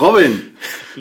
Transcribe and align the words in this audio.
Robin, 0.00 0.56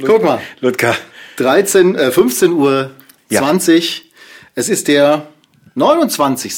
guck 0.05 0.23
mal. 0.23 0.39
Ludger. 0.61 0.95
13, 1.38 1.95
äh, 1.95 2.11
15 2.11 2.52
Uhr 2.54 2.91
Ja. 3.30 3.41
20. 3.41 4.12
Es 4.55 4.70
ist 4.70 4.88
der 4.88 5.27
29. 5.75 6.54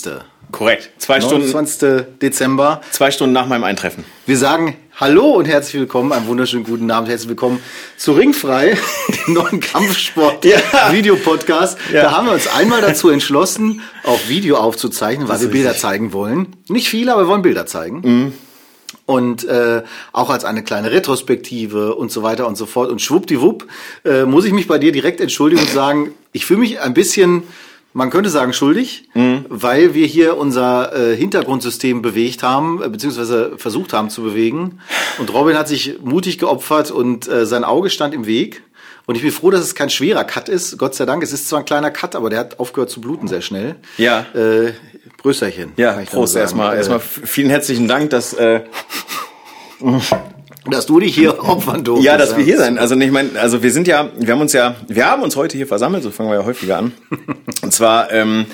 Korrekt. 0.52 0.90
Zwei 0.98 1.22
Stunden, 1.22 1.46
29. 1.52 2.05
Dezember. 2.22 2.82
zwei 2.91 3.12
Stunden 3.12 3.34
nach 3.34 3.46
meinem 3.48 3.64
Eintreffen. 3.64 4.04
Wir 4.26 4.38
sagen 4.38 4.76
Hallo 5.00 5.32
und 5.34 5.46
herzlich 5.46 5.80
willkommen, 5.80 6.12
einen 6.12 6.26
wunderschönen 6.28 6.64
guten 6.66 6.90
Abend, 6.91 7.08
herzlich 7.10 7.30
willkommen 7.30 7.62
zu 7.98 8.12
Ringfrei, 8.14 8.77
dem 9.27 9.34
neuen 9.35 9.60
Kampfsport-Video-Podcast. 9.62 11.77
Ja. 11.94 12.02
Da 12.04 12.12
haben 12.12 12.26
wir 12.27 12.34
uns 12.34 12.48
einmal 12.48 12.82
dazu 12.82 13.10
entschlossen, 13.10 13.82
auch 14.04 14.20
Video 14.27 14.58
aufzuzeichnen, 14.58 15.27
weil 15.30 15.35
Das 15.35 15.41
wir 15.44 15.49
Bilder 15.52 15.70
richtig. 15.70 15.82
zeigen 15.84 16.12
wollen. 16.13 16.48
Nicht 16.68 16.90
viele, 16.90 17.13
aber 17.13 17.21
wir 17.24 17.27
wollen 17.27 17.41
Bilder 17.44 17.66
zeigen. 17.66 18.02
Mhm. 18.04 18.34
Und 19.05 19.43
äh, 19.43 19.84
auch 20.13 20.29
als 20.29 20.45
eine 20.45 20.63
kleine 20.63 20.91
Retrospektive 20.91 21.95
und 21.95 22.11
so 22.11 22.23
weiter 22.23 22.48
und 22.48 22.57
so 22.57 22.66
fort. 22.66 22.89
Und 22.89 23.02
schwuppdiwupp 23.02 23.67
äh, 24.05 24.25
muss 24.25 24.45
ich 24.45 24.53
mich 24.53 24.67
bei 24.67 24.79
dir 24.79 24.91
direkt 24.91 25.21
entschuldigen 25.21 25.62
und 25.62 25.70
sagen, 25.70 26.12
ich 26.31 26.45
fühle 26.45 26.59
mich 26.62 26.79
ein 26.79 26.93
bisschen, 26.93 27.43
man 27.93 28.09
könnte 28.09 28.29
sagen, 28.29 28.53
schuldig, 28.53 29.07
Mhm. 29.13 29.45
weil 29.49 29.93
wir 29.93 30.05
hier 30.07 30.38
unser 30.38 30.95
äh, 30.95 31.15
Hintergrundsystem 31.15 32.02
bewegt 32.02 32.41
haben, 32.43 32.81
äh, 32.81 32.89
beziehungsweise 32.89 33.53
versucht 33.57 33.93
haben 33.93 34.09
zu 34.09 34.23
bewegen. 34.23 34.79
Und 35.20 35.34
Robin 35.34 35.57
hat 35.57 35.67
sich 35.67 35.99
mutig 36.03 36.37
geopfert 36.40 36.90
und 36.91 37.27
äh, 37.27 37.45
sein 37.45 37.63
Auge 37.63 37.90
stand 37.90 38.13
im 38.13 38.26
Weg. 38.26 38.63
Und 39.05 39.15
ich 39.15 39.23
bin 39.23 39.31
froh, 39.31 39.49
dass 39.49 39.62
es 39.62 39.73
kein 39.73 39.90
schwerer 39.90 40.23
Cut 40.23 40.49
ist. 40.49 40.77
Gott 40.77 40.93
sei 40.93 41.07
Dank. 41.07 41.24
Es 41.24 41.34
ist 41.34 41.49
zwar 41.49 41.59
ein 41.59 41.65
kleiner 41.65 41.90
Cut, 41.90 42.15
aber 42.15 42.29
der 42.29 42.37
hat 42.40 42.59
aufgehört 42.59 42.91
zu 42.91 43.01
bluten 43.01 43.27
sehr 43.27 43.41
schnell. 43.41 43.76
Ja. 43.98 44.24
Äh, 44.35 44.74
Brösterchen. 45.21 45.73
Ja, 45.77 45.93
Prost 46.09 46.35
erstmal. 46.35 46.73
Äh, 46.73 46.77
Erstmal 46.77 46.99
vielen 46.99 47.49
herzlichen 47.49 47.87
Dank, 47.87 48.09
dass, 48.09 48.34
äh, 48.34 48.62
dass 50.70 50.85
du 50.85 50.99
dich 50.99 51.15
hier 51.15 51.43
opfern 51.43 51.84
durftest. 51.84 52.05
ja, 52.05 52.17
dass 52.17 52.35
wir 52.37 52.43
hier 52.43 52.57
sein. 52.57 52.77
Also 52.77 52.95
ich 52.95 53.12
meine, 53.12 53.40
also 53.40 53.63
wir 53.63 53.71
sind 53.71 53.87
ja, 53.87 54.09
wir 54.17 54.34
haben 54.34 54.41
uns 54.41 54.53
ja, 54.53 54.75
wir 54.87 55.05
haben 55.05 55.23
uns 55.23 55.35
heute 55.35 55.57
hier 55.57 55.67
versammelt, 55.67 56.03
so 56.03 56.12
fangen 56.12 56.29
wir 56.29 56.40
ja 56.40 56.45
häufiger 56.45 56.77
an. 56.77 56.93
Und 57.62 57.73
zwar, 57.73 58.12
ähm, 58.12 58.45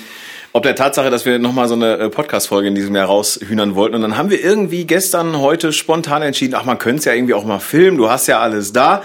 ob 0.52 0.62
der 0.62 0.74
Tatsache, 0.74 1.10
dass 1.10 1.26
wir 1.26 1.38
nochmal 1.38 1.68
so 1.68 1.74
eine 1.74 1.98
äh, 1.98 2.08
Podcast-Folge 2.08 2.68
in 2.68 2.74
diesem 2.74 2.96
Jahr 2.96 3.06
raushühnern 3.06 3.74
wollten. 3.74 3.94
Und 3.96 4.02
dann 4.02 4.16
haben 4.16 4.30
wir 4.30 4.42
irgendwie 4.42 4.86
gestern, 4.86 5.38
heute 5.38 5.72
spontan 5.72 6.22
entschieden, 6.22 6.54
ach, 6.54 6.64
man 6.64 6.78
könnte 6.78 7.00
es 7.00 7.04
ja 7.04 7.12
irgendwie 7.12 7.34
auch 7.34 7.44
mal 7.44 7.58
filmen, 7.58 7.98
du 7.98 8.08
hast 8.08 8.26
ja 8.26 8.40
alles 8.40 8.72
da. 8.72 9.02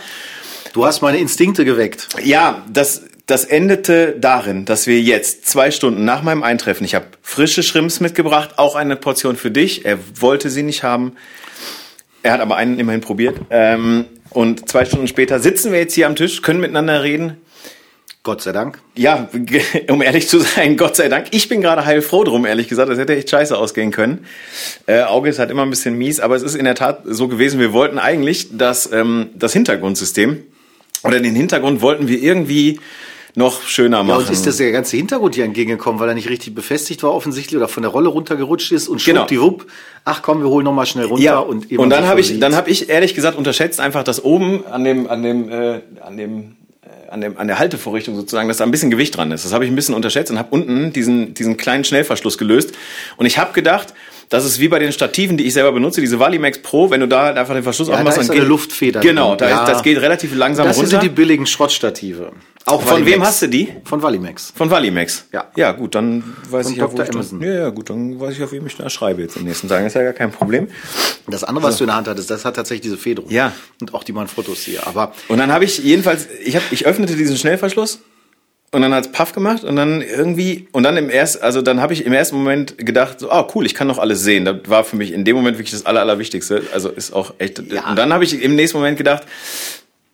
Du 0.74 0.86
hast 0.86 1.02
meine 1.02 1.18
Instinkte 1.18 1.66
geweckt. 1.66 2.08
Ja, 2.24 2.64
das, 2.72 3.04
das 3.26 3.46
endete 3.46 4.16
darin, 4.20 4.66
dass 4.66 4.88
wir 4.88 5.00
jetzt 5.00 5.48
zwei 5.48 5.72
Stunden 5.72 6.06
nach 6.06 6.22
meinem 6.24 6.44
Eintreffen, 6.44 6.86
ich 6.86 6.96
habe 6.96 7.06
frische 7.22 7.64
Shrimps 7.64 8.00
mitgebracht, 8.00 8.58
auch 8.58 8.76
eine 8.76 8.96
Portion 8.96 9.36
für 9.36 9.52
dich. 9.52 9.86
Er 9.86 9.98
wollte 10.20 10.50
sie 10.50 10.64
nicht 10.64 10.84
haben. 10.84 11.14
Er 12.24 12.34
hat 12.34 12.42
aber 12.42 12.56
einen 12.56 12.80
immerhin 12.80 13.02
probiert. 13.02 13.38
Ähm, 13.50 14.06
und 14.30 14.70
zwei 14.70 14.86
Stunden 14.86 15.08
später 15.08 15.40
sitzen 15.40 15.72
wir 15.72 15.80
jetzt 15.80 15.94
hier 15.94 16.08
am 16.08 16.16
Tisch, 16.16 16.42
können 16.42 16.60
miteinander 16.60 17.04
reden. 17.04 17.38
Gott 18.24 18.42
sei 18.42 18.52
Dank. 18.52 18.80
Ja, 18.96 19.30
um 19.90 20.02
ehrlich 20.02 20.28
zu 20.28 20.40
sein, 20.40 20.78
Gott 20.78 20.96
sei 20.96 21.10
Dank. 21.10 21.28
Ich 21.32 21.50
bin 21.50 21.62
gerade 21.62 21.86
heilfroh 21.86 22.24
drum, 22.24 22.46
ehrlich 22.46 22.68
gesagt. 22.68 22.90
Das 22.90 23.00
hätte 23.00 23.16
echt 23.16 23.30
scheiße 23.30 23.58
ausgehen 23.58 23.92
können. 23.92 24.26
Äh, 24.86 25.02
Auge 25.02 25.30
ist 25.30 25.40
halt 25.40 25.50
immer 25.50 25.64
ein 25.64 25.72
bisschen 25.72 25.98
mies, 25.98 26.20
aber 26.20 26.36
es 26.36 26.44
ist 26.44 26.56
in 26.56 26.66
der 26.66 26.76
Tat 26.76 27.02
so 27.06 27.28
gewesen. 27.28 27.60
Wir 27.60 27.74
wollten 27.74 27.98
eigentlich 27.98 28.50
das, 28.52 28.92
ähm, 28.92 29.32
das 29.36 29.54
Hintergrundsystem 29.54 30.44
oder 31.04 31.20
den 31.20 31.36
Hintergrund 31.36 31.82
wollten 31.82 32.08
wir 32.08 32.22
irgendwie 32.22 32.80
noch 33.36 33.62
schöner 33.64 33.98
Ja, 33.98 34.04
machen. 34.04 34.26
und 34.26 34.32
ist 34.32 34.46
das 34.46 34.58
der 34.58 34.72
ganze 34.72 34.98
Hintergrund 34.98 35.36
hier 35.36 35.46
entgegengekommen, 35.46 36.00
weil 36.00 36.10
er 36.10 36.16
nicht 36.16 36.30
richtig 36.30 36.54
befestigt 36.56 37.02
war 37.04 37.14
offensichtlich 37.14 37.58
oder 37.58 37.68
von 37.68 37.84
der 37.84 37.92
Rolle 37.92 38.10
runtergerutscht 38.10 38.72
ist 38.72 38.88
und 38.88 39.04
Genau. 39.04 39.20
schwuppdiwupp, 39.22 39.68
ach 40.06 40.22
komm, 40.22 40.42
wir 40.42 40.50
holen 40.50 40.66
noch 40.66 40.74
mal 40.74 40.86
schnell 40.86 41.06
runter 41.06 41.24
ja, 41.24 41.38
und 41.40 41.72
und, 41.78 41.90
dann 41.90 42.06
habe 42.08 42.20
ich, 42.20 42.40
dann 42.40 42.56
habe 42.56 42.70
ich 42.70 42.90
ehrlich 42.90 43.14
gesagt 43.16 43.38
unterschätzt 43.38 43.80
einfach, 43.80 44.04
dass 44.04 44.24
oben 44.24 44.66
an 44.68 44.84
dem, 44.84 45.10
an 45.10 45.24
dem, 45.24 45.50
äh, 45.50 45.82
an 46.02 46.18
dem, 46.18 46.56
äh, 46.84 47.10
an 47.12 47.22
dem, 47.22 47.38
an 47.38 47.48
der 47.48 47.60
Haltevorrichtung 47.60 48.16
sozusagen, 48.16 48.48
dass 48.48 48.58
da 48.58 48.64
ein 48.66 48.72
bisschen 48.72 48.92
Gewicht 48.92 49.16
dran 49.16 49.32
ist. 49.32 49.46
Das 49.46 49.54
habe 49.54 49.64
ich 49.66 49.72
ein 49.72 49.76
bisschen 49.76 49.96
unterschätzt 49.96 50.32
und 50.32 50.38
habe 50.40 50.50
unten 50.52 50.92
diesen, 50.94 51.34
diesen 51.34 51.58
kleinen 51.58 51.84
Schnellverschluss 51.84 52.38
gelöst. 52.38 52.72
Und 53.18 53.26
ich 53.26 53.38
habe 53.38 53.54
gedacht, 53.54 53.94
das 54.32 54.46
ist 54.46 54.60
wie 54.60 54.68
bei 54.70 54.80
den 54.80 54.92
Stativen, 54.92 55.38
die 55.38 55.46
ich 55.46 55.54
selber 55.54 55.72
benutze, 55.74 56.02
diese 56.02 56.18
Valimax 56.20 56.58
Pro, 56.60 56.90
wenn 56.90 57.02
du 57.02 57.08
da 57.08 57.26
halt 57.26 57.38
einfach 57.38 57.54
den 57.54 57.62
Verschluss 57.64 57.90
Ja, 57.90 57.96
aufmachst, 57.96 58.18
da 58.18 58.22
ist 58.22 58.28
dann 58.30 58.36
eine 58.38 58.42
geht 58.42 58.50
Luftfeder 58.50 59.00
Genau, 59.02 59.36
da 59.36 59.48
Ja. 59.48 59.62
ist, 59.64 59.70
das 59.70 59.84
geht 59.84 60.00
relativ 60.02 60.34
langsam 60.36 60.66
das 60.66 60.78
runter. 60.78 60.90
sind 60.90 61.04
die 61.04 61.10
billigen 61.10 61.46
Schrottstative. 61.46 62.32
Auch 62.66 62.82
Von 62.84 62.92
Valimax. 62.92 63.12
wem 63.14 63.24
hast 63.24 63.42
du 63.42 63.48
die? 63.48 63.74
Von 63.84 64.02
Valimax. 64.04 64.54
Von 64.56 64.70
Valimax. 64.70 65.26
Ja. 65.34 65.46
Ja, 65.56 65.72
gut, 65.74 65.96
dann 65.96 66.24
weiß 66.50 66.68
Von 66.68 66.74
ich 66.74 66.78
ja, 66.80 66.86
wo 66.86 66.90
Dr. 66.96 67.04
ich 67.04 67.10
dann, 67.10 67.16
Amazon. 67.20 67.42
ja, 67.42 67.54
ja, 67.54 67.70
gut, 67.70 67.90
dann 67.90 68.20
weiß 68.20 68.36
ich, 68.38 68.44
auf 68.44 68.52
wen 68.52 68.66
ich 68.68 68.78
da 68.78 68.90
schreibe 68.90 69.22
jetzt 69.24 69.36
in 69.36 69.42
den 69.42 69.48
nächsten 69.50 69.68
Tagen. 69.68 69.86
Ist 69.88 69.96
ja 69.96 70.04
gar 70.04 70.14
kein 70.14 70.32
Problem. 70.32 70.68
Das 71.28 71.44
andere, 71.44 71.64
was 71.66 71.78
du 71.78 71.84
in 71.84 71.88
der 71.88 71.96
Hand 71.98 72.08
hattest, 72.08 72.30
das 72.30 72.46
hat 72.46 72.56
tatsächlich 72.56 72.82
diese 72.84 72.98
Federung. 72.98 73.30
Ja. 73.32 73.52
Und 73.82 73.94
auch 73.94 74.04
die 74.04 74.14
Manfrottos 74.14 74.60
hier. 74.60 74.86
Aber 74.88 75.12
Und 75.28 75.40
dann 75.40 75.52
habe 75.52 75.66
ich 75.66 75.80
jedenfalls, 75.80 76.28
ich, 76.46 76.56
hab, 76.56 76.62
ich 76.72 76.86
öffnete 76.86 77.16
diesen 77.16 77.36
Schnellverschluss 77.36 78.00
und 78.72 78.82
dann 78.82 78.94
hat's 78.94 79.12
Puff 79.12 79.34
gemacht 79.34 79.64
und 79.64 79.76
dann 79.76 80.02
irgendwie, 80.02 80.68
und 80.72 80.84
dann 80.84 80.96
im 80.96 81.10
ersten, 81.10 81.44
also 81.44 81.62
dann 81.62 81.82
habe 81.82 81.94
ich 81.94 82.06
im 82.06 82.14
ersten 82.14 82.38
Moment 82.38 82.78
gedacht, 82.78 83.20
so, 83.20 83.30
ah 83.30 83.48
cool, 83.54 83.66
ich 83.66 83.74
kann 83.74 83.88
noch 83.88 83.98
alles 83.98 84.22
sehen. 84.22 84.46
Das 84.46 84.58
war 84.68 84.86
für 84.86 84.96
mich 84.96 85.12
in 85.12 85.26
dem 85.26 85.36
Moment 85.36 85.58
wirklich 85.58 85.72
das 85.72 85.86
Aller, 85.86 86.00
Allerwichtigste. 86.00 86.64
Also 86.74 86.90
ist 86.90 87.12
auch 87.12 87.34
echt. 87.38 87.62
Ja. 87.70 87.90
Und 87.90 87.98
dann 87.98 88.14
habe 88.14 88.24
ich 88.24 88.42
im 88.42 88.56
nächsten 88.56 88.78
Moment 88.78 88.98
gedacht, 88.98 89.24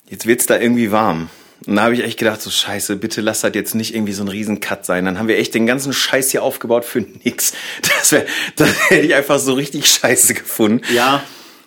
jetzt 0.10 0.26
wird's 0.26 0.48
da 0.48 0.58
irgendwie 0.58 0.92
warm. 0.92 1.30
Und 1.66 1.76
da 1.76 1.84
habe 1.84 1.94
ich 1.94 2.04
echt 2.04 2.18
gedacht, 2.18 2.42
so 2.42 2.50
scheiße, 2.50 2.96
bitte 2.96 3.22
lass 3.22 3.42
das 3.42 3.52
jetzt 3.54 3.76
nicht 3.76 3.94
irgendwie 3.94 4.14
so 4.14 4.24
ein 4.24 4.28
Riesen-Cut 4.28 4.86
sein. 4.86 5.06
Dann 5.06 5.20
haben 5.20 5.28
wir 5.28 5.38
echt 5.38 5.54
den 5.54 5.66
ganzen 5.66 5.94
Scheiß 5.94 6.32
hier 6.32 6.44
aufgebaut 6.44 6.86
für 6.86 7.02
nix. 7.24 7.54
Das 7.82 8.12
wäre, 8.12 8.26
das 8.56 8.70
hätte 8.90 9.06
ich 9.06 9.16
einfach 9.16 9.38
so 9.40 9.54
richtig 9.54 9.88
scheiße 9.88 10.34
gefunden. 10.34 10.82
ja. 10.94 11.24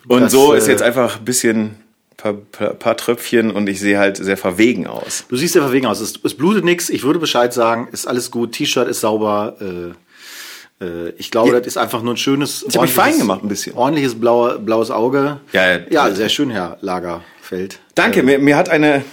Und 0.07 0.21
das, 0.21 0.31
so 0.31 0.53
ist 0.53 0.67
äh, 0.67 0.71
jetzt 0.71 0.81
einfach 0.81 1.19
ein 1.19 1.25
bisschen 1.25 1.75
paar, 2.21 2.33
paar, 2.33 2.73
paar 2.73 2.97
Tröpfchen 2.97 3.51
und 3.51 3.67
ich 3.67 3.79
sehe 3.79 3.97
halt 3.97 4.17
sehr 4.17 4.37
verwegen 4.37 4.87
aus. 4.87 5.25
Du 5.29 5.35
siehst 5.35 5.55
ja 5.55 5.61
verwegen 5.61 5.87
aus. 5.87 5.99
Es, 5.99 6.13
es 6.23 6.35
blutet 6.35 6.63
nix. 6.63 6.89
Ich 6.89 7.03
würde 7.03 7.19
Bescheid 7.19 7.53
sagen. 7.53 7.87
Ist 7.91 8.07
alles 8.07 8.31
gut. 8.31 8.51
T-Shirt 8.53 8.87
ist 8.87 9.01
sauber. 9.01 9.55
Äh, 9.59 10.85
äh, 10.85 11.09
ich 11.17 11.31
glaube, 11.31 11.51
Ja. 11.53 11.57
das 11.59 11.67
ist 11.67 11.77
einfach 11.77 12.01
nur 12.01 12.13
ein 12.13 12.17
schönes. 12.17 12.63
Ich 12.67 12.75
hab 12.75 12.83
mich 12.83 12.91
fein 12.93 13.17
gemacht 13.17 13.43
ein 13.43 13.47
bisschen. 13.49 13.75
Ordentliches 13.75 14.19
blaue, 14.19 14.59
blaues 14.59 14.91
Auge. 14.91 15.39
Ja, 15.53 15.71
ja. 15.77 15.79
ja, 15.89 16.11
sehr 16.11 16.29
schön, 16.29 16.49
Herr 16.51 16.77
Lagerfeld. 16.81 17.79
Danke, 17.95 18.23
mir, 18.23 18.39
mir 18.39 18.55
hat 18.55 18.69
eine, 18.69 19.03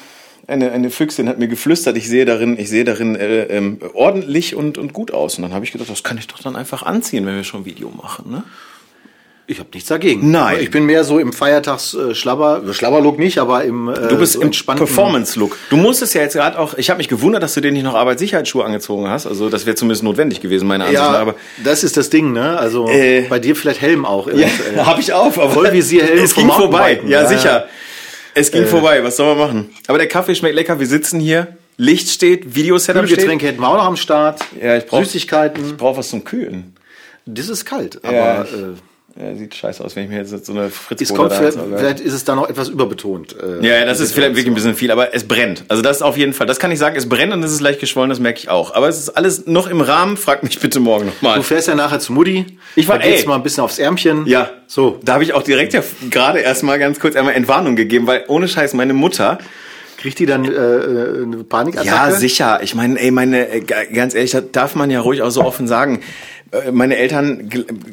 eine, 0.47 0.73
eine 0.73 0.91
Füchsin 0.91 1.29
hat 1.29 1.39
mir 1.39 1.49
geflüstert, 1.49 1.97
ich 1.97 2.09
sehe 2.09 2.25
darin, 2.25 2.59
ich 2.59 2.69
sehe 2.69 2.85
darin 2.85 3.17
äh, 3.17 3.45
ähm, 3.45 3.79
ordentlich 3.95 4.55
und, 4.55 4.79
und 4.79 4.93
gut 4.93 5.13
aus. 5.13 5.37
Und 5.37 5.43
dann 5.43 5.53
habe 5.55 5.65
ich 5.65 5.73
gedacht, 5.73 5.91
das 5.91 6.03
kann 6.03 6.19
ich 6.19 6.27
doch 6.27 6.41
dann 6.41 6.57
einfach 6.57 6.83
anziehen, 6.83 7.27
wenn 7.27 7.37
wir 7.37 7.45
schon 7.45 7.65
Video 7.65 7.91
machen. 7.91 8.31
Ne? 8.31 8.45
Ich 9.51 9.59
habe 9.61 9.71
nichts 9.73 9.89
dagegen. 9.89 10.31
Nein. 10.31 10.59
Ich 10.61 10.71
bin 10.71 10.85
mehr 10.85 11.05
so 11.05 11.19
im 11.19 11.33
Feiertags-Schlabber, 11.33 12.63
Schlabberlook 12.73 13.19
nicht, 13.19 13.39
aber 13.39 13.65
im 13.65 13.89
äh, 13.89 14.09
Du 14.09 14.19
bist 14.19 14.35
so 14.35 14.43
im 14.43 14.51
Performance-Look. 14.51 15.57
Du 15.71 15.77
musstest 15.79 16.13
ja 16.15 16.21
jetzt 16.21 16.35
gerade 16.35 16.59
auch, 16.59 16.75
ich 16.75 16.91
habe 16.91 16.99
mich 16.99 17.09
gewundert, 17.09 17.43
dass 17.43 17.55
du 17.55 17.63
dir 17.63 17.73
nicht 17.73 17.83
noch 17.83 17.95
Arbeitssicherheitsschuhe 17.95 18.63
angezogen 18.63 19.09
hast. 19.09 19.27
Also 19.27 19.49
das 19.49 19.65
wäre 19.65 19.75
zumindest 19.75 20.03
notwendig 20.03 20.43
gewesen, 20.43 20.69
meiner 20.69 20.85
Ansicht 20.85 21.03
nach. 21.03 21.13
Ja, 21.15 21.19
Aber 21.21 21.35
das 21.65 21.83
ist 21.83 21.97
das 21.97 22.11
Ding, 22.11 22.33
ne? 22.33 22.59
Also 22.59 22.89
Äh, 22.89 23.23
bei 23.31 23.39
dir 23.39 23.57
vielleicht 23.57 23.81
Helm 23.81 24.05
auch. 24.05 24.27
Ja, 24.29 24.35
eventuell. 24.35 24.77
habe 24.87 25.01
ich 25.01 25.15
auch. 25.15 25.35
Aber 25.39 25.51
Vollvisierhelm 25.51 26.19
Es 26.23 26.35
ging 26.35 26.51
vorbei. 26.51 27.01
Ja, 27.07 27.23
Ja, 27.23 27.27
sicher. 27.29 27.67
Es 28.35 28.51
ging 28.53 28.67
vorbei. 28.67 29.03
Was 29.03 29.17
soll 29.17 29.35
man 29.35 29.39
machen? 29.49 29.71
Aber 29.87 29.97
der 29.97 30.09
Kaffee 30.09 30.35
schmeckt 30.35 30.57
lecker. 30.57 30.79
Wir 30.79 30.87
sitzen 30.87 31.21
hier. 31.21 31.57
Licht 31.79 32.11
steht. 32.11 32.55
Videosetup 32.55 33.07
steht. 33.07 33.17
Kühlgetränke 33.17 33.47
hätten 33.47 33.61
wir 33.63 33.69
auch 33.69 33.77
noch 33.79 33.87
am 33.87 33.97
Start. 33.97 34.41
Ja, 34.63 34.77
ich 34.77 34.85
brauch- 34.85 35.03
Süßigkeiten. 35.03 35.65
Ich 35.65 35.77
brauche 35.79 35.97
was 35.99 36.11
zum 36.11 36.23
Kühlen. 36.23 36.75
Das 37.25 37.49
ist 37.49 37.65
kalt, 37.65 38.05
aber 38.05 38.13
Ja, 38.15 38.43
äh, 38.43 38.47
Sieht 39.37 39.53
scheiße 39.55 39.85
aus, 39.85 39.97
wenn 39.97 40.05
ich 40.05 40.11
mir 40.11 40.19
jetzt 40.19 40.47
so 40.47 40.53
eine 40.53 40.71
fritz 40.71 41.01
es 41.01 41.13
kommt 41.13 41.33
vielleicht, 41.33 41.59
vielleicht 41.77 41.99
ist 41.99 42.13
es 42.13 42.23
da 42.25 42.37
noch 42.37 42.49
etwas 42.49 42.69
überbetont. 42.69 43.35
Äh, 43.35 43.67
Ja, 43.67 43.79
ja, 43.81 43.85
das 43.85 43.99
ist 43.99 44.13
vielleicht 44.15 44.31
wirklich 44.37 44.47
ein 44.47 44.55
bisschen 44.55 44.77
viel, 44.77 44.93
aber 44.93 45.13
es 45.13 45.27
brennt. 45.27 45.65
Also 45.67 45.83
das 45.83 45.97
ist 45.97 46.03
auf 46.03 46.17
jeden 46.17 46.33
Fall, 46.33 46.47
das 46.47 46.61
kann 46.61 46.71
ich 46.71 46.79
sagen, 46.79 46.95
es 46.97 47.09
brennt 47.09 47.33
und 47.33 47.43
es 47.43 47.51
ist 47.51 47.61
leicht 47.61 47.81
geschwollen, 47.81 48.11
das 48.11 48.21
merke 48.21 48.39
ich 48.39 48.49
auch. 48.49 48.75
Aber 48.75 48.89
es 48.89 48.97
ist 48.99 49.11
alles 49.11 49.47
noch 49.47 49.67
im 49.67 49.81
Rahmen, 49.81 50.17
frag 50.17 50.45
mich 50.45 50.61
bitte 50.61 50.79
morgen 50.79 51.07
nochmal. 51.07 51.37
Du 51.37 51.43
fährst 51.43 51.67
ja 51.67 51.75
nachher 51.75 51.99
zu 51.99 52.13
Mutti. 52.13 52.47
Ich 52.77 52.87
war- 52.87 52.99
da 52.99 53.07
geht's 53.09 53.23
ey. 53.23 53.29
mal 53.29 53.35
ein 53.35 53.43
bisschen 53.43 53.65
aufs 53.65 53.81
Ärmchen. 53.81 54.25
Ja, 54.27 54.51
So. 54.69 55.01
Da 55.03 55.15
habe 55.15 55.25
ich 55.25 55.33
auch 55.33 55.43
direkt 55.43 55.73
ja 55.73 55.83
gerade 56.11 56.39
erstmal 56.39 56.79
ganz 56.79 57.01
kurz 57.01 57.17
einmal 57.17 57.35
Entwarnung 57.35 57.75
gegeben, 57.75 58.07
weil 58.07 58.23
ohne 58.29 58.47
Scheiß 58.47 58.75
meine 58.75 58.93
Mutter, 58.95 59.39
Kriegt 59.97 60.21
die 60.21 60.27
dann 60.27 60.45
äh, 60.45 60.49
äh, 60.51 61.23
eine 61.25 61.43
Panikattacke? 61.43 61.89
Ja, 61.89 62.13
sicher. 62.13 62.61
Ich 62.63 62.77
meine, 62.77 63.01
ey, 63.01 63.11
meine, 63.11 63.49
äh, 63.51 63.61
ga- 63.63 63.83
ganz 63.93 64.15
ehrlich, 64.15 64.31
das 64.31 64.45
darf 64.53 64.77
man 64.77 64.91
ja 64.91 65.01
ruhig 65.01 65.23
auch 65.23 65.31
so 65.31 65.43
offen 65.43 65.67
sagen. 65.67 66.03
Äh, 66.51 66.73
Meine 66.73 66.97
Eltern, 66.97 67.51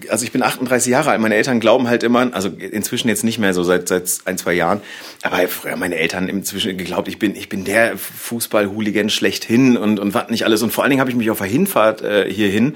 also 0.10 0.24
ich 0.24 0.32
bin 0.32 0.42
38 0.42 0.90
Jahre 0.92 1.12
alt, 1.12 1.22
meine 1.22 1.36
Eltern 1.36 1.60
glauben 1.60 1.88
halt 1.88 2.04
immer, 2.04 2.34
also 2.34 2.50
inzwischen 2.50 3.10
jetzt 3.10 3.24
nicht 3.24 3.38
mehr 3.38 3.54
so 3.54 3.64
seit, 3.64 3.88
seit 3.88 4.10
ein, 4.26 4.38
zwei 4.38 4.54
Jahren, 4.54 4.82
aber 5.24 5.48
früher 5.48 5.76
meine 5.76 5.96
Eltern 5.96 6.30
inzwischen 6.30 6.78
geglaubt, 6.78 7.08
ich 7.08 7.20
bin, 7.20 7.36
ich 7.36 7.50
bin 7.50 7.66
der 7.66 7.98
Fußball-Hooligan 7.98 9.10
schlechthin 9.10 9.78
und, 9.78 10.00
und 10.00 10.14
was 10.14 10.30
nicht 10.30 10.46
alles. 10.46 10.62
Und 10.64 10.72
vor 10.72 10.84
allen 10.84 10.92
Dingen 10.92 11.02
habe 11.02 11.10
ich 11.10 11.18
mich 11.18 11.30
auf 11.30 11.40
der 11.40 11.48
Hinfahrt 11.48 12.02
äh, 12.02 12.32
hierhin 12.32 12.76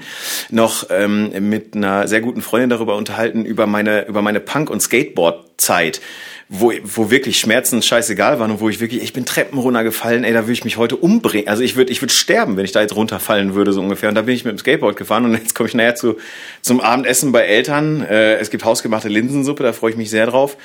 noch 0.50 0.86
ähm, 0.90 1.30
mit 1.48 1.74
einer 1.74 2.08
sehr 2.08 2.20
guten 2.20 2.42
Freundin 2.42 2.70
darüber 2.70 2.96
unterhalten, 2.96 3.44
über 3.44 3.66
meine, 3.66 4.06
über 4.06 4.22
meine 4.22 4.40
Punk- 4.40 4.70
und 4.70 4.80
Skateboard-Zeit 4.80 6.00
wo, 6.52 6.72
wo 6.82 7.12
wirklich 7.12 7.38
Schmerzen 7.38 7.80
scheißegal 7.80 8.40
waren 8.40 8.50
und 8.50 8.60
wo 8.60 8.68
ich 8.68 8.80
wirklich, 8.80 9.04
ich 9.04 9.12
bin 9.12 9.24
Treppen 9.24 9.56
runtergefallen, 9.56 10.24
ey, 10.24 10.32
da 10.32 10.40
würde 10.40 10.52
ich 10.52 10.64
mich 10.64 10.78
heute 10.78 10.96
umbringen. 10.96 11.46
Also 11.46 11.62
ich 11.62 11.76
würde 11.76 11.92
ich 11.92 12.02
würd 12.02 12.10
sterben, 12.10 12.56
wenn 12.56 12.64
ich 12.64 12.72
da 12.72 12.80
jetzt 12.80 12.96
runterfallen 12.96 13.54
würde, 13.54 13.72
so 13.72 13.80
ungefähr. 13.80 14.08
Und 14.08 14.16
da 14.16 14.22
bin 14.22 14.34
ich 14.34 14.44
mit 14.44 14.54
dem 14.54 14.58
Skateboard 14.58 14.96
gefahren 14.96 15.24
und 15.24 15.32
jetzt 15.38 15.54
komme 15.54 15.68
ich 15.68 15.76
nachher 15.76 15.94
zu, 15.94 16.16
zum 16.60 16.80
Abendessen 16.80 17.30
bei 17.30 17.42
Eltern. 17.42 18.02
Äh, 18.02 18.38
es 18.38 18.50
gibt 18.50 18.64
hausgemachte 18.64 19.08
Linsensuppe, 19.08 19.62
da 19.62 19.72
freue 19.72 19.92
ich 19.92 19.96
mich 19.96 20.10
sehr 20.10 20.26
drauf. 20.26 20.56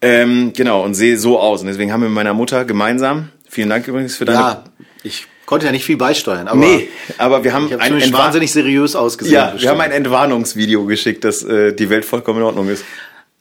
Ähm, 0.00 0.52
genau, 0.54 0.84
und 0.84 0.94
sehe 0.94 1.18
so 1.18 1.40
aus. 1.40 1.60
Und 1.60 1.66
deswegen 1.66 1.92
haben 1.92 2.02
wir 2.02 2.08
mit 2.08 2.14
meiner 2.14 2.34
Mutter 2.34 2.64
gemeinsam, 2.64 3.30
vielen 3.48 3.68
Dank 3.68 3.88
übrigens 3.88 4.14
für 4.14 4.26
deine... 4.26 4.38
Ja, 4.38 4.64
ich 5.02 5.26
konnte 5.44 5.66
ja 5.66 5.72
nicht 5.72 5.84
viel 5.84 5.96
beisteuern, 5.96 6.46
aber 6.48 6.58
nee, 6.58 6.88
aber 7.18 7.42
wir 7.42 7.52
haben 7.52 7.68
ich 7.68 7.80
ein 7.80 8.12
wahnsinnig 8.12 8.52
seriös 8.52 8.94
ausgesehen. 8.94 9.34
ja, 9.34 9.46
wir 9.46 9.52
bestimmt. 9.54 9.72
haben 9.72 9.80
ein 9.80 9.92
Entwarnungsvideo 9.92 10.84
geschickt, 10.84 11.24
dass 11.24 11.42
äh, 11.42 11.72
die 11.72 11.88
Welt 11.88 12.04
vollkommen 12.04 12.40
in 12.40 12.44
Ordnung 12.44 12.68
ist. 12.68 12.84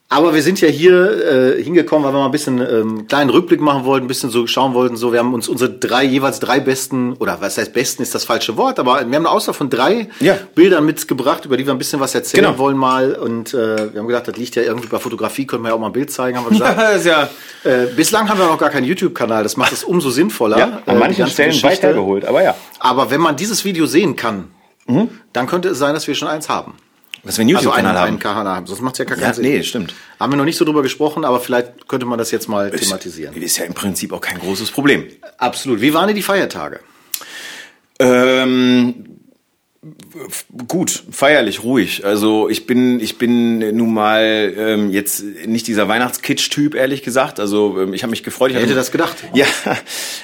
Aber 0.08 0.36
wir 0.36 0.44
sind 0.44 0.62
ja 0.62 0.68
hier 0.68 1.56
äh, 1.58 1.64
hingekommen, 1.64 2.06
weil 2.06 2.14
wir 2.14 2.20
mal 2.20 2.26
ein 2.26 2.32
bisschen 2.32 2.60
ähm, 2.62 2.68
einen 3.00 3.08
kleinen 3.08 3.32
Rückblick 3.32 3.60
machen 3.60 3.86
wollten, 3.86 4.06
ein 4.06 4.08
bisschen 4.08 4.30
so 4.30 4.46
schauen 4.46 4.76
wollten. 4.76 4.98
So, 4.98 5.12
wir 5.12 5.18
haben 5.20 5.34
uns 5.34 5.48
unsere 5.50 5.72
drei 5.72 6.04
jeweils 6.04 6.40
drei 6.40 6.60
besten 6.60 7.14
oder 7.14 7.42
was 7.42 7.58
heißt 7.58 7.74
besten 7.74 8.04
ist 8.04 8.14
das 8.14 8.24
falsche 8.24 8.56
Wort, 8.56 8.78
aber 8.78 8.94
wir 8.98 9.02
haben 9.02 9.14
eine 9.14 9.30
Auswahl 9.32 9.56
von 9.56 9.68
drei 9.72 10.08
Ja. 10.20 10.38
Bildern 10.54 10.86
mitgebracht, 10.86 11.46
über 11.46 11.58
die 11.58 11.66
wir 11.66 11.74
ein 11.74 11.80
bisschen 11.80 12.00
was 12.00 12.14
erzählen 12.14 12.46
Genau. 12.46 12.60
wollen 12.60 12.78
mal. 12.78 13.14
Und 13.16 13.56
äh, 13.56 13.92
wir 13.94 14.00
haben 14.00 14.08
gedacht, 14.08 14.28
das 14.28 14.38
liegt 14.38 14.56
ja 14.56 14.62
irgendwie 14.62 14.88
bei 14.88 15.00
Fotografie, 15.00 15.48
können 15.48 15.64
wir 15.64 15.70
ja 15.70 15.76
auch 15.76 15.80
mal 15.80 15.88
ein 15.88 15.94
Bild 15.94 16.12
zeigen, 16.12 16.38
haben 16.38 16.46
wir 16.46 16.52
gesagt. 16.60 16.78
Ja, 16.78 16.90
ist 16.92 17.06
ja 17.08 17.30
äh, 17.64 17.88
bislang 17.96 18.30
haben 18.30 18.38
wir 18.38 18.46
noch 18.46 18.60
gar 18.60 18.70
keinen 18.70 18.86
YouTube-Kanal, 18.86 19.42
das 19.42 19.58
macht 19.58 19.72
es 19.74 19.84
umso 19.84 20.12
sinnvoller. 20.12 20.60
ja, 20.60 20.66
äh, 20.68 20.70
an 20.70 20.82
die 20.86 21.00
manchen 21.00 21.28
Stellen 21.28 21.50
Geschichte. 21.50 21.68
weit 21.68 21.82
hergeholt, 21.82 22.26
aber 22.26 22.44
ja. 22.44 22.56
Aber 22.80 23.10
wenn 23.10 23.22
man 23.22 23.36
dieses 23.38 23.66
Video 23.66 23.88
sehen 23.88 24.16
kann, 24.16 24.50
dann 25.34 25.48
könnte 25.48 25.70
es 25.70 25.80
sein, 25.80 25.96
dass 25.96 26.08
wir 26.08 26.14
schon 26.14 26.28
eins 26.28 26.48
haben. 26.48 26.76
Dass 27.26 27.38
wir 27.38 27.42
einen 27.42 27.56
Also 27.56 27.72
einen, 27.72 27.86
YouTube-Kanal 27.86 27.98
einen 28.08 28.14
haben. 28.14 28.20
Kanal 28.20 28.56
haben. 28.56 28.68
Sonst 28.68 28.82
macht 28.82 28.94
es 28.96 29.00
ja 29.00 29.06
gar 29.06 29.18
Ja, 29.18 29.24
keinen 29.26 29.34
Sinn. 29.34 29.44
nee, 29.46 29.64
stimmt. 29.64 29.94
Haben 30.20 30.32
wir 30.34 30.38
noch 30.38 30.46
nicht 30.46 30.58
so 30.58 30.64
drüber 30.66 30.84
gesprochen, 30.84 31.26
aber 31.26 31.40
vielleicht 31.40 31.88
könnte 31.88 32.06
man 32.06 32.18
das 32.20 32.32
jetzt 32.32 32.48
mal 32.48 32.70
thematisieren. 32.72 33.36
Ist 33.36 33.58
ja 33.58 33.66
im 33.66 33.74
Prinzip 33.74 34.14
auch 34.14 34.22
kein 34.22 34.40
großes 34.40 34.72
Problem. 34.72 35.06
Absolut. 35.38 35.82
Wie 35.82 35.94
waren 35.94 36.08
denn 36.08 36.16
die 36.16 36.22
Feiertage? 36.22 36.80
Ähm, 38.00 39.15
gut, 40.68 41.04
feierlich, 41.12 41.64
ruhig. 41.64 42.06
Also 42.06 42.50
ich 42.50 42.66
bin, 42.66 43.00
ich 43.00 43.18
bin 43.18 43.60
nun 43.76 43.94
mal 43.94 44.54
ähm, 44.58 44.90
jetzt 44.92 45.24
nicht 45.46 45.68
dieser 45.68 45.88
Weihnachtskitsch-Typ, 45.88 46.76
ehrlich 46.76 47.04
gesagt. 47.04 47.40
Also 47.40 47.80
ähm, 47.80 47.94
ich 47.94 48.04
habe 48.04 48.12
mich 48.12 48.24
gefreut. 48.24 48.52
Ich 48.52 48.56
hatte- 48.58 48.66
hätte 48.68 48.76
das 48.76 48.92
gedacht? 48.92 49.16
Ja, 49.34 49.46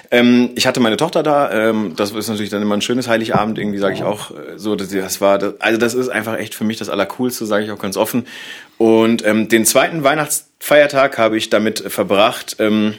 ähm, 0.10 0.52
ich 0.56 0.66
hatte 0.68 0.80
meine 0.80 0.98
Tochter 0.98 1.22
da. 1.24 1.52
Ähm, 1.70 1.94
das 1.96 2.12
ist 2.12 2.28
natürlich 2.30 2.50
dann 2.50 2.62
immer 2.62 2.76
ein 2.76 2.82
schönes 2.82 3.08
Heiligabend. 3.08 3.58
Irgendwie 3.60 3.78
sage 3.78 3.94
ich 3.96 4.04
auch 4.04 4.32
äh, 4.32 4.58
so. 4.58 4.76
dass 4.76 4.90
Das 4.90 5.22
war, 5.22 5.38
das, 5.38 5.60
also 5.60 5.78
das 5.78 5.94
ist 5.94 6.10
einfach 6.10 6.38
echt 6.38 6.56
für 6.56 6.64
mich 6.64 6.78
das 6.78 6.90
Allercoolste, 6.90 7.46
sage 7.46 7.66
ich 7.66 7.72
auch 7.72 7.80
ganz 7.80 7.98
offen. 7.98 8.26
Und 8.78 9.26
ähm, 9.26 9.48
den 9.48 9.66
zweiten 9.66 10.04
Weihnachtsfeiertag 10.04 11.18
habe 11.18 11.38
ich 11.38 11.50
damit 11.50 11.80
verbracht, 11.80 12.56
ähm, 12.60 12.96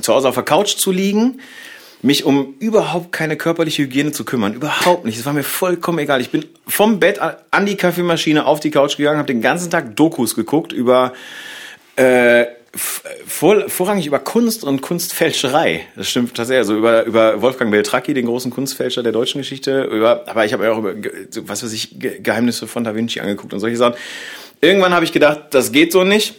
zu 0.00 0.12
Hause 0.14 0.28
auf 0.28 0.34
der 0.34 0.44
Couch 0.44 0.76
zu 0.76 0.90
liegen, 0.90 1.40
mich 2.02 2.24
um 2.24 2.54
überhaupt 2.58 3.12
keine 3.12 3.36
körperliche 3.36 3.82
Hygiene 3.82 4.12
zu 4.12 4.24
kümmern. 4.24 4.54
Überhaupt 4.54 5.04
nicht. 5.04 5.18
Es 5.18 5.24
war 5.24 5.32
mir 5.32 5.42
vollkommen 5.42 5.98
egal. 6.00 6.20
Ich 6.20 6.30
bin 6.30 6.44
vom 6.66 7.00
Bett 7.00 7.18
an 7.18 7.66
die 7.66 7.76
Kaffeemaschine 7.76 8.44
auf 8.44 8.60
die 8.60 8.70
Couch 8.70 8.96
gegangen, 8.96 9.18
habe 9.18 9.26
den 9.26 9.40
ganzen 9.40 9.70
Tag 9.70 9.96
Dokus 9.96 10.34
geguckt 10.34 10.72
über 10.72 11.14
äh, 11.96 12.46
vor, 12.74 13.68
vorrangig 13.68 14.06
über 14.06 14.18
Kunst 14.18 14.64
und 14.64 14.82
Kunstfälscherei. 14.82 15.86
Das 15.96 16.08
stimmt 16.08 16.34
tatsächlich. 16.34 16.58
Also 16.58 16.76
über, 16.76 17.04
über 17.04 17.40
Wolfgang 17.40 17.70
Beltracchi, 17.70 18.12
den 18.12 18.26
großen 18.26 18.50
Kunstfälscher 18.50 19.02
der 19.02 19.12
deutschen 19.12 19.38
Geschichte. 19.40 19.84
Über, 19.84 20.24
aber 20.26 20.44
ich 20.44 20.52
habe 20.52 20.70
auch 20.72 20.78
über, 20.78 20.94
was 21.42 21.62
weiß 21.62 21.72
ich, 21.72 21.98
Ge- 21.98 22.20
Geheimnisse 22.20 22.66
von 22.66 22.84
Da 22.84 22.94
Vinci 22.94 23.20
angeguckt 23.20 23.52
und 23.52 23.60
solche 23.60 23.76
Sachen. 23.76 23.94
Irgendwann 24.60 24.92
habe 24.92 25.04
ich 25.04 25.12
gedacht, 25.12 25.40
das 25.50 25.72
geht 25.72 25.92
so 25.92 26.04
nicht. 26.04 26.34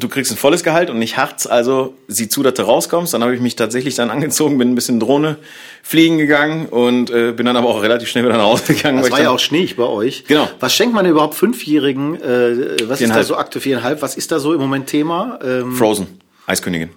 Du 0.00 0.08
kriegst 0.08 0.30
ein 0.32 0.36
volles 0.36 0.62
Gehalt 0.64 0.90
und 0.90 0.98
nicht 0.98 1.16
Harz, 1.16 1.46
also 1.46 1.94
sieh 2.08 2.28
zu, 2.28 2.42
dass 2.42 2.54
du 2.54 2.62
rauskommst. 2.62 3.14
Dann 3.14 3.22
habe 3.22 3.34
ich 3.34 3.40
mich 3.40 3.56
tatsächlich 3.56 3.94
dann 3.94 4.10
angezogen, 4.10 4.58
bin 4.58 4.70
ein 4.70 4.74
bisschen 4.74 5.00
Drohne 5.00 5.36
fliegen 5.82 6.18
gegangen 6.18 6.66
und 6.66 7.10
äh, 7.10 7.32
bin 7.32 7.46
dann 7.46 7.56
aber 7.56 7.68
auch 7.68 7.82
relativ 7.82 8.08
schnell 8.08 8.24
wieder 8.24 8.36
nach 8.36 8.44
Hause 8.44 8.74
gegangen. 8.74 9.00
Das 9.02 9.10
war 9.10 9.20
ja 9.20 9.30
auch 9.30 9.38
schneeig 9.38 9.76
bei 9.76 9.84
euch. 9.84 10.24
Genau. 10.26 10.48
Was 10.60 10.74
schenkt 10.74 10.94
man 10.94 11.06
überhaupt 11.06 11.34
Fünfjährigen? 11.34 12.14
Äh, 12.20 12.76
was 12.88 13.00
ist 13.00 13.14
da 13.14 13.22
so 13.22 13.36
aktuell? 13.36 13.62
Viereinhalb. 13.62 14.02
Was 14.02 14.16
ist 14.16 14.30
da 14.32 14.38
so 14.38 14.52
im 14.54 14.60
Moment 14.60 14.86
Thema? 14.88 15.38
Ähm, 15.44 15.72
Frozen, 15.74 16.06
Eiskönigin. 16.46 16.90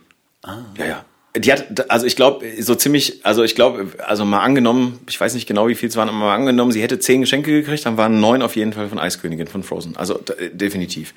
Ah. 0.44 0.58
Ja, 0.78 0.86
ja. 0.86 1.06
Die 1.38 1.50
hat, 1.54 1.90
also 1.90 2.06
ich 2.06 2.18
glaube, 2.18 2.46
so 2.60 2.76
ziemlich, 2.76 3.26
also 3.26 3.42
ich 3.44 3.56
glaube, 3.56 3.88
also 4.06 4.26
mal 4.26 4.42
angenommen, 4.42 5.00
ich 5.08 5.20
weiß 5.22 5.34
nicht 5.34 5.48
genau, 5.48 5.70
wie 5.70 5.76
viel 5.76 5.88
es 5.88 5.96
waren, 5.96 6.10
aber 6.10 6.18
mal 6.18 6.36
angenommen, 6.36 6.74
sie 6.74 6.82
hätte 6.82 7.00
zehn 7.00 7.22
Geschenke 7.22 7.52
gekriegt, 7.52 7.86
dann 7.86 7.96
waren 7.96 8.20
neun 8.20 8.42
auf 8.42 8.58
jeden 8.58 8.74
Fall 8.74 8.90
von 8.90 9.00
Eiskönigin, 9.00 9.48
von 9.48 9.64
Frozen. 9.64 9.96
Also 9.96 10.16
d- 10.16 10.50
definitiv. 10.52 11.14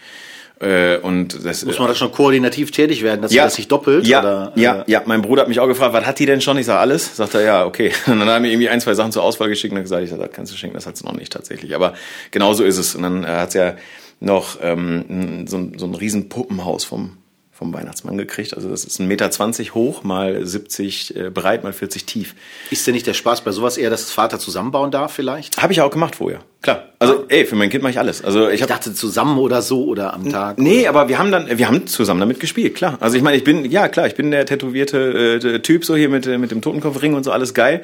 Äh, 0.60 0.98
und 0.98 1.44
das 1.44 1.64
muss 1.64 1.78
man 1.78 1.88
da 1.88 1.94
schon 1.94 2.12
koordinativ 2.12 2.70
tätig 2.70 3.02
werden, 3.02 3.20
dass 3.22 3.32
ja, 3.34 3.44
das 3.44 3.56
sich 3.56 3.66
doppelt? 3.68 4.06
Ja, 4.06 4.20
oder, 4.20 4.52
ja, 4.54 4.82
äh, 4.82 4.90
ja. 4.90 5.02
Mein 5.04 5.20
Bruder 5.20 5.42
hat 5.42 5.48
mich 5.48 5.58
auch 5.60 5.66
gefragt, 5.66 5.92
was 5.92 6.06
hat 6.06 6.18
die 6.18 6.26
denn 6.26 6.40
schon? 6.40 6.56
Ich 6.58 6.66
sage 6.66 6.78
alles. 6.78 7.16
Sagt 7.16 7.34
er, 7.34 7.42
ja, 7.42 7.66
okay. 7.66 7.92
Und 8.06 8.20
dann 8.20 8.28
hat 8.28 8.34
er 8.36 8.40
mir 8.40 8.50
irgendwie 8.50 8.68
ein, 8.68 8.80
zwei 8.80 8.94
Sachen 8.94 9.10
zur 9.12 9.24
Auswahl 9.24 9.48
geschickt 9.48 9.72
und 9.72 9.78
hat 9.78 9.84
gesagt, 9.84 10.04
ich 10.04 10.10
sag, 10.10 10.20
das 10.20 10.30
kannst 10.32 10.52
du 10.52 10.56
schenken, 10.56 10.76
das 10.76 10.86
hat 10.86 10.96
sie 10.96 11.04
noch 11.04 11.12
nicht 11.14 11.32
tatsächlich. 11.32 11.74
Aber 11.74 11.94
genau 12.30 12.54
so 12.54 12.62
ist 12.64 12.78
es. 12.78 12.94
Und 12.94 13.02
dann 13.02 13.24
äh, 13.24 13.26
hat 13.26 13.52
sie 13.52 13.58
ja 13.58 13.74
noch 14.20 14.58
ähm, 14.62 15.46
so, 15.48 15.56
ein- 15.58 15.72
so 15.76 15.86
ein 15.86 15.94
riesen 15.94 16.28
Puppenhaus 16.28 16.84
vom, 16.84 17.18
vom 17.64 17.72
Weihnachtsmann 17.72 18.18
gekriegt. 18.18 18.54
Also 18.54 18.68
das 18.68 18.84
ist 18.84 19.00
1,20 19.00 19.06
Meter 19.06 19.74
hoch, 19.74 20.04
mal 20.04 20.44
70 20.44 21.16
äh, 21.16 21.30
breit, 21.30 21.64
mal 21.64 21.72
40 21.72 22.04
tief. 22.04 22.34
Ist 22.70 22.86
denn 22.86 22.92
nicht 22.92 23.06
der 23.06 23.14
Spaß 23.14 23.40
bei 23.40 23.52
sowas 23.52 23.78
eher, 23.78 23.88
dass 23.88 24.02
das 24.02 24.10
Vater 24.10 24.38
zusammenbauen 24.38 24.90
darf 24.90 25.14
vielleicht? 25.14 25.62
Habe 25.62 25.72
ich 25.72 25.80
auch 25.80 25.90
gemacht 25.90 26.16
vorher. 26.16 26.40
Klar. 26.60 26.88
Also, 26.98 27.24
ey, 27.28 27.46
für 27.46 27.56
mein 27.56 27.70
Kind 27.70 27.82
mache 27.82 27.92
ich 27.92 27.98
alles. 27.98 28.22
Also 28.22 28.48
ich 28.48 28.60
Ich 28.60 28.66
dachte 28.66 28.92
zusammen 28.92 29.38
oder 29.38 29.62
so 29.62 29.84
oder 29.84 30.12
am 30.14 30.30
Tag. 30.30 30.58
Nee, 30.58 30.86
aber 30.86 31.08
wir 31.08 31.18
haben 31.18 31.32
dann, 31.32 31.58
wir 31.58 31.66
haben 31.66 31.86
zusammen 31.86 32.20
damit 32.20 32.40
gespielt, 32.40 32.74
klar. 32.74 32.98
Also 33.00 33.16
ich 33.16 33.22
meine, 33.22 33.36
ich 33.36 33.44
bin, 33.44 33.70
ja 33.70 33.88
klar, 33.88 34.06
ich 34.06 34.14
bin 34.14 34.30
der 34.30 34.44
tätowierte 34.44 35.40
äh, 35.42 35.58
Typ 35.60 35.84
so 35.84 35.96
hier 35.96 36.10
mit, 36.10 36.26
äh, 36.26 36.36
mit 36.36 36.50
dem 36.50 36.60
Totenkopfring 36.60 37.14
und 37.14 37.24
so, 37.24 37.32
alles 37.32 37.54
geil. 37.54 37.82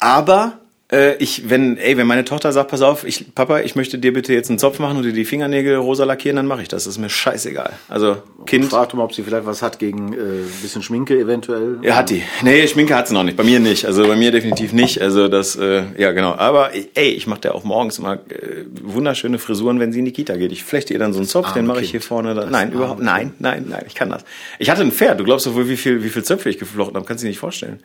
Aber 0.00 0.58
äh, 0.94 1.16
ich, 1.16 1.50
wenn, 1.50 1.76
ey, 1.76 1.96
wenn 1.96 2.06
meine 2.06 2.24
Tochter 2.24 2.52
sagt, 2.52 2.70
pass 2.70 2.80
auf, 2.80 3.04
ich, 3.04 3.34
Papa, 3.34 3.60
ich 3.60 3.74
möchte 3.74 3.98
dir 3.98 4.12
bitte 4.12 4.32
jetzt 4.32 4.48
einen 4.48 4.58
Zopf 4.58 4.78
machen 4.78 4.96
und 4.96 5.02
dir 5.02 5.12
die 5.12 5.24
Fingernägel 5.24 5.76
rosa 5.76 6.04
lackieren, 6.04 6.36
dann 6.36 6.46
mache 6.46 6.62
ich 6.62 6.68
das. 6.68 6.84
Das 6.84 6.94
ist 6.94 6.98
mir 7.00 7.10
scheißegal. 7.10 7.72
Also 7.88 8.18
Kind, 8.46 8.66
Fragt 8.66 8.94
mal, 8.94 9.02
ob 9.02 9.14
sie 9.14 9.22
vielleicht 9.22 9.46
was 9.46 9.62
hat 9.62 9.78
gegen 9.78 10.12
äh, 10.12 10.16
ein 10.16 10.52
bisschen 10.62 10.82
Schminke 10.82 11.18
eventuell. 11.18 11.78
ja, 11.82 11.96
hat 11.96 12.10
die. 12.10 12.22
Nee, 12.42 12.66
Schminke 12.68 12.94
hat 12.94 13.08
sie 13.08 13.14
noch 13.14 13.24
nicht. 13.24 13.36
Bei 13.36 13.42
mir 13.42 13.58
nicht. 13.58 13.86
Also 13.86 14.06
bei 14.06 14.16
mir 14.16 14.30
definitiv 14.30 14.72
nicht. 14.72 15.00
Also 15.00 15.28
das, 15.28 15.56
äh, 15.56 15.82
ja 15.98 16.12
genau. 16.12 16.34
Aber 16.34 16.70
ey, 16.74 17.10
ich 17.10 17.26
mache 17.26 17.40
der 17.40 17.54
auch 17.54 17.64
morgens 17.64 17.98
immer 17.98 18.14
äh, 18.14 18.64
wunderschöne 18.82 19.38
Frisuren, 19.38 19.80
wenn 19.80 19.92
sie 19.92 19.98
in 19.98 20.04
die 20.04 20.12
Kita 20.12 20.36
geht. 20.36 20.52
Ich 20.52 20.62
flechte 20.62 20.92
ihr 20.92 20.98
dann 20.98 21.12
so 21.12 21.18
einen 21.18 21.28
Zopf, 21.28 21.52
den 21.52 21.66
mache 21.66 21.80
ich 21.80 21.90
hier 21.90 22.00
vorne. 22.00 22.34
Da. 22.34 22.42
Das 22.42 22.50
Nein, 22.50 22.72
überhaupt, 22.72 23.02
nein, 23.02 23.32
nein, 23.38 23.66
nein, 23.68 23.84
ich 23.86 23.94
kann 23.94 24.10
das. 24.10 24.24
Ich 24.58 24.70
hatte 24.70 24.82
ein 24.82 24.92
Pferd. 24.92 25.18
Du 25.18 25.24
glaubst 25.24 25.46
doch 25.46 25.54
wohl, 25.54 25.68
wie 25.68 25.76
viel, 25.76 26.04
wie 26.04 26.08
viel 26.08 26.22
Zöpfe 26.22 26.50
ich 26.50 26.58
geflochten 26.58 26.96
habe. 26.96 27.06
Kannst 27.06 27.22
du 27.22 27.26
dir 27.26 27.30
nicht 27.30 27.38
vorstellen. 27.40 27.80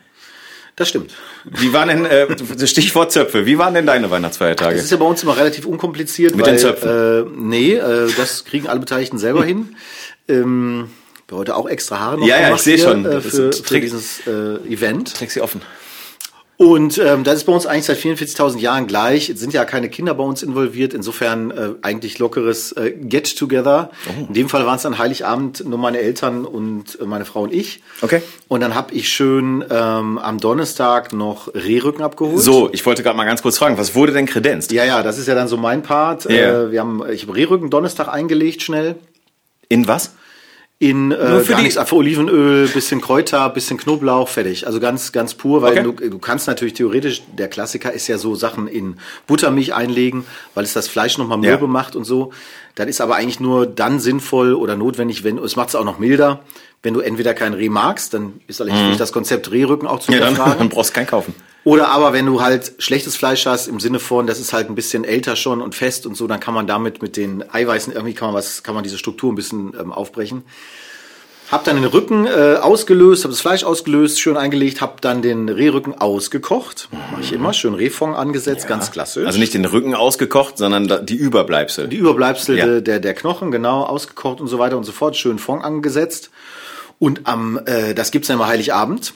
Das 0.80 0.88
stimmt. 0.88 1.12
Wie 1.44 1.74
waren 1.74 1.90
denn, 1.90 2.06
äh, 2.06 2.66
Stichwort 2.66 3.12
Zöpfe, 3.12 3.46
wie 3.46 3.58
waren 3.58 3.74
denn 3.74 3.86
deine 3.86 4.10
Weihnachtsfeiertage? 4.10 4.76
Das 4.76 4.86
ist 4.86 4.92
ja 4.92 4.96
bei 4.96 5.04
uns 5.04 5.22
immer 5.22 5.36
relativ 5.36 5.66
unkompliziert. 5.66 6.38
Mit 6.38 6.46
weil, 6.46 6.54
den 6.54 6.60
Zöpfen? 6.60 6.90
Äh, 6.90 7.26
nee, 7.38 7.74
äh, 7.74 8.10
das 8.16 8.46
kriegen 8.46 8.70
alle 8.70 8.80
Beteiligten 8.80 9.18
selber 9.18 9.44
hin. 9.44 9.76
Ähm, 10.30 10.90
wir 11.28 11.38
heute 11.38 11.58
auch 11.58 11.68
extra 11.68 12.00
Haare 12.00 12.20
noch 12.20 12.26
Ja, 12.26 12.40
ja, 12.40 12.56
ich 12.56 12.62
sehe 12.62 12.78
schon. 12.78 13.06
Äh, 13.06 13.20
für, 13.20 13.52
für 13.52 13.80
dieses 13.82 14.26
äh, 14.26 14.72
Event. 14.74 15.14
Träg 15.16 15.32
sie 15.32 15.42
offen. 15.42 15.62
Und 16.60 16.98
ähm, 16.98 17.24
das 17.24 17.36
ist 17.38 17.44
bei 17.46 17.54
uns 17.54 17.66
eigentlich 17.66 17.86
seit 17.86 18.00
44.000 18.00 18.58
Jahren 18.58 18.86
gleich. 18.86 19.30
Es 19.30 19.40
sind 19.40 19.54
ja 19.54 19.64
keine 19.64 19.88
Kinder 19.88 20.14
bei 20.14 20.26
uns 20.26 20.44
involviert. 20.44 20.94
Insofern 20.94 21.52
äh, 21.52 21.70
eigentlich 21.84 22.20
lockeres 22.20 22.74
äh, 22.74 22.92
Get-Together. 22.92 23.92
Oh. 24.10 24.26
In 24.28 24.34
dem 24.34 24.50
Fall 24.50 24.66
waren 24.66 24.76
es 24.76 24.82
dann 24.82 24.98
Heiligabend 24.98 25.66
nur 25.66 25.80
meine 25.80 26.00
Eltern 26.00 26.44
und 26.44 27.00
äh, 27.00 27.06
meine 27.06 27.24
Frau 27.24 27.44
und 27.44 27.54
ich. 27.54 27.82
Okay. 28.02 28.22
Und 28.50 28.60
dann 28.60 28.76
habe 28.76 28.94
ich 28.94 29.08
schön 29.08 29.64
ähm, 29.70 30.18
am 30.18 30.38
Donnerstag 30.42 31.14
noch 31.14 31.48
Rehrücken 31.56 32.04
abgeholt. 32.04 32.44
So, 32.44 32.70
ich 32.74 32.86
wollte 32.86 33.04
gerade 33.04 33.16
mal 33.16 33.24
ganz 33.24 33.42
kurz 33.42 33.58
fragen, 33.58 33.78
was 33.78 33.96
wurde 33.96 34.12
denn 34.12 34.26
kredenzt? 34.26 34.74
Ja, 34.74 34.84
ja, 34.84 35.02
das 35.02 35.18
ist 35.18 35.30
ja 35.30 35.36
dann 35.36 35.48
so 35.48 35.56
mein 35.56 35.82
Part. 35.82 36.26
Ja. 36.26 36.64
Äh, 36.64 36.72
wir 36.74 36.82
haben, 36.82 37.02
ich 37.10 37.22
habe 37.22 37.38
Rehrücken 37.38 37.70
Donnerstag 37.70 38.10
eingelegt 38.10 38.64
schnell. 38.64 38.96
In 39.70 39.88
was? 39.88 40.12
In 40.82 41.12
äh, 41.12 41.42
für 41.42 41.52
gar 41.52 41.62
nichts, 41.62 41.78
einfach 41.78 41.98
Olivenöl, 41.98 42.70
bisschen 42.70 43.02
Kräuter, 43.02 43.50
bisschen 43.50 43.78
Knoblauch, 43.78 44.30
fertig. 44.30 44.66
Also 44.66 44.80
ganz, 44.80 45.12
ganz 45.12 45.34
pur, 45.34 45.62
weil 45.62 45.74
Okay. 45.74 45.84
du, 45.84 46.10
du 46.10 46.20
kannst 46.20 46.48
natürlich 46.48 46.74
theoretisch, 46.74 47.22
der 47.38 47.50
Klassiker 47.50 47.92
ist 47.92 48.08
ja 48.08 48.18
so 48.18 48.34
Sachen 48.36 48.70
in 48.70 48.96
Buttermilch 49.28 49.74
einlegen, 49.74 50.26
weil 50.54 50.64
es 50.64 50.72
das 50.72 50.88
Fleisch 50.88 51.18
nochmal 51.18 51.44
Ja. 51.44 51.52
mürbe 51.52 51.68
macht 51.68 51.98
und 51.98 52.06
so. 52.06 52.32
Das 52.76 52.88
ist 52.88 53.02
aber 53.02 53.16
eigentlich 53.18 53.42
nur 53.42 53.66
dann 53.68 54.00
sinnvoll 54.00 54.54
oder 54.54 54.78
notwendig, 54.78 55.26
wenn, 55.26 55.38
es 55.38 55.58
macht 55.58 55.68
es 55.68 55.76
auch 55.76 55.84
noch 55.84 56.00
milder, 56.00 56.40
wenn 56.84 56.94
du 56.94 57.02
entweder 57.02 57.34
kein 57.34 57.54
Reh 57.54 57.70
magst, 57.70 58.14
dann 58.14 58.40
ist 58.48 58.62
eigentlich 58.62 58.82
nicht 58.88 59.00
das 59.00 59.12
Konzept 59.12 59.52
Rehrücken 59.52 59.88
auch 59.88 60.00
zu 60.00 60.12
Mhm. 60.12 60.18
Ja, 60.20 60.32
dann, 60.32 60.36
dann 60.60 60.70
brauchst 60.70 60.92
du 60.92 60.94
keinen 60.96 61.08
kaufen. 61.08 61.36
Oder 61.66 61.90
aber 61.90 62.14
wenn 62.14 62.26
du 62.26 62.42
halt 62.42 62.72
schlechtes 62.80 63.18
Fleisch 63.18 63.46
hast, 63.46 63.68
im 63.68 63.82
Sinne 63.82 64.00
von, 64.00 64.28
das 64.28 64.40
ist 64.40 64.54
halt 64.54 64.70
ein 64.70 64.76
bisschen 64.76 65.04
älter 65.04 65.36
schon 65.36 65.62
und 65.62 65.76
fest 65.76 66.06
und 66.06 66.16
so, 66.16 66.26
dann 66.26 66.40
kann 66.40 66.54
man 66.54 66.68
damit 66.68 67.02
mit 67.02 67.18
den 67.18 67.44
Eiweißen 67.54 67.92
irgendwie 67.94 68.14
kann 68.14 68.30
man 68.30 68.36
was, 68.36 68.64
kann 68.64 68.76
man 68.76 68.84
diese 68.86 68.98
Struktur 68.98 69.32
ein 69.32 69.36
bisschen 69.36 69.74
ähm, 69.80 69.92
aufbrechen. 69.92 70.44
Hab 71.52 71.64
dann 71.64 71.78
den 71.78 71.86
Rücken 71.86 72.28
äh, 72.28 72.58
ausgelöst, 72.62 73.24
habe 73.24 73.34
das 73.34 73.42
Fleisch 73.42 73.64
ausgelöst, 73.64 74.22
schön 74.22 74.38
eingelegt, 74.38 74.82
hab 74.82 75.02
dann 75.02 75.24
den 75.24 75.50
Rehrücken 75.50 76.00
ausgekocht. 76.00 76.90
Mache 77.12 77.22
ich 77.22 77.34
immer, 77.34 77.54
schön 77.54 77.74
Rehfond 77.74 78.16
angesetzt, 78.16 78.68
ganz 78.68 78.92
klassisch. 78.92 79.26
Also 79.26 79.40
nicht 79.40 79.56
den 79.56 79.66
Rücken 79.66 79.96
ausgekocht, 79.96 80.60
sondern 80.60 81.06
die 81.08 81.16
Überbleibsel. 81.16 81.88
die 81.88 81.98
Überbleibsel 81.98 82.56
Ja. 82.58 82.66
der- 82.68 82.82
der, 82.82 83.00
der 83.00 83.14
Knochen, 83.16 83.50
genau, 83.50 83.82
ausgekocht 83.84 84.40
und 84.42 84.48
so 84.48 84.60
weiter 84.60 84.78
und 84.78 84.84
so 84.84 84.92
fort, 84.92 85.18
schön 85.18 85.40
Fond 85.40 85.64
angesetzt. 85.64 86.30
Und 87.00 87.26
am, 87.28 87.60
äh, 87.66 87.94
das 87.94 88.12
gibt's 88.12 88.28
dann 88.28 88.36
immer 88.38 88.48
Heiligabend. 88.48 89.14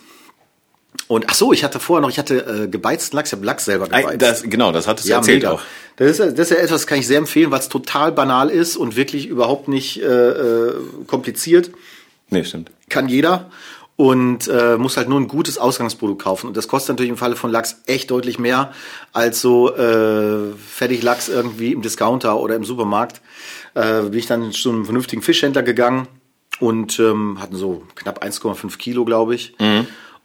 Und 1.08 1.26
ach 1.30 1.34
so, 1.34 1.52
ich 1.54 1.64
hatte 1.64 1.80
vorher 1.80 2.02
noch, 2.02 2.10
ich 2.10 2.18
hatte 2.20 2.64
äh, 2.64 2.68
gebeizten 2.68 3.16
Lachs, 3.18 3.30
ich 3.30 3.34
habe 3.34 3.46
Lachs 3.46 3.66
selber 3.66 3.88
Ei, 3.92 4.02
gebeizt. 4.02 4.22
das, 4.22 4.44
genau, 4.44 4.72
das 4.72 4.88
hattest 4.88 5.08
du 5.08 5.12
ja, 5.12 5.18
erzählt 5.18 5.44
mega. 5.44 5.52
auch. 5.54 5.62
Das 5.98 6.10
ist, 6.12 6.20
ja- 6.20 6.28
das 6.32 6.40
ist 6.40 6.50
ja 6.52 6.56
etwas, 6.58 6.82
das 6.82 6.88
kann 6.88 7.00
ich 7.00 7.08
sehr 7.08 7.18
empfehlen, 7.18 7.52
weil 7.52 7.60
es 7.60 7.68
total 7.70 8.12
banal 8.12 8.50
ist 8.50 8.78
und 8.78 8.96
wirklich 8.96 9.28
überhaupt 9.28 9.68
nicht 9.68 10.02
äh, 10.02 10.06
äh, 10.30 10.74
kompliziert. 11.08 11.72
Nee, 12.30 12.44
stimmt. 12.46 12.72
Kann 12.90 13.10
jeder 13.10 13.50
und 13.96 14.48
äh, 14.48 14.78
muss 14.78 14.98
halt 14.98 15.10
nur 15.10 15.20
ein 15.20 15.28
gutes 15.28 15.58
Ausgangsprodukt 15.58 16.22
kaufen. 16.24 16.48
Und 16.48 16.58
das 16.58 16.68
kostet 16.68 16.90
natürlich 16.94 17.12
im 17.12 17.18
Falle 17.18 17.36
von 17.36 17.52
Lachs 17.52 17.82
echt 17.86 18.10
deutlich 18.10 18.40
mehr 18.40 18.72
als 19.12 19.42
so 19.42 19.76
äh, 19.76 20.54
Fertiglachs 20.68 21.28
irgendwie 21.28 21.74
im 21.74 21.82
Discounter 21.82 22.40
oder 22.40 22.56
im 22.56 22.64
Supermarkt. 22.64 23.22
Äh, 23.76 24.04
bin 24.04 24.18
ich 24.20 24.26
dann 24.28 24.52
zu 24.52 24.70
einem 24.70 24.86
vernünftigen 24.86 25.22
Fischhändler 25.22 25.64
gegangen 25.64 26.08
und 26.60 27.00
ähm, 27.00 27.38
hatten 27.42 27.56
so 27.56 27.84
knapp 27.96 28.24
1,5 28.24 28.78
Kilo, 28.78 29.06
glaube 29.06 29.36
ich. 29.36 29.56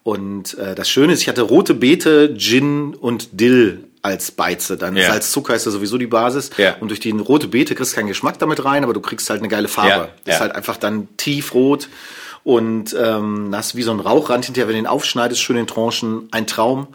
Und 0.03 0.57
äh, 0.57 0.75
das 0.75 0.89
Schöne 0.89 1.13
ist, 1.13 1.21
ich 1.23 1.29
hatte 1.29 1.43
rote 1.43 1.75
Beete, 1.75 2.35
Gin 2.37 2.95
und 2.95 3.29
Dill 3.41 3.85
als 4.01 4.31
Beize. 4.31 4.77
Dann 4.77 4.97
Ja. 4.97 5.09
Salz, 5.09 5.33
Zucker 5.33 5.55
ist 5.55 5.67
ja 5.67 5.73
sowieso 5.73 5.99
die 5.99 6.07
Basis. 6.07 6.51
Ja. 6.57 6.77
Und 6.81 6.89
durch 6.89 7.01
die 7.01 7.11
rote 7.11 7.49
Beete 7.49 7.75
kriegst 7.75 7.93
du 7.93 7.97
keinen 7.97 8.07
Geschmack 8.07 8.39
damit 8.39 8.65
rein, 8.65 8.85
aber 8.85 8.95
du 8.95 9.01
kriegst 9.01 9.29
halt 9.29 9.41
eine 9.41 9.49
geile 9.49 9.69
Farbe. 9.69 9.91
Ja, 9.91 10.09
Das 10.25 10.37
ist 10.37 10.41
halt 10.41 10.55
einfach 10.55 10.77
dann 10.77 11.09
tiefrot 11.17 11.89
und 12.45 12.97
ähm, 12.99 13.51
hast 13.55 13.75
wie 13.77 13.83
so 13.83 13.91
ein 13.91 14.01
Rauchrand 14.01 14.45
hinterher, 14.47 14.69
wenn 14.69 14.75
du 14.75 14.81
ihn 14.81 14.87
aufschneidest, 14.87 15.41
schön 15.43 15.57
in 15.57 15.67
Tranchen, 15.67 16.29
ein 16.31 16.47
Traum. 16.47 16.89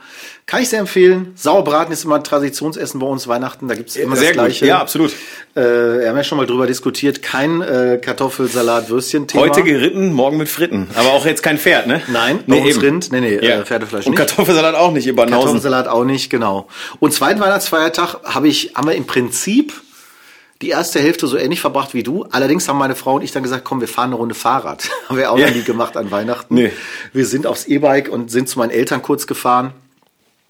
Kann 0.45 0.61
ich 0.61 0.67
sehr 0.69 0.79
empfehlen. 0.79 1.31
Sauerbraten 1.35 1.93
ist 1.93 2.03
immer 2.03 2.15
ein 2.15 2.23
Traditionsessen 2.23 2.99
bei 2.99 3.05
uns 3.07 3.27
Weihnachten, 3.29 3.67
da 3.69 3.75
gibt's 3.75 3.95
immer 3.95 4.15
Sehr 4.17 4.29
das 4.29 4.37
gut. 4.37 4.45
Gleiche. 4.45 4.65
Ja, 4.65 4.79
absolut. 4.79 5.11
Äh, 5.55 5.61
wir 5.61 6.09
haben 6.09 6.17
ja 6.17 6.23
schon 6.23 6.37
mal 6.37 6.45
drüber 6.47 6.67
diskutiert, 6.67 7.21
kein 7.21 7.61
äh, 7.61 7.97
Kartoffelsalat-Würstchen-Thema. 8.01 9.43
Heute 9.43 9.63
geritten, 9.63 10.11
morgen 10.11 10.37
mit 10.37 10.49
Fritten. 10.49 10.87
Aber 10.95 11.11
auch 11.13 11.25
jetzt 11.25 11.43
kein 11.43 11.57
Pferd, 11.57 11.87
ne? 11.87 12.01
Nein, 12.07 12.39
bei 12.47 12.57
uns 12.57 12.69
eben. 12.71 12.79
Rind. 12.79 13.11
Nee, 13.11 13.21
nee, 13.21 13.35
Ja. 13.35 13.59
äh, 13.59 13.65
Pferdefleisch 13.65 14.05
Und 14.05 14.11
nicht. 14.11 14.19
Kartoffelsalat 14.19 14.75
auch 14.75 14.91
nicht, 14.91 15.05
Banausen. 15.15 15.31
Kartoffelsalat 15.39 15.87
auch 15.87 16.03
nicht, 16.03 16.29
genau. 16.29 16.67
Und 16.99 17.13
zweiten 17.13 17.39
Weihnachtsfeiertag 17.39 18.17
habe 18.23 18.47
ich, 18.47 18.71
haben 18.75 18.87
wir 18.87 18.95
im 18.95 19.05
Prinzip 19.05 19.73
die 20.63 20.69
erste 20.69 20.99
Hälfte 20.99 21.27
so 21.27 21.37
ähnlich 21.37 21.61
verbracht 21.61 21.93
wie 21.93 22.03
du. 22.03 22.25
Allerdings 22.31 22.67
haben 22.67 22.77
meine 22.79 22.95
Frau 22.95 23.15
und 23.15 23.21
ich 23.21 23.31
dann 23.31 23.43
gesagt, 23.43 23.63
komm, 23.65 23.81
wir 23.81 23.87
fahren 23.87 24.07
eine 24.07 24.15
Runde 24.15 24.33
Fahrrad. 24.35 24.89
haben 25.09 25.17
wir 25.17 25.31
auch 25.31 25.37
Ja. 25.37 25.47
noch 25.47 25.55
nie 25.55 25.63
gemacht 25.63 25.97
an 25.97 26.09
Weihnachten. 26.11 26.55
Nee. 26.55 26.71
Wir 27.11 27.25
sind 27.25 27.45
aufs 27.45 27.65
E-Bike 27.65 28.09
und 28.09 28.31
sind 28.31 28.49
zu 28.49 28.57
meinen 28.59 28.71
Eltern 28.71 29.01
kurz 29.01 29.27
gefahren. 29.27 29.73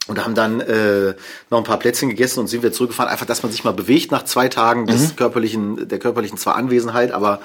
Und 0.05 0.21
haben 0.23 0.35
dann 0.35 0.59
äh, 0.59 1.13
noch 1.49 1.59
ein 1.59 1.63
paar 1.63 1.79
Plätzchen 1.79 2.09
gegessen 2.09 2.41
und 2.41 2.47
sind 2.47 2.61
wir 2.61 2.73
zurückgefahren. 2.73 3.09
Einfach, 3.09 3.25
dass 3.25 3.41
man 3.41 3.53
sich 3.53 3.63
mal 3.63 3.71
bewegt 3.71 4.11
nach 4.11 4.25
zwei 4.25 4.49
Tagen 4.49 4.81
Mhm. 4.81 4.87
des 4.87 5.15
körperlichen, 5.15 5.87
der 5.87 5.97
körperlichen 5.97 6.37
zwar 6.37 6.55
Anwesenheit, 6.57 7.13
aber 7.13 7.39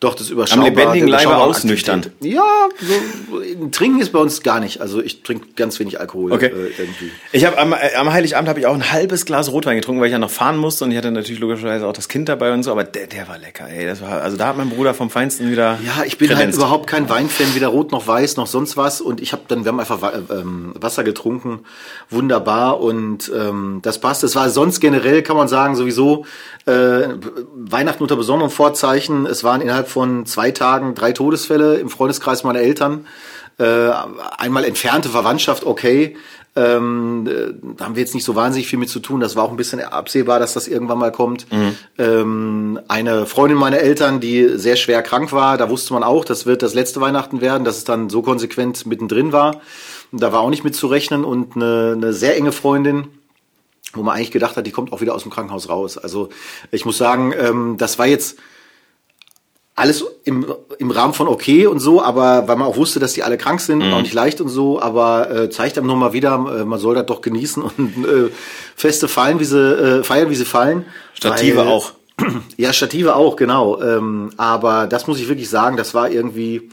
doch 0.00 0.14
das 0.14 0.28
Überschaubar. 0.30 0.64
lebendigen 0.68 1.06
der 1.06 1.16
Leibe 1.18 1.22
überschaubaren 1.24 1.50
ausnüchtern. 1.50 2.00
Aktivität. 2.00 2.34
Ja, 2.34 2.68
so, 2.80 3.68
trinken 3.70 4.00
ist 4.00 4.12
bei 4.12 4.18
uns 4.18 4.42
gar 4.42 4.60
nicht. 4.60 4.80
Also 4.80 5.00
ich 5.00 5.22
trinke 5.22 5.46
ganz 5.56 5.80
wenig 5.80 5.98
Alkohol 5.98 6.32
Okay. 6.32 6.46
äh, 6.46 6.70
irgendwie. 6.78 7.10
Ich 7.32 7.44
habe 7.46 7.56
am, 7.58 7.72
äh, 7.72 7.94
am 7.96 8.12
Heiligabend 8.12 8.48
habe 8.48 8.60
ich 8.60 8.66
auch 8.66 8.74
ein 8.74 8.92
halbes 8.92 9.24
Glas 9.24 9.50
Rotwein 9.50 9.76
getrunken, 9.76 10.00
weil 10.00 10.08
ich 10.08 10.12
ja 10.12 10.18
noch 10.18 10.30
fahren 10.30 10.58
musste 10.58 10.84
und 10.84 10.90
ich 10.90 10.98
hatte 10.98 11.10
natürlich 11.10 11.40
logischerweise 11.40 11.86
auch 11.86 11.94
das 11.94 12.08
Kind 12.08 12.28
dabei 12.28 12.52
und 12.52 12.62
so, 12.62 12.72
aber 12.72 12.84
der, 12.84 13.06
der 13.06 13.26
war 13.28 13.38
lecker, 13.38 13.68
ey. 13.70 13.86
Das 13.86 14.02
war, 14.02 14.20
also 14.20 14.36
da 14.36 14.48
hat 14.48 14.56
mein 14.58 14.68
Bruder 14.68 14.92
vom 14.92 15.08
Feinsten 15.08 15.50
wieder. 15.50 15.78
Ja, 15.84 16.04
ich 16.04 16.18
bin 16.18 16.28
halt 16.28 16.38
kredenzt. 16.40 16.58
überhaupt 16.58 16.86
kein 16.86 17.08
Weinfan, 17.08 17.54
weder 17.54 17.68
rot 17.68 17.90
noch 17.92 18.06
weiß 18.06 18.36
noch 18.36 18.46
sonst 18.46 18.76
was. 18.76 19.00
Und 19.00 19.20
ich 19.22 19.32
habe 19.32 19.42
dann, 19.48 19.64
wir 19.64 19.72
haben 19.72 19.80
einfach 19.80 20.02
Wa- 20.02 20.12
ähm, 20.30 20.74
Wasser 20.78 21.04
getrunken, 21.04 21.60
wunderbar 22.10 22.80
und 22.80 23.32
ähm, 23.34 23.80
das 23.82 23.98
passt. 24.00 24.24
Es 24.24 24.36
war 24.36 24.50
sonst 24.50 24.80
generell, 24.80 25.22
kann 25.22 25.36
man 25.36 25.48
sagen, 25.48 25.74
sowieso 25.74 26.26
äh, 26.66 27.08
Weihnachten 27.54 28.02
unter 28.02 28.16
besonderen 28.16 28.50
Vorzeichen. 28.50 29.26
Es 29.26 29.42
waren 29.44 29.60
innerhalb 29.60 29.85
von 29.86 30.26
zwei 30.26 30.50
Tagen 30.50 30.94
drei 30.94 31.12
Todesfälle 31.12 31.76
im 31.76 31.88
Freundeskreis 31.88 32.44
meiner 32.44 32.60
Eltern. 32.60 33.06
Äh, 33.58 33.90
einmal 34.38 34.64
entfernte 34.64 35.08
Verwandtschaft, 35.08 35.64
okay. 35.64 36.16
Ähm, 36.56 37.26
äh, 37.26 37.52
da 37.76 37.84
haben 37.84 37.96
wir 37.96 38.02
jetzt 38.02 38.14
nicht 38.14 38.24
so 38.24 38.34
wahnsinnig 38.34 38.66
viel 38.66 38.78
mit 38.78 38.88
zu 38.88 39.00
tun. 39.00 39.20
Das 39.20 39.36
war 39.36 39.44
auch 39.44 39.50
ein 39.50 39.58
bisschen 39.58 39.80
absehbar, 39.80 40.38
dass 40.38 40.54
das 40.54 40.68
irgendwann 40.68 40.98
mal 40.98 41.12
kommt. 41.12 41.46
Ähm, 41.98 42.80
eine 42.88 43.26
Freundin 43.26 43.58
meiner 43.58 43.78
Eltern, 43.78 44.20
die 44.20 44.58
sehr 44.58 44.76
schwer 44.76 45.02
krank 45.02 45.32
war, 45.32 45.58
da 45.58 45.68
wusste 45.68 45.92
man 45.92 46.02
auch, 46.02 46.24
das 46.24 46.46
wird 46.46 46.62
das 46.62 46.72
letzte 46.72 47.00
Weihnachten 47.02 47.42
werden, 47.42 47.64
dass 47.64 47.76
es 47.76 47.84
dann 47.84 48.08
so 48.08 48.22
konsequent 48.22 48.86
mittendrin 48.86 49.32
war. 49.32 49.60
Da 50.12 50.32
war 50.32 50.40
auch 50.40 50.50
nicht 50.50 50.64
mit 50.64 50.74
zu 50.74 50.86
rechnen. 50.86 51.24
Und 51.24 51.56
eine, 51.56 51.92
eine 51.94 52.12
sehr 52.14 52.36
enge 52.36 52.52
Freundin, 52.52 53.08
wo 53.92 54.02
man 54.02 54.16
eigentlich 54.16 54.30
gedacht 54.30 54.56
hat, 54.56 54.66
die 54.66 54.72
kommt 54.72 54.92
auch 54.92 55.02
wieder 55.02 55.14
aus 55.14 55.22
dem 55.22 55.32
Krankenhaus 55.32 55.68
raus. 55.68 55.98
Also 55.98 56.30
ich 56.70 56.86
muss 56.86 56.96
sagen, 56.96 57.34
ähm, 57.38 57.76
das 57.76 57.98
war 57.98 58.06
jetzt 58.06 58.38
alles 59.78 60.02
im, 60.24 60.46
im 60.78 60.90
Rahmen 60.90 61.12
von 61.12 61.28
okay 61.28 61.66
und 61.66 61.80
so, 61.80 62.02
aber 62.02 62.48
weil 62.48 62.56
man 62.56 62.66
auch 62.66 62.76
wusste, 62.76 62.98
dass 62.98 63.12
die 63.12 63.22
alle 63.22 63.36
krank 63.36 63.60
sind, 63.60 63.82
auch 63.92 64.00
nicht 64.00 64.14
leicht 64.14 64.40
und 64.40 64.48
so, 64.48 64.80
aber 64.80 65.30
äh, 65.30 65.50
zeigt 65.50 65.76
einem 65.76 65.86
nochmal 65.86 66.14
wieder, 66.14 66.32
äh, 66.34 66.64
man 66.64 66.78
soll 66.80 66.94
das 66.94 67.04
doch 67.04 67.20
genießen 67.20 67.62
und 67.62 68.06
äh, 68.06 68.30
Feste 68.74 69.06
fallen, 69.06 69.38
wie 69.38 69.44
sie 69.44 69.58
äh, 69.58 70.02
feiern, 70.02 70.30
wie 70.30 70.34
sie 70.34 70.46
fallen. 70.46 70.86
Stative 71.14 71.58
Weil- 71.58 71.68
auch. 71.68 71.92
Ja, 72.56 72.72
Stative 72.72 73.14
auch, 73.14 73.36
genau. 73.36 73.78
Ähm, 73.82 74.30
aber 74.38 74.86
das 74.86 75.06
muss 75.06 75.20
ich 75.20 75.28
wirklich 75.28 75.50
sagen, 75.50 75.76
das 75.76 75.92
war 75.92 76.08
irgendwie, 76.10 76.70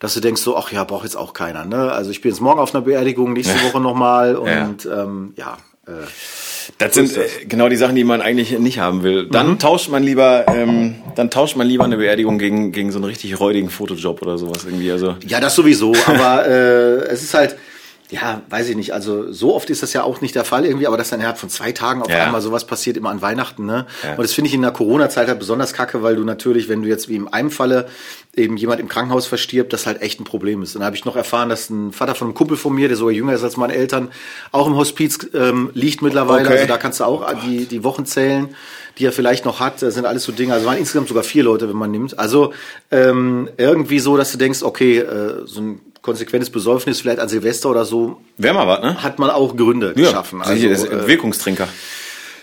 dass 0.00 0.14
du 0.14 0.20
denkst 0.20 0.42
so, 0.42 0.56
ach 0.56 0.72
ja, 0.72 0.82
braucht 0.82 1.04
jetzt 1.04 1.14
auch 1.16 1.34
keiner. 1.34 1.64
Ne? 1.64 1.92
Also 1.92 2.10
ich 2.10 2.20
bin 2.20 2.32
jetzt 2.32 2.40
morgen 2.40 2.58
auf 2.58 2.74
einer 2.74 2.82
Beerdigung, 2.82 3.32
nächste 3.32 3.54
Woche 3.64 3.78
nochmal 3.80 4.34
und 4.34 4.84
ähm, 4.86 5.34
ja. 5.36 5.56
Äh, 5.86 5.92
Das 6.78 6.94
sind 6.94 7.16
äh, 7.16 7.20
genau 7.48 7.68
die 7.68 7.76
Sachen, 7.76 7.94
die 7.96 8.04
man 8.04 8.20
eigentlich 8.20 8.58
nicht 8.58 8.78
haben 8.78 9.02
will. 9.02 9.26
Dann 9.30 9.50
Mhm. 9.50 9.58
tauscht 9.58 9.88
man 9.90 10.02
lieber, 10.02 10.44
ähm, 10.48 10.96
dann 11.16 11.30
tauscht 11.30 11.56
man 11.56 11.66
lieber 11.66 11.84
eine 11.84 11.96
Beerdigung 11.96 12.38
gegen 12.38 12.72
gegen 12.72 12.90
so 12.92 12.98
einen 12.98 13.04
richtig 13.06 13.38
räudigen 13.40 13.70
Fotojob 13.70 14.22
oder 14.22 14.38
sowas 14.38 14.64
irgendwie. 14.64 14.90
Also 14.92 15.16
Ja, 15.26 15.40
das 15.40 15.54
sowieso, 15.54 15.92
aber 16.06 16.46
äh, 16.48 17.04
es 17.12 17.22
ist 17.22 17.34
halt, 17.34 17.56
ja, 18.12 18.42
weiß 18.50 18.68
ich 18.68 18.76
nicht, 18.76 18.92
also 18.92 19.32
so 19.32 19.54
oft 19.54 19.70
ist 19.70 19.82
das 19.82 19.94
ja 19.94 20.02
auch 20.02 20.20
nicht 20.20 20.34
der 20.34 20.44
Fall 20.44 20.66
irgendwie, 20.66 20.86
aber 20.86 20.98
dass 20.98 21.08
dann 21.08 21.20
innerhalb 21.20 21.38
von 21.38 21.48
zwei 21.48 21.72
Tagen 21.72 22.02
auf 22.02 22.10
Ja. 22.10 22.24
einmal 22.26 22.42
sowas 22.42 22.66
passiert, 22.66 22.98
immer 22.98 23.08
an 23.08 23.22
Weihnachten, 23.22 23.64
ne? 23.64 23.86
Ja. 24.04 24.10
Und 24.10 24.22
das 24.22 24.34
finde 24.34 24.48
ich 24.48 24.54
in 24.54 24.60
der 24.60 24.70
Corona-Zeit 24.70 25.28
halt 25.28 25.38
besonders 25.38 25.72
kacke, 25.72 26.02
weil 26.02 26.16
du 26.16 26.22
natürlich, 26.24 26.68
wenn 26.68 26.82
du 26.82 26.88
jetzt 26.88 27.08
wie 27.08 27.16
in 27.16 27.26
einem 27.28 27.50
Falle 27.50 27.86
eben 28.36 28.58
jemand 28.58 28.80
im 28.80 28.88
Krankenhaus 28.88 29.26
verstirbt, 29.26 29.72
das 29.72 29.86
halt 29.86 30.02
echt 30.02 30.20
ein 30.20 30.24
Problem 30.24 30.62
ist. 30.62 30.74
Und 30.76 30.80
da 30.80 30.86
habe 30.86 30.96
ich 30.96 31.06
noch 31.06 31.16
erfahren, 31.16 31.48
dass 31.48 31.70
ein 31.70 31.92
Vater 31.92 32.14
von 32.14 32.28
einem 32.28 32.34
Kumpel 32.34 32.58
von 32.58 32.74
mir, 32.74 32.88
der 32.88 32.98
sogar 32.98 33.14
jünger 33.14 33.32
ist 33.32 33.44
als 33.44 33.56
meine 33.56 33.74
Eltern, 33.74 34.08
auch 34.52 34.66
im 34.66 34.76
Hospiz 34.76 35.18
ähm, 35.32 35.70
liegt 35.72 36.02
mittlerweile. 36.02 36.44
Okay. 36.44 36.52
Also 36.58 36.66
da 36.66 36.76
kannst 36.76 37.00
du 37.00 37.04
auch 37.04 37.26
die, 37.46 37.64
die 37.64 37.82
Wochen 37.82 38.04
zählen, 38.04 38.54
die 38.98 39.06
er 39.06 39.12
vielleicht 39.12 39.46
noch 39.46 39.58
hat. 39.58 39.80
Das 39.80 39.94
sind 39.94 40.04
alles 40.04 40.24
so 40.24 40.32
Dinge. 40.32 40.52
Also 40.52 40.66
waren 40.66 40.76
insgesamt 40.76 41.08
sogar 41.08 41.24
vier 41.24 41.44
Leute, 41.44 41.66
wenn 41.68 41.76
man 41.76 41.90
nimmt. 41.90 42.18
Also 42.18 42.52
ähm, 42.90 43.48
irgendwie 43.56 44.00
so, 44.00 44.16
dass 44.18 44.32
du 44.32 44.38
denkst, 44.38 44.62
okay, 44.62 44.98
äh, 44.98 45.46
so 45.46 45.60
ein 45.62 45.80
konsequentes 46.02 46.50
Besäufnis 46.50 47.00
vielleicht 47.00 47.20
an 47.20 47.28
Silvester 47.28 47.70
oder 47.70 47.84
so 47.84 48.20
wäre 48.36 48.54
mal 48.54 48.66
was, 48.66 48.80
ne? 48.82 49.02
hat 49.02 49.18
man 49.18 49.30
auch 49.30 49.56
Gründe 49.56 49.94
geschaffen. 49.94 50.42
sicher, 50.44 50.68
das 50.68 50.82
Also, 50.82 50.92
äh, 50.92 51.06
Wirkungstrinker. 51.06 51.68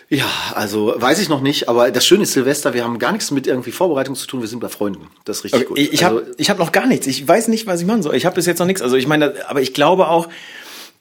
ja, 0.10 0.26
also 0.56 0.96
weiß 0.98 1.20
ich 1.22 1.30
noch 1.30 1.42
nicht, 1.42 1.70
aber 1.70 1.92
das 1.92 2.06
Schöne 2.06 2.24
ist 2.24 2.34
Silvester, 2.34 2.74
wir 2.74 2.84
haben 2.84 2.98
gar 3.00 3.12
nichts 3.12 3.32
mit 3.32 3.48
irgendwie 3.48 3.72
Vorbereitung 3.72 4.16
zu 4.16 4.26
tun, 4.28 4.42
wir 4.42 4.48
sind 4.48 4.60
bei 4.60 4.70
Freunden. 4.70 5.08
Das 5.26 5.38
ist 5.38 5.44
richtig 5.44 5.68
gut. 5.68 5.78
Ich, 5.78 5.94
ich 5.94 6.06
also, 6.06 6.22
habe 6.22 6.32
ich 6.38 6.50
hab 6.50 6.58
noch 6.58 6.72
gar 6.72 6.88
nichts. 6.88 7.06
Ich 7.06 7.28
weiß 7.28 7.50
nicht, 7.50 7.68
was 7.68 7.82
ich 7.82 7.88
machen 7.88 8.02
soll. 8.02 8.16
Ich 8.16 8.26
habe 8.26 8.36
bis 8.36 8.46
jetzt 8.46 8.60
noch 8.60 8.66
nichts. 8.66 8.82
Also 8.82 8.96
ich 8.96 9.08
meine, 9.08 9.34
aber 9.48 9.62
ich 9.62 9.74
glaube 9.74 10.08
auch, 10.08 10.30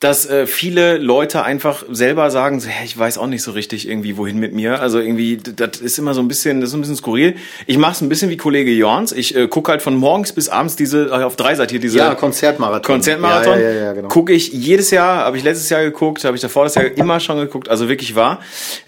dass 0.00 0.30
äh, 0.30 0.46
viele 0.46 0.98
Leute 0.98 1.42
einfach 1.42 1.84
selber 1.90 2.30
sagen, 2.30 2.60
so, 2.60 2.68
hä, 2.68 2.84
ich 2.84 2.96
weiß 2.96 3.18
auch 3.18 3.26
nicht 3.26 3.42
so 3.42 3.50
richtig 3.50 3.88
irgendwie, 3.88 4.16
wohin 4.16 4.38
mit 4.38 4.54
mir. 4.54 4.80
Also 4.80 5.00
irgendwie, 5.00 5.38
das 5.38 5.80
ist 5.80 5.98
immer 5.98 6.14
so 6.14 6.20
ein 6.20 6.28
bisschen, 6.28 6.60
das 6.60 6.70
ist 6.70 6.74
ein 6.74 6.80
bisschen 6.82 6.94
skurril. 6.94 7.34
Ich 7.66 7.78
mache 7.78 7.92
es 7.92 8.00
ein 8.00 8.08
bisschen 8.08 8.30
wie 8.30 8.36
Kollege 8.36 8.70
Jorns. 8.70 9.10
Ich 9.10 9.34
äh, 9.34 9.48
gucke 9.48 9.72
halt 9.72 9.82
von 9.82 9.96
morgens 9.96 10.32
bis 10.32 10.48
abends 10.48 10.76
diese, 10.76 11.06
äh, 11.06 11.24
auf 11.24 11.34
drei 11.34 11.56
Seiten 11.56 11.70
hier 11.70 11.80
diese 11.80 11.98
ja, 11.98 12.14
Konzertmarathon. 12.14 12.94
Konzertmarathon. 12.94 13.58
Ja, 13.58 13.64
ja, 13.64 13.70
ja, 13.70 13.84
ja 13.86 13.92
genau. 13.94 14.06
Gucke 14.06 14.32
ich 14.32 14.52
jedes 14.52 14.92
Jahr, 14.92 15.24
habe 15.24 15.36
ich 15.36 15.42
letztes 15.42 15.68
Jahr 15.68 15.82
geguckt, 15.82 16.22
habe 16.22 16.36
ich 16.36 16.42
davor 16.42 16.62
das 16.62 16.76
Jahr 16.76 16.96
immer 16.96 17.18
schon 17.18 17.38
geguckt, 17.38 17.68
also 17.68 17.88
wirklich 17.88 18.14
wahr. 18.14 18.38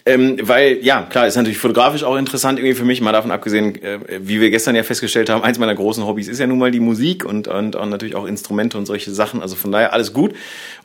Ähm, 0.07 0.39
weil, 0.43 0.79
ja, 0.81 1.03
klar, 1.03 1.27
ist 1.27 1.35
natürlich 1.35 1.59
fotografisch 1.59 2.05
auch 2.05 2.17
interessant 2.17 2.61
irgendwie 2.61 2.77
für 2.77 2.85
mich, 2.85 3.01
mal 3.01 3.11
davon 3.11 3.33
abgesehen, 3.33 3.83
äh, 3.83 3.99
wie 4.21 4.41
wir 4.41 4.51
gestern 4.51 4.77
ja 4.77 4.85
festgestellt 4.85 5.29
haben, 5.29 5.43
eins 5.43 5.59
meiner 5.59 5.75
großen 5.75 6.07
Hobbys 6.07 6.29
ist 6.29 6.39
ja 6.39 6.47
nun 6.47 6.61
mal 6.61 6.71
die 6.71 6.79
Musik 6.79 7.25
und, 7.25 7.49
und, 7.49 7.75
und 7.75 7.91
natürlich 7.91 8.15
auch 8.15 8.27
Instrumente 8.27 8.79
und 8.79 8.87
solche 8.87 9.11
Sachen. 9.11 9.43
Also 9.43 9.57
von 9.57 9.73
daher 9.73 9.93
alles 9.93 10.13
gut. 10.13 10.35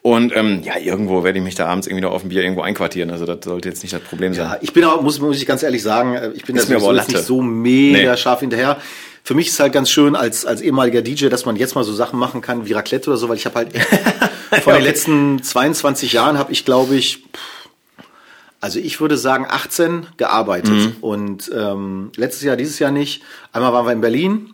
Und 0.02 0.15
ähm, 0.36 0.62
ja, 0.64 0.78
irgendwo 0.78 1.24
werde 1.24 1.38
ich 1.40 1.44
mich 1.44 1.56
da 1.56 1.68
abends 1.68 1.88
irgendwie 1.88 2.04
noch 2.04 2.12
auf 2.12 2.22
dem 2.22 2.30
Bier 2.30 2.44
irgendwo 2.44 2.62
einquartieren. 2.62 3.10
Also 3.12 3.26
das 3.26 3.40
sollte 3.44 3.70
jetzt 3.70 3.82
nicht 3.84 3.94
das 3.94 4.02
Problem 4.02 4.34
sein. 4.34 4.46
Ja, 4.46 4.58
ich 4.62 4.74
bin 4.74 4.84
auch, 4.84 5.02
muss, 5.02 5.20
muss 5.20 5.38
ich 5.38 5.46
ganz 5.46 5.64
ehrlich 5.64 5.84
sagen, 5.84 6.16
äh, 6.16 6.32
ich 6.34 6.44
bin 6.46 6.56
da 6.56 6.62
sowieso 6.62 6.94
jetzt 6.94 7.10
nicht 7.10 7.24
so 7.24 7.42
mega 7.42 8.12
Nee. 8.12 8.18
scharf 8.18 8.40
hinterher. 8.42 8.78
Für 9.24 9.34
mich 9.34 9.48
ist 9.48 9.60
halt 9.60 9.74
ganz 9.74 9.90
schön 9.90 10.16
als, 10.16 10.46
als 10.46 10.62
ehemaliger 10.62 11.02
DJ, 11.02 11.30
dass 11.30 11.46
man 11.46 11.56
jetzt 11.56 11.74
mal 11.76 11.84
so 11.84 11.94
Sachen 11.94 12.20
machen 12.20 12.42
kann 12.42 12.68
wie 12.68 12.74
Raclette 12.74 13.10
oder 13.10 13.18
so, 13.18 13.28
weil 13.28 13.38
ich 13.38 13.46
habe 13.46 13.56
halt 13.56 13.70
von 14.64 14.74
den 14.74 14.84
letzten 14.84 15.42
22 15.42 16.14
Jahren 16.14 16.38
habe 16.38 16.52
ich, 16.52 16.64
glaube 16.64 16.96
ich, 16.96 17.24
also 18.62 18.80
ich 18.80 19.00
würde 19.02 19.18
sagen 19.18 19.46
18 19.50 20.08
gearbeitet. 20.18 20.72
Mhm. 20.74 20.96
Und 21.02 21.52
ähm, 21.56 22.12
letztes 22.16 22.44
Jahr, 22.44 22.56
dieses 22.56 22.80
Jahr 22.80 22.92
nicht. 22.92 23.22
Einmal 23.52 23.74
waren 23.74 23.86
wir 23.86 23.94
in 23.94 24.02
Berlin, 24.02 24.54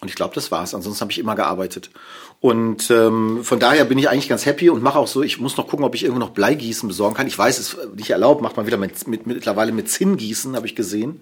Und 0.00 0.08
ich 0.08 0.14
glaube, 0.14 0.34
das 0.34 0.50
war's. 0.50 0.74
Ansonsten 0.74 1.00
habe 1.02 1.12
ich 1.12 1.18
immer 1.18 1.34
gearbeitet. 1.34 1.90
Und 2.40 2.88
ähm, 2.92 3.40
von 3.42 3.58
daher 3.58 3.84
bin 3.84 3.98
ich 3.98 4.08
eigentlich 4.08 4.28
ganz 4.28 4.46
happy 4.46 4.70
und 4.70 4.80
mache 4.80 4.96
auch 4.98 5.08
so, 5.08 5.22
ich 5.24 5.40
muss 5.40 5.56
noch 5.56 5.66
gucken, 5.66 5.84
ob 5.84 5.96
ich 5.96 6.04
irgendwo 6.04 6.20
noch 6.20 6.30
Bleigießen 6.30 6.86
besorgen 6.88 7.16
kann. 7.16 7.26
Ich 7.26 7.36
weiß, 7.36 7.58
es 7.58 7.72
ist 7.74 7.96
nicht 7.96 8.10
erlaubt, 8.10 8.42
macht 8.42 8.56
man 8.56 8.64
wieder 8.66 8.76
mit, 8.76 9.08
mit, 9.08 9.26
mittlerweile 9.26 9.72
mit 9.72 9.90
Zinngießen, 9.90 10.54
habe 10.54 10.66
ich 10.66 10.76
gesehen. 10.76 11.20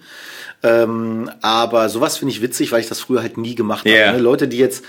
Ähm, 0.63 1.31
aber 1.41 1.89
sowas 1.89 2.19
finde 2.19 2.33
ich 2.35 2.43
witzig, 2.43 2.71
weil 2.71 2.81
ich 2.81 2.89
das 2.89 3.01
früher 3.01 3.23
halt 3.23 3.39
nie 3.39 3.55
gemacht 3.55 3.87
Ja. 3.87 4.09
habe. 4.09 4.19
Ne? 4.19 4.23
Leute, 4.23 4.47
die 4.47 4.59
jetzt 4.59 4.85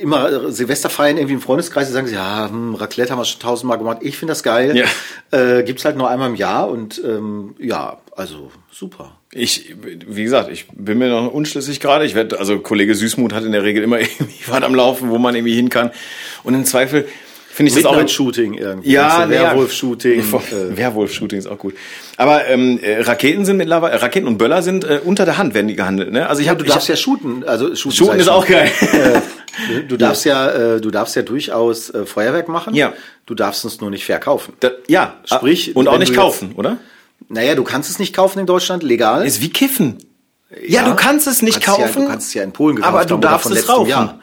immer 0.00 0.50
Silvester 0.52 0.90
feiern 0.90 1.16
irgendwie 1.16 1.34
im 1.34 1.40
Freundeskreis, 1.40 1.88
die 1.88 1.92
sagen, 1.92 2.06
sie, 2.06 2.14
ja, 2.14 2.48
hm, 2.48 2.76
Raclette 2.76 3.10
haben 3.12 3.18
wir 3.18 3.24
schon 3.24 3.40
tausendmal 3.40 3.78
gemacht. 3.78 3.98
Ich 4.02 4.16
finde 4.16 4.32
das 4.32 4.44
geil. 4.44 4.76
Ja. 4.76 4.86
Äh, 5.36 5.64
gibt's 5.64 5.84
halt 5.84 5.96
nur 5.96 6.08
einmal 6.08 6.30
im 6.30 6.36
Jahr 6.36 6.68
und 6.68 7.02
ähm, 7.04 7.54
ja, 7.58 7.98
also 8.16 8.50
super. 8.70 9.17
Ich, 9.32 9.74
wie 10.06 10.24
gesagt, 10.24 10.50
ich 10.50 10.66
bin 10.72 10.98
mir 10.98 11.08
noch 11.10 11.32
unschlüssig 11.32 11.80
gerade. 11.80 12.06
Ich 12.06 12.14
werde, 12.14 12.38
also 12.38 12.58
Kollege 12.60 12.94
Süßmuth 12.94 13.32
hat 13.34 13.44
in 13.44 13.52
der 13.52 13.62
Regel 13.62 13.82
immer 13.82 14.00
irgendwie 14.00 14.34
was 14.46 14.62
am 14.62 14.74
Laufen, 14.74 15.10
wo 15.10 15.18
man 15.18 15.34
irgendwie 15.34 15.54
hin 15.54 15.68
kann. 15.68 15.90
Und 16.44 16.54
im 16.54 16.64
Zweifel 16.64 17.06
finde 17.50 17.70
ich 17.70 17.74
das 17.76 17.84
auch 17.84 17.90
Midnight-Shooting 17.92 18.54
irgendwie. 18.54 18.90
Ja, 18.92 19.24
ja. 19.24 19.28
Werwolf-Shooting. 19.28 20.20
Äh, 20.20 20.76
Werwolf-Shooting 20.78 21.38
ist 21.40 21.46
auch 21.46 21.58
gut. 21.58 21.74
Aber 22.16 22.46
ähm, 22.46 22.78
äh, 22.82 23.00
Raketen 23.02 23.44
sind 23.44 23.58
mittlerweile, 23.58 23.94
äh, 23.94 23.96
Raketen 23.96 24.28
und 24.28 24.38
Böller 24.38 24.62
sind 24.62 24.84
äh, 24.84 25.00
unter 25.04 25.26
der 25.26 25.36
Hand 25.36 25.52
werden 25.52 25.68
die 25.68 25.76
gehandelt. 25.76 26.10
Ne? 26.12 26.26
Also 26.26 26.40
ich 26.40 26.48
habe, 26.48 26.62
Du 26.62 26.70
darfst 26.70 26.88
ja 26.88 26.96
shooten. 26.96 27.44
Also 27.44 27.74
shooten, 27.74 27.96
Shooten 27.96 28.20
ist 28.20 28.28
auch 28.28 28.46
geil. 28.46 28.70
Du, 29.72 29.82
du 29.88 29.96
darfst 29.98 30.24
ja, 30.24 30.76
äh, 30.76 30.80
du 30.80 30.90
darfst 30.90 31.16
ja 31.16 31.22
durchaus 31.22 31.90
äh, 31.90 32.06
Feuerwerk 32.06 32.48
machen. 32.48 32.74
Ja. 32.74 32.92
Du 33.26 33.34
darfst 33.34 33.64
es 33.64 33.80
nur 33.80 33.90
nicht 33.90 34.04
verkaufen. 34.06 34.54
Da, 34.60 34.70
ja, 34.86 35.16
Sprich, 35.24 35.74
und 35.76 35.86
auch 35.88 35.98
nicht 35.98 36.10
du 36.10 36.12
jetzt- 36.14 36.20
kaufen, 36.22 36.52
oder? 36.56 36.78
Naja, 37.28 37.54
du 37.54 37.64
kannst 37.64 37.90
es 37.90 37.98
nicht 37.98 38.14
kaufen 38.14 38.38
in 38.38 38.46
Deutschland, 38.46 38.82
legal. 38.82 39.26
Ist 39.26 39.40
wie 39.40 39.50
kiffen. 39.50 39.98
Ja, 40.66 40.82
du 40.82 40.94
kannst 40.94 41.26
es 41.26 41.42
nicht 41.42 41.60
kannst 41.60 41.80
kaufen, 41.80 42.00
Ja, 42.00 42.04
du 42.06 42.10
kannst 42.10 42.28
es 42.28 42.34
ja 42.34 42.42
in 42.42 42.52
Polen 42.52 42.76
gekauft 42.76 42.94
aber 42.94 43.04
du 43.04 43.14
haben 43.14 43.20
darfst 43.20 43.50
es 43.50 43.68
rauchen. 43.68 43.88
Jahr. 43.90 44.18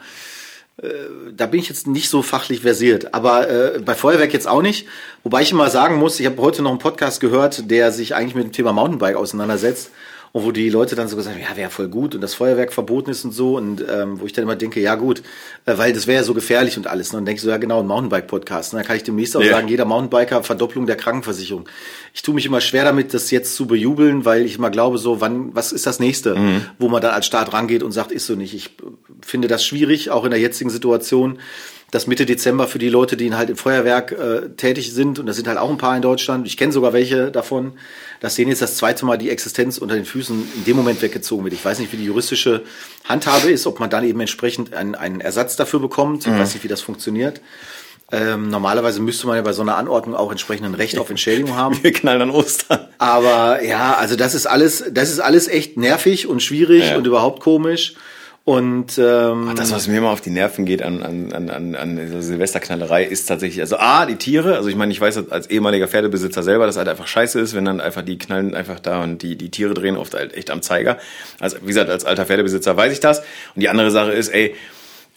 Äh, 0.82 0.88
Da 1.36 1.46
bin 1.46 1.60
ich 1.60 1.68
jetzt 1.68 1.86
nicht 1.86 2.08
so 2.08 2.22
fachlich 2.22 2.62
versiert, 2.62 3.14
aber 3.14 3.48
äh, 3.48 3.78
bei 3.78 3.94
Feuerwerk 3.94 4.32
jetzt 4.32 4.48
auch 4.48 4.62
nicht. 4.62 4.86
Wobei 5.22 5.42
ich 5.42 5.52
immer 5.52 5.70
sagen 5.70 5.96
muss, 5.96 6.18
ich 6.18 6.26
habe 6.26 6.40
heute 6.42 6.62
noch 6.62 6.70
einen 6.70 6.78
Podcast 6.80 7.20
gehört, 7.20 7.70
der 7.70 7.92
sich 7.92 8.14
eigentlich 8.14 8.34
mit 8.34 8.44
dem 8.44 8.52
Thema 8.52 8.72
Mountainbike 8.72 9.16
auseinandersetzt 9.16 9.90
und 10.36 10.44
wo 10.44 10.52
die 10.52 10.68
Leute 10.68 10.94
dann 10.96 11.08
so 11.08 11.16
gesagt 11.16 11.34
haben, 11.34 11.42
ja, 11.42 11.56
wäre 11.56 11.70
voll 11.70 11.88
gut 11.88 12.14
und 12.14 12.20
das 12.20 12.34
Feuerwerk 12.34 12.70
verboten 12.70 13.08
ist 13.10 13.24
und 13.24 13.32
so 13.32 13.56
und 13.56 13.82
ähm, 13.90 14.20
wo 14.20 14.26
ich 14.26 14.34
dann 14.34 14.42
immer 14.42 14.54
denke, 14.54 14.80
ja 14.80 14.94
gut, 14.94 15.22
äh, 15.64 15.78
weil 15.78 15.94
das 15.94 16.06
wäre 16.06 16.18
ja 16.18 16.24
so 16.24 16.34
gefährlich 16.34 16.76
und 16.76 16.86
alles. 16.86 17.08
Und 17.08 17.14
dann 17.14 17.24
denke 17.24 17.38
ich 17.38 17.42
so, 17.42 17.48
ja 17.48 17.56
genau, 17.56 17.80
ein 17.80 17.86
Mountainbike-Podcast. 17.86 18.74
Und 18.74 18.78
dann 18.80 18.86
kann 18.86 18.96
ich 18.98 19.02
demnächst 19.02 19.34
auch 19.34 19.40
Ja. 19.42 19.52
sagen, 19.52 19.68
jeder 19.68 19.86
Mountainbiker 19.86 20.42
Verdopplung 20.42 20.84
der 20.86 20.96
Krankenversicherung. 20.96 21.66
Ich 22.12 22.20
tue 22.20 22.34
mich 22.34 22.44
immer 22.44 22.60
schwer 22.60 22.84
damit, 22.84 23.14
das 23.14 23.30
jetzt 23.30 23.56
zu 23.56 23.66
bejubeln, 23.66 24.26
weil 24.26 24.44
ich 24.44 24.56
immer 24.58 24.68
glaube, 24.68 24.98
so, 24.98 25.22
wann, 25.22 25.54
was 25.54 25.72
ist 25.72 25.86
das 25.86 26.00
nächste, 26.00 26.34
Mhm. 26.36 26.66
wo 26.78 26.88
man 26.88 27.00
dann 27.00 27.14
als 27.14 27.24
Staat 27.24 27.54
rangeht 27.54 27.82
und 27.82 27.92
sagt, 27.92 28.12
ist 28.12 28.26
so 28.26 28.34
nicht. 28.34 28.52
Ich 28.54 28.70
finde 29.22 29.48
das 29.48 29.64
schwierig, 29.64 30.10
auch 30.10 30.24
in 30.26 30.32
der 30.32 30.40
jetzigen 30.40 30.68
Situation, 30.68 31.38
dass 31.92 32.06
Mitte 32.06 32.26
Dezember 32.26 32.66
für 32.66 32.78
die 32.78 32.88
Leute, 32.88 33.16
die 33.16 33.32
halt 33.32 33.48
im 33.48 33.56
Feuerwerk 33.56 34.12
äh, 34.12 34.48
tätig 34.56 34.92
sind, 34.92 35.18
und 35.18 35.26
das 35.26 35.36
sind 35.36 35.46
halt 35.48 35.56
auch 35.58 35.70
ein 35.70 35.78
paar 35.78 35.94
in 35.94 36.02
Deutschland, 36.02 36.46
ich 36.46 36.56
kenne 36.56 36.72
sogar 36.72 36.92
welche 36.92 37.30
davon, 37.30 37.74
dass 38.20 38.34
denen 38.34 38.50
jetzt 38.50 38.60
das 38.62 38.76
zweite 38.76 39.06
Mal 39.06 39.18
die 39.18 39.30
Existenz 39.30 39.78
unter 39.78 39.94
den 39.94 40.04
Füßen 40.04 40.48
in 40.56 40.64
dem 40.64 40.76
Moment 40.76 41.00
weggezogen 41.00 41.44
wird. 41.44 41.54
Ich 41.54 41.64
weiß 41.64 41.78
nicht, 41.78 41.92
wie 41.92 41.96
die 41.96 42.04
juristische 42.06 42.62
Handhabe 43.04 43.50
ist, 43.50 43.66
ob 43.66 43.78
man 43.78 43.88
dann 43.90 44.04
eben 44.04 44.18
entsprechend 44.20 44.74
einen, 44.74 44.94
einen 44.94 45.20
Ersatz 45.20 45.56
dafür 45.56 45.80
bekommt. 45.80 46.26
Ich 46.26 46.32
weiß 46.32 46.54
nicht, 46.54 46.64
wie 46.64 46.68
das 46.68 46.80
funktioniert. 46.80 47.40
Ähm, 48.12 48.50
normalerweise 48.50 49.00
müsste 49.00 49.26
man 49.26 49.34
ja 49.36 49.42
bei 49.42 49.52
so 49.52 49.62
einer 49.62 49.76
Anordnung 49.76 50.14
auch 50.14 50.30
entsprechend 50.30 50.64
ein 50.66 50.74
Recht 50.74 50.98
auf 50.98 51.10
Entschädigung 51.10 51.56
haben. 51.56 51.82
Wir 51.82 51.92
knallen 51.92 52.22
an 52.22 52.30
Ostern. 52.30 52.86
Aber 52.98 53.62
ja, 53.64 53.94
also 53.96 54.14
das 54.14 54.34
ist 54.34 54.46
alles, 54.46 54.84
das 54.92 55.10
ist 55.10 55.18
alles 55.18 55.48
echt 55.48 55.76
nervig 55.76 56.26
und 56.28 56.40
schwierig 56.42 56.90
Ja. 56.90 56.96
und 56.98 57.06
überhaupt 57.06 57.40
komisch. 57.40 57.94
Und 58.48 58.96
ähm, 58.96 59.54
Das, 59.56 59.72
was 59.72 59.88
mir 59.88 59.98
immer 59.98 60.10
auf 60.10 60.20
die 60.20 60.30
Nerven 60.30 60.66
geht 60.66 60.80
an, 60.80 61.02
an, 61.02 61.32
an, 61.32 61.50
an, 61.50 61.74
an 61.74 61.96
dieser 61.96 62.22
Silvesterknallerei, 62.22 63.02
ist 63.02 63.26
tatsächlich, 63.26 63.60
also 63.60 63.76
A, 63.78 64.06
die 64.06 64.14
Tiere, 64.14 64.54
also 64.54 64.68
ich 64.68 64.76
meine, 64.76 64.92
ich 64.92 65.00
weiß 65.00 65.32
als 65.32 65.50
ehemaliger 65.50 65.88
Pferdebesitzer 65.88 66.44
selber, 66.44 66.64
dass 66.64 66.76
halt 66.76 66.86
einfach 66.86 67.08
scheiße 67.08 67.40
ist, 67.40 67.56
wenn 67.56 67.64
dann 67.64 67.80
einfach 67.80 68.02
die 68.02 68.18
knallen 68.18 68.54
einfach 68.54 68.78
da 68.78 69.02
und 69.02 69.22
die, 69.22 69.34
die 69.34 69.50
Tiere 69.50 69.74
drehen 69.74 69.96
oft 69.96 70.14
halt 70.14 70.32
echt 70.32 70.52
am 70.52 70.62
Zeiger. 70.62 70.98
Also 71.40 71.56
wie 71.62 71.66
gesagt, 71.66 71.90
als 71.90 72.04
alter 72.04 72.24
Pferdebesitzer 72.24 72.76
weiß 72.76 72.92
ich 72.92 73.00
das. 73.00 73.18
Und 73.18 73.62
die 73.62 73.68
andere 73.68 73.90
Sache 73.90 74.12
ist, 74.12 74.28
ey, 74.28 74.54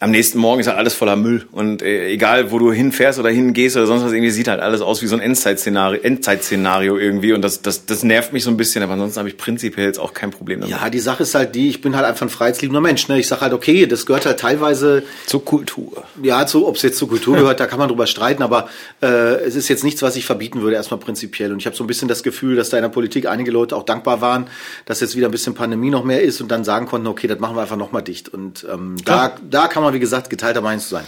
am 0.02 0.12
nächsten 0.12 0.40
Morgen 0.40 0.62
ist 0.62 0.68
halt 0.68 0.78
alles 0.78 0.94
voller 0.94 1.18
Müll. 1.18 1.46
Und 1.52 1.82
äh, 1.82 2.08
egal, 2.08 2.52
wo 2.52 2.60
du 2.60 2.72
hinfährst 2.72 3.20
oder 3.20 3.30
hingehst 3.30 3.76
oder 3.76 3.86
sonst 3.86 4.06
was, 4.06 4.14
irgendwie 4.14 4.32
sieht 4.32 4.48
halt 4.48 4.62
alles 4.62 4.80
aus 4.80 5.02
wie 5.02 5.08
so 5.08 5.16
ein 5.16 5.22
Endzeitszenario, 5.22 6.00
Endzeitszenario 6.02 6.98
irgendwie. 6.98 7.34
Und 7.34 7.42
das, 7.42 7.62
das, 7.62 7.86
das 7.86 8.04
nervt 8.04 8.32
mich 8.32 8.46
so 8.46 8.50
ein 8.50 8.56
bisschen, 8.56 8.82
aber 8.82 8.94
ansonsten 8.94 9.20
habe 9.20 9.28
ich 9.28 9.36
prinzipiell 9.36 9.88
jetzt 9.88 10.00
auch 10.00 10.14
kein 10.14 10.32
Problem 10.32 10.62
damit. 10.62 10.74
ja, 10.74 10.90
die 10.90 11.00
Sache 11.00 11.24
ist 11.24 11.36
halt 11.36 11.54
die, 11.54 11.68
ich 11.68 11.82
bin 11.82 11.98
halt 11.98 12.06
einfach 12.06 12.26
ein 12.26 12.30
freiheitsliebender 12.30 12.80
Mensch. 12.80 13.10
Ne? 13.10 13.20
Ich 13.20 13.28
sage 13.28 13.42
halt, 13.42 13.52
okay, 13.52 13.88
das 13.88 14.06
gehört 14.06 14.26
halt 14.26 14.40
teilweise 14.40 15.04
Zur 15.26 15.44
Kultur. 15.44 16.06
Ja, 16.24 16.46
zu, 16.46 16.66
ob 16.66 16.78
es 16.78 16.82
jetzt 16.82 16.98
zur 16.98 17.10
Kultur 17.10 17.36
gehört, 17.36 17.60
da 17.60 17.66
kann 17.66 17.80
man 17.80 17.90
drüber 17.90 18.08
streiten, 18.08 18.42
aber 18.42 18.70
äh, 19.02 19.08
es 19.08 19.56
ist 19.56 19.68
jetzt 19.68 19.84
nichts, 19.84 20.02
was 20.02 20.16
ich 20.16 20.26
verbieten 20.26 20.62
würde, 20.62 20.78
erstmal 20.78 21.02
prinzipiell. 21.02 21.52
Und 21.52 21.60
ich 21.60 21.66
habe 21.66 21.76
so 21.76 21.84
ein 21.84 21.88
bisschen 21.88 22.08
das 22.08 22.24
Gefühl, 22.24 22.56
dass 22.56 22.70
da 22.70 22.78
in 22.78 22.84
der 22.84 22.90
Politik 22.90 23.26
einige 23.26 23.52
Leute 23.52 23.76
auch 23.76 23.84
dankbar 23.84 24.22
waren, 24.22 24.48
dass 24.86 25.02
jetzt 25.02 25.18
wieder 25.18 25.28
ein 25.28 25.32
bisschen 25.32 25.56
Pandemie 25.56 25.90
noch 25.90 26.06
mehr 26.06 26.22
ist 26.22 26.40
und 26.40 26.50
dann 26.50 26.64
sagen 26.64 26.86
konnten, 26.86 27.08
okay, 27.08 27.28
das 27.28 27.40
machen 27.40 27.58
wir 27.58 27.64
einfach 27.64 27.76
nochmal 27.76 28.02
dicht. 28.02 28.30
Und 28.30 28.66
ähm, 28.72 28.96
da, 29.04 29.34
da 29.50 29.68
kann 29.68 29.84
man, 29.84 29.89
wie 29.94 30.00
gesagt, 30.00 30.30
geteilter 30.30 30.62
Meinung 30.62 30.82
zu 30.82 30.90
sein. 30.90 31.06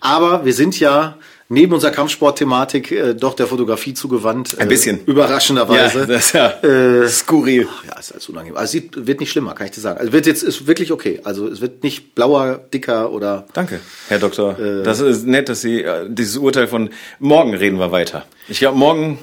Aber 0.00 0.44
wir 0.44 0.52
sind 0.54 0.78
ja 0.78 1.16
neben 1.48 1.72
unserer 1.72 1.90
Kampfsport-Thematik 1.90 2.92
äh, 2.92 3.14
doch 3.14 3.34
der 3.34 3.46
Fotografie 3.46 3.94
zugewandt. 3.94 4.56
Ein 4.60 4.68
bisschen. 4.68 4.98
Äh, 5.06 5.10
überraschenderweise. 5.10 6.00
Ja, 6.00 6.06
das 6.06 6.26
ist 6.26 6.32
ja 6.34 6.50
Äh, 6.62 7.08
skurril. 7.08 7.66
ja, 7.88 7.98
ist 7.98 8.12
alles 8.12 8.28
unangenehm. 8.28 8.56
Also 8.56 8.64
es 8.66 8.70
sieht, 8.72 9.06
wird 9.06 9.20
nicht 9.20 9.30
schlimmer, 9.32 9.54
kann 9.54 9.66
ich 9.66 9.72
dir 9.72 9.80
sagen. 9.80 9.98
Also 9.98 10.12
wird 10.12 10.26
jetzt 10.26 10.42
ist 10.42 10.66
wirklich 10.66 10.92
okay. 10.92 11.20
Also 11.24 11.48
es 11.48 11.60
wird 11.60 11.82
nicht 11.82 12.14
blauer, 12.14 12.60
dicker 12.72 13.10
oder 13.12 13.46
Danke, 13.54 13.80
Herr 14.08 14.18
Doktor. 14.18 14.58
Äh. 14.58 14.82
das 14.82 15.00
ist 15.00 15.26
nett, 15.26 15.48
dass 15.48 15.62
Sie 15.62 15.82
äh, 15.82 16.06
dieses 16.08 16.36
Urteil 16.36 16.68
von 16.68 16.90
morgen 17.18 17.54
reden 17.54 17.78
wir 17.78 17.90
weiter. 17.92 18.24
Ich 18.48 18.58
glaube, 18.60 18.78
morgen. 18.78 19.18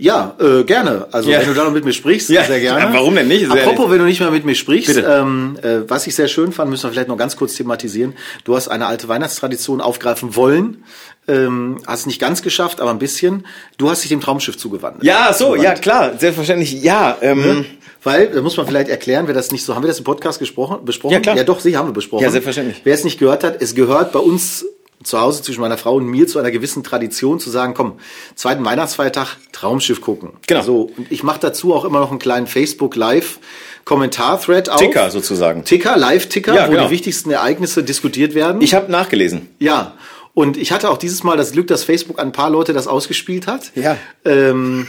Ja, 0.00 0.36
äh, 0.40 0.62
gerne. 0.62 1.08
Also 1.10 1.28
Ja. 1.28 1.40
wenn 1.40 1.48
du 1.48 1.54
da 1.54 1.64
noch 1.64 1.72
mit 1.72 1.84
mir 1.84 1.92
sprichst, 1.92 2.28
Ja, 2.30 2.44
sehr 2.44 2.60
gerne. 2.60 2.94
warum 2.94 3.16
denn 3.16 3.26
nicht? 3.26 3.50
Sehr 3.50 3.64
Apropos, 3.64 3.90
wenn 3.90 3.98
du 3.98 4.04
nicht 4.04 4.20
mehr 4.20 4.30
mit 4.30 4.44
mir 4.44 4.54
sprichst, 4.54 4.96
ähm, 4.96 5.58
äh, 5.60 5.88
was 5.90 6.06
ich 6.06 6.14
sehr 6.14 6.28
schön 6.28 6.52
fand, 6.52 6.70
müssen 6.70 6.84
wir 6.84 6.92
vielleicht 6.92 7.08
noch 7.08 7.16
ganz 7.16 7.36
kurz 7.36 7.54
thematisieren. 7.56 8.14
Du 8.44 8.54
hast 8.54 8.68
eine 8.68 8.86
alte 8.86 9.08
Weihnachtstradition 9.08 9.80
aufgreifen 9.80 10.36
wollen, 10.36 10.84
ähm, 11.26 11.78
hast 11.84 12.06
nicht 12.06 12.20
ganz 12.20 12.42
geschafft, 12.42 12.80
aber 12.80 12.90
ein 12.90 13.00
bisschen. 13.00 13.44
Du 13.76 13.90
hast 13.90 14.02
dich 14.02 14.08
dem 14.10 14.20
Traumschiff 14.20 14.56
zugewandt. 14.56 15.02
Ja, 15.02 15.32
so, 15.32 15.46
Zugewandt. 15.46 15.64
ja 15.64 15.74
klar, 15.74 16.12
selbstverständlich. 16.16 16.80
Ja, 16.80 17.16
ähm, 17.20 17.66
Weil, 18.04 18.28
da 18.28 18.40
muss 18.40 18.56
man 18.56 18.64
vielleicht 18.68 18.88
erklären, 18.88 19.26
wer 19.26 19.34
das 19.34 19.50
nicht 19.50 19.64
so, 19.64 19.74
haben 19.74 19.82
wir 19.82 19.88
das 19.88 19.98
im 19.98 20.04
Podcast 20.04 20.38
gesprochen, 20.38 20.84
besprochen? 20.84 21.14
Ja, 21.14 21.18
klar. 21.20 21.36
Ja, 21.36 21.42
doch, 21.42 21.58
sie 21.58 21.76
haben 21.76 21.88
wir 21.88 21.92
besprochen. 21.92 22.22
Ja, 22.22 22.30
selbstverständlich. 22.30 22.80
Wer 22.84 22.94
es 22.94 23.02
nicht 23.02 23.18
gehört 23.18 23.42
hat, 23.42 23.60
es 23.60 23.74
gehört 23.74 24.12
bei 24.12 24.20
uns 24.20 24.64
zu 25.08 25.20
Hause 25.20 25.42
zwischen 25.42 25.60
meiner 25.60 25.78
Frau 25.78 25.96
und 25.96 26.06
mir 26.06 26.26
zu 26.26 26.38
einer 26.38 26.50
gewissen 26.50 26.84
Tradition 26.84 27.40
zu 27.40 27.50
sagen, 27.50 27.74
komm, 27.74 27.94
zweiten 28.34 28.64
Weihnachtsfeiertag 28.64 29.36
Traumschiff 29.52 30.00
gucken. 30.00 30.34
Genau. 30.46 30.62
So, 30.62 30.90
und 30.96 31.10
ich 31.10 31.22
mache 31.22 31.40
dazu 31.40 31.74
auch 31.74 31.84
immer 31.84 32.00
noch 32.00 32.10
einen 32.10 32.18
kleinen 32.18 32.46
Facebook 32.46 32.94
Live 32.94 33.38
Kommentar-Thread 33.84 34.68
auf. 34.68 34.78
Ticker 34.78 35.10
sozusagen. 35.10 35.64
Ticker, 35.64 35.96
Live-Ticker, 35.96 36.54
Ja, 36.54 36.66
wo 36.66 36.72
genau. 36.72 36.84
die 36.84 36.90
wichtigsten 36.90 37.30
Ereignisse 37.30 37.82
diskutiert 37.82 38.34
werden. 38.34 38.60
Ich 38.60 38.74
habe 38.74 38.92
nachgelesen. 38.92 39.48
Ja. 39.58 39.94
Und 40.34 40.58
ich 40.58 40.72
hatte 40.72 40.90
auch 40.90 40.98
dieses 40.98 41.24
Mal 41.24 41.38
das 41.38 41.52
Glück, 41.52 41.68
dass 41.68 41.84
Facebook 41.84 42.18
an 42.20 42.28
ein 42.28 42.32
paar 42.32 42.50
Leute 42.50 42.74
das 42.74 42.86
ausgespielt 42.86 43.46
hat. 43.46 43.72
Ja. 43.74 43.96
Ähm, 44.26 44.86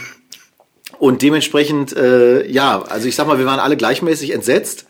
und 0.98 1.22
dementsprechend, 1.22 1.96
äh, 1.96 2.46
ja, 2.46 2.82
also 2.82 3.08
ich 3.08 3.16
sag 3.16 3.26
mal, 3.26 3.38
wir 3.38 3.46
waren 3.46 3.58
alle 3.58 3.78
gleichmäßig 3.78 4.32
entsetzt. 4.32 4.84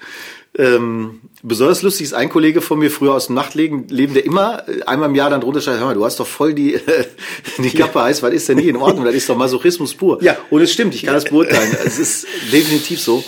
Ähm, 0.61 1.21
besonders 1.43 1.81
lustig 1.81 2.05
ist 2.05 2.13
ein 2.13 2.29
Kollege 2.29 2.61
von 2.61 2.79
mir 2.79 2.91
früher 2.91 3.15
aus 3.15 3.29
dem 3.29 3.35
Nachtleben, 3.35 3.89
Leben, 3.89 4.13
der 4.13 4.27
immer 4.27 4.69
äh, 4.69 4.83
einmal 4.83 5.09
im 5.09 5.15
Jahr 5.15 5.31
dann 5.31 5.41
drunter 5.41 5.63
schreibt, 5.63 5.79
hör 5.79 5.87
mal, 5.87 5.95
du 5.95 6.05
hast 6.05 6.21
doch 6.21 6.27
voll 6.27 6.53
die, 6.53 6.79
die 7.59 7.71
Kappe 7.71 8.03
heiß, 8.03 8.23
was 8.23 8.35
ist 8.35 8.47
denn 8.47 8.59
nicht 8.59 8.67
in 8.67 8.77
Ordnung? 8.77 9.07
Das 9.07 9.15
ist 9.15 9.27
doch 9.27 9.37
Masochismus 9.37 9.95
pur. 9.95 10.23
Ja. 10.23 10.37
Und 10.51 10.61
es 10.61 10.71
stimmt, 10.71 10.95
ich 10.95 11.05
kann 11.05 11.15
das 11.15 11.25
beurteilen. 11.25 11.75
es 11.83 11.99
ist 11.99 12.27
definitiv 12.53 13.01
so. 13.01 13.25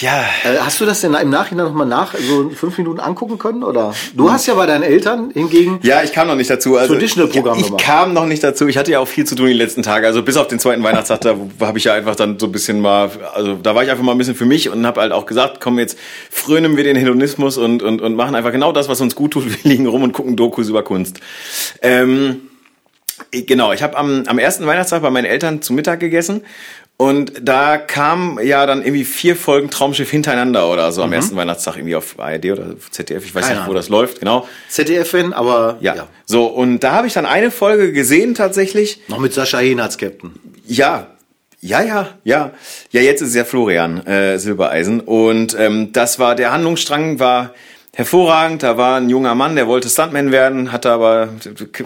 Ja. 0.00 0.24
Äh, 0.44 0.58
hast 0.60 0.80
du 0.80 0.86
das 0.86 1.00
denn 1.00 1.14
im 1.14 1.30
Nachhinein 1.30 1.66
nochmal 1.66 1.86
nach, 1.86 2.14
so 2.14 2.50
fünf 2.50 2.78
Minuten 2.78 3.00
angucken 3.00 3.38
können? 3.38 3.64
Oder? 3.64 3.92
Du 4.14 4.30
hast 4.30 4.46
ja 4.46 4.54
bei 4.54 4.66
deinen 4.66 4.84
Eltern 4.84 5.30
hingegen 5.32 5.80
Ja, 5.82 6.02
ich 6.04 6.12
kam 6.12 6.28
noch 6.28 6.36
nicht 6.36 6.48
dazu. 6.48 6.76
Also, 6.76 6.94
Traditional-Programm 6.94 7.58
ich 7.58 7.64
gemacht. 7.66 7.82
kam 7.82 8.12
noch 8.12 8.26
nicht 8.26 8.42
dazu. 8.44 8.68
Ich 8.68 8.76
hatte 8.78 8.92
ja 8.92 9.00
auch 9.00 9.08
viel 9.08 9.24
zu 9.26 9.34
tun 9.34 9.46
die 9.46 9.52
letzten 9.52 9.82
Tage. 9.82 10.06
Also 10.06 10.22
bis 10.22 10.36
auf 10.36 10.46
den 10.46 10.58
zweiten 10.60 10.82
Weihnachtstag, 10.84 11.22
da 11.22 11.34
habe 11.60 11.78
ich 11.78 11.84
ja 11.84 11.94
einfach 11.94 12.14
dann 12.14 12.38
so 12.38 12.46
ein 12.46 12.52
bisschen 12.52 12.80
mal, 12.80 13.10
also 13.34 13.54
da 13.56 13.74
war 13.74 13.82
ich 13.82 13.90
einfach 13.90 14.04
mal 14.04 14.12
ein 14.12 14.18
bisschen 14.18 14.36
für 14.36 14.46
mich 14.46 14.68
und 14.68 14.86
habe 14.86 15.00
halt 15.00 15.12
auch 15.12 15.26
gesagt, 15.26 15.60
komm 15.60 15.78
jetzt 15.78 15.98
frönen 16.30 16.76
wir 16.76 16.84
den 16.84 16.96
Hedonismus 16.96 17.58
und, 17.58 17.82
und, 17.82 18.00
und 18.00 18.14
machen 18.14 18.34
einfach 18.36 18.52
genau 18.52 18.72
das, 18.72 18.88
was 18.88 19.00
uns 19.00 19.14
gut 19.16 19.32
tut. 19.32 19.44
Wir 19.64 19.70
liegen 19.70 19.86
rum 19.86 20.02
und 20.04 20.12
gucken 20.12 20.36
Dokus 20.36 20.68
über 20.68 20.82
Kunst. 20.84 21.18
Ähm, 21.82 22.42
ich- 22.44 22.49
Genau, 23.32 23.72
ich 23.72 23.82
habe 23.82 23.96
am, 23.96 24.24
am 24.26 24.38
ersten 24.38 24.66
Weihnachtstag 24.66 25.02
bei 25.02 25.10
meinen 25.10 25.24
Eltern 25.26 25.62
zu 25.62 25.72
Mittag 25.72 26.00
gegessen 26.00 26.42
und 26.96 27.32
da 27.42 27.78
kam 27.78 28.38
ja 28.42 28.66
dann 28.66 28.82
irgendwie 28.82 29.04
vier 29.04 29.34
Folgen 29.36 29.70
Traumschiff 29.70 30.10
hintereinander 30.10 30.70
oder 30.70 30.92
so 30.92 31.02
am 31.02 31.12
ersten 31.12 31.34
Weihnachtstag 31.36 31.76
irgendwie 31.76 31.94
auf 31.96 32.18
ARD 32.18 32.46
oder 32.52 32.74
ZDF, 32.90 33.24
ich 33.24 33.34
weiß 33.34 33.44
Mhm. 33.44 33.46
Keine 33.48 33.54
nicht, 33.60 33.66
wo 33.66 33.70
Ahnung. 33.70 33.74
das 33.76 33.88
läuft, 33.88 34.18
genau. 34.20 34.46
ZDF-Fan, 34.68 35.32
aber 35.32 35.78
Ja. 35.80 35.94
ja. 35.94 36.08
So, 36.26 36.46
und 36.46 36.80
da 36.80 36.92
habe 36.92 37.06
ich 37.06 37.12
dann 37.14 37.24
eine 37.26 37.50
Folge 37.50 37.92
gesehen 37.92 38.34
tatsächlich. 38.34 39.00
Noch 39.08 39.18
mit 39.18 39.32
Sascha 39.32 39.58
Hehn 39.58 39.80
als 39.80 39.96
Captain. 39.96 40.32
Ja. 40.66 41.06
Ja, 41.62 41.82
ja, 41.82 42.08
ja. 42.24 42.52
Ja, 42.90 43.00
jetzt 43.02 43.20
ist 43.20 43.28
es 43.28 43.34
ja 43.34 43.44
Florian 43.44 44.06
äh, 44.06 44.38
Silbereisen. 44.38 45.00
Und 45.00 45.54
ähm, 45.58 45.92
das 45.92 46.18
war, 46.18 46.34
der 46.34 46.52
Handlungsstrang 46.52 47.18
war 47.18 47.52
hervorragend. 47.92 48.62
Da 48.62 48.76
war 48.76 48.96
ein 48.96 49.10
junger 49.10 49.34
Mann, 49.34 49.56
der 49.56 49.66
wollte 49.66 49.88
Stuntman 49.88 50.32
werden, 50.32 50.72
hatte 50.72 50.90
aber 50.90 51.30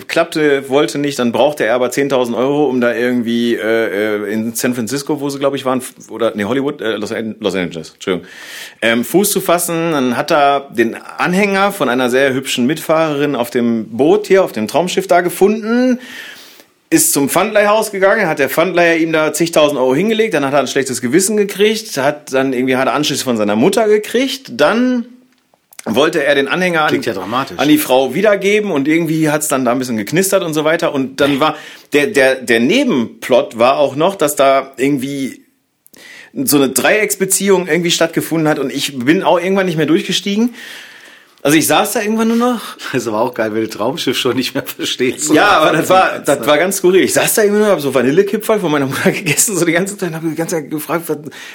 klappte, 0.09 0.69
wollte 0.69 0.99
nicht. 0.99 1.19
Dann 1.19 1.33
brauchte 1.33 1.65
er 1.65 1.75
aber 1.75 1.89
10.000 1.89 2.37
Euro, 2.37 2.67
um 2.67 2.81
da 2.81 2.95
irgendwie 2.95 3.55
äh, 3.55 4.25
äh, 4.25 4.33
in 4.33 4.55
San 4.55 4.75
Francisco, 4.75 5.21
wo 5.21 5.29
sie 5.31 5.39
glaube 5.39 5.57
ich 5.57 5.65
waren, 5.65 5.83
oder 6.11 6.33
nee 6.35 6.45
Hollywood, 6.45 6.81
äh, 6.81 6.97
Los, 6.97 7.13
Los 7.41 7.55
Angeles, 7.55 7.93
Entschuldigung, 7.95 8.29
ähm, 8.83 9.05
Fuß 9.05 9.31
zu 9.31 9.41
fassen. 9.41 9.93
Dann 9.93 10.17
hat 10.17 10.31
er 10.31 10.69
den 10.71 10.95
Anhänger 10.95 11.73
von 11.73 11.89
einer 11.89 12.11
sehr 12.11 12.35
hübschen 12.35 12.67
Mitfahrerin 12.67 13.35
auf 13.35 13.51
dem 13.51 13.89
Boot 13.97 14.27
hier, 14.27 14.45
auf 14.45 14.53
dem 14.53 14.69
Traumschiff 14.69 15.07
da 15.07 15.21
gefunden 15.21 15.99
ist 16.91 17.13
zum 17.13 17.29
Pfandleihhaus 17.29 17.91
gegangen, 17.91 18.29
hat 18.29 18.39
der 18.39 18.49
Pfandleiher 18.49 18.99
ihm 18.99 19.13
da 19.13 19.33
zigtausend 19.33 19.81
Euro 19.81 19.97
hingelegt, 19.97 20.33
dann 20.33 20.45
hat 20.45 20.53
er 20.53 20.61
ein 20.61 20.69
schlechtes 20.69 21.01
Gewissen 21.01 21.37
gekriegt, 21.37 21.97
hat 21.97 22.33
dann 22.33 22.53
irgendwie 22.53 22.77
hat 22.77 22.87
er 22.87 22.95
Anschluss 22.95 23.23
von 23.23 23.37
seiner 23.37 23.57
Mutter 23.57 23.89
gekriegt, 23.89 24.53
dann 24.53 25.07
wollte 25.85 26.25
er 26.25 26.35
den 26.35 26.49
Anhänger 26.49 26.85
an, 26.85 27.03
ja 27.03 27.15
an, 27.57 27.69
die 27.69 27.79
Frau 27.79 28.15
wiedergeben 28.15 28.71
und 28.71 28.89
irgendwie 28.89 29.31
hat's 29.31 29.49
dann 29.49 29.65
da 29.65 29.73
ein 29.73 29.79
bisschen 29.79 29.97
geknistert 29.97 30.43
und 30.43 30.55
so 30.55 30.65
weiter. 30.65 30.95
Und 30.95 31.21
dann 31.21 31.41
war 31.41 31.57
der 31.93 32.07
der 32.07 32.37
der 32.37 32.61
Nebenplot 32.61 33.59
war 33.59 33.77
auch 33.79 33.95
noch, 33.95 34.15
dass 34.15 34.37
da 34.37 34.73
irgendwie 34.77 35.45
so 36.33 36.57
eine 36.57 36.71
Dreiecksbeziehung 36.71 37.69
irgendwie 37.69 37.91
stattgefunden 37.91 38.49
hat 38.49 38.59
und 38.59 38.73
ich 38.73 38.99
bin 38.99 39.23
auch 39.23 39.39
irgendwann 39.39 39.67
nicht 39.67 39.77
mehr 39.77 39.87
durchgestiegen 39.87 40.55
also 41.45 41.59
ich 41.59 41.67
saß 41.67 41.93
da 41.93 42.01
irgendwann 42.01 42.29
nur 42.29 42.39
noch. 42.39 42.63
Das 42.95 43.05
war 43.05 43.21
auch 43.21 43.35
geil, 43.35 43.53
wenn 43.53 43.61
du 43.61 43.69
Traumschiff 43.69 44.17
schon 44.17 44.35
nicht 44.35 44.55
mehr 44.55 44.63
verstehst. 44.63 45.31
Ja, 45.31 45.49
aber 45.59 45.77
das 45.77 45.91
war, 45.91 46.19
das 46.21 46.47
war 46.47 46.57
ganz 46.57 46.79
skurril. 46.79 47.05
Ich 47.05 47.13
saß 47.13 47.35
da 47.35 47.43
irgendwann 47.43 47.65
nur, 47.65 47.71
hab 47.71 47.83
so 47.83 47.93
Vanillekipferl 47.93 48.61
von 48.61 48.73
meiner 48.73 48.87
Mutter 48.87 49.11
gegessen, 49.13 49.55
so 49.55 49.67
die 49.67 49.73
ganze 49.73 49.99
Zeit, 49.99 50.15
habe 50.15 50.27
die 50.27 50.37
ganze 50.37 50.57
Zeit 50.57 50.71
gefragt, 50.71 51.05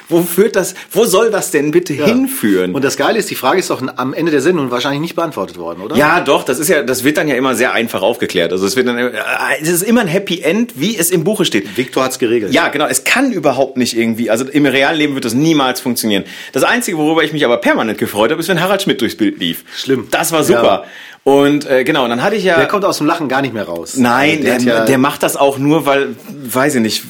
wo 0.08 0.22
führt 0.22 0.56
das, 0.56 0.76
wo 0.92 1.06
soll 1.06 1.32
das 1.32 1.50
denn 1.50 1.72
bitte 1.72 1.96
ja. 1.96 2.06
hinführen? 2.06 2.76
Und 2.76 2.84
das 2.84 2.98
Geile 2.98 3.18
ist, 3.18 3.32
die 3.32 3.36
Frage 3.36 3.62
ist 3.62 3.72
doch 3.72 3.82
am 3.96 4.14
Ende 4.14 4.32
der 4.32 4.42
Sendung 4.42 4.70
wahrscheinlich 4.70 5.02
nicht 5.02 5.16
beantwortet 5.16 5.58
worden, 5.58 5.82
oder? 5.82 5.96
Ja, 5.96 6.22
doch, 6.22 6.44
das 6.44 6.60
ist 6.60 6.68
ja, 6.68 6.84
das 6.84 7.04
wird 7.04 7.18
dann 7.18 7.28
ja 7.28 7.34
immer 7.34 7.56
sehr 7.56 7.74
einfach 7.74 8.04
aufgeklärt. 8.04 8.52
Also 8.52 8.68
es 8.68 8.76
wird 8.76 8.88
dann, 8.88 8.96
äh, 8.96 9.12
es 9.60 9.70
ist 9.70 9.82
immer 9.82 10.02
ein 10.02 10.08
Happy 10.08 10.42
End, 10.42 10.74
wie 10.76 10.98
es 10.98 11.10
im 11.10 11.24
Buche 11.24 11.46
steht. 11.46 11.78
Victor 11.78 12.04
hat's 12.04 12.20
geregelt. 12.20 12.54
Ja, 12.54 12.68
genau. 12.68 12.86
Es 12.86 13.06
kann 13.06 13.32
überhaupt 13.32 13.76
nicht 13.76 13.98
irgendwie, 13.98 14.30
also 14.30 14.46
im 14.46 14.68
realen 14.68 15.00
Leben 15.00 15.16
wird 15.16 15.26
das 15.26 15.34
niemals 15.34 15.82
funktionieren. 15.82 16.26
Das 16.52 16.64
Einzige, 16.64 17.00
worüber 17.00 17.24
ich 17.24 17.34
mich 17.34 17.44
aber 17.44 17.58
permanent 17.58 17.98
gefreut 17.98 18.30
habe, 18.30 18.40
ist, 18.40 18.50
wenn 18.50 18.62
Harald 18.62 18.84
Schmidt 18.84 19.02
durchs 19.02 19.18
Bild 19.18 19.40
lief. 19.40 19.64
Schlimm. 19.80 20.08
Das 20.12 20.32
war 20.32 20.44
super. 20.44 20.64
Ja. 20.64 21.32
Und 21.32 21.70
äh, 21.70 21.84
genau, 21.84 22.08
dann 22.08 22.24
hatte 22.24 22.36
ich 22.36 22.44
ja. 22.44 22.58
Der 22.58 22.68
kommt 22.68 22.86
aus 22.86 22.98
dem 22.98 23.08
Lachen 23.08 23.30
gar 23.30 23.42
nicht 23.42 23.54
mehr 23.54 23.66
raus. 23.66 23.96
Nein, 23.98 24.38
also 24.38 24.44
der, 24.44 24.58
der, 24.58 24.74
ja 24.74 24.86
der 24.86 24.98
macht 24.98 25.24
das 25.24 25.38
auch 25.38 25.58
nur, 25.58 25.86
weil, 25.86 26.16
weiß 26.30 26.76
ich 26.76 26.82
nicht, 26.82 27.04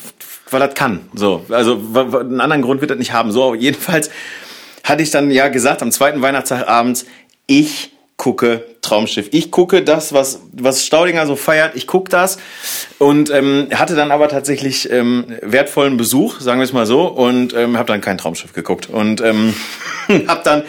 weil 0.50 0.60
das 0.60 0.74
kann. 0.74 1.02
So, 1.14 1.46
also 1.50 1.80
einen 1.94 2.42
anderen 2.42 2.62
Grund 2.62 2.82
wird 2.82 2.92
das 2.92 2.98
nicht 2.98 3.14
haben. 3.14 3.32
So, 3.32 3.56
jedenfalls 3.56 4.10
hatte 4.84 5.04
ich 5.04 5.12
dann 5.12 5.32
ja 5.32 5.48
gesagt 5.48 5.82
am 5.82 5.92
zweiten 5.92 6.22
Weihnachtstag 6.22 6.68
abends, 6.68 7.06
ich 7.48 7.92
gucke 8.18 8.66
Traumschiff. 8.82 9.30
Ich 9.32 9.50
gucke 9.50 9.82
das, 9.82 10.14
was, 10.14 10.42
was 10.52 10.86
Staudinger 10.86 11.26
so 11.26 11.38
feiert. 11.38 11.76
Ich 11.76 11.88
gucke 11.88 12.10
das 12.10 12.38
und 12.98 13.32
ähm, 13.32 13.70
hatte 13.74 13.96
dann 13.96 14.12
aber 14.12 14.28
tatsächlich 14.28 14.92
ähm, 14.92 15.26
wertvollen 15.42 15.96
Besuch, 15.96 16.42
sagen 16.42 16.60
wir 16.60 16.66
es 16.66 16.74
mal 16.74 16.86
so, 16.86 17.08
und 17.08 17.54
ähm, 17.54 17.78
habe 17.78 17.88
dann 17.88 18.02
kein 18.02 18.18
Traumschiff 18.18 18.52
geguckt 18.52 18.90
und 18.90 19.22
ähm, 19.22 19.54
habe 20.28 20.42
dann 20.44 20.64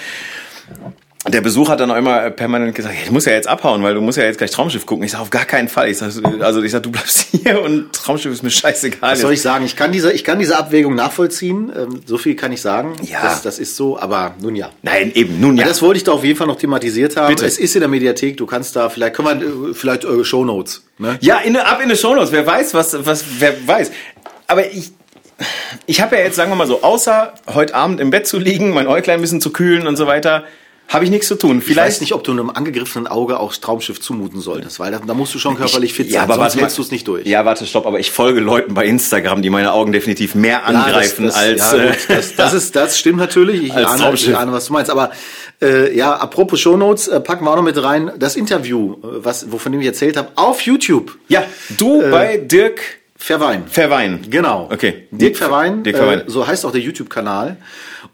der 1.28 1.42
Besuch 1.42 1.68
hat 1.68 1.80
dann 1.80 1.90
auch 1.90 1.96
immer 1.96 2.30
permanent 2.30 2.74
gesagt, 2.74 2.94
ich 3.04 3.10
muss 3.10 3.26
ja 3.26 3.32
jetzt 3.32 3.46
abhauen, 3.46 3.82
weil 3.82 3.92
du 3.92 4.00
musst 4.00 4.16
ja 4.16 4.24
jetzt 4.24 4.38
gleich 4.38 4.50
Traumschiff 4.50 4.86
gucken. 4.86 5.04
Ich 5.04 5.10
sage, 5.10 5.22
auf 5.22 5.28
gar 5.28 5.44
keinen 5.44 5.68
Fall. 5.68 5.90
Ich 5.90 5.98
sag, 5.98 6.12
also 6.40 6.62
ich 6.62 6.72
sag, 6.72 6.82
du 6.82 6.90
bleibst 6.90 7.26
hier 7.30 7.60
und 7.60 7.92
Traumschiff 7.92 8.32
ist 8.32 8.42
mir 8.42 8.50
scheißegal. 8.50 9.12
Was 9.12 9.20
soll 9.20 9.34
ich 9.34 9.42
sagen? 9.42 9.66
Ich 9.66 9.76
kann 9.76 9.92
diese, 9.92 10.12
ich 10.12 10.24
kann 10.24 10.38
diese 10.38 10.56
Abwägung 10.56 10.94
nachvollziehen. 10.94 11.70
Ähm, 11.76 12.00
so 12.06 12.16
viel 12.16 12.36
kann 12.36 12.52
ich 12.52 12.62
sagen. 12.62 12.96
Ja. 13.02 13.22
Das, 13.22 13.42
das 13.42 13.58
ist 13.58 13.76
so, 13.76 13.98
aber 13.98 14.34
nun 14.40 14.56
ja. 14.56 14.70
Nein, 14.80 15.12
eben, 15.14 15.40
nun 15.40 15.58
ja. 15.58 15.66
Das 15.66 15.82
wollte 15.82 15.98
ich 15.98 16.04
da 16.04 16.12
auf 16.12 16.24
jeden 16.24 16.38
Fall 16.38 16.46
noch 16.46 16.56
thematisiert 16.56 17.18
haben. 17.18 17.34
Bitte. 17.34 17.44
Es 17.44 17.58
ist 17.58 17.74
in 17.74 17.80
der 17.80 17.90
Mediathek, 17.90 18.38
du 18.38 18.46
kannst 18.46 18.74
da, 18.74 18.88
vielleicht 18.88 19.14
können 19.14 19.40
wir, 19.40 19.70
äh, 19.70 19.74
vielleicht 19.74 20.06
eure 20.06 20.24
Shownotes. 20.24 20.84
Ne? 20.96 21.18
Ja, 21.20 21.38
in, 21.40 21.54
ab 21.58 21.80
in 21.82 21.90
die 21.90 21.96
Shownotes. 21.96 22.32
Wer 22.32 22.46
weiß, 22.46 22.72
was, 22.72 22.96
was, 23.04 23.24
wer 23.38 23.54
weiß. 23.66 23.90
Aber 24.46 24.66
ich, 24.72 24.92
ich 25.84 26.00
habe 26.00 26.16
ja 26.16 26.22
jetzt, 26.22 26.36
sagen 26.36 26.50
wir 26.50 26.56
mal 26.56 26.66
so, 26.66 26.82
außer 26.82 27.34
heute 27.52 27.74
Abend 27.74 28.00
im 28.00 28.08
Bett 28.08 28.26
zu 28.26 28.38
liegen, 28.38 28.70
mein 28.70 28.86
Äuglein 28.86 29.18
ein 29.18 29.20
bisschen 29.20 29.42
zu 29.42 29.52
kühlen 29.52 29.86
und 29.86 29.96
so 29.96 30.06
weiter, 30.06 30.44
habe 30.90 31.04
ich 31.04 31.10
nichts 31.10 31.28
zu 31.28 31.36
tun. 31.36 31.62
Vielleicht 31.62 31.78
ich 31.78 31.84
weiß 31.84 32.00
nicht, 32.00 32.14
ob 32.14 32.24
du 32.24 32.32
einem 32.32 32.50
angegriffenen 32.50 33.06
Auge 33.06 33.38
auch 33.38 33.54
Traumschiff 33.54 34.00
zumuten 34.00 34.40
solltest, 34.40 34.80
weil 34.80 34.90
da, 34.90 34.98
da 34.98 35.14
musst 35.14 35.32
du 35.32 35.38
schon 35.38 35.56
körperlich 35.56 35.94
fit 35.94 36.08
sein, 36.08 36.14
ja, 36.16 36.22
aber 36.24 36.34
sonst 36.34 36.60
hältst 36.60 36.78
du 36.78 36.82
es 36.82 36.90
nicht 36.90 37.06
durch. 37.06 37.24
Ja, 37.26 37.44
warte, 37.44 37.64
stopp, 37.64 37.86
aber 37.86 38.00
ich 38.00 38.10
folge 38.10 38.40
Leuten 38.40 38.74
bei 38.74 38.84
Instagram, 38.86 39.40
die 39.40 39.50
meine 39.50 39.72
Augen 39.72 39.92
definitiv 39.92 40.34
mehr 40.34 40.66
angreifen 40.66 41.26
ja, 41.26 41.30
das, 41.30 41.36
das, 41.36 41.70
als... 41.70 41.72
Ja, 41.72 41.86
gut, 41.86 41.96
das, 42.08 42.34
das, 42.34 42.52
ist, 42.54 42.74
das 42.74 42.98
stimmt 42.98 43.18
natürlich, 43.18 43.62
ich, 43.62 43.72
ahne, 43.86 44.14
ich 44.14 44.36
ahne, 44.36 44.50
was 44.50 44.66
du 44.66 44.72
meinst, 44.72 44.90
aber 44.90 45.12
äh, 45.62 45.96
ja, 45.96 46.12
apropos 46.16 46.58
Shownotes, 46.58 47.06
äh, 47.06 47.20
packen 47.20 47.44
wir 47.44 47.52
auch 47.52 47.56
noch 47.56 47.62
mit 47.62 47.80
rein, 47.80 48.10
das 48.18 48.34
Interview, 48.34 48.94
äh, 48.94 49.24
was, 49.24 49.52
wovon 49.52 49.78
ich 49.80 49.86
erzählt 49.86 50.16
habe, 50.16 50.30
auf 50.34 50.62
YouTube. 50.62 51.16
Ja, 51.28 51.44
du 51.78 52.02
äh, 52.02 52.10
bei 52.10 52.36
Dirk... 52.38 52.80
Verwein. 53.16 53.64
Verwein. 53.68 54.26
Genau. 54.30 54.70
Okay. 54.72 55.06
Dirk 55.10 55.36
Verwein. 55.36 55.84
Dirk 55.84 55.98
Verwein. 55.98 56.20
Äh, 56.20 56.24
so 56.26 56.46
heißt 56.46 56.64
auch 56.64 56.72
der 56.72 56.80
YouTube-Kanal. 56.80 57.58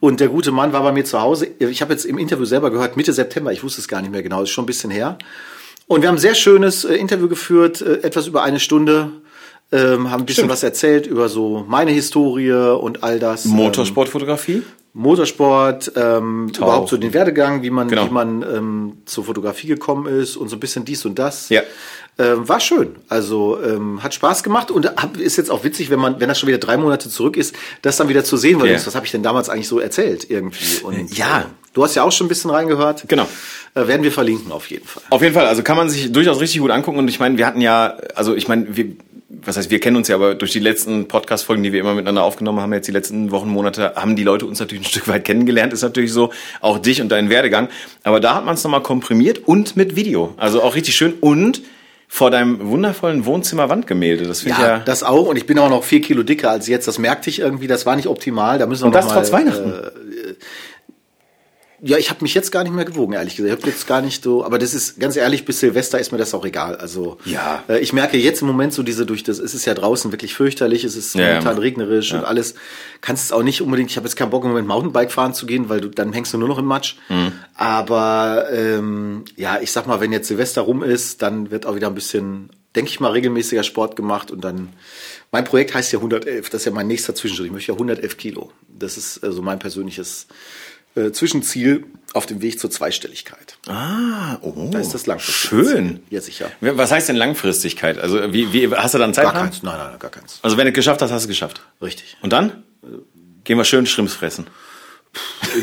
Und 0.01 0.21
der 0.21 0.29
gute 0.29 0.53
Mann 0.53 0.73
war 0.73 0.83
bei 0.83 0.93
mir 0.93 1.05
zu 1.05 1.21
Hause. 1.21 1.49
Ich 1.59 1.83
habe 1.83 1.93
jetzt 1.93 2.05
im 2.05 2.19
Interview 2.19 2.45
selber 2.45 2.71
gehört, 2.71 2.97
Mitte 2.97 3.13
September, 3.13 3.53
ich 3.53 3.63
wusste 3.63 3.81
es 3.81 3.89
gar 3.89 4.01
nicht 4.01 4.11
mehr 4.11 4.23
genau, 4.23 4.43
ist 4.43 4.51
schon 4.51 4.65
ein 4.65 4.67
bisschen 4.67 4.91
her. 4.91 5.19
Und 5.87 6.03
wir 6.03 6.09
haben 6.09 6.17
ein 6.17 6.21
sehr 6.21 6.35
schönes 6.35 6.85
äh, 6.85 6.95
Interview 6.95 7.29
geführt, 7.29 7.81
äh, 7.81 8.03
etwas 8.03 8.27
über 8.27 8.43
eine 8.43 8.61
Stunde. 8.61 9.13
Ähm, 9.73 10.13
haben 10.13 10.23
ein 10.23 10.27
bisschen 10.27 10.43
Stimmt. 10.43 10.53
was 10.53 10.63
erzählt 10.63 11.09
über 11.09 11.29
so 11.29 11.65
meine 11.67 11.91
Historie 11.91 12.53
und 12.53 13.03
all 13.03 13.19
das. 13.19 13.47
Motorsportfotografie? 13.47 14.63
Motorsport, 14.97 15.93
ähm, 15.95 16.51
überhaupt 16.57 16.89
so 16.89 16.97
den 16.97 17.13
Werdegang, 17.13 17.63
wie 17.63 17.69
man, 17.69 17.89
genau. 17.89 18.07
wie 18.07 18.11
man 18.11 18.43
ähm, 18.43 18.93
zur 19.05 19.25
Fotografie 19.25 19.67
gekommen 19.67 20.07
ist 20.07 20.37
und 20.37 20.49
so 20.49 20.57
ein 20.57 20.61
bisschen 20.61 20.87
dies 20.87 21.05
und 21.05 21.19
das. 21.19 21.51
Ja. 21.51 21.61
Ähm, 22.19 22.49
war 22.49 22.61
schön. 22.61 22.97
Also 23.09 23.59
ähm, 23.63 24.03
hat 24.03 24.15
Spaß 24.15 24.43
gemacht 24.43 24.71
und 24.71 24.91
ist 25.19 25.37
jetzt 25.37 25.51
auch 25.51 25.65
witzig, 25.65 25.91
wenn 25.91 25.99
man, 25.99 26.19
wenn 26.19 26.29
das 26.29 26.41
schon 26.41 26.47
wieder 26.47 26.57
drei 26.57 26.79
Monate 26.79 27.11
zurück 27.11 27.37
ist, 27.37 27.55
das 27.83 27.99
dann 27.99 28.09
wieder 28.09 28.25
zu 28.25 28.39
sehen, 28.39 28.59
weil 28.59 28.69
yeah. 28.69 28.81
was 28.87 28.95
habe 28.95 29.05
ich 29.05 29.13
denn 29.13 29.23
damals 29.23 29.51
eigentlich 29.51 29.69
so 29.69 29.81
erzählt 29.81 30.31
irgendwie? 30.31 30.83
Und 30.83 31.15
ja, 31.15 31.41
äh, 31.41 31.45
du 31.75 31.85
hast 31.85 31.95
ja 31.95 32.03
auch 32.03 32.13
schon 32.13 32.25
ein 32.25 32.31
bisschen 32.31 32.51
reingehört. 32.51 33.05
Genau. 33.07 33.29
Äh, 33.75 33.87
werden 33.87 34.03
wir 34.03 34.13
verlinken 34.13 34.51
auf 34.51 34.71
jeden 34.71 34.87
Fall. 34.87 35.03
Auf 35.11 35.21
jeden 35.21 35.35
Fall. 35.35 35.45
Also 35.45 35.63
kann 35.63 35.77
man 35.77 35.91
sich 35.91 36.11
durchaus 36.11 36.41
richtig 36.41 36.63
gut 36.63 36.71
angucken 36.71 36.97
und 36.97 37.09
ich 37.09 37.21
meine, 37.21 37.37
wir 37.37 37.47
hatten 37.47 37.61
ja, 37.61 37.99
also 38.15 38.35
ich 38.35 38.49
meine, 38.49 38.75
wir 38.75 38.97
was 39.29 39.57
heißt, 39.57 39.71
wir 39.71 39.81
kennen 39.81 39.97
uns 39.97 40.09
ja, 40.09 40.15
aber 40.15 40.35
durch 40.35 40.53
die 40.53 40.61
letzten 40.61 41.09
Podcast-Folgen, 41.09 41.63
die 41.63 41.73
wir 41.73 41.81
immer 41.81 41.95
miteinander 41.95 42.23
aufgenommen 42.23 42.61
haben, 42.61 42.73
jetzt 42.73 42.87
die 42.87 42.93
letzten 42.93 43.33
Wochen, 43.33 43.49
Monate, 43.49 43.95
haben 43.97 44.15
die 44.15 44.23
Leute 44.23 44.47
uns 44.47 44.61
natürlich 44.61 44.85
ein 44.85 44.91
Stück 44.91 45.09
weit 45.09 45.25
kennengelernt, 45.25 45.73
ist 45.73 45.83
natürlich 45.83 46.13
so, 46.13 46.33
auch 46.61 46.79
dich 46.79 47.01
und 47.01 47.09
deinen 47.09 47.29
Werdegang. 47.29 47.69
Aber 48.05 48.21
da 48.21 48.37
hat 48.37 48.45
man 48.45 48.55
es 48.55 48.63
nochmal 48.63 48.83
komprimiert 48.83 49.41
und 49.47 49.77
mit 49.77 49.97
Video. 49.97 50.35
Also 50.37 50.63
auch 50.63 50.77
richtig 50.77 50.95
schön 50.95 51.15
und 51.21 51.63
vor 52.09 52.31
deinem 52.31 52.69
wundervollen 52.69 53.27
Wohnzimmer-Wandgemälde. 53.27 54.27
Das 54.27 54.45
ja, 54.45 54.61
ja, 54.61 54.79
das 54.79 55.03
auch. 55.03 55.27
Und 55.27 55.37
ich 55.37 55.47
bin 55.47 55.59
auch 55.59 55.69
noch 55.69 55.83
vier 55.83 56.01
Kilo 56.01 56.23
dicker 56.23 56.51
als 56.51 56.69
jetzt. 56.69 56.87
Das 56.87 56.99
merkte 56.99 57.29
ich 57.29 57.41
irgendwie. 57.41 57.67
Das 57.67 57.85
war 57.85 57.97
nicht 57.97 58.07
optimal. 58.07 58.59
Da 58.59 58.67
müssen 58.67 58.83
wir 58.83 58.87
und 58.87 58.93
noch 58.93 59.01
das 59.01 59.09
mal, 59.09 59.15
trotz 59.15 59.33
Weihnachten. 59.33 59.73
Äh, 59.73 60.35
ja, 61.83 61.99
ich 61.99 62.09
habe 62.09 62.23
mich 62.23 62.33
jetzt 62.33 62.53
gar 62.53 62.63
nicht 62.63 62.73
mehr 62.73 62.87
gewogen, 62.87 63.13
ehrlich 63.13 63.37
gesagt. 63.37 63.53
Ich 63.53 63.61
habe 63.61 63.71
jetzt 63.71 63.87
gar 63.87 64.01
nicht 64.01 64.23
so, 64.23 64.45
aber 64.45 64.59
das 64.59 64.73
ist 64.73 64.99
ganz 64.99 65.17
ehrlich, 65.17 65.45
bis 65.45 65.61
Silvester 65.61 65.99
ist 65.99 66.11
mir 66.11 66.17
das 66.19 66.33
auch 66.33 66.45
egal. 66.45 66.77
Also 66.77 67.19
ja. 67.25 67.63
Äh, 67.69 67.81
ich 67.81 67.93
merke 67.93 68.17
jetzt 68.17 68.41
im 68.41 68.47
Moment 68.47 68.73
so 68.73 68.83
diese 68.83 69.05
durch 69.05 69.23
das, 69.23 69.39
es 69.39 69.55
ist 69.55 69.67
ja 69.67 69.75
draußen 69.75 70.11
wirklich 70.11 70.35
fürchterlich, 70.35 70.85
es 70.85 70.97
ist 70.97 71.15
ja, 71.15 71.27
momentan 71.27 71.57
ja. 71.57 71.61
regnerisch 71.61 72.13
ja. 72.13 72.21
und 72.21 72.25
alles. 72.25 72.55
Kannst 73.03 73.27
es 73.27 73.33
auch 73.33 73.43
nicht 73.43 73.61
unbedingt. 73.61 73.91
Ich 73.91 73.97
habe 73.99 74.07
jetzt 74.07 74.17
keinen 74.17 74.31
Bock 74.31 74.45
im 74.45 74.51
Moment 74.51 74.69
Mountainbike 74.69 75.13
fahren 75.13 75.35
zu 75.35 75.45
gehen, 75.45 75.69
weil 75.69 75.81
du 75.81 75.89
dann 75.89 76.13
hängst 76.13 76.33
du 76.33 76.39
nur 76.39 76.49
noch 76.49 76.59
im 76.59 76.65
Matsch. 76.65 76.97
Mhm. 77.11 77.33
Aber 77.55 78.47
ähm, 78.51 79.25
ja, 79.37 79.59
ich 79.61 79.71
sag 79.71 79.87
mal, 79.87 80.01
wenn 80.01 80.13
jetzt 80.13 80.29
Silvester 80.29 80.63
rum 80.63 80.83
ist, 80.83 81.21
dann 81.21 81.51
wird 81.51 81.67
auch 81.67 81.75
wieder 81.75 81.89
ein 81.89 81.95
bisschen, 81.95 82.51
denke 82.75 82.91
ich 82.91 83.01
mal, 83.01 83.13
regelmäßiger 83.13 83.63
Sport 83.63 83.97
gemacht 83.97 84.31
und 84.31 84.43
dann. 84.43 84.71
Mein 85.33 85.45
Projekt 85.45 85.75
heißt 85.75 85.93
ja 85.93 85.99
111. 85.99 86.49
Das 86.51 86.63
ist 86.63 86.67
ja 86.67 86.73
mein 86.73 86.87
nächster 86.87 87.15
Zwischenschritt. 87.15 87.47
Ich 87.47 87.53
möchte 87.53 87.73
ja 87.73 87.75
111 87.75 88.17
Kilo. 88.17 88.53
Das 88.79 88.97
ist 88.97 89.23
also 89.25 89.43
mein 89.43 89.59
persönliches 89.59 90.29
äh, 90.97 91.13
Zwischenziel 91.13 91.85
auf 92.13 92.27
dem 92.27 92.41
Weg 92.43 92.59
zur 92.59 92.71
Zweistelligkeit. 92.71 93.59
Ah, 93.69 94.39
oh. 94.41 94.69
Da 94.71 94.79
ist 94.79 94.95
das 94.95 95.07
langfristig. 95.07 95.49
Schön. 95.49 96.01
Ja, 96.09 96.21
sicher. 96.21 96.51
Was 96.61 96.91
heißt 96.91 97.09
denn 97.09 97.17
Langfristigkeit? 97.17 97.99
Also, 97.99 98.33
wie, 98.33 98.53
wie 98.53 98.75
hast 98.75 98.95
du 98.95 98.99
dann 98.99 99.13
Zeit? 99.13 99.25
Gar 99.25 99.35
keins. 99.35 99.63
Nein, 99.63 99.77
nein, 99.77 99.99
gar 99.99 100.11
keins. 100.11 100.39
Also, 100.43 100.57
wenn 100.57 100.65
du 100.65 100.71
es 100.71 100.75
geschafft 100.75 101.03
hast, 101.03 101.11
hast 101.11 101.25
du 101.25 101.27
es 101.27 101.29
geschafft. 101.29 101.61
Richtig. 101.83 102.17
Und 102.23 102.33
dann? 102.33 102.65
Gehen 103.45 103.59
wir 103.59 103.65
schön 103.65 103.87
Schrimps 103.87 104.15
fressen. 104.15 104.47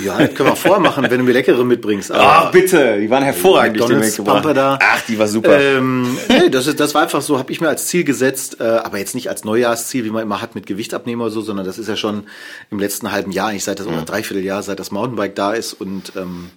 Ja, 0.03 0.17
das 0.17 0.33
können 0.33 0.49
wir 0.49 0.55
vormachen, 0.55 1.03
wenn 1.09 1.19
du 1.19 1.23
mir 1.23 1.33
leckere 1.33 1.63
mitbringst. 1.63 2.11
Ah, 2.11 2.49
bitte, 2.49 2.99
die 2.99 3.09
waren 3.09 3.23
hervorragend. 3.23 3.79
McDonald's, 3.79 4.15
die 4.15 4.21
Pampe 4.21 4.53
da. 4.53 4.79
Ach, 4.81 5.01
die 5.07 5.19
war 5.19 5.27
super. 5.27 5.59
Ähm, 5.59 6.17
nee, 6.29 6.49
das, 6.49 6.67
ist, 6.67 6.79
das 6.79 6.93
war 6.95 7.03
einfach 7.03 7.21
so, 7.21 7.37
habe 7.37 7.51
ich 7.51 7.61
mir 7.61 7.69
als 7.69 7.87
Ziel 7.87 8.03
gesetzt, 8.03 8.57
äh, 8.59 8.63
aber 8.63 8.97
jetzt 8.97 9.15
nicht 9.15 9.29
als 9.29 9.43
Neujahrsziel, 9.43 10.05
wie 10.05 10.09
man 10.09 10.23
immer 10.23 10.41
hat 10.41 10.55
mit 10.55 10.65
Gewicht 10.65 10.93
abnehmen 10.93 11.21
oder 11.21 11.31
so, 11.31 11.41
sondern 11.41 11.65
das 11.65 11.77
ist 11.77 11.87
ja 11.87 11.95
schon 11.95 12.23
im 12.71 12.79
letzten 12.79 13.11
halben 13.11 13.31
Jahr, 13.31 13.49
eigentlich 13.49 13.63
seit 13.63 13.79
das, 13.79 13.87
mhm. 13.87 13.93
oder 13.93 14.03
dreiviertel 14.03 14.43
Jahr, 14.43 14.63
seit 14.63 14.79
das 14.79 14.91
Mountainbike 14.91 15.35
da 15.35 15.53
ist 15.53 15.73
und 15.73 16.13
ähm, 16.15 16.49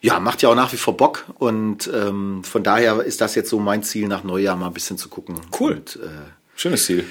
ja, 0.00 0.18
macht 0.18 0.42
ja 0.42 0.48
auch 0.48 0.54
nach 0.54 0.72
wie 0.72 0.76
vor 0.76 0.96
Bock 0.96 1.26
und 1.38 1.90
ähm, 1.92 2.42
von 2.44 2.62
daher 2.62 3.02
ist 3.02 3.20
das 3.20 3.34
jetzt 3.34 3.50
so 3.50 3.58
mein 3.58 3.82
Ziel, 3.82 4.08
nach 4.08 4.24
Neujahr 4.24 4.56
mal 4.56 4.66
ein 4.66 4.72
bisschen 4.72 4.98
zu 4.98 5.08
gucken. 5.08 5.36
Cool. 5.58 5.74
Und, 5.74 5.96
äh, 5.96 6.08
Schönes 6.56 6.84
Ziel. 6.84 7.04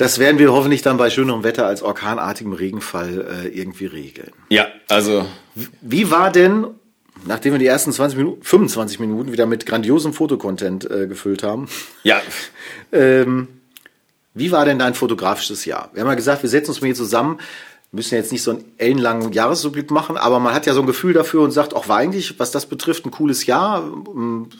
Das 0.00 0.18
werden 0.18 0.38
wir 0.38 0.50
hoffentlich 0.50 0.80
dann 0.80 0.96
bei 0.96 1.10
schönerem 1.10 1.44
Wetter 1.44 1.66
als 1.66 1.82
orkanartigem 1.82 2.54
Regenfall 2.54 3.44
äh, 3.44 3.48
irgendwie 3.48 3.84
regeln. 3.84 4.32
Ja, 4.48 4.68
also. 4.88 5.26
Wie 5.82 6.10
war 6.10 6.30
denn, 6.32 6.68
Nachdem 7.26 7.52
wir 7.52 7.58
die 7.58 7.66
ersten 7.66 7.92
20 7.92 8.16
Minuten, 8.16 8.42
25 8.42 8.98
Minuten 8.98 9.30
wieder 9.30 9.44
mit 9.44 9.66
grandiosem 9.66 10.14
Fotocontent 10.14 10.90
äh, 10.90 11.06
gefüllt 11.06 11.42
haben. 11.42 11.68
Ja. 12.02 12.22
ähm, 12.92 13.48
wie 14.32 14.52
war 14.52 14.64
denn 14.64 14.78
dein 14.78 14.94
fotografisches 14.94 15.66
Jahr? 15.66 15.90
Wir 15.92 16.00
haben 16.00 16.08
ja 16.08 16.14
gesagt, 16.14 16.42
wir 16.42 16.48
setzen 16.48 16.70
uns 16.70 16.80
mal 16.80 16.86
hier 16.86 16.94
zusammen 16.94 17.38
müssen 17.92 18.14
jetzt 18.14 18.30
nicht 18.30 18.44
so 18.44 18.52
einen 18.52 18.64
ellenlangen 18.78 19.32
Jahresrückblick 19.32 19.90
machen, 19.90 20.16
aber 20.16 20.38
man 20.38 20.54
hat 20.54 20.64
ja 20.64 20.74
so 20.74 20.80
ein 20.80 20.86
Gefühl 20.86 21.12
dafür 21.12 21.42
und 21.42 21.50
sagt, 21.50 21.74
auch 21.74 21.88
war 21.88 21.96
eigentlich, 21.96 22.38
was 22.38 22.52
das 22.52 22.66
betrifft, 22.66 23.04
ein 23.04 23.10
cooles 23.10 23.46
Jahr. 23.46 23.82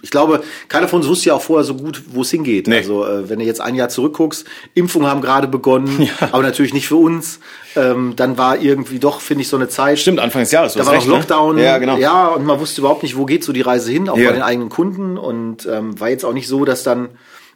Ich 0.02 0.10
glaube, 0.10 0.42
keiner 0.68 0.88
von 0.88 0.98
uns 0.98 1.08
wusste 1.08 1.28
ja 1.28 1.34
auch 1.34 1.42
vorher 1.42 1.64
so 1.64 1.76
gut, 1.76 2.02
wo 2.08 2.22
es 2.22 2.30
hingeht. 2.32 2.66
Nee. 2.66 2.78
Also 2.78 3.06
äh, 3.06 3.28
wenn 3.28 3.38
du 3.38 3.44
jetzt 3.44 3.60
ein 3.60 3.76
Jahr 3.76 3.88
zurückguckst, 3.88 4.46
Impfungen 4.74 5.08
haben 5.08 5.20
gerade 5.20 5.46
begonnen, 5.46 6.02
ja. 6.20 6.28
aber 6.32 6.42
natürlich 6.42 6.74
nicht 6.74 6.88
für 6.88 6.96
uns. 6.96 7.38
Ähm, 7.76 8.14
dann 8.16 8.36
war 8.36 8.58
irgendwie 8.58 8.98
doch, 8.98 9.20
finde 9.20 9.42
ich, 9.42 9.48
so 9.48 9.56
eine 9.56 9.68
Zeit. 9.68 10.00
Stimmt, 10.00 10.18
Anfang 10.18 10.42
des 10.42 10.50
Jahres. 10.50 10.74
Da 10.74 10.84
war 10.84 10.94
noch 10.94 11.06
ne? 11.06 11.12
Lockdown. 11.12 11.54
Ne? 11.54 11.64
Ja, 11.64 11.78
genau. 11.78 11.98
Ja, 11.98 12.26
und 12.26 12.44
man 12.44 12.58
wusste 12.58 12.80
überhaupt 12.80 13.04
nicht, 13.04 13.16
wo 13.16 13.26
geht 13.26 13.44
so 13.44 13.52
die 13.52 13.60
Reise 13.60 13.92
hin, 13.92 14.08
auch 14.08 14.18
ja. 14.18 14.30
bei 14.30 14.34
den 14.34 14.42
eigenen 14.42 14.70
Kunden. 14.70 15.16
Und 15.16 15.66
ähm, 15.66 16.00
war 16.00 16.08
jetzt 16.08 16.24
auch 16.24 16.32
nicht 16.32 16.48
so, 16.48 16.64
dass 16.64 16.82
dann, 16.82 17.10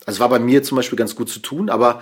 also 0.06 0.20
war 0.20 0.28
bei 0.28 0.38
mir 0.38 0.62
zum 0.62 0.76
Beispiel 0.76 0.96
ganz 0.96 1.16
gut 1.16 1.28
zu 1.28 1.40
tun, 1.40 1.68
aber 1.68 2.00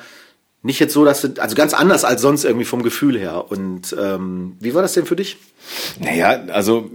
nicht 0.63 0.79
jetzt 0.79 0.93
so, 0.93 1.05
dass 1.05 1.23
du, 1.23 1.35
also 1.41 1.57
ganz 1.57 1.75
anders 1.75 2.05
als 2.05 2.23
sonst 2.23 2.45
irgendwie 2.45 2.65
vom 2.65 2.83
Gefühl 2.83 3.19
her. 3.19 3.51
Und 3.51 3.95
ähm, 4.01 4.57
wie 4.61 4.75
war 4.75 4.83
das 4.83 4.93
denn 4.93 5.07
für 5.07 5.17
dich? 5.17 5.37
Naja, 5.99 6.45
also 6.53 6.91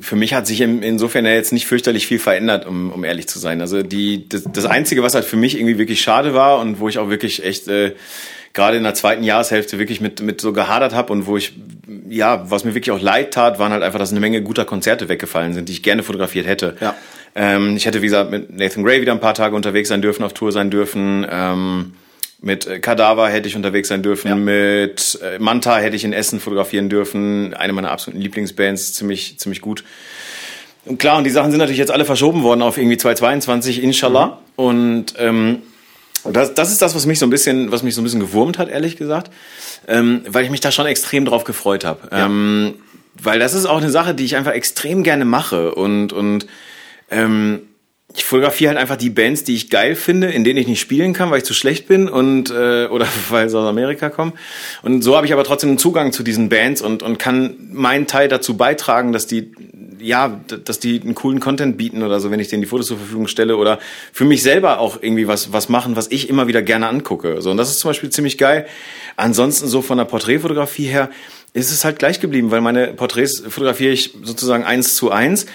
für 0.00 0.16
mich 0.16 0.32
hat 0.32 0.46
sich 0.46 0.60
insofern 0.62 1.26
ja 1.26 1.32
jetzt 1.32 1.52
nicht 1.52 1.66
fürchterlich 1.66 2.06
viel 2.06 2.18
verändert, 2.18 2.66
um, 2.66 2.90
um 2.90 3.04
ehrlich 3.04 3.28
zu 3.28 3.38
sein. 3.38 3.60
Also 3.60 3.82
die, 3.82 4.28
das, 4.28 4.44
das 4.50 4.64
Einzige, 4.64 5.02
was 5.02 5.14
halt 5.14 5.26
für 5.26 5.36
mich 5.36 5.56
irgendwie 5.56 5.78
wirklich 5.78 6.00
schade 6.00 6.32
war 6.32 6.60
und 6.60 6.80
wo 6.80 6.88
ich 6.88 6.98
auch 6.98 7.10
wirklich 7.10 7.44
echt 7.44 7.68
äh, 7.68 7.94
gerade 8.54 8.76
in 8.78 8.82
der 8.82 8.94
zweiten 8.94 9.22
Jahreshälfte 9.22 9.78
wirklich 9.78 10.00
mit, 10.00 10.22
mit 10.22 10.40
so 10.40 10.52
gehadert 10.52 10.94
habe 10.94 11.12
und 11.12 11.26
wo 11.26 11.36
ich, 11.36 11.52
ja, 12.08 12.50
was 12.50 12.64
mir 12.64 12.74
wirklich 12.74 12.92
auch 12.92 13.02
leid 13.02 13.34
tat, 13.34 13.58
waren 13.58 13.72
halt 13.72 13.82
einfach, 13.82 13.98
dass 13.98 14.10
eine 14.10 14.20
Menge 14.20 14.42
guter 14.42 14.64
Konzerte 14.64 15.08
weggefallen 15.08 15.52
sind, 15.52 15.68
die 15.68 15.72
ich 15.72 15.82
gerne 15.82 16.02
fotografiert 16.02 16.46
hätte. 16.46 16.76
Ja. 16.80 16.94
Ähm, 17.34 17.76
ich 17.76 17.86
hätte, 17.86 18.00
wie 18.00 18.06
gesagt, 18.06 18.30
mit 18.30 18.54
Nathan 18.54 18.84
Gray 18.84 19.00
wieder 19.00 19.12
ein 19.12 19.20
paar 19.20 19.34
Tage 19.34 19.56
unterwegs 19.56 19.88
sein 19.88 20.02
dürfen, 20.02 20.22
auf 20.22 20.32
Tour 20.32 20.52
sein 20.52 20.70
dürfen. 20.70 21.26
Ähm, 21.30 21.92
mit 22.42 22.66
äh, 22.66 22.80
Kadaver 22.80 23.28
hätte 23.30 23.48
ich 23.48 23.56
unterwegs 23.56 23.88
sein 23.88 24.02
dürfen, 24.02 24.28
ja. 24.28 24.34
mit 24.34 25.18
äh, 25.22 25.38
Manta 25.38 25.78
hätte 25.78 25.96
ich 25.96 26.04
in 26.04 26.12
Essen 26.12 26.40
fotografieren 26.40 26.88
dürfen. 26.88 27.54
Eine 27.54 27.72
meiner 27.72 27.90
absoluten 27.90 28.20
Lieblingsbands, 28.20 28.92
ziemlich, 28.92 29.38
ziemlich 29.38 29.60
gut. 29.60 29.84
Und 30.84 30.98
klar, 30.98 31.16
und 31.16 31.24
die 31.24 31.30
Sachen 31.30 31.52
sind 31.52 31.58
natürlich 31.58 31.78
jetzt 31.78 31.92
alle 31.92 32.04
verschoben 32.04 32.42
worden 32.42 32.60
auf 32.60 32.76
irgendwie 32.76 32.96
2022, 32.96 33.82
inshallah. 33.82 34.26
Mhm. 34.26 34.32
Und 34.56 35.14
ähm, 35.18 35.62
das, 36.24 36.54
das 36.54 36.70
ist 36.70 36.82
das, 36.82 36.94
was 36.94 37.06
mich 37.06 37.20
so 37.20 37.26
ein 37.26 37.30
bisschen, 37.30 37.70
was 37.70 37.82
mich 37.82 37.94
so 37.94 38.00
ein 38.00 38.04
bisschen 38.04 38.20
gewurmt 38.20 38.58
hat, 38.58 38.68
ehrlich 38.68 38.96
gesagt, 38.96 39.30
ähm, 39.86 40.22
weil 40.28 40.44
ich 40.44 40.50
mich 40.50 40.60
da 40.60 40.72
schon 40.72 40.86
extrem 40.86 41.24
drauf 41.24 41.44
gefreut 41.44 41.84
habe. 41.84 42.08
Ja. 42.10 42.26
Ähm, 42.26 42.74
weil 43.20 43.38
das 43.38 43.54
ist 43.54 43.66
auch 43.66 43.78
eine 43.78 43.90
Sache, 43.90 44.14
die 44.14 44.24
ich 44.24 44.36
einfach 44.36 44.52
extrem 44.52 45.02
gerne 45.02 45.24
mache 45.24 45.74
und 45.74 46.12
und 46.12 46.46
ähm, 47.10 47.62
ich 48.14 48.24
fotografiere 48.24 48.70
halt 48.70 48.78
einfach 48.78 48.96
die 48.96 49.10
Bands, 49.10 49.44
die 49.44 49.54
ich 49.54 49.70
geil 49.70 49.94
finde, 49.94 50.28
in 50.28 50.44
denen 50.44 50.58
ich 50.58 50.66
nicht 50.66 50.80
spielen 50.80 51.12
kann, 51.14 51.30
weil 51.30 51.38
ich 51.38 51.44
zu 51.44 51.54
schlecht 51.54 51.88
bin 51.88 52.08
und 52.08 52.50
äh, 52.50 52.86
oder 52.86 53.06
weil 53.30 53.48
sie 53.48 53.58
aus 53.58 53.66
Amerika 53.66 54.10
kommen. 54.10 54.32
Und 54.82 55.02
so 55.02 55.16
habe 55.16 55.26
ich 55.26 55.32
aber 55.32 55.44
trotzdem 55.44 55.70
einen 55.70 55.78
Zugang 55.78 56.12
zu 56.12 56.22
diesen 56.22 56.48
Bands 56.48 56.82
und 56.82 57.02
und 57.02 57.18
kann 57.18 57.56
meinen 57.72 58.06
Teil 58.06 58.28
dazu 58.28 58.56
beitragen, 58.56 59.12
dass 59.12 59.26
die 59.26 59.52
ja, 59.98 60.40
dass 60.64 60.80
die 60.80 61.00
einen 61.00 61.14
coolen 61.14 61.38
Content 61.38 61.76
bieten 61.76 62.02
oder 62.02 62.18
so, 62.18 62.30
wenn 62.32 62.40
ich 62.40 62.48
denen 62.48 62.62
die 62.62 62.68
Fotos 62.68 62.88
zur 62.88 62.98
Verfügung 62.98 63.28
stelle 63.28 63.56
oder 63.56 63.78
für 64.12 64.24
mich 64.24 64.42
selber 64.42 64.80
auch 64.80 64.98
irgendwie 65.00 65.28
was 65.28 65.52
was 65.52 65.68
machen, 65.68 65.96
was 65.96 66.10
ich 66.10 66.28
immer 66.28 66.48
wieder 66.48 66.60
gerne 66.60 66.88
angucke. 66.88 67.40
So 67.40 67.50
und 67.50 67.56
das 67.56 67.70
ist 67.70 67.78
zum 67.78 67.90
Beispiel 67.90 68.10
ziemlich 68.10 68.36
geil. 68.36 68.66
Ansonsten 69.16 69.68
so 69.68 69.80
von 69.80 69.98
der 69.98 70.04
Porträtfotografie 70.04 70.86
her 70.86 71.08
ist 71.54 71.70
es 71.70 71.84
halt 71.84 71.98
gleich 71.98 72.20
geblieben, 72.20 72.50
weil 72.50 72.60
meine 72.60 72.88
Porträts 72.88 73.42
fotografiere 73.48 73.92
ich 73.92 74.14
sozusagen 74.22 74.64
eins 74.64 74.96
zu 74.96 75.10
eins. 75.10 75.46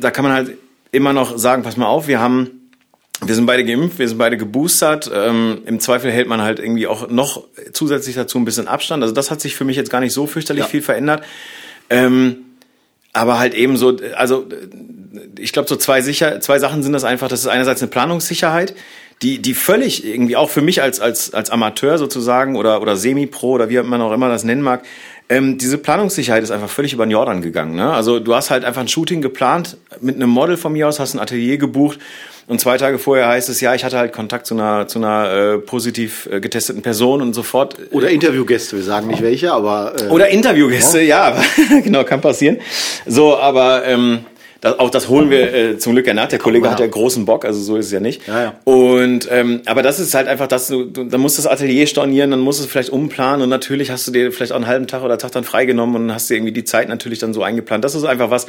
Da 0.00 0.10
kann 0.10 0.24
man 0.24 0.32
halt 0.32 0.56
immer 0.92 1.12
noch 1.12 1.38
sagen, 1.38 1.62
pass 1.62 1.76
mal 1.76 1.86
auf, 1.86 2.08
wir 2.08 2.20
haben 2.20 2.58
wir 3.24 3.34
sind 3.34 3.46
beide 3.46 3.64
geimpft, 3.64 3.98
wir 3.98 4.08
sind 4.08 4.18
beide 4.18 4.36
geboostert. 4.36 5.10
Ähm, 5.12 5.62
Im 5.66 5.80
Zweifel 5.80 6.10
hält 6.12 6.28
man 6.28 6.40
halt 6.40 6.60
irgendwie 6.60 6.86
auch 6.86 7.08
noch 7.08 7.44
zusätzlich 7.72 8.14
dazu 8.14 8.38
ein 8.38 8.44
bisschen 8.44 8.68
Abstand. 8.68 9.02
Also 9.02 9.12
das 9.12 9.30
hat 9.30 9.40
sich 9.40 9.56
für 9.56 9.64
mich 9.64 9.76
jetzt 9.76 9.90
gar 9.90 10.00
nicht 10.00 10.12
so 10.12 10.26
fürchterlich 10.26 10.64
ja. 10.64 10.68
viel 10.68 10.82
verändert. 10.82 11.24
Ähm, 11.90 12.44
aber 13.12 13.38
halt 13.40 13.54
eben 13.54 13.76
so, 13.76 13.96
also 14.14 14.46
ich 15.36 15.52
glaube, 15.52 15.68
so 15.68 15.74
zwei, 15.76 16.00
sicher, 16.00 16.40
zwei 16.40 16.60
Sachen 16.60 16.82
sind 16.82 16.92
das 16.92 17.02
einfach. 17.02 17.28
Das 17.28 17.40
ist 17.40 17.48
einerseits 17.48 17.82
eine 17.82 17.90
Planungssicherheit, 17.90 18.74
die, 19.22 19.40
die 19.40 19.54
völlig 19.54 20.06
irgendwie 20.06 20.36
auch 20.36 20.50
für 20.50 20.62
mich 20.62 20.80
als, 20.80 21.00
als, 21.00 21.34
als 21.34 21.50
Amateur 21.50 21.98
sozusagen 21.98 22.54
oder, 22.54 22.80
oder 22.80 22.96
Semi-Pro 22.96 23.52
oder 23.52 23.68
wie 23.68 23.82
man 23.82 24.00
auch 24.00 24.12
immer 24.12 24.28
das 24.28 24.44
nennen 24.44 24.62
mag, 24.62 24.84
ähm, 25.28 25.58
diese 25.58 25.78
Planungssicherheit 25.78 26.42
ist 26.42 26.50
einfach 26.50 26.70
völlig 26.70 26.92
über 26.92 27.04
den 27.06 27.10
Jordan 27.10 27.42
gegangen. 27.42 27.74
Ne? 27.74 27.90
Also 27.90 28.18
du 28.18 28.34
hast 28.34 28.50
halt 28.50 28.64
einfach 28.64 28.80
ein 28.80 28.88
Shooting 28.88 29.20
geplant 29.20 29.76
mit 30.00 30.16
einem 30.16 30.30
Model 30.30 30.56
von 30.56 30.72
mir 30.72 30.88
aus, 30.88 30.98
hast 30.98 31.14
ein 31.14 31.20
Atelier 31.20 31.58
gebucht 31.58 31.98
und 32.48 32.60
zwei 32.62 32.78
Tage 32.78 32.98
vorher 32.98 33.28
heißt 33.28 33.50
es, 33.50 33.60
ja, 33.60 33.74
ich 33.74 33.84
hatte 33.84 33.98
halt 33.98 34.14
Kontakt 34.14 34.46
zu 34.46 34.54
einer, 34.54 34.88
zu 34.88 34.98
einer 34.98 35.30
äh, 35.30 35.58
positiv 35.58 36.26
äh, 36.32 36.40
getesteten 36.40 36.80
Person 36.80 37.20
und 37.20 37.34
sofort. 37.34 37.78
Äh, 37.78 37.94
Oder 37.94 38.08
Interviewgäste, 38.08 38.76
wir 38.76 38.82
sagen 38.82 39.08
nicht 39.08 39.20
welche, 39.20 39.52
aber. 39.52 39.92
Äh, 40.00 40.08
Oder 40.08 40.28
Interviewgäste, 40.28 41.02
ja, 41.02 41.36
ja 41.36 41.80
genau, 41.84 42.04
kann 42.04 42.22
passieren. 42.22 42.56
So, 43.04 43.36
aber 43.36 43.84
ähm, 43.84 44.20
das, 44.60 44.78
auch 44.78 44.90
das 44.90 45.08
holen 45.08 45.30
wir 45.30 45.54
äh, 45.54 45.78
zum 45.78 45.92
Glück 45.92 46.06
ja 46.06 46.14
nach. 46.14 46.28
Der 46.28 46.40
Kollege 46.40 46.66
ja. 46.66 46.72
hat 46.72 46.80
ja 46.80 46.86
großen 46.86 47.24
Bock, 47.24 47.44
also 47.44 47.60
so 47.60 47.76
ist 47.76 47.86
es 47.86 47.92
ja 47.92 48.00
nicht. 48.00 48.26
Ja, 48.26 48.42
ja. 48.42 48.54
Und 48.64 49.28
ähm, 49.30 49.62
aber 49.66 49.82
das 49.82 50.00
ist 50.00 50.14
halt 50.14 50.26
einfach, 50.26 50.48
dass 50.48 50.66
du, 50.66 50.84
du 50.84 51.04
dann 51.04 51.20
musst 51.20 51.38
das 51.38 51.46
Atelier 51.46 51.86
stornieren, 51.86 52.32
dann 52.32 52.40
musst 52.40 52.58
du 52.58 52.64
es 52.64 52.70
vielleicht 52.70 52.90
umplanen 52.90 53.42
und 53.42 53.50
natürlich 53.50 53.90
hast 53.90 54.08
du 54.08 54.10
dir 54.10 54.32
vielleicht 54.32 54.52
auch 54.52 54.56
einen 54.56 54.66
halben 54.66 54.88
Tag 54.88 55.04
oder 55.04 55.16
Tag 55.16 55.30
dann 55.32 55.44
freigenommen 55.44 56.02
und 56.02 56.12
hast 56.12 56.28
dir 56.28 56.34
irgendwie 56.34 56.52
die 56.52 56.64
Zeit 56.64 56.88
natürlich 56.88 57.20
dann 57.20 57.32
so 57.34 57.42
eingeplant. 57.42 57.84
Das 57.84 57.94
ist 57.94 58.04
einfach 58.04 58.30
was, 58.30 58.48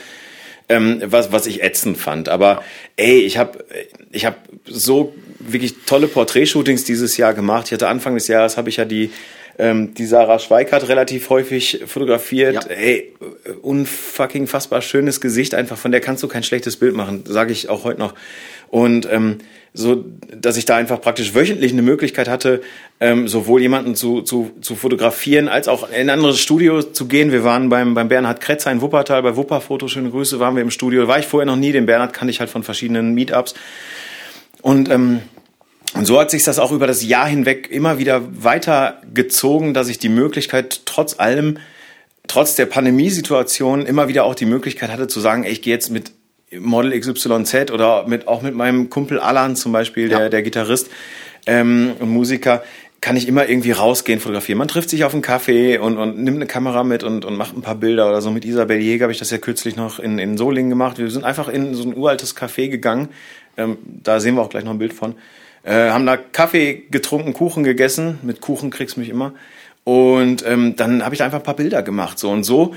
ähm, 0.68 1.02
was, 1.06 1.32
was 1.32 1.46
ich 1.46 1.62
ätzend 1.62 1.98
fand. 1.98 2.28
Aber 2.28 2.64
ey, 2.96 3.20
ich 3.20 3.38
habe 3.38 3.64
ich 4.12 4.26
hab 4.26 4.38
so 4.66 5.14
wirklich 5.40 5.76
tolle 5.86 6.08
Porträtshootings 6.08 6.86
dieses 6.86 7.18
Jahr 7.18 7.36
gemacht. 7.36 7.68
Ich 7.68 7.74
hatte 7.74 7.88
Anfang 7.88 8.16
des 8.16 8.28
Jahres 8.28 8.58
habe 8.58 8.70
ich 8.70 8.78
ja 8.78 8.86
die 8.86 9.12
ähm, 9.60 9.94
die 9.94 10.06
Sarah 10.06 10.40
Schweikart 10.40 10.88
relativ 10.88 11.30
häufig 11.30 11.84
fotografiert. 11.86 12.56
Ja. 12.56 12.62
Ey, 12.72 13.14
unfucking 13.62 14.48
fassbar 14.48 14.82
schönes 14.82 15.20
Gesicht 15.20 15.54
einfach. 15.54 15.78
Von 15.78 15.92
der 15.92 16.00
kannst 16.00 16.24
du 16.24 16.28
kein 16.28 16.44
schlechtes 16.44 16.78
Bild 16.78 16.96
machen, 16.96 17.24
sage 17.28 17.52
ich 17.52 17.70
auch 17.70 17.84
heute 17.84 18.00
noch. 18.00 18.16
Und 18.70 19.08
ähm, 19.12 19.40
so, 19.74 20.06
dass 20.34 20.58
ich 20.58 20.66
da 20.66 20.78
einfach 20.78 21.02
praktisch 21.02 21.36
wöchentlich 21.36 21.74
eine 21.74 21.82
Möglichkeit 21.82 22.28
hatte, 22.30 22.62
ähm, 23.00 23.28
sowohl 23.28 23.62
jemanden 23.62 23.96
zu, 23.96 24.22
zu, 24.22 24.52
zu 24.62 24.76
fotografieren, 24.76 25.48
als 25.48 25.68
auch 25.68 25.90
in 25.90 25.96
ein 25.96 26.10
anderes 26.10 26.40
Studio 26.40 26.82
zu 26.82 27.08
gehen. 27.08 27.32
Wir 27.32 27.44
waren 27.44 27.70
beim, 27.70 27.94
beim 27.94 28.08
Bernhard 28.08 28.42
Kretzer 28.42 28.72
in 28.72 28.82
Wuppertal, 28.82 29.22
bei 29.24 29.36
Wupperfoto, 29.36 29.88
schöne 29.88 30.10
Grüße, 30.10 30.40
waren 30.40 30.56
wir 30.56 30.62
im 30.62 30.72
Studio. 30.72 31.08
War 31.08 31.20
ich 31.20 31.28
vorher 31.28 31.46
noch 31.46 31.56
nie, 31.56 31.72
den 31.72 31.86
Bernhard 31.86 32.14
kannte 32.14 32.32
ich 32.32 32.40
halt 32.40 32.50
von 32.50 32.64
verschiedenen 32.64 33.14
Meetups. 33.14 33.56
Und 34.62 34.90
ähm, 34.90 35.22
und 35.96 36.06
so 36.06 36.20
hat 36.20 36.32
sich 36.32 36.44
das 36.44 36.60
auch 36.60 36.72
über 36.72 36.88
das 36.88 37.04
Jahr 37.04 37.28
hinweg 37.28 37.70
immer 37.72 37.98
wieder 37.98 38.22
weiter 38.44 39.02
gezogen, 39.14 39.74
dass 39.74 39.90
ich 39.90 39.98
die 39.98 40.10
Möglichkeit 40.10 40.82
trotz 40.86 41.20
allem, 41.20 41.58
trotz 42.28 42.56
der 42.56 42.68
Pandemiesituation 42.68 43.86
immer 43.86 44.08
wieder 44.08 44.24
auch 44.24 44.36
die 44.36 44.46
Möglichkeit 44.46 44.92
hatte 44.92 45.08
zu 45.08 45.20
sagen, 45.20 45.44
ey, 45.44 45.52
ich 45.52 45.62
gehe 45.62 45.74
jetzt 45.74 45.90
mit 45.90 46.12
Model 46.52 47.00
XYZ 47.00 47.72
oder 47.72 48.08
mit, 48.08 48.28
auch 48.28 48.42
mit 48.42 48.56
meinem 48.56 48.90
Kumpel 48.90 49.20
Alan 49.20 49.56
zum 49.56 49.72
Beispiel, 49.72 50.10
der, 50.10 50.20
ja. 50.20 50.30
der 50.30 50.42
Gitarrist 50.42 50.90
ähm, 51.46 51.94
und 52.00 52.10
Musiker, 52.10 52.64
kann 53.02 53.16
ich 53.16 53.28
immer 53.28 53.48
irgendwie 53.48 53.72
rausgehen, 53.72 54.20
fotografieren. 54.20 54.58
Man 54.58 54.68
trifft 54.68 54.90
sich 54.90 55.06
auf 55.06 55.14
einen 55.14 55.22
Kaffee 55.22 55.78
und, 55.78 55.98
und 55.98 56.18
nimmt 56.22 56.38
eine 56.38 56.48
Kamera 56.48 56.84
mit 56.84 57.04
und, 57.04 57.24
und 57.24 57.38
macht 57.38 57.56
ein 57.56 57.62
paar 57.62 57.76
Bilder 57.76 58.10
oder 58.10 58.22
so. 58.22 58.30
Mit 58.30 58.44
Isabel 58.44 58.80
Jäger 58.80 59.04
habe 59.04 59.14
ich 59.14 59.20
das 59.20 59.32
ja 59.32 59.38
kürzlich 59.38 59.78
noch 59.78 60.00
in, 60.00 60.20
in 60.20 60.38
Solingen 60.38 60.70
gemacht. 60.70 60.98
Wir 60.98 61.10
sind 61.10 61.24
einfach 61.24 61.48
in 61.48 61.74
so 61.74 61.84
ein 61.84 61.96
uraltes 61.96 62.36
Café 62.36 62.68
gegangen. 62.68 63.08
Ähm, 63.56 63.78
da 63.86 64.20
sehen 64.20 64.36
wir 64.36 64.42
auch 64.42 64.50
gleich 64.50 64.66
noch 64.66 64.72
ein 64.74 64.80
Bild 64.80 64.94
von. 64.94 65.16
Äh, 65.64 65.90
haben 65.90 66.06
da 66.06 66.18
Kaffee 66.18 66.86
getrunken, 66.90 67.34
Kuchen 67.34 67.64
gegessen. 67.64 68.20
Mit 68.24 68.42
Kuchen 68.42 68.70
kriegst 68.70 68.96
du 68.96 69.02
mich 69.02 69.10
immer. 69.10 69.34
Und 69.84 70.46
ähm, 70.46 70.76
dann 70.76 71.04
habe 71.04 71.16
ich 71.16 71.20
da 71.20 71.26
einfach 71.26 71.40
ein 71.40 71.44
paar 71.44 71.56
Bilder 71.56 71.82
gemacht. 71.82 72.20
So 72.20 72.30
und 72.30 72.44
so 72.44 72.76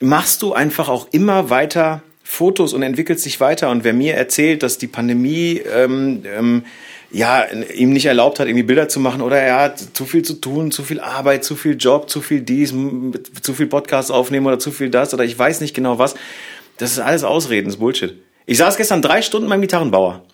machst 0.00 0.42
du 0.42 0.52
einfach 0.52 0.88
auch 0.88 1.08
immer 1.12 1.50
weiter 1.50 2.02
Fotos 2.22 2.74
und 2.74 2.82
entwickelst 2.82 3.24
dich 3.24 3.40
weiter. 3.40 3.70
Und 3.70 3.84
wer 3.84 3.92
mir 3.92 4.14
erzählt, 4.14 4.62
dass 4.62 4.78
die 4.78 4.88
Pandemie 4.88 5.62
ähm, 5.72 6.22
ähm, 6.24 6.64
ja, 7.12 7.44
ihm 7.74 7.92
nicht 7.92 8.06
erlaubt 8.06 8.40
hat, 8.40 8.48
irgendwie 8.48 8.64
Bilder 8.64 8.88
zu 8.88 8.98
machen 8.98 9.22
oder 9.22 9.38
er 9.38 9.60
hat 9.60 9.78
zu 9.78 10.04
viel 10.04 10.22
zu 10.22 10.34
tun, 10.34 10.72
zu 10.72 10.82
viel 10.82 11.00
Arbeit, 11.00 11.44
zu 11.44 11.54
viel 11.54 11.76
Job, 11.76 12.10
zu 12.10 12.20
viel 12.20 12.40
dies, 12.40 12.74
zu 13.42 13.54
viel 13.54 13.66
Podcasts 13.66 14.10
aufnehmen 14.10 14.46
oder 14.46 14.58
zu 14.58 14.72
viel 14.72 14.90
das 14.90 15.14
oder 15.14 15.24
ich 15.24 15.38
weiß 15.38 15.60
nicht 15.60 15.74
genau 15.74 15.98
was. 15.98 16.16
Das 16.78 16.90
ist 16.90 16.98
alles 16.98 17.24
Ausreden, 17.24 17.66
das 17.66 17.76
ist 17.76 17.80
Bullshit. 17.80 18.16
Ich 18.44 18.58
saß 18.58 18.76
gestern 18.76 19.02
drei 19.02 19.22
Stunden 19.22 19.48
beim 19.48 19.60
Gitarrenbauer. 19.60 20.24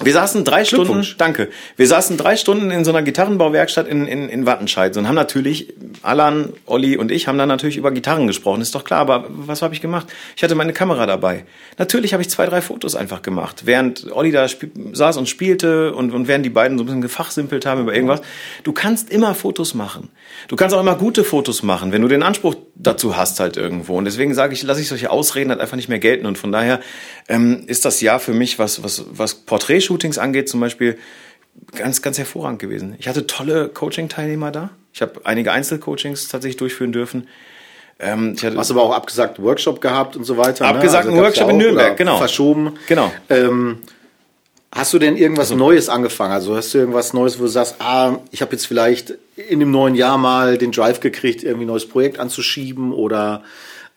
Wir 0.00 0.12
saßen 0.12 0.44
drei 0.44 0.64
Stunden, 0.64 1.04
danke. 1.18 1.48
Wir 1.76 1.86
saßen 1.86 2.16
drei 2.16 2.36
Stunden 2.36 2.70
in 2.70 2.84
so 2.84 2.90
einer 2.90 3.02
Gitarrenbauwerkstatt 3.02 3.88
in, 3.88 4.06
in, 4.06 4.28
in 4.28 4.46
Wattenscheid 4.46 4.96
und 4.96 5.08
haben 5.08 5.16
natürlich, 5.16 5.74
Alan, 6.02 6.52
Olli 6.66 6.96
und 6.96 7.10
ich 7.10 7.26
haben 7.26 7.36
dann 7.36 7.48
natürlich 7.48 7.76
über 7.76 7.90
Gitarren 7.90 8.26
gesprochen, 8.26 8.60
ist 8.60 8.74
doch 8.74 8.84
klar, 8.84 9.00
aber 9.00 9.26
was 9.28 9.60
habe 9.62 9.74
ich 9.74 9.80
gemacht? 9.80 10.06
Ich 10.36 10.42
hatte 10.44 10.54
meine 10.54 10.72
Kamera 10.72 11.06
dabei. 11.06 11.44
Natürlich 11.78 12.12
habe 12.12 12.22
ich 12.22 12.30
zwei, 12.30 12.46
drei 12.46 12.60
Fotos 12.60 12.94
einfach 12.94 13.22
gemacht, 13.22 13.62
während 13.64 14.12
Olli 14.12 14.30
da 14.30 14.46
saß 14.92 15.16
und 15.16 15.28
spielte 15.28 15.94
und, 15.94 16.12
und 16.12 16.28
während 16.28 16.44
die 16.44 16.50
beiden 16.50 16.78
so 16.78 16.84
ein 16.84 16.86
bisschen 16.86 17.02
gefachsimpelt 17.02 17.66
haben 17.66 17.80
über 17.82 17.94
irgendwas. 17.94 18.20
Du 18.62 18.72
kannst 18.72 19.10
immer 19.10 19.34
Fotos 19.34 19.74
machen. 19.74 20.10
Du 20.48 20.56
kannst 20.56 20.74
auch 20.74 20.80
immer 20.80 20.94
gute 20.94 21.24
Fotos 21.24 21.62
machen. 21.62 21.92
Wenn 21.92 22.02
du 22.02 22.08
den 22.08 22.22
Anspruch 22.22 22.54
dazu 22.74 23.16
hast 23.16 23.40
halt 23.40 23.56
irgendwo. 23.56 23.96
Und 23.96 24.04
deswegen 24.04 24.34
sage 24.34 24.54
ich, 24.54 24.62
lasse 24.62 24.80
ich 24.80 24.88
solche 24.88 25.10
Ausreden 25.10 25.50
halt 25.50 25.60
einfach 25.60 25.76
nicht 25.76 25.88
mehr 25.88 25.98
gelten. 25.98 26.26
Und 26.26 26.38
von 26.38 26.52
daher 26.52 26.80
ähm, 27.28 27.64
ist 27.66 27.84
das 27.84 28.00
Jahr 28.00 28.20
für 28.20 28.32
mich, 28.32 28.58
was, 28.58 28.82
was, 28.82 29.04
was 29.10 29.34
Porträtshootings 29.34 30.18
angeht, 30.18 30.48
zum 30.48 30.60
Beispiel, 30.60 30.98
ganz, 31.74 32.02
ganz 32.02 32.18
hervorragend 32.18 32.60
gewesen. 32.60 32.94
Ich 32.98 33.08
hatte 33.08 33.26
tolle 33.26 33.68
Coaching-Teilnehmer 33.68 34.50
da. 34.50 34.70
Ich 34.92 35.02
habe 35.02 35.20
einige 35.24 35.52
Einzelcoachings 35.52 36.28
tatsächlich 36.28 36.56
durchführen 36.56 36.92
dürfen. 36.92 37.28
Ähm, 37.98 38.34
ich 38.36 38.44
hatte 38.44 38.56
Hast 38.56 38.70
aber 38.70 38.82
auch 38.82 38.92
abgesagt 38.92 39.42
Workshop 39.42 39.80
gehabt 39.80 40.16
und 40.16 40.24
so 40.24 40.36
weiter. 40.36 40.66
Abgesagt 40.66 41.06
ne? 41.06 41.12
also 41.12 41.24
Workshop 41.24 41.50
in 41.50 41.56
Nürnberg, 41.56 41.96
genau. 41.96 42.18
Verschoben. 42.18 42.74
Genau. 42.86 43.12
Ähm, 43.28 43.78
Hast 44.70 44.92
du 44.92 44.98
denn 44.98 45.16
irgendwas 45.16 45.50
also, 45.50 45.56
Neues 45.56 45.88
angefangen? 45.88 46.32
Also 46.32 46.54
hast 46.54 46.74
du 46.74 46.78
irgendwas 46.78 47.14
Neues, 47.14 47.38
wo 47.38 47.44
du 47.44 47.48
sagst, 47.48 47.76
ah, 47.78 48.18
ich 48.30 48.42
habe 48.42 48.52
jetzt 48.52 48.66
vielleicht 48.66 49.14
in 49.36 49.60
dem 49.60 49.70
neuen 49.70 49.94
Jahr 49.94 50.18
mal 50.18 50.58
den 50.58 50.72
Drive 50.72 51.00
gekriegt, 51.00 51.42
irgendwie 51.42 51.64
ein 51.64 51.68
neues 51.68 51.88
Projekt 51.88 52.18
anzuschieben 52.18 52.92
oder 52.92 53.42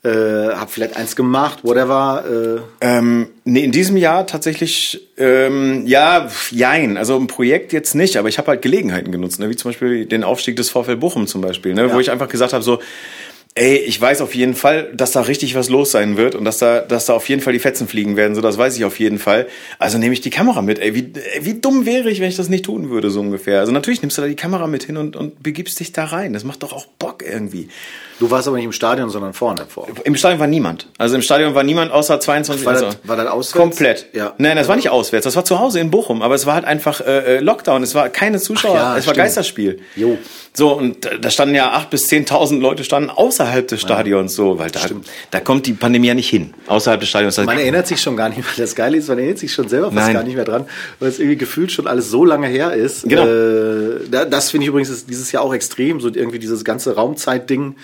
äh, 0.03 0.09
habe 0.09 0.71
vielleicht 0.71 0.95
eins 0.95 1.15
gemacht, 1.15 1.59
whatever? 1.63 2.63
Äh. 2.81 2.87
Ähm, 2.87 3.27
nee, 3.43 3.63
in 3.63 3.71
diesem 3.71 3.97
Jahr 3.97 4.25
tatsächlich, 4.25 5.09
ähm, 5.17 5.85
ja, 5.85 6.29
jein. 6.49 6.97
Also 6.97 7.17
ein 7.17 7.27
Projekt 7.27 7.73
jetzt 7.73 7.93
nicht, 7.93 8.17
aber 8.17 8.29
ich 8.29 8.37
habe 8.37 8.47
halt 8.47 8.61
Gelegenheiten 8.61 9.11
genutzt, 9.11 9.39
ne? 9.39 9.49
wie 9.49 9.55
zum 9.55 9.69
Beispiel 9.69 10.05
den 10.05 10.23
Aufstieg 10.23 10.55
des 10.55 10.69
VfL 10.69 10.95
Bochum 10.95 11.27
zum 11.27 11.41
Beispiel, 11.41 11.73
ne? 11.73 11.87
Ja. 11.87 11.93
wo 11.93 11.99
ich 11.99 12.09
einfach 12.09 12.29
gesagt 12.29 12.53
habe, 12.53 12.63
so, 12.63 12.79
Ey, 13.61 13.75
ich 13.75 14.01
weiß 14.01 14.21
auf 14.21 14.33
jeden 14.33 14.55
Fall, 14.55 14.91
dass 14.91 15.11
da 15.11 15.21
richtig 15.21 15.53
was 15.53 15.69
los 15.69 15.91
sein 15.91 16.17
wird 16.17 16.33
und 16.33 16.45
dass 16.45 16.57
da, 16.57 16.79
dass 16.79 17.05
da 17.05 17.13
auf 17.13 17.29
jeden 17.29 17.43
Fall 17.43 17.53
die 17.53 17.59
Fetzen 17.59 17.87
fliegen 17.87 18.15
werden. 18.15 18.33
So, 18.33 18.41
das 18.41 18.57
weiß 18.57 18.75
ich 18.75 18.85
auf 18.85 18.99
jeden 18.99 19.19
Fall. 19.19 19.45
Also 19.77 19.99
nehme 19.99 20.13
ich 20.13 20.21
die 20.21 20.31
Kamera 20.31 20.63
mit. 20.63 20.79
Ey, 20.79 20.95
wie, 20.95 21.13
wie 21.41 21.53
dumm 21.61 21.85
wäre 21.85 22.09
ich, 22.09 22.21
wenn 22.21 22.29
ich 22.29 22.35
das 22.35 22.49
nicht 22.49 22.65
tun 22.65 22.89
würde, 22.89 23.11
so 23.11 23.19
ungefähr. 23.19 23.59
Also 23.59 23.71
natürlich 23.71 24.01
nimmst 24.01 24.17
du 24.17 24.23
da 24.23 24.27
die 24.27 24.35
Kamera 24.35 24.65
mit 24.65 24.85
hin 24.85 24.97
und, 24.97 25.15
und 25.15 25.43
begibst 25.43 25.79
dich 25.79 25.91
da 25.91 26.05
rein. 26.05 26.33
Das 26.33 26.43
macht 26.43 26.63
doch 26.63 26.73
auch 26.73 26.87
Bock 26.87 27.21
irgendwie. 27.23 27.69
Du 28.21 28.29
warst 28.29 28.47
aber 28.47 28.57
nicht 28.57 28.65
im 28.65 28.71
Stadion, 28.71 29.09
sondern 29.09 29.33
vorne 29.33 29.65
vor. 29.67 29.87
Im 30.03 30.15
Stadion 30.15 30.39
war 30.39 30.45
niemand. 30.45 30.85
Also 30.99 31.15
im 31.15 31.23
Stadion 31.23 31.55
war 31.55 31.63
niemand 31.63 31.91
außer 31.91 32.19
22. 32.19 32.63
War, 32.67 32.73
also 32.73 32.85
das, 32.85 32.97
war 33.03 33.15
das 33.17 33.25
auswärts? 33.25 33.51
Komplett. 33.59 34.05
Ja. 34.13 34.35
Nein, 34.37 34.57
das 34.57 34.67
war 34.67 34.75
nicht 34.75 34.89
auswärts. 34.89 35.23
Das 35.23 35.35
war 35.35 35.43
zu 35.43 35.59
Hause 35.59 35.79
in 35.79 35.89
Bochum. 35.89 36.21
Aber 36.21 36.35
es 36.35 36.45
war 36.45 36.53
halt 36.53 36.65
einfach 36.65 37.01
äh, 37.01 37.37
äh 37.37 37.39
Lockdown. 37.39 37.81
Es 37.81 37.95
war 37.95 38.09
keine 38.09 38.39
Zuschauer. 38.39 38.75
Ja, 38.75 38.89
es 38.91 39.07
war 39.07 39.15
stimmt. 39.15 39.17
Geisterspiel. 39.17 39.79
Jo. 39.95 40.19
So, 40.53 40.77
und 40.77 40.97
da 41.19 41.31
standen 41.31 41.55
ja 41.55 41.71
acht 41.71 41.89
bis 41.89 42.09
zehntausend 42.09 42.61
Leute 42.61 42.83
standen 42.83 43.09
außerhalb 43.09 43.67
des 43.67 43.81
Stadions 43.81 44.35
so, 44.35 44.59
weil 44.59 44.69
da, 44.69 44.81
da 45.31 45.39
kommt 45.39 45.65
die 45.65 45.73
Pandemie 45.73 46.09
ja 46.09 46.13
nicht 46.13 46.29
hin. 46.29 46.53
Außerhalb 46.67 46.99
des 46.99 47.09
Stadions. 47.09 47.37
Man 47.37 47.57
erinnert 47.57 47.87
sich 47.87 48.01
schon 48.01 48.17
gar 48.17 48.29
nicht 48.29 48.37
mehr. 48.37 48.45
Das 48.55 48.75
Geile 48.75 48.97
ist, 48.97 49.07
man 49.07 49.17
erinnert 49.17 49.39
sich 49.39 49.51
schon 49.51 49.67
selber 49.67 49.87
fast 49.87 49.95
Nein. 49.95 50.13
gar 50.13 50.23
nicht 50.23 50.35
mehr 50.35 50.45
dran, 50.45 50.67
weil 50.99 51.09
es 51.09 51.17
irgendwie 51.17 51.37
gefühlt 51.37 51.71
schon 51.71 51.87
alles 51.87 52.11
so 52.11 52.23
lange 52.23 52.47
her 52.47 52.73
ist. 52.73 53.09
Genau. 53.09 53.25
Äh, 53.25 54.29
das 54.29 54.51
finde 54.51 54.65
ich 54.65 54.67
übrigens 54.67 55.05
dieses 55.07 55.31
Jahr 55.31 55.41
auch 55.41 55.55
extrem, 55.55 55.99
so 56.01 56.09
irgendwie 56.09 56.37
dieses 56.37 56.63
ganze 56.63 56.93
Raumzeitding 56.93 57.77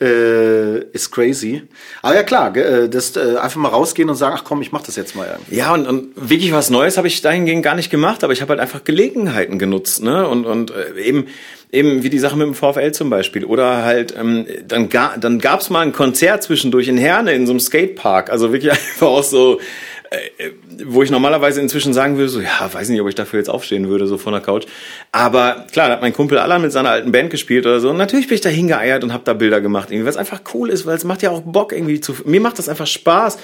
äh, 0.00 0.78
ist 0.92 1.10
crazy. 1.10 1.62
Aber 2.02 2.14
ja 2.14 2.22
klar, 2.22 2.56
äh, 2.56 2.88
das 2.88 3.16
äh, 3.16 3.36
einfach 3.36 3.60
mal 3.60 3.68
rausgehen 3.68 4.08
und 4.10 4.16
sagen, 4.16 4.36
ach 4.38 4.44
komm, 4.44 4.60
ich 4.62 4.72
mach 4.72 4.82
das 4.82 4.96
jetzt 4.96 5.14
mal 5.14 5.28
irgendwie. 5.30 5.56
Ja, 5.56 5.72
und, 5.72 5.86
und 5.86 6.12
wirklich 6.16 6.52
was 6.52 6.70
Neues 6.70 6.96
habe 6.96 7.06
ich 7.06 7.20
dahingehend 7.22 7.62
gar 7.62 7.74
nicht 7.74 7.90
gemacht, 7.90 8.24
aber 8.24 8.32
ich 8.32 8.42
habe 8.42 8.50
halt 8.50 8.60
einfach 8.60 8.84
Gelegenheiten 8.84 9.58
genutzt, 9.58 10.02
ne? 10.02 10.28
Und, 10.28 10.46
und 10.46 10.72
äh, 10.72 11.00
eben 11.00 11.26
eben 11.74 12.02
wie 12.02 12.10
die 12.10 12.18
Sache 12.18 12.36
mit 12.36 12.46
dem 12.46 12.54
VfL 12.54 12.92
zum 12.92 13.10
Beispiel. 13.10 13.44
Oder 13.44 13.84
halt, 13.84 14.14
ähm, 14.16 14.46
dann, 14.66 14.88
ga, 14.88 15.16
dann 15.18 15.40
gab's 15.40 15.70
mal 15.70 15.80
ein 15.80 15.92
Konzert 15.92 16.42
zwischendurch 16.42 16.88
in 16.88 16.96
Herne 16.96 17.32
in 17.32 17.46
so 17.46 17.52
einem 17.52 17.60
Skatepark. 17.60 18.30
Also 18.30 18.52
wirklich 18.52 18.70
einfach 18.72 19.08
auch 19.08 19.24
so, 19.24 19.60
äh, 20.10 20.50
wo 20.84 21.02
ich 21.02 21.10
normalerweise 21.10 21.60
inzwischen 21.60 21.92
sagen 21.92 22.16
würde, 22.16 22.28
so, 22.28 22.40
ja, 22.40 22.68
weiß 22.72 22.88
nicht, 22.88 23.00
ob 23.00 23.08
ich 23.08 23.14
dafür 23.14 23.38
jetzt 23.38 23.48
aufstehen 23.48 23.88
würde, 23.88 24.06
so 24.06 24.18
von 24.18 24.32
der 24.32 24.42
Couch. 24.42 24.66
Aber 25.12 25.66
klar, 25.72 25.88
da 25.88 25.94
hat 25.94 26.02
mein 26.02 26.12
Kumpel 26.12 26.38
Alan 26.38 26.62
mit 26.62 26.72
seiner 26.72 26.90
alten 26.90 27.12
Band 27.12 27.30
gespielt 27.30 27.66
oder 27.66 27.80
so. 27.80 27.90
Und 27.90 27.96
natürlich 27.96 28.28
bin 28.28 28.34
ich 28.34 28.40
da 28.40 28.48
hingeeiert 28.48 29.02
und 29.02 29.12
habe 29.12 29.24
da 29.24 29.32
Bilder 29.32 29.60
gemacht, 29.60 29.90
irgendwie, 29.90 30.04
weil 30.04 30.10
es 30.10 30.16
einfach 30.16 30.42
cool 30.54 30.70
ist, 30.70 30.86
weil 30.86 30.96
es 30.96 31.04
macht 31.04 31.22
ja 31.22 31.30
auch 31.30 31.40
Bock 31.40 31.72
irgendwie 31.72 32.00
zu, 32.00 32.14
mir 32.24 32.40
macht 32.40 32.58
das 32.58 32.68
einfach 32.68 32.86
Spaß 32.86 33.38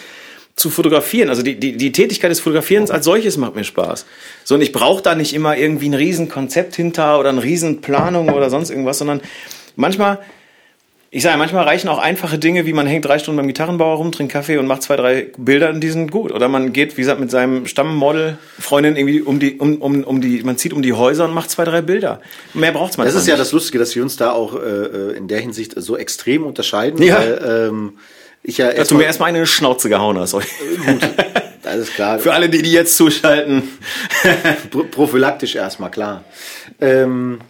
zu 0.56 0.70
fotografieren. 0.70 1.30
Also 1.30 1.42
die, 1.42 1.58
die, 1.58 1.76
die 1.76 1.92
Tätigkeit 1.92 2.30
des 2.30 2.40
Fotografierens 2.40 2.90
als 2.90 3.04
solches 3.04 3.36
macht 3.36 3.56
mir 3.56 3.64
Spaß. 3.64 4.06
So, 4.44 4.54
und 4.54 4.60
ich 4.60 4.72
brauche 4.72 5.02
da 5.02 5.14
nicht 5.14 5.34
immer 5.34 5.56
irgendwie 5.56 5.88
ein 5.88 5.94
riesen 5.94 6.28
Konzept 6.28 6.76
hinter 6.76 7.18
oder 7.18 7.30
eine 7.30 7.42
riesen 7.42 7.80
Planung 7.80 8.28
oder 8.30 8.50
sonst 8.50 8.70
irgendwas, 8.70 8.98
sondern 8.98 9.22
manchmal 9.76 10.18
ich 11.12 11.24
sage, 11.24 11.36
manchmal 11.38 11.64
reichen 11.64 11.88
auch 11.88 11.98
einfache 11.98 12.38
Dinge, 12.38 12.66
wie 12.66 12.72
man 12.72 12.86
hängt 12.86 13.04
drei 13.04 13.18
Stunden 13.18 13.36
beim 13.38 13.48
Gitarrenbauer 13.48 13.96
rum, 13.96 14.12
trinkt 14.12 14.32
Kaffee 14.32 14.58
und 14.58 14.66
macht 14.66 14.84
zwei, 14.84 14.94
drei 14.94 15.32
Bilder 15.36 15.70
und 15.70 15.80
die 15.80 15.90
sind 15.90 16.12
gut. 16.12 16.30
Oder 16.30 16.48
man 16.48 16.72
geht, 16.72 16.96
wie 16.96 17.00
gesagt, 17.00 17.18
mit 17.18 17.32
seinem 17.32 17.66
Stammmodel, 17.66 18.38
Freundin 18.60 18.94
irgendwie 18.94 19.20
um 19.20 19.40
die, 19.40 19.58
um, 19.58 19.82
um, 19.82 20.04
um 20.04 20.20
die, 20.20 20.44
man 20.44 20.56
zieht 20.56 20.72
um 20.72 20.82
die 20.82 20.92
Häuser 20.92 21.24
und 21.24 21.34
macht 21.34 21.50
zwei, 21.50 21.64
drei 21.64 21.82
Bilder. 21.82 22.20
Mehr 22.54 22.70
braucht's 22.70 22.96
man 22.96 23.06
Das 23.06 23.16
ist 23.16 23.22
nicht. 23.22 23.30
ja 23.30 23.36
das 23.36 23.50
Lustige, 23.50 23.80
dass 23.80 23.96
wir 23.96 24.04
uns 24.04 24.18
da 24.18 24.30
auch 24.30 24.54
äh, 24.54 25.16
in 25.16 25.26
der 25.26 25.40
Hinsicht 25.40 25.74
so 25.76 25.96
extrem 25.96 26.46
unterscheiden. 26.46 27.02
Ja. 27.02 27.18
Weil, 27.18 27.68
ähm, 27.68 27.98
ich 28.44 28.58
ja 28.58 28.72
Dass 28.72 28.88
du 28.88 28.94
mir 28.94 29.04
erstmal 29.04 29.30
eine 29.30 29.44
Schnauze 29.46 29.88
gehauen 29.88 30.16
hast. 30.16 30.32
Gut, 30.32 30.46
alles 31.64 31.92
klar. 31.92 32.18
Für 32.20 32.34
alle, 32.34 32.48
die, 32.48 32.62
die 32.62 32.72
jetzt 32.72 32.96
zuschalten. 32.96 33.64
Prophylaktisch 34.92 35.56
erstmal, 35.56 35.90
klar. 35.90 36.24
Ähm, 36.80 37.40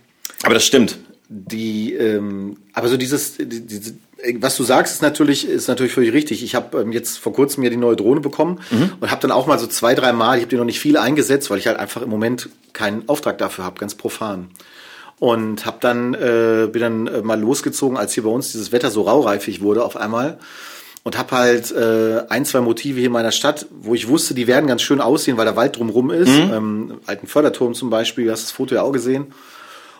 Aber 0.43 0.55
das 0.55 0.65
stimmt 0.65 0.97
die, 1.33 1.95
ähm, 1.95 2.57
aber 2.73 2.89
so 2.89 2.97
dieses, 2.97 3.37
die, 3.37 3.65
diese, 3.65 3.95
was 4.41 4.57
du 4.57 4.65
sagst, 4.65 4.95
ist 4.95 5.01
natürlich, 5.01 5.49
ist 5.49 5.69
natürlich 5.69 5.93
völlig 5.93 6.13
richtig. 6.13 6.43
Ich 6.43 6.57
habe 6.57 6.81
ähm, 6.81 6.91
jetzt 6.91 7.19
vor 7.19 7.33
kurzem 7.33 7.63
mir 7.63 7.71
die 7.71 7.77
neue 7.77 7.95
Drohne 7.95 8.21
bekommen 8.21 8.59
mhm. 8.71 8.93
und 8.99 9.11
habe 9.13 9.23
dann 9.23 9.31
auch 9.31 9.47
mal 9.47 9.59
so 9.59 9.69
zwei, 9.69 9.95
drei 9.95 10.13
Mal, 10.13 10.39
ich 10.39 10.43
habe 10.43 10.51
die 10.51 10.57
noch 10.57 10.65
nicht 10.65 10.81
viel 10.81 10.97
eingesetzt, 10.97 11.49
weil 11.49 11.59
ich 11.59 11.69
halt 11.69 11.79
einfach 11.79 12.03
im 12.03 12.11
Moment 12.11 12.49
keinen 12.73 13.09
Auftrag 13.09 13.39
dafür 13.39 13.65
habe, 13.65 13.79
ganz 13.79 13.95
profan. 13.95 14.49
Und 15.21 15.67
habe 15.67 15.77
dann, 15.81 16.15
äh, 16.15 16.69
bin 16.73 16.83
dann 16.83 17.07
äh, 17.07 17.23
mal 17.23 17.39
losgezogen, 17.39 17.97
als 17.97 18.15
hier 18.15 18.25
bei 18.25 18.31
uns 18.31 18.51
dieses 18.51 18.73
Wetter 18.73 18.91
so 18.91 19.03
raureifig 19.03 19.61
wurde 19.61 19.85
auf 19.85 19.97
einmal. 19.97 20.41
Und 21.05 21.17
habe 21.17 21.37
halt 21.37 21.71
äh, 21.71 22.25
ein, 22.29 22.45
zwei 22.45 22.61
Motive 22.61 22.99
hier 22.99 23.07
in 23.07 23.13
meiner 23.13 23.33
Stadt, 23.33 23.67
wo 23.71 23.95
ich 23.95 24.09
wusste, 24.09 24.35
die 24.35 24.49
werden 24.49 24.67
ganz 24.67 24.83
schön 24.83 25.01
aussehen, 25.01 25.37
weil 25.37 25.45
der 25.45 25.57
Wald 25.57 25.79
drumrum 25.79 26.11
ist. 26.11 26.29
Mhm. 26.29 26.53
Ähm, 26.53 27.01
alten 27.07 27.29
Förderturm 27.29 27.75
zum 27.75 27.89
Beispiel, 27.89 28.25
du 28.25 28.33
hast 28.33 28.43
das 28.43 28.51
Foto 28.51 28.75
ja 28.75 28.83
auch 28.83 28.93
gesehen. 28.93 29.33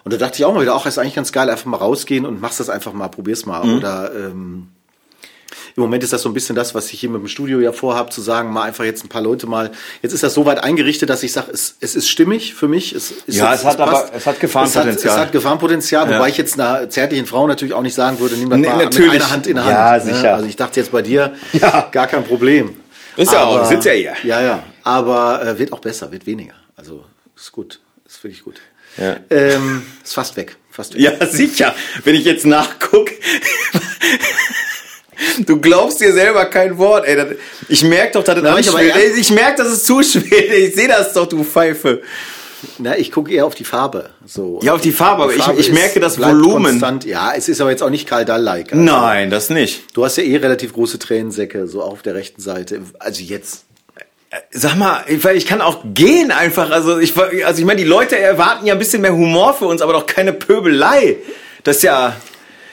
Und 0.05 0.13
da 0.13 0.17
dachte 0.17 0.39
ich 0.39 0.45
auch 0.45 0.55
mal 0.55 0.63
wieder, 0.63 0.75
auch 0.75 0.87
ist 0.87 0.99
eigentlich 0.99 1.15
ganz 1.15 1.33
geil, 1.33 1.51
einfach 1.51 1.67
mal 1.67 1.77
rausgehen 1.77 2.27
und 2.27 2.41
machst 2.41 2.61
das 2.61 2.71
einfach 2.71 2.93
mal, 2.93 3.09
probier's 3.09 3.47
mal. 3.47 3.65
Mhm. 3.65 3.77
Oder 3.77 4.13
ähm, 4.15 4.69
im 5.77 5.83
Moment 5.83 6.03
ist 6.03 6.13
das 6.13 6.23
so 6.23 6.29
ein 6.29 6.35
bisschen 6.35 6.57
das, 6.57 6.75
was 6.75 6.93
ich 6.93 7.01
hier 7.01 7.11
mit 7.11 7.21
dem 7.21 7.29
Studio 7.29 7.61
ja 7.61 7.73
vorhabe, 7.73 8.11
zu 8.11 8.21
sagen, 8.21 8.53
mal 8.53 8.63
einfach 8.63 8.85
jetzt 8.85 9.05
ein 9.05 9.09
paar 9.09 9.23
Leute 9.23 9.47
mal. 9.47 9.71
Jetzt 10.03 10.13
ist 10.13 10.23
das 10.23 10.35
so 10.35 10.47
weit 10.47 10.63
eingerichtet, 10.63 11.11
dass 11.11 11.23
ich 11.23 11.33
sage, 11.33 11.51
es, 11.53 11.77
es 11.81 11.95
ist 11.95 12.09
stimmig 12.09 12.55
für 12.55 12.69
mich. 12.69 12.93
Es, 12.93 13.13
es 13.27 13.37
ja, 13.37 13.53
es, 13.53 13.61
es 13.61 13.67
hat 13.67 13.81
aber 13.81 14.11
es 14.15 14.27
hat 14.27 14.41
Gefahrenpotenzial. 14.41 14.97
Es 14.97 15.05
hat, 15.05 15.13
es 15.13 15.19
hat 15.19 15.33
Gefahrenpotenzial, 15.33 16.11
ja. 16.11 16.17
wobei 16.17 16.29
ich 16.29 16.37
jetzt 16.37 16.59
einer 16.59 16.89
zärtlichen 16.89 17.27
Frau 17.27 17.47
natürlich 17.47 17.75
auch 17.75 17.83
nicht 17.83 17.95
sagen 17.95 18.19
würde, 18.21 18.37
nimm 18.37 18.51
das 18.51 18.59
nee, 18.59 18.69
mal 18.69 18.85
natürlich. 18.85 19.13
mit 19.13 19.23
einer 19.23 19.31
Hand 19.31 19.47
in 19.47 19.57
der 19.57 19.65
Hand. 19.65 19.75
Ja, 19.75 20.05
ne? 20.05 20.15
sicher. 20.15 20.35
Also 20.35 20.47
ich 20.47 20.57
dachte 20.57 20.81
jetzt 20.81 20.93
bei 20.93 21.03
dir, 21.03 21.35
ja. 21.53 21.89
gar 21.93 22.07
kein 22.07 22.25
Problem. 22.25 22.77
Ist 23.17 23.33
ja 23.33 23.45
auch, 23.45 23.65
sitzt 23.65 23.87
ja 23.87 23.93
hier. 23.93 24.15
Ja, 24.25 24.41
ja. 24.41 24.63
Aber 24.83 25.45
äh, 25.45 25.59
wird 25.59 25.73
auch 25.73 25.81
besser, 25.81 26.11
wird 26.11 26.27
weniger. 26.27 26.55
Also 26.77 27.05
ist 27.37 27.53
gut. 27.53 27.81
Ist 28.07 28.23
wirklich 28.25 28.43
gut. 28.43 28.61
Ja. 28.97 29.17
Ähm, 29.31 29.83
ist 30.03 30.15
fast 30.15 30.37
weg. 30.37 30.57
Fast 30.71 30.95
weg. 30.95 31.01
Ja, 31.01 31.27
sicher. 31.27 31.75
Wenn 32.05 32.15
ich 32.15 32.25
jetzt 32.25 32.47
nachgucke. 32.47 33.13
Du 35.47 35.61
glaubst 35.61 36.01
dir 36.01 36.13
selber 36.15 36.47
kein 36.47 36.79
Wort, 36.79 37.07
ey. 37.07 37.37
Ich 37.69 37.85
merke 37.85 38.13
doch, 38.13 38.25
dass 38.25 38.41
das 38.41 38.61
ich, 38.61 38.69
aber, 38.71 38.81
ich 38.83 39.31
merke, 39.31 39.63
dass 39.63 39.69
es 39.69 39.85
zuschwillt. 39.85 40.53
Ich 40.53 40.75
sehe 40.75 40.89
das 40.89 41.13
doch, 41.13 41.27
du 41.27 41.45
Pfeife. 41.45 42.01
Na, 42.79 42.97
ich 42.97 43.11
gucke 43.11 43.33
eher 43.33 43.47
auf 43.47 43.55
die 43.55 43.65
Farbe. 43.65 44.11
So. 44.27 44.61
Ja, 44.63 44.75
auf 44.75 44.81
die 44.81 44.93
Farbe, 44.93 45.25
aber 45.25 45.35
ich, 45.35 45.47
ich 45.59 45.73
merke 45.73 46.01
das 46.01 46.19
Volumen. 46.19 46.65
Konstant. 46.65 47.05
Ja, 47.05 47.33
es 47.35 47.49
ist 47.49 47.61
aber 47.61 47.71
jetzt 47.71 47.83
auch 47.83 47.91
nicht 47.91 48.09
Kaldall-like. 48.09 48.73
Also. 48.73 48.85
Nein, 48.85 49.31
das 49.31 49.51
nicht. 49.51 49.97
Du 49.97 50.05
hast 50.05 50.17
ja 50.17 50.25
eh 50.25 50.37
relativ 50.37 50.73
große 50.73 50.99
Tränensäcke, 50.99 51.67
so 51.67 51.83
auf 51.83 52.03
der 52.03 52.15
rechten 52.15 52.41
Seite. 52.41 52.81
Also 52.99 53.23
jetzt. 53.23 53.65
Sag 54.51 54.77
mal, 54.77 55.05
ich, 55.09 55.25
ich 55.25 55.47
kann 55.47 55.61
auch 55.61 55.81
gehen 55.85 56.31
einfach. 56.31 56.71
Also 56.71 56.99
ich, 56.99 57.17
also 57.17 57.61
ich 57.61 57.65
meine, 57.65 57.81
die 57.81 57.89
Leute 57.89 58.17
erwarten 58.17 58.65
ja 58.65 58.75
ein 58.75 58.79
bisschen 58.79 59.03
mehr 59.03 59.13
Humor 59.13 59.55
für 59.55 59.67
uns, 59.67 59.83
aber 59.83 59.93
doch 59.93 60.07
keine 60.07 60.33
Pöbelei. 60.33 61.17
Das 61.65 61.79
ist 61.79 61.83
ja. 61.83 62.15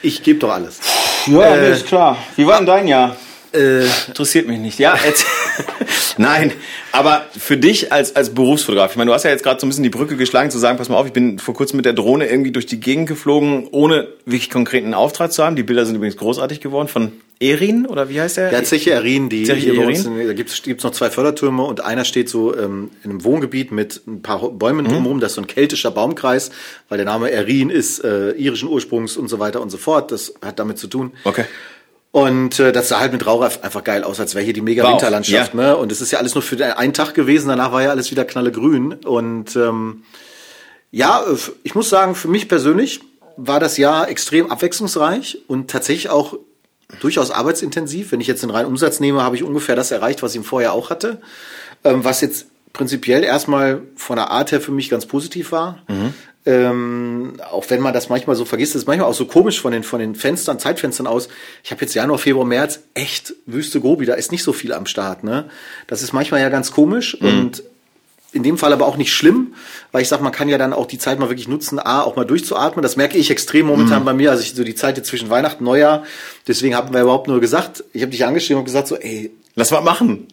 Ich 0.03 0.21
gebe 0.21 0.39
doch 0.39 0.51
alles. 0.51 0.79
Ja, 1.25 1.55
äh, 1.55 1.71
ist 1.71 1.87
klar. 1.87 2.17
Wie 2.35 2.45
war 2.45 2.57
denn 2.57 2.67
dein 2.67 2.87
Jahr? 2.87 3.15
Äh, 3.57 3.85
interessiert 4.07 4.47
mich 4.47 4.59
nicht. 4.59 4.79
Ja, 4.79 4.97
Nein, 6.17 6.51
aber 6.91 7.25
für 7.37 7.57
dich 7.57 7.91
als, 7.91 8.15
als 8.15 8.33
Berufsfotograf, 8.33 8.91
ich 8.91 8.97
meine, 8.97 9.09
du 9.09 9.13
hast 9.13 9.23
ja 9.23 9.29
jetzt 9.29 9.43
gerade 9.43 9.59
so 9.59 9.67
ein 9.67 9.69
bisschen 9.69 9.83
die 9.83 9.89
Brücke 9.89 10.17
geschlagen, 10.17 10.49
zu 10.49 10.57
sagen, 10.57 10.77
pass 10.77 10.89
mal 10.89 10.97
auf, 10.97 11.05
ich 11.05 11.13
bin 11.13 11.37
vor 11.37 11.53
kurzem 11.53 11.77
mit 11.77 11.85
der 11.85 11.93
Drohne 11.93 12.27
irgendwie 12.27 12.51
durch 12.51 12.65
die 12.65 12.79
Gegend 12.79 13.07
geflogen, 13.07 13.67
ohne 13.71 14.07
wirklich 14.25 14.49
konkreten 14.49 14.93
Auftrag 14.93 15.31
zu 15.31 15.43
haben. 15.43 15.55
Die 15.55 15.63
Bilder 15.63 15.85
sind 15.85 15.95
übrigens 15.95 16.17
großartig 16.17 16.59
geworden 16.59 16.87
von 16.87 17.11
Erin, 17.39 17.85
oder 17.85 18.09
wie 18.09 18.19
heißt 18.19 18.37
der? 18.37 18.49
Der 18.49 18.63
Zeche 18.63 18.91
Erin, 18.91 19.29
die 19.29 19.43
Zeche 19.43 19.71
hier 19.71 19.81
Erin. 19.81 20.27
Da 20.27 20.33
gibt 20.33 20.49
es 20.49 20.83
noch 20.83 20.91
zwei 20.91 21.11
Fördertürme 21.11 21.63
und 21.63 21.81
einer 21.85 22.03
steht 22.03 22.29
so 22.29 22.57
ähm, 22.57 22.89
in 23.03 23.11
einem 23.11 23.23
Wohngebiet 23.23 23.71
mit 23.71 24.01
ein 24.07 24.23
paar 24.23 24.49
Bäumen 24.49 24.85
mhm. 24.85 24.91
drumherum. 24.91 25.19
Das 25.19 25.33
ist 25.33 25.35
so 25.35 25.41
ein 25.41 25.47
keltischer 25.47 25.91
Baumkreis, 25.91 26.49
weil 26.89 26.97
der 26.97 27.05
Name 27.05 27.29
Erin 27.29 27.69
ist 27.69 28.03
äh, 28.03 28.31
irischen 28.31 28.69
Ursprungs 28.69 29.17
und 29.17 29.27
so 29.27 29.37
weiter 29.37 29.61
und 29.61 29.69
so 29.69 29.77
fort. 29.77 30.11
Das 30.11 30.33
hat 30.43 30.57
damit 30.57 30.79
zu 30.79 30.87
tun. 30.87 31.11
Okay. 31.25 31.45
Und 32.17 32.59
äh, 32.59 32.71
das 32.71 32.89
sah 32.89 32.99
halt 32.99 33.11
mit 33.11 33.27
Raureif 33.27 33.59
einfach 33.61 33.83
geil 33.83 34.03
aus, 34.03 34.19
als 34.19 34.33
wäre 34.33 34.43
hier 34.43 34.53
die 34.53 34.61
mega 34.61 34.83
war 34.83 34.93
Winterlandschaft. 34.93 35.53
Ja. 35.53 35.61
ne? 35.61 35.77
Und 35.77 35.91
es 35.91 36.01
ist 36.01 36.09
ja 36.09 36.17
alles 36.17 36.33
nur 36.33 36.41
für 36.41 36.75
einen 36.75 36.93
Tag 36.93 37.13
gewesen, 37.13 37.49
danach 37.49 37.71
war 37.71 37.83
ja 37.83 37.91
alles 37.91 38.09
wieder 38.09 38.25
knallegrün. 38.25 38.93
Und 38.93 39.55
ähm, 39.55 40.01
ja, 40.89 41.23
ich 41.61 41.75
muss 41.75 41.89
sagen, 41.89 42.15
für 42.15 42.27
mich 42.27 42.47
persönlich 42.47 43.01
war 43.35 43.59
das 43.59 43.77
Jahr 43.77 44.09
extrem 44.09 44.49
abwechslungsreich 44.49 45.43
und 45.45 45.69
tatsächlich 45.69 46.09
auch 46.09 46.39
durchaus 47.01 47.29
arbeitsintensiv. 47.29 48.11
Wenn 48.11 48.19
ich 48.19 48.25
jetzt 48.25 48.41
den 48.41 48.49
reinen 48.49 48.67
Umsatz 48.67 48.99
nehme, 48.99 49.21
habe 49.21 49.35
ich 49.35 49.43
ungefähr 49.43 49.75
das 49.75 49.91
erreicht, 49.91 50.23
was 50.23 50.33
ich 50.33 50.43
vorher 50.43 50.73
auch 50.73 50.89
hatte. 50.89 51.21
Ähm, 51.83 52.03
was 52.03 52.21
jetzt 52.21 52.47
prinzipiell 52.73 53.23
erstmal 53.23 53.83
von 53.95 54.15
der 54.15 54.31
Art 54.31 54.51
her 54.51 54.59
für 54.59 54.71
mich 54.71 54.89
ganz 54.89 55.05
positiv 55.05 55.51
war. 55.51 55.83
Mhm. 55.87 56.15
Ähm, 56.47 57.33
auch 57.51 57.65
wenn 57.67 57.81
man 57.81 57.93
das 57.93 58.07
manchmal 58.07 58.37
so 58.37 58.45
vergisst, 58.45 58.73
ist 58.73 58.87
manchmal 58.87 59.09
auch 59.09 59.13
so 59.13 59.25
komisch 59.25 59.59
von 59.59 59.73
den, 59.73 59.83
von 59.83 59.99
den 59.99 60.15
Fenstern, 60.15 60.59
Zeitfenstern 60.59 61.05
aus. 61.05 61.27
Ich 61.61 61.71
habe 61.71 61.81
jetzt 61.81 61.93
Januar, 61.93 62.19
Februar, 62.19 62.45
März 62.45 62.79
echt 62.93 63.33
Wüste 63.45 63.81
Gobi, 63.81 64.05
da 64.05 64.13
ist 64.13 64.31
nicht 64.31 64.43
so 64.43 64.53
viel 64.53 64.71
am 64.71 64.85
Start. 64.85 65.25
Ne? 65.25 65.49
Das 65.87 66.01
ist 66.01 66.13
manchmal 66.13 66.39
ja 66.39 66.47
ganz 66.47 66.71
komisch 66.71 67.17
mhm. 67.19 67.27
und 67.27 67.63
in 68.31 68.43
dem 68.43 68.57
Fall 68.57 68.71
aber 68.71 68.85
auch 68.85 68.95
nicht 68.95 69.11
schlimm, 69.11 69.55
weil 69.91 70.03
ich 70.03 70.07
sage, 70.07 70.23
man 70.23 70.31
kann 70.31 70.47
ja 70.47 70.57
dann 70.57 70.71
auch 70.71 70.85
die 70.85 70.97
Zeit 70.97 71.19
mal 71.19 71.27
wirklich 71.27 71.49
nutzen, 71.49 71.79
A, 71.79 72.01
auch 72.03 72.15
mal 72.15 72.23
durchzuatmen. 72.23 72.81
Das 72.81 72.95
merke 72.95 73.17
ich 73.17 73.29
extrem 73.29 73.65
momentan 73.65 74.03
mhm. 74.03 74.05
bei 74.05 74.13
mir, 74.13 74.31
also 74.31 74.41
ich, 74.41 74.53
so 74.53 74.63
die 74.63 74.75
Zeit 74.75 74.95
jetzt 74.95 75.09
zwischen 75.09 75.29
Weihnachten 75.29 75.59
und 75.59 75.65
Neujahr. 75.65 76.05
Deswegen 76.47 76.75
haben 76.75 76.93
wir 76.93 77.01
überhaupt 77.01 77.27
nur 77.27 77.41
gesagt, 77.41 77.83
ich 77.91 78.03
habe 78.03 78.11
dich 78.11 78.25
angeschrieben 78.25 78.59
und 78.59 78.65
gesagt 78.65 78.87
so, 78.87 78.95
ey, 78.95 79.31
lass 79.55 79.73
was 79.73 79.83
machen 79.83 80.27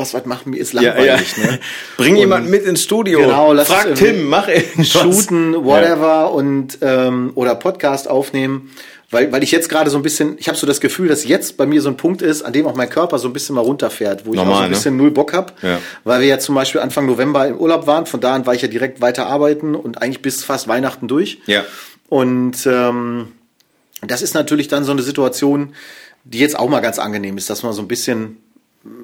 was 0.00 0.14
was 0.14 0.26
machen, 0.26 0.50
mir 0.50 0.58
ist 0.58 0.72
langweilig. 0.72 1.36
Ja, 1.36 1.44
ja. 1.44 1.50
Ne? 1.52 1.58
Bring 1.96 2.14
und 2.14 2.20
jemanden 2.20 2.50
mit 2.50 2.64
ins 2.64 2.82
Studio. 2.82 3.20
Genau, 3.20 3.52
lass 3.52 3.68
Frag 3.68 3.94
Tim, 3.94 4.28
mach 4.28 4.48
irgendwas. 4.48 4.88
Shooten, 4.88 5.54
whatever 5.64 6.06
ja. 6.06 6.24
und 6.26 6.78
ähm, 6.82 7.32
oder 7.34 7.54
Podcast 7.54 8.08
aufnehmen. 8.08 8.70
Weil, 9.12 9.32
weil 9.32 9.42
ich 9.42 9.50
jetzt 9.50 9.68
gerade 9.68 9.90
so 9.90 9.96
ein 9.96 10.02
bisschen, 10.02 10.36
ich 10.38 10.46
habe 10.46 10.56
so 10.56 10.68
das 10.68 10.80
Gefühl, 10.80 11.08
dass 11.08 11.26
jetzt 11.26 11.56
bei 11.56 11.66
mir 11.66 11.82
so 11.82 11.88
ein 11.88 11.96
Punkt 11.96 12.22
ist, 12.22 12.42
an 12.42 12.52
dem 12.52 12.66
auch 12.66 12.76
mein 12.76 12.88
Körper 12.88 13.18
so 13.18 13.28
ein 13.28 13.32
bisschen 13.32 13.56
mal 13.56 13.62
runterfährt, 13.62 14.24
wo 14.24 14.30
ich 14.30 14.36
Normal, 14.36 14.52
auch 14.52 14.58
so 14.58 14.64
ein 14.64 14.70
bisschen 14.70 14.96
ne? 14.96 15.02
null 15.02 15.10
Bock 15.10 15.32
hab, 15.32 15.60
ja. 15.64 15.78
weil 16.04 16.20
wir 16.20 16.28
ja 16.28 16.38
zum 16.38 16.54
Beispiel 16.54 16.80
Anfang 16.80 17.06
November 17.06 17.48
im 17.48 17.56
Urlaub 17.56 17.88
waren, 17.88 18.06
von 18.06 18.20
da 18.20 18.34
an 18.34 18.46
war 18.46 18.54
ich 18.54 18.62
ja 18.62 18.68
direkt 18.68 19.00
weiter 19.00 19.26
arbeiten 19.26 19.74
und 19.74 20.00
eigentlich 20.00 20.22
bis 20.22 20.44
fast 20.44 20.68
Weihnachten 20.68 21.08
durch. 21.08 21.40
Ja. 21.46 21.64
Und 22.08 22.64
ähm, 22.66 23.32
das 24.02 24.22
ist 24.22 24.34
natürlich 24.34 24.68
dann 24.68 24.84
so 24.84 24.92
eine 24.92 25.02
Situation, 25.02 25.74
die 26.22 26.38
jetzt 26.38 26.56
auch 26.56 26.68
mal 26.68 26.80
ganz 26.80 27.00
angenehm 27.00 27.36
ist, 27.36 27.50
dass 27.50 27.64
man 27.64 27.72
so 27.72 27.82
ein 27.82 27.88
bisschen 27.88 28.36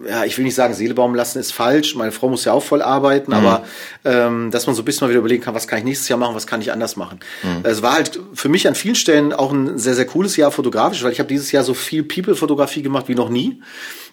ja, 0.08 0.24
ich 0.24 0.38
will 0.38 0.44
nicht 0.44 0.54
sagen, 0.54 0.72
Seele 0.72 0.94
baumen 0.94 1.14
lassen 1.14 1.38
ist 1.38 1.52
falsch. 1.52 1.94
Meine 1.96 2.10
Frau 2.10 2.30
muss 2.30 2.46
ja 2.46 2.52
auch 2.52 2.62
voll 2.62 2.80
arbeiten, 2.80 3.32
mhm. 3.32 3.36
aber 3.36 3.64
ähm, 4.04 4.50
dass 4.50 4.66
man 4.66 4.74
so 4.74 4.82
ein 4.82 4.84
bisschen 4.86 5.06
mal 5.06 5.10
wieder 5.10 5.18
überlegen 5.18 5.42
kann, 5.42 5.54
was 5.54 5.68
kann 5.68 5.78
ich 5.78 5.84
nächstes 5.84 6.08
Jahr 6.08 6.18
machen, 6.18 6.34
was 6.34 6.46
kann 6.46 6.62
ich 6.62 6.72
anders 6.72 6.96
machen. 6.96 7.20
Mhm. 7.42 7.60
Es 7.62 7.82
war 7.82 7.94
halt 7.94 8.18
für 8.32 8.48
mich 8.48 8.66
an 8.66 8.74
vielen 8.74 8.94
Stellen 8.94 9.34
auch 9.34 9.52
ein 9.52 9.78
sehr, 9.78 9.94
sehr 9.94 10.06
cooles 10.06 10.36
Jahr 10.36 10.50
fotografisch, 10.50 11.02
weil 11.04 11.12
ich 11.12 11.18
habe 11.18 11.28
dieses 11.28 11.52
Jahr 11.52 11.62
so 11.62 11.74
viel 11.74 12.04
People-Fotografie 12.04 12.82
gemacht 12.82 13.08
wie 13.08 13.14
noch 13.14 13.28
nie. 13.28 13.60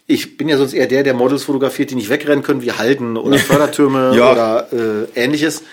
Ich 0.06 0.36
bin 0.36 0.50
ja 0.50 0.58
sonst 0.58 0.74
eher 0.74 0.88
der, 0.88 1.04
der 1.04 1.14
Models 1.14 1.44
fotografiert, 1.44 1.92
die 1.92 1.96
nicht 1.96 2.10
wegrennen 2.10 2.44
können, 2.44 2.62
wie 2.62 2.74
Halden 2.74 3.16
oder 3.16 3.38
Fördertürme 3.40 4.18
ja. 4.18 4.32
oder 4.32 4.68
äh, 4.74 5.06
ähnliches. 5.16 5.64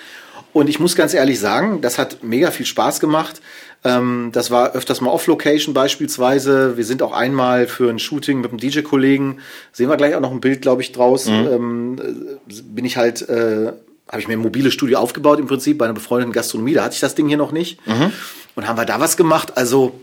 Und 0.52 0.68
ich 0.68 0.78
muss 0.78 0.94
ganz 0.94 1.14
ehrlich 1.14 1.38
sagen, 1.40 1.80
das 1.80 1.98
hat 1.98 2.22
mega 2.22 2.50
viel 2.50 2.66
Spaß 2.66 3.00
gemacht. 3.00 3.40
Ähm, 3.82 4.30
das 4.32 4.50
war 4.50 4.74
öfters 4.74 5.00
mal 5.00 5.10
off-Location 5.10 5.72
beispielsweise. 5.72 6.76
Wir 6.76 6.84
sind 6.84 7.02
auch 7.02 7.12
einmal 7.12 7.66
für 7.66 7.88
ein 7.88 7.98
Shooting 7.98 8.40
mit 8.40 8.50
einem 8.50 8.60
DJ-Kollegen, 8.60 9.38
sehen 9.72 9.88
wir 9.88 9.96
gleich 9.96 10.14
auch 10.14 10.20
noch 10.20 10.32
ein 10.32 10.40
Bild, 10.40 10.60
glaube 10.60 10.82
ich, 10.82 10.92
draus. 10.92 11.26
Mhm. 11.26 11.48
Ähm, 11.50 11.96
äh, 11.98 12.62
bin 12.62 12.84
ich 12.84 12.96
halt, 12.96 13.26
äh, 13.28 13.72
habe 14.08 14.20
ich 14.20 14.28
mir 14.28 14.34
ein 14.34 14.40
mobiles 14.40 14.74
Studio 14.74 14.98
aufgebaut 14.98 15.38
im 15.38 15.46
Prinzip 15.46 15.78
bei 15.78 15.86
einer 15.86 15.94
befreundeten 15.94 16.32
Gastronomie. 16.32 16.74
Da 16.74 16.84
hatte 16.84 16.94
ich 16.94 17.00
das 17.00 17.14
Ding 17.14 17.28
hier 17.28 17.38
noch 17.38 17.52
nicht. 17.52 17.86
Mhm. 17.86 18.12
Und 18.54 18.68
haben 18.68 18.76
wir 18.76 18.84
da 18.84 19.00
was 19.00 19.16
gemacht. 19.16 19.56
Also 19.56 19.98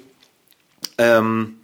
ähm, 0.97 1.57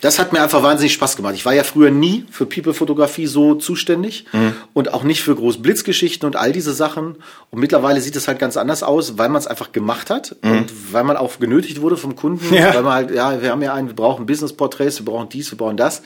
das 0.00 0.18
hat 0.18 0.32
mir 0.32 0.42
einfach 0.42 0.62
wahnsinnig 0.62 0.92
Spaß 0.94 1.16
gemacht. 1.16 1.34
Ich 1.34 1.44
war 1.44 1.54
ja 1.54 1.62
früher 1.62 1.90
nie 1.90 2.24
für 2.30 2.46
People-Fotografie 2.46 3.26
so 3.26 3.54
zuständig 3.54 4.24
mhm. 4.32 4.54
und 4.72 4.94
auch 4.94 5.02
nicht 5.02 5.22
für 5.22 5.34
Großblitzgeschichten 5.34 6.26
und 6.26 6.36
all 6.36 6.52
diese 6.52 6.72
Sachen. 6.72 7.16
Und 7.50 7.60
mittlerweile 7.60 8.00
sieht 8.00 8.16
es 8.16 8.26
halt 8.26 8.38
ganz 8.38 8.56
anders 8.56 8.82
aus, 8.82 9.18
weil 9.18 9.28
man 9.28 9.38
es 9.38 9.46
einfach 9.46 9.72
gemacht 9.72 10.10
hat 10.10 10.36
mhm. 10.42 10.50
und 10.52 10.92
weil 10.92 11.04
man 11.04 11.16
auch 11.16 11.38
genötigt 11.38 11.80
wurde 11.80 11.96
vom 11.96 12.16
Kunden. 12.16 12.54
Ja. 12.54 12.74
Weil 12.74 12.82
man 12.82 12.92
halt, 12.92 13.10
ja, 13.10 13.42
wir 13.42 13.50
haben 13.50 13.62
ja 13.62 13.74
einen, 13.74 13.88
wir 13.88 13.96
brauchen 13.96 14.26
Business-Porträts, 14.26 15.00
wir 15.00 15.04
brauchen 15.04 15.28
dies, 15.28 15.50
wir 15.50 15.58
brauchen 15.58 15.76
das. 15.76 16.02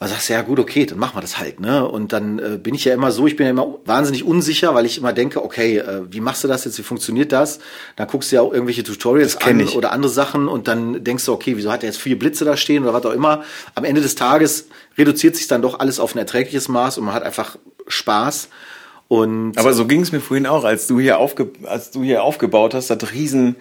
Da 0.00 0.06
sagst 0.06 0.28
du, 0.28 0.32
ja 0.34 0.42
gut, 0.42 0.60
okay, 0.60 0.86
dann 0.86 0.98
machen 0.98 1.16
wir 1.16 1.20
das 1.22 1.38
halt, 1.38 1.58
ne? 1.58 1.86
Und 1.86 2.12
dann 2.12 2.38
äh, 2.38 2.56
bin 2.56 2.72
ich 2.72 2.84
ja 2.84 2.94
immer 2.94 3.10
so, 3.10 3.26
ich 3.26 3.34
bin 3.34 3.46
ja 3.46 3.50
immer 3.50 3.78
wahnsinnig 3.84 4.22
unsicher, 4.22 4.72
weil 4.72 4.86
ich 4.86 4.98
immer 4.98 5.12
denke, 5.12 5.44
okay, 5.44 5.78
äh, 5.78 6.02
wie 6.08 6.20
machst 6.20 6.44
du 6.44 6.48
das 6.48 6.64
jetzt, 6.64 6.78
wie 6.78 6.84
funktioniert 6.84 7.32
das? 7.32 7.58
Dann 7.96 8.06
guckst 8.06 8.30
du 8.30 8.36
ja 8.36 8.42
auch 8.42 8.52
irgendwelche 8.52 8.84
Tutorials 8.84 9.38
an 9.38 9.58
ich. 9.58 9.74
oder 9.74 9.90
andere 9.90 10.12
Sachen 10.12 10.46
und 10.46 10.68
dann 10.68 11.02
denkst 11.02 11.24
du, 11.24 11.32
okay, 11.32 11.56
wieso 11.56 11.72
hat 11.72 11.82
er 11.82 11.88
jetzt 11.88 12.00
vier 12.00 12.16
Blitze 12.16 12.44
da 12.44 12.56
stehen 12.56 12.84
oder 12.84 12.94
was 12.94 13.04
auch 13.06 13.12
immer. 13.12 13.42
Am 13.74 13.82
Ende 13.82 14.00
des 14.00 14.14
Tages 14.14 14.68
reduziert 14.96 15.34
sich 15.34 15.48
dann 15.48 15.62
doch 15.62 15.80
alles 15.80 15.98
auf 15.98 16.14
ein 16.14 16.18
erträgliches 16.18 16.68
Maß 16.68 16.98
und 16.98 17.04
man 17.04 17.14
hat 17.14 17.24
einfach 17.24 17.56
Spaß. 17.88 18.50
Und 19.08 19.58
Aber 19.58 19.72
so 19.72 19.86
ging 19.86 20.02
es 20.02 20.12
mir 20.12 20.20
vorhin 20.20 20.46
auch, 20.46 20.62
als 20.62 20.86
du 20.86 21.00
hier 21.00 21.18
aufge 21.18 21.50
als 21.64 21.90
du 21.90 22.04
hier 22.04 22.22
aufgebaut 22.22 22.72
hast, 22.72 22.90
das 22.90 23.12
riesen 23.12 23.56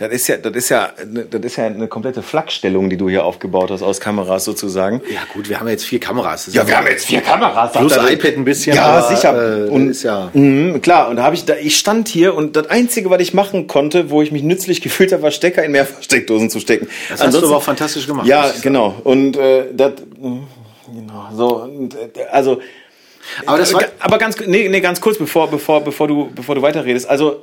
das 0.00 0.10
ist 0.12 0.28
ja, 0.28 0.38
das 0.38 0.56
ist 0.56 0.70
ja, 0.70 0.92
das 1.30 1.40
ist 1.42 1.56
ja 1.56 1.66
eine 1.66 1.86
komplette 1.86 2.22
Flakstellung, 2.22 2.88
die 2.88 2.96
du 2.96 3.10
hier 3.10 3.26
aufgebaut 3.26 3.70
hast 3.70 3.82
aus 3.82 4.00
Kameras 4.00 4.46
sozusagen. 4.46 5.02
Ja 5.12 5.20
gut, 5.34 5.50
wir 5.50 5.60
haben 5.60 5.68
jetzt 5.68 5.84
vier 5.84 6.00
Kameras. 6.00 6.48
ja, 6.54 6.66
wir 6.66 6.78
haben 6.78 6.86
jetzt 6.86 7.04
vier 7.04 7.20
Kameras. 7.20 7.72
Plus 7.72 7.94
iPad 7.94 8.36
ein 8.38 8.44
bisschen. 8.46 8.76
Ja, 8.76 8.86
aber, 8.86 9.14
sicher. 9.14 9.66
Äh, 9.66 9.68
und 9.68 9.90
ist 9.90 10.02
ja. 10.02 10.30
Mh, 10.32 10.78
klar. 10.78 11.10
Und 11.10 11.16
da 11.16 11.24
habe 11.24 11.34
ich, 11.34 11.44
da, 11.44 11.54
ich 11.56 11.76
stand 11.76 12.08
hier 12.08 12.34
und 12.34 12.56
das 12.56 12.70
einzige, 12.70 13.10
was 13.10 13.20
ich 13.20 13.34
machen 13.34 13.66
konnte, 13.66 14.08
wo 14.08 14.22
ich 14.22 14.32
mich 14.32 14.42
nützlich 14.42 14.80
gefühlt 14.80 15.12
habe, 15.12 15.22
war 15.22 15.32
Stecker 15.32 15.62
in 15.64 15.72
mehrfach 15.72 16.02
Steckdosen 16.02 16.48
zu 16.48 16.60
stecken. 16.60 16.88
Das 17.10 17.22
hast 17.22 17.34
du 17.34 17.46
aber 17.46 17.58
auch 17.58 17.62
fantastisch 17.62 18.06
gemacht. 18.06 18.26
Ja, 18.26 18.50
genau. 18.62 18.94
Und 19.04 19.36
äh, 19.36 19.66
das, 19.74 19.92
genau. 20.16 21.28
So, 21.34 21.68
äh, 21.68 22.24
also. 22.32 22.62
Aber 23.44 23.58
das 23.58 23.74
war, 23.74 23.84
aber 23.98 24.16
ganz, 24.16 24.40
nee, 24.46 24.66
nee, 24.70 24.80
ganz 24.80 24.98
kurz, 24.98 25.18
bevor, 25.18 25.50
bevor, 25.50 25.82
bevor 25.82 26.08
du, 26.08 26.30
bevor 26.34 26.54
du 26.54 26.62
weiterredest. 26.62 27.08
Also 27.08 27.42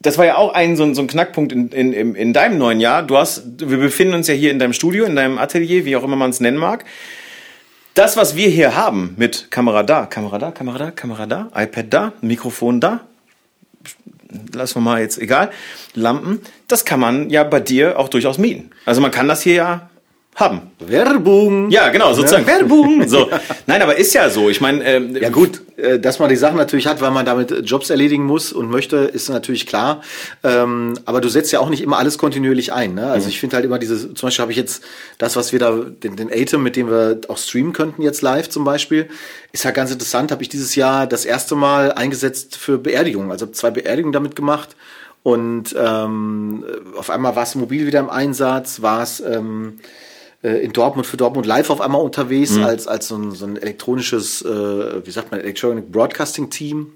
das 0.00 0.18
war 0.18 0.26
ja 0.26 0.36
auch 0.36 0.52
ein 0.52 0.76
so, 0.76 0.84
ein, 0.84 0.94
so 0.94 1.02
ein 1.02 1.06
Knackpunkt 1.06 1.52
in, 1.52 1.70
in, 1.70 2.14
in 2.14 2.32
deinem 2.32 2.58
neuen 2.58 2.80
Jahr. 2.80 3.02
Du 3.02 3.16
hast, 3.16 3.58
wir 3.58 3.78
befinden 3.78 4.14
uns 4.14 4.28
ja 4.28 4.34
hier 4.34 4.50
in 4.50 4.58
deinem 4.58 4.72
Studio, 4.72 5.04
in 5.04 5.16
deinem 5.16 5.38
Atelier, 5.38 5.84
wie 5.84 5.96
auch 5.96 6.04
immer 6.04 6.16
man 6.16 6.30
es 6.30 6.40
nennen 6.40 6.58
mag. 6.58 6.84
Das, 7.94 8.16
was 8.16 8.36
wir 8.36 8.48
hier 8.48 8.74
haben 8.74 9.14
mit 9.16 9.50
Kamera 9.50 9.82
da, 9.82 10.06
Kamera 10.06 10.38
da, 10.38 10.50
Kamera 10.50 10.78
da, 10.78 10.90
Kamera 10.90 11.26
da, 11.26 11.48
iPad 11.54 11.86
da, 11.92 12.12
Mikrofon 12.20 12.80
da, 12.80 13.00
lassen 14.52 14.76
wir 14.76 14.80
mal 14.80 15.00
jetzt 15.00 15.18
egal, 15.18 15.50
Lampen, 15.94 16.40
das 16.66 16.84
kann 16.84 16.98
man 16.98 17.30
ja 17.30 17.44
bei 17.44 17.60
dir 17.60 17.98
auch 17.98 18.08
durchaus 18.08 18.36
mieten. 18.36 18.70
Also 18.84 19.00
man 19.00 19.12
kann 19.12 19.28
das 19.28 19.42
hier 19.42 19.54
ja 19.54 19.90
haben. 20.34 20.72
Werbung. 20.80 21.70
Ja, 21.70 21.88
genau, 21.90 22.12
sozusagen 22.12 22.46
ja. 22.46 22.58
Werbung. 22.58 23.08
So. 23.08 23.30
Nein, 23.66 23.82
aber 23.82 23.96
ist 23.96 24.12
ja 24.14 24.28
so. 24.28 24.50
Ich 24.50 24.60
meine, 24.60 24.82
ähm, 24.84 25.16
ja 25.16 25.28
gut, 25.28 25.62
dass 26.00 26.18
man 26.18 26.28
die 26.28 26.36
Sachen 26.36 26.56
natürlich 26.56 26.86
hat, 26.86 27.00
weil 27.00 27.10
man 27.10 27.26
damit 27.26 27.50
Jobs 27.64 27.90
erledigen 27.90 28.24
muss 28.24 28.52
und 28.52 28.70
möchte, 28.70 28.96
ist 28.96 29.28
natürlich 29.28 29.66
klar. 29.66 30.02
Ähm, 30.42 30.94
aber 31.04 31.20
du 31.20 31.28
setzt 31.28 31.52
ja 31.52 31.60
auch 31.60 31.68
nicht 31.68 31.82
immer 31.82 31.98
alles 31.98 32.16
kontinuierlich 32.18 32.72
ein. 32.72 32.94
Ne? 32.94 33.06
Also 33.06 33.24
mhm. 33.24 33.30
ich 33.30 33.40
finde 33.40 33.56
halt 33.56 33.64
immer 33.64 33.78
diese, 33.78 34.14
zum 34.14 34.26
Beispiel 34.26 34.42
habe 34.42 34.52
ich 34.52 34.58
jetzt 34.58 34.84
das, 35.18 35.36
was 35.36 35.52
wir 35.52 35.58
da, 35.58 35.72
den, 35.72 36.16
den 36.16 36.30
Atem, 36.32 36.62
mit 36.62 36.76
dem 36.76 36.88
wir 36.88 37.20
auch 37.28 37.38
streamen 37.38 37.72
könnten 37.72 38.02
jetzt 38.02 38.22
live 38.22 38.48
zum 38.48 38.64
Beispiel, 38.64 39.08
ist 39.52 39.64
ja 39.64 39.72
ganz 39.72 39.90
interessant. 39.90 40.30
Habe 40.30 40.42
ich 40.42 40.48
dieses 40.48 40.74
Jahr 40.76 41.06
das 41.06 41.24
erste 41.24 41.56
Mal 41.56 41.92
eingesetzt 41.92 42.56
für 42.56 42.78
Beerdigungen. 42.78 43.30
Also 43.30 43.46
zwei 43.46 43.70
Beerdigungen 43.70 44.12
damit 44.12 44.36
gemacht. 44.36 44.76
Und 45.24 45.74
ähm, 45.76 46.64
auf 46.96 47.10
einmal 47.10 47.34
war 47.34 47.44
es 47.44 47.54
mobil 47.54 47.86
wieder 47.86 48.00
im 48.00 48.10
Einsatz, 48.10 48.82
war 48.82 49.02
es 49.02 49.20
ähm, 49.20 49.80
äh, 50.44 50.58
in 50.58 50.72
Dortmund 50.72 51.06
für 51.06 51.16
Dortmund 51.16 51.46
live 51.46 51.70
auf 51.70 51.80
einmal 51.80 52.02
unterwegs 52.02 52.52
mhm. 52.52 52.64
als, 52.64 52.86
als 52.86 53.08
so 53.08 53.16
ein, 53.16 53.32
so 53.32 53.46
ein 53.46 53.56
elektronisches, 53.56 54.42
äh, 54.42 55.06
wie 55.06 55.10
sagt 55.10 55.30
man, 55.30 55.40
Electronic 55.40 55.90
Broadcasting 55.90 56.50
Team. 56.50 56.92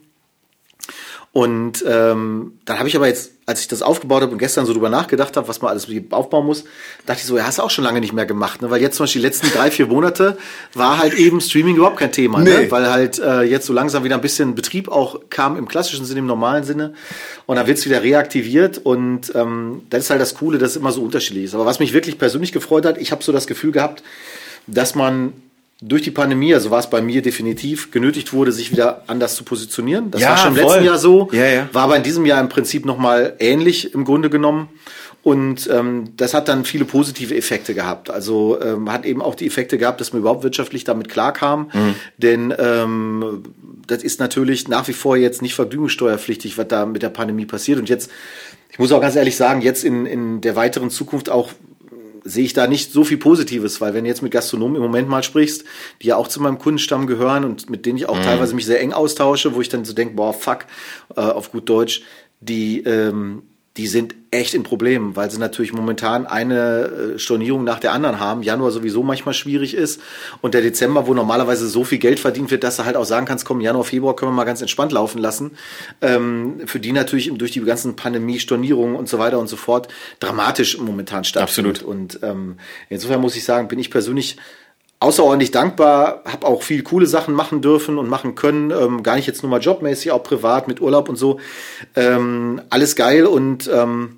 Und 1.33 1.83
ähm, 1.87 2.59
dann 2.67 2.79
habe 2.79 2.89
ich 2.89 2.97
aber 2.97 3.07
jetzt, 3.07 3.33
als 3.49 3.63
ich 3.63 3.69
das 3.69 3.81
aufgebaut 3.81 4.21
habe 4.21 4.33
und 4.33 4.39
gestern 4.39 4.67
so 4.67 4.75
drüber 4.75 4.91
nachgedacht 4.91 5.35
habe, 5.39 5.49
was 5.49 5.63
man 5.63 5.71
alles 5.71 5.89
aufbauen 6.11 6.45
muss, 6.45 6.65
dachte 7.07 7.21
ich 7.21 7.25
so, 7.25 7.39
ja, 7.39 7.47
hast 7.47 7.57
du 7.57 7.63
auch 7.63 7.71
schon 7.71 7.83
lange 7.83 7.99
nicht 7.99 8.13
mehr 8.13 8.27
gemacht, 8.27 8.61
ne? 8.61 8.71
Weil 8.71 8.83
jetzt 8.83 8.97
zum 8.97 9.05
Beispiel 9.05 9.23
die 9.23 9.27
letzten 9.27 9.51
drei, 9.51 9.71
vier 9.71 9.87
Monate 9.87 10.37
war 10.75 10.99
halt 10.99 11.15
eben 11.15 11.41
Streaming 11.41 11.77
überhaupt 11.77 11.97
kein 11.97 12.13
Thema, 12.13 12.41
ne? 12.41 12.51
nee. 12.51 12.65
ne? 12.65 12.71
Weil 12.71 12.91
halt 12.91 13.19
äh, 13.19 13.41
jetzt 13.45 13.65
so 13.65 13.73
langsam 13.73 14.05
wieder 14.05 14.17
ein 14.17 14.21
bisschen 14.21 14.55
Betrieb 14.55 14.89
auch 14.89 15.21
kam 15.31 15.57
im 15.57 15.67
klassischen 15.67 16.05
Sinne, 16.05 16.21
im 16.21 16.27
normalen 16.27 16.65
Sinne. 16.65 16.93
Und 17.47 17.57
dann 17.57 17.67
wird's 17.67 17.87
wieder 17.87 18.03
reaktiviert 18.03 18.77
und 18.77 19.35
ähm, 19.35 19.81
das 19.89 20.05
ist 20.05 20.11
halt 20.11 20.21
das 20.21 20.35
Coole, 20.35 20.59
dass 20.59 20.73
es 20.73 20.77
immer 20.77 20.93
so 20.93 21.03
unterschiedlich 21.03 21.45
ist. 21.45 21.55
Aber 21.55 21.65
was 21.65 21.79
mich 21.79 21.95
wirklich 21.95 22.19
persönlich 22.19 22.53
gefreut 22.53 22.85
hat, 22.85 22.99
ich 22.99 23.13
habe 23.13 23.25
so 23.25 23.33
das 23.33 23.47
Gefühl 23.47 23.73
gehabt, 23.73 24.03
dass 24.67 24.95
man 24.95 25.33
durch 25.81 26.03
die 26.03 26.11
Pandemie, 26.11 26.55
also 26.55 26.71
war 26.71 26.81
es 26.81 26.91
bei 26.91 27.01
mir 27.01 27.23
definitiv, 27.23 27.93
genötigt 27.93 28.33
wurde, 28.33 28.51
sich 28.51 28.73
wieder 28.73 29.05
anders 29.07 29.37
zu 29.37 29.45
positionieren. 29.45 30.11
Das 30.11 30.21
ja, 30.21 30.31
war 30.31 30.37
schon 30.39 30.49
im 30.49 30.57
voll. 30.57 30.65
letzten 30.65 30.85
Jahr 30.85 30.99
so, 30.99 31.29
ja, 31.33 31.47
ja. 31.47 31.69
war 31.73 31.85
aber 31.85 31.97
in 31.97 32.03
diesem 32.03 32.27
Jahr 32.27 32.41
im 32.41 32.49
Prinzip 32.49 32.85
nochmal 32.85 33.37
ähnlich 33.39 33.95
im 33.95 34.05
Grunde 34.05 34.29
genommen. 34.29 34.69
Und 35.23 35.69
ähm, 35.71 36.13
das 36.17 36.33
hat 36.33 36.49
dann 36.49 36.65
viele 36.65 36.85
positive 36.85 37.37
Effekte 37.37 37.75
gehabt. 37.75 38.09
Also 38.09 38.59
ähm, 38.63 38.91
hat 38.91 39.05
eben 39.05 39.21
auch 39.21 39.35
die 39.35 39.47
Effekte 39.47 39.77
gehabt, 39.77 40.01
dass 40.01 40.13
man 40.13 40.21
überhaupt 40.21 40.43
wirtschaftlich 40.43 40.85
damit 40.85 41.09
klarkam. 41.09 41.71
Mhm. 41.73 41.95
Denn 42.17 42.55
ähm, 42.59 43.43
das 43.87 44.03
ist 44.03 44.21
natürlich 44.21 44.69
nach 44.69 44.89
wie 44.89 44.93
vor 44.93 45.17
jetzt 45.17 45.43
nicht 45.43 45.55
vergnügungssteuerpflichtig, 45.55 46.57
was 46.57 46.69
da 46.69 46.87
mit 46.87 47.03
der 47.03 47.11
Pandemie 47.11 47.47
passiert. 47.47 47.79
Und 47.79 47.89
jetzt, 47.89 48.11
ich 48.71 48.79
muss 48.79 48.91
auch 48.91 49.01
ganz 49.01 49.17
ehrlich 49.17 49.37
sagen, 49.37 49.61
jetzt 49.61 49.85
in, 49.85 50.07
in 50.07 50.41
der 50.41 50.57
weiteren 50.57 50.89
Zukunft 50.89 51.31
auch 51.31 51.51
sehe 52.29 52.45
ich 52.45 52.53
da 52.53 52.67
nicht 52.67 52.93
so 52.93 53.05
viel 53.05 53.17
Positives, 53.17 53.81
weil 53.81 53.95
wenn 53.95 54.05
du 54.05 54.09
jetzt 54.09 54.23
mit 54.23 54.33
Gastronomen 54.33 54.77
im 54.77 54.83
Moment 54.83 55.09
mal 55.09 55.23
sprichst, 55.23 55.65
die 56.03 56.09
ja 56.09 56.17
auch 56.17 56.29
zu 56.29 56.41
meinem 56.43 56.59
Kundenstamm 56.59 57.07
gehören 57.07 57.45
und 57.45 57.71
mit 57.71 57.87
denen 57.87 57.97
ich 57.97 58.09
auch 58.09 58.19
mhm. 58.19 58.23
teilweise 58.23 58.55
mich 58.55 58.67
sehr 58.67 58.81
eng 58.81 58.93
austausche, 58.93 59.55
wo 59.55 59.61
ich 59.61 59.69
dann 59.69 59.85
so 59.85 59.95
denke, 59.95 60.15
boah, 60.15 60.35
fuck, 60.35 60.67
äh, 61.17 61.21
auf 61.21 61.53
gut 61.53 61.69
Deutsch, 61.69 62.03
die, 62.41 62.81
ähm, 62.81 63.43
die 63.79 63.87
sind 63.87 64.17
echt 64.33 64.55
in 64.55 64.65
Problemen, 64.65 65.15
weil 65.15 65.31
sie 65.31 65.39
natürlich 65.39 65.73
momentan 65.73 66.27
eine 66.27 67.15
äh, 67.15 67.19
Stornierung 67.19 67.63
nach 67.63 67.79
der 67.79 67.93
anderen 67.93 68.19
haben. 68.19 68.43
Januar 68.43 68.73
sowieso 68.73 69.05
manchmal 69.05 69.35
schwierig 69.35 69.73
ist 69.73 70.03
und 70.43 70.53
der 70.53 70.63
Dezember, 70.63 71.07
wo 71.07 71.15
normalerweise 71.15 71.69
so 71.69 71.85
viel 71.85 71.99
Geld 71.99 72.19
verdient 72.19 72.51
wird, 72.51 72.65
dass 72.65 72.77
du 72.77 72.85
halt 72.85 72.97
auch 72.97 73.05
sagen 73.05 73.25
kannst, 73.25 73.45
komm, 73.45 73.61
Januar, 73.61 73.85
Februar 73.85 74.17
können 74.17 74.33
wir 74.33 74.37
mal 74.37 74.45
ganz 74.45 74.61
entspannt 74.61 74.91
laufen 74.91 75.19
lassen. 75.19 75.53
Ähm, 76.03 76.61
für 76.67 76.81
die 76.81 76.91
natürlich 76.93 77.33
durch 77.33 77.53
die 77.53 77.61
ganzen 77.61 77.95
Pandemie, 77.95 78.41
Stornierungen 78.41 78.97
und 78.97 79.09
so 79.09 79.21
weiter 79.21 79.39
und 79.39 79.47
so 79.47 79.57
fort 79.57 79.89
dramatisch 80.19 80.77
momentan 80.79 81.23
stattfindet. 81.23 81.79
Absolut. 81.79 81.99
Und 81.99 82.19
ähm, 82.23 82.57
insofern 82.89 83.21
muss 83.21 83.37
ich 83.37 83.45
sagen, 83.45 83.69
bin 83.69 83.79
ich 83.79 83.93
persönlich 83.93 84.37
außerordentlich 85.01 85.53
dankbar, 85.53 86.23
habe 86.25 86.47
auch 86.47 86.63
viel 86.63 86.83
coole 86.83 87.07
Sachen 87.07 87.35
machen 87.35 87.63
dürfen 87.63 87.99
und 87.99 88.09
machen 88.09 88.35
können, 88.35 88.71
ähm, 88.71 89.03
gar 89.03 89.17
nicht 89.17 89.27
jetzt 89.27 89.43
nur 89.43 89.51
mal 89.51 89.61
jobmäßig, 89.61 90.11
auch 90.11 90.23
privat 90.23 90.67
mit 90.67 90.81
Urlaub 90.81 91.09
und 91.09 91.17
so. 91.17 91.39
Ähm, 91.95 92.63
alles 92.71 92.97
geil 92.97 93.27
und 93.27 93.71
ähm, 93.73 94.18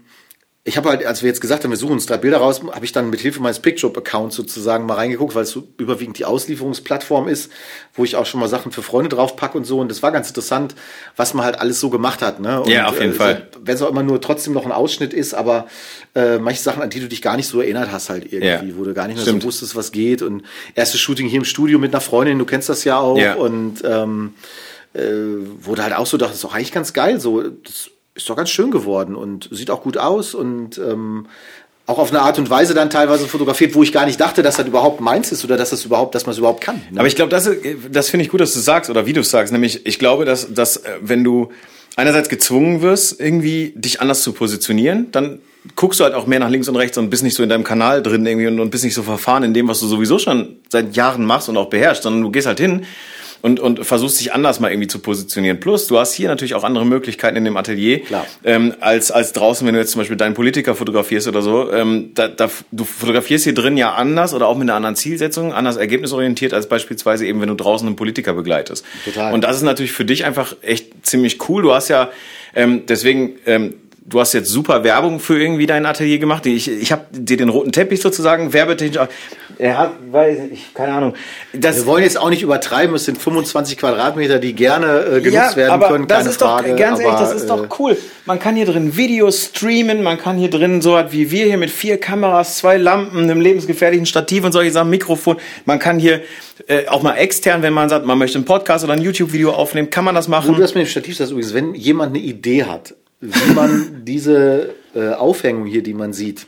ich 0.70 0.76
habe 0.76 0.88
halt, 0.88 1.04
als 1.04 1.20
wir 1.22 1.28
jetzt 1.28 1.40
gesagt 1.40 1.64
haben, 1.64 1.70
wir 1.72 1.76
suchen 1.76 1.94
uns 1.94 2.06
drei 2.06 2.16
Bilder 2.16 2.38
raus, 2.38 2.60
habe 2.70 2.84
ich 2.84 2.92
dann 2.92 3.10
mit 3.10 3.18
Hilfe 3.18 3.40
meines 3.42 3.58
Picture-Accounts 3.58 4.36
sozusagen 4.36 4.86
mal 4.86 4.94
reingeguckt, 4.94 5.34
weil 5.34 5.42
es 5.42 5.50
so 5.50 5.66
überwiegend 5.78 6.16
die 6.16 6.24
Auslieferungsplattform 6.24 7.26
ist, 7.26 7.50
wo 7.94 8.04
ich 8.04 8.14
auch 8.14 8.24
schon 8.24 8.38
mal 8.38 8.46
Sachen 8.48 8.70
für 8.70 8.80
Freunde 8.82 9.08
drauf 9.08 9.34
packe 9.34 9.58
und 9.58 9.64
so. 9.64 9.80
Und 9.80 9.90
das 9.90 10.00
war 10.04 10.12
ganz 10.12 10.28
interessant, 10.28 10.76
was 11.16 11.34
man 11.34 11.44
halt 11.44 11.58
alles 11.60 11.80
so 11.80 11.90
gemacht 11.90 12.22
hat. 12.22 12.38
Ne? 12.38 12.60
Und, 12.60 12.68
Ja, 12.68 12.86
auf 12.86 13.00
jeden 13.00 13.14
äh, 13.14 13.16
Fall. 13.16 13.48
Wenn 13.60 13.74
es 13.74 13.82
auch 13.82 13.90
immer 13.90 14.04
nur 14.04 14.20
trotzdem 14.20 14.52
noch 14.52 14.64
ein 14.64 14.70
Ausschnitt 14.70 15.12
ist, 15.12 15.34
aber 15.34 15.66
äh, 16.14 16.38
manche 16.38 16.62
Sachen, 16.62 16.82
an 16.82 16.90
die 16.90 17.00
du 17.00 17.08
dich 17.08 17.20
gar 17.20 17.36
nicht 17.36 17.48
so 17.48 17.60
erinnert 17.60 17.90
hast, 17.90 18.08
halt 18.08 18.32
irgendwie, 18.32 18.68
Ja. 18.70 18.78
wo 18.78 18.84
du 18.84 18.94
gar 18.94 19.08
nicht 19.08 19.16
mehr 19.16 19.24
Stimmt. 19.24 19.42
so 19.42 19.48
wusstest, 19.48 19.74
was 19.74 19.90
geht. 19.90 20.22
Und 20.22 20.44
erstes 20.76 21.00
Shooting 21.00 21.26
hier 21.26 21.38
im 21.38 21.44
Studio 21.44 21.80
mit 21.80 21.92
einer 21.92 22.00
Freundin, 22.00 22.38
du 22.38 22.44
kennst 22.44 22.68
das 22.68 22.84
ja 22.84 22.96
auch. 22.96 23.18
Ja. 23.18 23.34
Und 23.34 23.82
ähm, 23.84 24.34
äh, 24.94 25.00
wurde 25.62 25.82
halt 25.82 25.94
auch 25.94 26.06
so, 26.06 26.16
dachte, 26.16 26.30
das 26.30 26.36
ist 26.36 26.44
doch 26.44 26.54
eigentlich 26.54 26.70
ganz 26.72 26.92
geil. 26.92 27.18
So, 27.20 27.42
das 27.42 27.90
ist 28.20 28.30
doch 28.30 28.36
ganz 28.36 28.50
schön 28.50 28.70
geworden 28.70 29.16
und 29.16 29.48
sieht 29.50 29.70
auch 29.70 29.82
gut 29.82 29.98
aus 29.98 30.34
und 30.34 30.78
ähm, 30.78 31.26
auch 31.86 31.98
auf 31.98 32.10
eine 32.10 32.22
Art 32.22 32.38
und 32.38 32.48
Weise 32.50 32.72
dann 32.72 32.88
teilweise 32.88 33.26
fotografiert, 33.26 33.74
wo 33.74 33.82
ich 33.82 33.92
gar 33.92 34.06
nicht 34.06 34.20
dachte, 34.20 34.42
dass 34.42 34.56
das 34.56 34.66
überhaupt 34.66 35.00
meins 35.00 35.32
ist 35.32 35.44
oder 35.44 35.56
dass 35.56 35.70
das 35.70 35.84
überhaupt, 35.84 36.14
dass 36.14 36.24
man 36.24 36.32
es 36.32 36.38
überhaupt 36.38 36.60
kann. 36.60 36.76
ne? 36.90 37.00
Aber 37.00 37.08
ich 37.08 37.16
glaube, 37.16 37.30
das, 37.30 37.50
das 37.90 38.08
finde 38.08 38.24
ich 38.24 38.30
gut, 38.30 38.40
dass 38.40 38.54
du 38.54 38.60
sagst 38.60 38.90
oder 38.90 39.06
wie 39.06 39.12
du 39.12 39.22
sagst. 39.22 39.52
Nämlich, 39.52 39.86
ich 39.86 39.98
glaube, 39.98 40.24
dass, 40.24 40.54
dass 40.54 40.78
äh, 40.78 40.90
wenn 41.00 41.24
du 41.24 41.50
einerseits 41.96 42.28
gezwungen 42.28 42.80
wirst, 42.82 43.20
irgendwie 43.20 43.72
dich 43.74 44.00
anders 44.00 44.22
zu 44.22 44.32
positionieren, 44.32 45.10
dann 45.10 45.40
guckst 45.76 46.00
du 46.00 46.04
halt 46.04 46.14
auch 46.14 46.26
mehr 46.26 46.38
nach 46.38 46.48
links 46.48 46.68
und 46.68 46.76
rechts 46.76 46.96
und 46.96 47.10
bist 47.10 47.22
nicht 47.22 47.34
so 47.34 47.42
in 47.42 47.48
deinem 47.48 47.64
Kanal 47.64 48.02
drin 48.02 48.24
irgendwie 48.24 48.46
und, 48.46 48.60
und 48.60 48.70
bist 48.70 48.84
nicht 48.84 48.94
so 48.94 49.02
verfahren 49.02 49.42
in 49.42 49.52
dem, 49.52 49.68
was 49.68 49.80
du 49.80 49.86
sowieso 49.86 50.18
schon 50.18 50.56
seit 50.68 50.96
Jahren 50.96 51.24
machst 51.24 51.48
und 51.48 51.56
auch 51.56 51.68
beherrschst, 51.68 52.04
sondern 52.04 52.22
du 52.22 52.30
gehst 52.30 52.46
halt 52.46 52.60
hin 52.60 52.84
und, 53.42 53.60
und 53.60 53.84
versuchst 53.84 54.20
dich 54.20 54.32
anders 54.32 54.60
mal 54.60 54.70
irgendwie 54.70 54.88
zu 54.88 54.98
positionieren. 54.98 55.60
Plus, 55.60 55.86
du 55.86 55.98
hast 55.98 56.14
hier 56.14 56.28
natürlich 56.28 56.54
auch 56.54 56.64
andere 56.64 56.84
Möglichkeiten 56.84 57.36
in 57.36 57.44
dem 57.44 57.56
Atelier, 57.56 58.00
Klar. 58.00 58.26
ähm, 58.44 58.74
als, 58.80 59.10
als 59.10 59.32
draußen, 59.32 59.66
wenn 59.66 59.74
du 59.74 59.80
jetzt 59.80 59.92
zum 59.92 60.00
Beispiel 60.00 60.16
deinen 60.16 60.34
Politiker 60.34 60.74
fotografierst 60.74 61.28
oder 61.28 61.42
so. 61.42 61.72
Ähm, 61.72 62.10
da, 62.14 62.28
da, 62.28 62.50
du 62.70 62.84
fotografierst 62.84 63.44
hier 63.44 63.54
drin 63.54 63.76
ja 63.76 63.94
anders 63.94 64.34
oder 64.34 64.46
auch 64.46 64.56
mit 64.56 64.68
einer 64.68 64.74
anderen 64.76 64.96
Zielsetzung, 64.96 65.52
anders 65.52 65.76
ergebnisorientiert, 65.76 66.52
als 66.52 66.68
beispielsweise 66.68 67.26
eben, 67.26 67.40
wenn 67.40 67.48
du 67.48 67.54
draußen 67.54 67.86
einen 67.86 67.96
Politiker 67.96 68.34
begleitest. 68.34 68.84
Total. 69.04 69.32
Und 69.32 69.42
das 69.42 69.56
ist 69.56 69.62
natürlich 69.62 69.92
für 69.92 70.04
dich 70.04 70.24
einfach 70.24 70.56
echt 70.62 71.06
ziemlich 71.06 71.48
cool. 71.48 71.62
Du 71.62 71.72
hast 71.72 71.88
ja, 71.88 72.10
ähm, 72.54 72.82
deswegen, 72.86 73.36
ähm, 73.46 73.74
du 74.10 74.20
hast 74.20 74.32
jetzt 74.34 74.48
super 74.50 74.84
Werbung 74.84 75.20
für 75.20 75.40
irgendwie 75.40 75.66
dein 75.66 75.86
Atelier 75.86 76.18
gemacht. 76.18 76.44
Ich, 76.46 76.68
ich 76.70 76.92
habe 76.92 77.04
dir 77.10 77.36
den 77.36 77.48
roten 77.48 77.72
Teppich 77.72 78.00
sozusagen 78.00 78.52
werbetechnisch. 78.52 78.98
auch- 78.98 79.08
Er 79.58 79.78
hat, 79.78 79.92
weiß 80.10 80.38
ich, 80.52 80.74
keine 80.74 80.92
Ahnung. 80.92 81.14
Das, 81.52 81.76
wir 81.76 81.86
wollen 81.86 82.02
jetzt 82.02 82.18
auch 82.18 82.28
nicht 82.30 82.42
übertreiben, 82.42 82.94
es 82.96 83.04
sind 83.04 83.18
25 83.18 83.78
Quadratmeter, 83.78 84.38
die 84.38 84.52
gerne 84.54 85.04
äh, 85.16 85.20
genutzt 85.20 85.56
werden 85.56 85.70
aber 85.70 85.88
können, 85.88 86.06
das 86.06 86.18
keine 86.18 86.30
ist 86.30 86.40
Frage. 86.40 86.70
Doch, 86.70 86.76
ganz 86.76 86.98
ehrlich, 87.00 87.12
aber, 87.14 87.24
das 87.24 87.34
ist 87.34 87.44
äh, 87.44 87.46
doch 87.48 87.78
cool. 87.78 87.96
Man 88.26 88.38
kann 88.38 88.56
hier 88.56 88.66
drin 88.66 88.96
Videos 88.96 89.46
streamen, 89.46 90.02
man 90.02 90.18
kann 90.18 90.36
hier 90.36 90.50
drin 90.50 90.82
so 90.82 90.92
was 90.92 91.12
wie 91.12 91.30
wir 91.30 91.46
hier 91.46 91.58
mit 91.58 91.70
vier 91.70 91.98
Kameras, 91.98 92.58
zwei 92.58 92.76
Lampen, 92.76 93.18
einem 93.24 93.40
lebensgefährlichen 93.40 94.06
Stativ 94.06 94.44
und 94.44 94.52
solche 94.52 94.70
Sachen, 94.72 94.90
Mikrofon. 94.90 95.36
Man 95.66 95.78
kann 95.78 95.98
hier 95.98 96.20
äh, 96.66 96.86
auch 96.88 97.02
mal 97.02 97.14
extern, 97.16 97.62
wenn 97.62 97.72
man 97.72 97.88
sagt, 97.88 98.04
man 98.06 98.18
möchte 98.18 98.38
einen 98.38 98.44
Podcast 98.44 98.84
oder 98.84 98.94
ein 98.94 99.02
YouTube-Video 99.02 99.52
aufnehmen, 99.52 99.90
kann 99.90 100.04
man 100.04 100.14
das 100.14 100.26
machen. 100.28 100.54
du 100.54 100.60
das 100.60 100.74
mit 100.74 100.84
dem 100.86 100.90
Stativ 100.90 101.16
sagst, 101.16 101.32
übrigens, 101.32 101.54
wenn 101.54 101.74
jemand 101.74 102.14
eine 102.14 102.24
Idee 102.24 102.64
hat, 102.64 102.94
wie 103.20 103.52
man 103.52 104.04
diese 104.04 104.74
äh, 104.94 105.10
Aufhängung 105.10 105.66
hier, 105.66 105.82
die 105.82 105.94
man 105.94 106.12
sieht, 106.12 106.46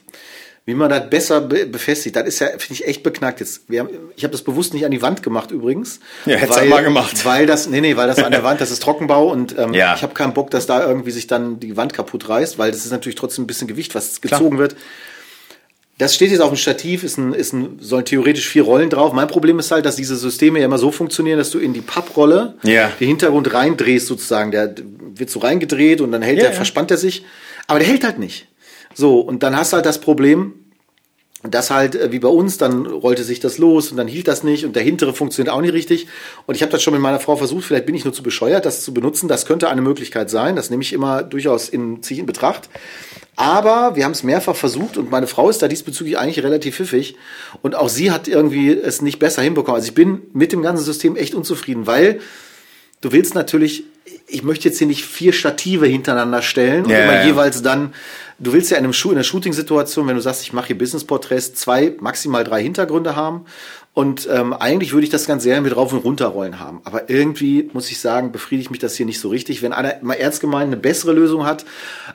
wie 0.64 0.74
man 0.74 0.90
das 0.90 1.10
besser 1.10 1.40
be 1.40 1.66
befestigt, 1.66 2.14
das 2.14 2.24
ist 2.26 2.38
ja, 2.38 2.46
finde 2.50 2.74
ich, 2.74 2.86
echt 2.86 3.02
beknackt 3.02 3.40
jetzt. 3.40 3.68
Wir 3.68 3.80
haben, 3.80 3.90
ich 4.16 4.22
habe 4.22 4.30
das 4.32 4.42
bewusst 4.42 4.74
nicht 4.74 4.84
an 4.84 4.92
die 4.92 5.02
Wand 5.02 5.22
gemacht 5.22 5.50
übrigens. 5.50 5.98
Ja, 6.24 6.36
hättest 6.36 6.60
weil, 6.60 6.68
mal 6.68 6.84
gemacht. 6.84 7.24
Weil 7.24 7.46
das, 7.46 7.66
nee, 7.68 7.80
nee, 7.80 7.96
weil 7.96 8.06
das 8.06 8.22
an 8.22 8.30
der 8.30 8.44
Wand, 8.44 8.60
das 8.60 8.70
ist 8.70 8.80
Trockenbau 8.82 9.28
und 9.30 9.58
ähm, 9.58 9.74
Ja. 9.74 9.94
ich 9.96 10.02
habe 10.02 10.14
keinen 10.14 10.34
Bock, 10.34 10.50
dass 10.50 10.66
da 10.66 10.86
irgendwie 10.86 11.10
sich 11.10 11.26
dann 11.26 11.58
die 11.58 11.76
Wand 11.76 11.94
kaputt 11.94 12.28
reißt, 12.28 12.58
weil 12.58 12.70
das 12.70 12.84
ist 12.84 12.92
natürlich 12.92 13.16
trotzdem 13.16 13.44
ein 13.44 13.48
bisschen 13.48 13.66
Gewicht, 13.66 13.94
was 13.96 14.20
gezogen 14.20 14.58
wird. 14.58 14.76
Das 15.98 16.14
steht 16.14 16.30
jetzt 16.30 16.40
auf 16.40 16.50
dem 16.50 16.56
Stativ, 16.56 17.04
ist 17.04 17.18
ein, 17.18 17.32
ist 17.34 17.52
ein, 17.52 17.78
sollen 17.80 18.04
theoretisch 18.04 18.48
vier 18.48 18.62
Rollen 18.62 18.90
drauf. 18.90 19.12
Mein 19.12 19.28
Problem 19.28 19.58
ist 19.58 19.70
halt, 19.70 19.84
dass 19.84 19.94
diese 19.96 20.16
Systeme 20.16 20.58
ja 20.58 20.64
immer 20.64 20.78
so 20.78 20.90
funktionieren, 20.90 21.38
dass 21.38 21.50
du 21.50 21.58
in 21.58 21.74
die 21.74 21.80
Papprolle 21.82 22.54
Ja. 22.64 22.90
den 22.98 23.08
Hintergrund 23.08 23.52
reindrehst 23.52 24.06
sozusagen. 24.06 24.50
Der 24.50 24.74
wird 25.14 25.30
so 25.30 25.40
reingedreht 25.40 26.00
und 26.00 26.10
dann 26.10 26.22
hält 26.22 26.38
Ja, 26.38 26.44
der, 26.44 26.50
ja. 26.52 26.56
verspannt 26.56 26.90
er 26.90 26.96
sich. 26.96 27.24
Aber 27.68 27.78
der 27.78 27.86
hält 27.88 28.04
halt 28.04 28.18
nicht. 28.18 28.48
So, 28.94 29.20
und 29.20 29.42
dann 29.42 29.56
hast 29.56 29.72
du 29.72 29.76
halt 29.76 29.86
das 29.86 30.00
Problem, 30.00 30.54
das 31.48 31.70
halt 31.70 31.94
äh, 31.94 32.10
wie 32.10 32.18
bei 32.18 32.28
uns, 32.28 32.56
dann 32.58 32.86
rollte 32.86 33.22
sich 33.24 33.40
das 33.40 33.58
los 33.58 33.90
und 33.90 33.96
dann 33.96 34.08
hielt 34.08 34.28
das 34.28 34.42
nicht 34.44 34.64
und 34.64 34.74
der 34.76 34.82
hintere 34.82 35.12
funktioniert 35.14 35.54
auch 35.54 35.60
nicht 35.60 35.72
richtig. 35.74 36.06
Und 36.46 36.54
ich 36.54 36.62
habe 36.62 36.72
das 36.72 36.82
schon 36.82 36.92
mit 36.94 37.02
meiner 37.02 37.20
Frau 37.20 37.36
versucht, 37.36 37.64
vielleicht 37.64 37.86
bin 37.86 37.94
ich 37.94 38.04
nur 38.04 38.14
zu 38.14 38.22
bescheuert, 38.22 38.64
das 38.64 38.82
zu 38.82 38.92
benutzen. 38.94 39.28
Das 39.28 39.44
könnte 39.46 39.68
eine 39.68 39.82
Möglichkeit 39.82 40.30
sein. 40.30 40.56
Das 40.56 40.70
nehme 40.70 40.82
ich 40.82 40.92
immer 40.92 41.22
durchaus 41.22 41.68
in, 41.68 42.02
ziehe 42.02 42.20
in 42.20 42.26
Betracht. 42.26 42.68
Aber 43.34 43.96
wir 43.96 44.04
haben 44.04 44.12
es 44.12 44.22
mehrfach 44.22 44.54
versucht 44.54 44.98
und 44.98 45.10
meine 45.10 45.26
Frau 45.26 45.48
ist 45.48 45.62
da 45.62 45.68
diesbezüglich 45.68 46.18
eigentlich 46.18 46.44
relativ 46.44 46.76
pfiffig. 46.76 47.16
Und 47.62 47.74
auch 47.74 47.88
sie 47.88 48.10
hat 48.10 48.28
irgendwie 48.28 48.70
es 48.70 49.00
nicht 49.00 49.18
besser 49.18 49.42
hinbekommen. 49.42 49.76
Also 49.76 49.88
ich 49.88 49.94
bin 49.94 50.22
mit 50.32 50.52
dem 50.52 50.62
ganzen 50.62 50.84
System 50.84 51.16
echt 51.16 51.34
unzufrieden, 51.34 51.86
weil 51.86 52.20
du 53.00 53.10
willst 53.10 53.34
natürlich, 53.34 53.84
ich 54.26 54.42
möchte 54.42 54.68
jetzt 54.68 54.78
hier 54.78 54.86
nicht 54.86 55.04
vier 55.04 55.32
Stative 55.32 55.86
hintereinander 55.86 56.42
stellen 56.42 56.84
und 56.84 56.90
Ja, 56.90 57.04
immer 57.04 57.14
ja. 57.14 57.24
jeweils 57.24 57.62
dann, 57.62 57.94
du 58.38 58.52
willst 58.52 58.70
ja 58.70 58.76
in, 58.76 58.84
einem 58.84 58.92
Schu 58.92 59.10
in 59.10 59.16
einer 59.16 59.24
Shooting-Situation, 59.24 60.06
wenn 60.06 60.16
du 60.16 60.22
sagst, 60.22 60.42
ich 60.42 60.52
mache 60.52 60.68
hier 60.68 60.78
Business-Porträts, 60.78 61.54
zwei, 61.54 61.94
maximal 62.00 62.44
drei 62.44 62.62
Hintergründe 62.62 63.16
haben. 63.16 63.46
Und 63.94 64.26
ähm, 64.32 64.54
eigentlich 64.54 64.94
würde 64.94 65.04
ich 65.04 65.10
das 65.10 65.26
ganz 65.26 65.44
gerne 65.44 65.60
mit 65.60 65.76
rauf 65.76 65.92
und 65.92 65.98
runter 65.98 66.28
rollen 66.28 66.58
haben. 66.58 66.80
Aber 66.84 67.10
irgendwie, 67.10 67.68
muss 67.74 67.90
ich 67.90 68.00
sagen, 68.00 68.32
befriedigt 68.32 68.70
mich 68.70 68.80
das 68.80 68.96
hier 68.96 69.04
nicht 69.04 69.20
so 69.20 69.28
richtig. 69.28 69.60
Wenn 69.60 69.74
einer 69.74 69.96
mal 70.00 70.14
ernst 70.14 70.40
gemeint 70.40 70.68
eine 70.68 70.78
bessere 70.78 71.12
Lösung 71.12 71.44
hat 71.44 71.66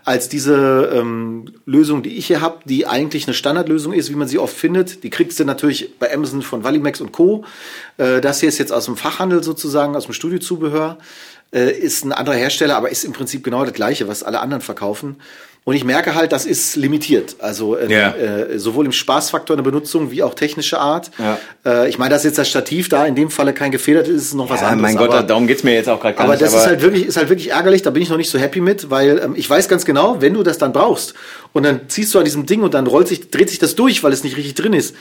als 0.04 0.28
diese 0.28 0.90
ähm, 0.92 1.46
Lösung, 1.68 2.02
die 2.02 2.18
ich 2.18 2.26
hier 2.26 2.42
habe, 2.42 2.62
die 2.66 2.88
eigentlich 2.88 3.28
eine 3.28 3.36
Standardlösung 3.36 3.94
ist, 3.94 4.10
wie 4.10 4.16
man 4.16 4.28
sie 4.28 4.40
oft 4.40 4.58
findet, 4.58 5.04
die 5.04 5.12
kriegst 5.12 5.40
du 5.40 5.46
natürlich 5.46 6.00
bei 6.00 6.12
Amazon 6.12 6.42
von 6.42 6.64
Valimax 6.64 7.00
und 7.00 7.12
Co. 7.12 7.46
Äh, 7.98 8.22
das 8.22 8.40
hier 8.40 8.50
ist 8.50 8.58
jetzt 8.58 8.74
aus 8.74 8.86
dem 8.86 8.98
Fachhandel 8.98 9.44
sozusagen, 9.44 9.96
aus 9.96 10.06
dem 10.06 10.14
Studiozubehör 10.14 10.98
äh, 11.54 11.72
ist 11.72 12.06
ein 12.06 12.12
anderer 12.12 12.38
Hersteller, 12.38 12.76
aber 12.76 12.90
ist 12.90 13.06
im 13.06 13.14
Prinzip 13.14 13.44
genau 13.44 13.64
das 13.64 13.74
gleiche, 13.74 14.08
was 14.08 14.24
alle 14.24 14.40
anderen 14.40 14.62
verkaufen. 14.62 15.18
Und 15.68 15.76
ich 15.76 15.84
merke 15.84 16.15
halt, 16.15 16.32
das 16.32 16.45
ist 16.45 16.78
limitiert. 16.78 17.36
Also 17.39 17.76
äh, 17.76 17.91
Ja. 17.91 18.13
äh, 18.15 18.57
sowohl 18.57 18.86
im 18.86 18.93
Spaßfaktor 18.93 19.57
der 19.57 19.63
Benutzung 19.63 20.11
wie 20.11 20.24
auch 20.24 20.34
technische 20.34 20.80
Art. 20.80 21.11
Ja. 21.20 21.38
Äh, 21.65 21.89
ich 21.89 21.97
meine, 21.97 22.11
dass 22.11 22.24
jetzt 22.24 22.38
das 22.38 22.47
Stativ 22.49 22.88
da 22.88 23.05
in 23.05 23.15
dem 23.15 23.30
Falle 23.30 23.51
kein 23.53 23.72
gefedert 23.72 24.07
ist, 24.07 24.22
ist 24.28 24.34
noch 24.34 24.49
was 24.49 24.61
Ja, 24.61 24.68
anderes. 24.68 24.93
mein 24.93 24.95
Gott, 24.95 25.09
aber, 25.13 25.24
darum 25.28 25.45
geht's 25.45 25.63
mir 25.63 25.74
jetzt 25.74 25.89
auch 25.89 25.99
gerade 25.99 26.15
gar 26.15 26.24
aber 26.24 26.34
nicht. 26.36 26.41
das 26.41 26.53
ist 26.53 26.65
halt 26.65 26.82
wirklich, 26.82 27.05
ist 27.05 27.18
halt 27.18 27.28
wirklich 27.28 27.51
ärgerlich. 27.51 27.82
Da 27.82 27.89
bin 27.89 28.01
ich 28.01 28.09
noch 28.09 28.15
nicht 28.15 28.30
so 28.30 28.39
happy 28.39 28.61
mit, 28.61 28.89
weil 28.89 29.20
ähm, 29.22 29.34
ich 29.36 29.49
weiß 29.49 29.68
ganz 29.68 29.84
genau, 29.84 30.22
wenn 30.22 30.36
du 30.36 30.41
das 30.41 30.57
dann 30.57 30.72
brauchst 30.72 31.13
und 31.51 31.63
dann 31.63 31.82
ziehst 31.89 32.15
du 32.15 32.20
an 32.20 32.24
diesem 32.24 32.45
Ding 32.45 32.61
und 32.61 32.74
dann 32.74 32.88
rollt 32.88 33.09
sich, 33.09 33.30
dreht 33.30 33.49
sich 33.49 33.59
das 33.59 33.76
durch, 33.76 34.01
weil 34.05 34.13
es 34.13 34.24
nicht 34.24 34.38
richtig 34.38 34.55
drin 34.55 34.72
ist, 34.72 34.95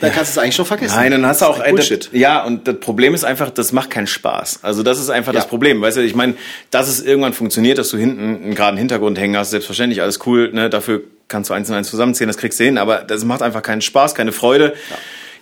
dann 0.00 0.12
kannst 0.12 0.34
du 0.36 0.38
es 0.40 0.42
eigentlich 0.42 0.54
schon 0.56 0.66
vergessen. 0.66 0.94
Nein, 0.96 1.10
dann 1.12 1.26
hast 1.26 1.40
du 1.40 1.46
Das 1.46 1.56
auch 1.56 1.60
ein 1.60 1.74
Bullshit. 1.74 2.06
Das, 2.06 2.12
ja, 2.12 2.44
und 2.44 2.68
das 2.68 2.80
Problem 2.80 3.14
ist 3.14 3.24
einfach, 3.24 3.50
das 3.50 3.72
macht 3.72 3.90
keinen 3.90 4.06
Spaß. 4.06 4.60
Also 4.62 4.82
das 4.82 4.98
ist 4.98 5.08
einfach 5.10 5.32
das 5.32 5.44
Ja. 5.44 5.48
Problem. 5.48 5.80
Weißt 5.80 5.96
du, 5.96 6.02
ich 6.02 6.14
meine, 6.14 6.34
dass 6.70 6.88
es 6.88 7.00
irgendwann 7.02 7.32
funktioniert, 7.32 7.78
dass 7.78 7.88
du 7.88 7.96
hinten 7.96 8.42
einen 8.44 8.54
geraden 8.54 8.76
Hintergrund 8.76 9.18
hängen 9.18 9.36
hast, 9.36 9.50
selbstverständlich, 9.50 10.02
alles 10.02 10.20
cool, 10.26 10.52
ne? 10.52 10.68
Dafür 10.70 11.02
kannst 11.28 11.50
du 11.50 11.54
eins 11.54 11.68
und 11.70 11.76
eins 11.76 11.88
zusammenziehen, 11.88 12.28
das 12.28 12.36
kriegst 12.36 12.60
du 12.60 12.64
hin, 12.64 12.78
aber 12.78 12.98
das 12.98 13.24
macht 13.24 13.42
einfach 13.42 13.62
keinen 13.62 13.80
Spaß, 13.80 14.14
keine 14.14 14.32
Freude. 14.32 14.74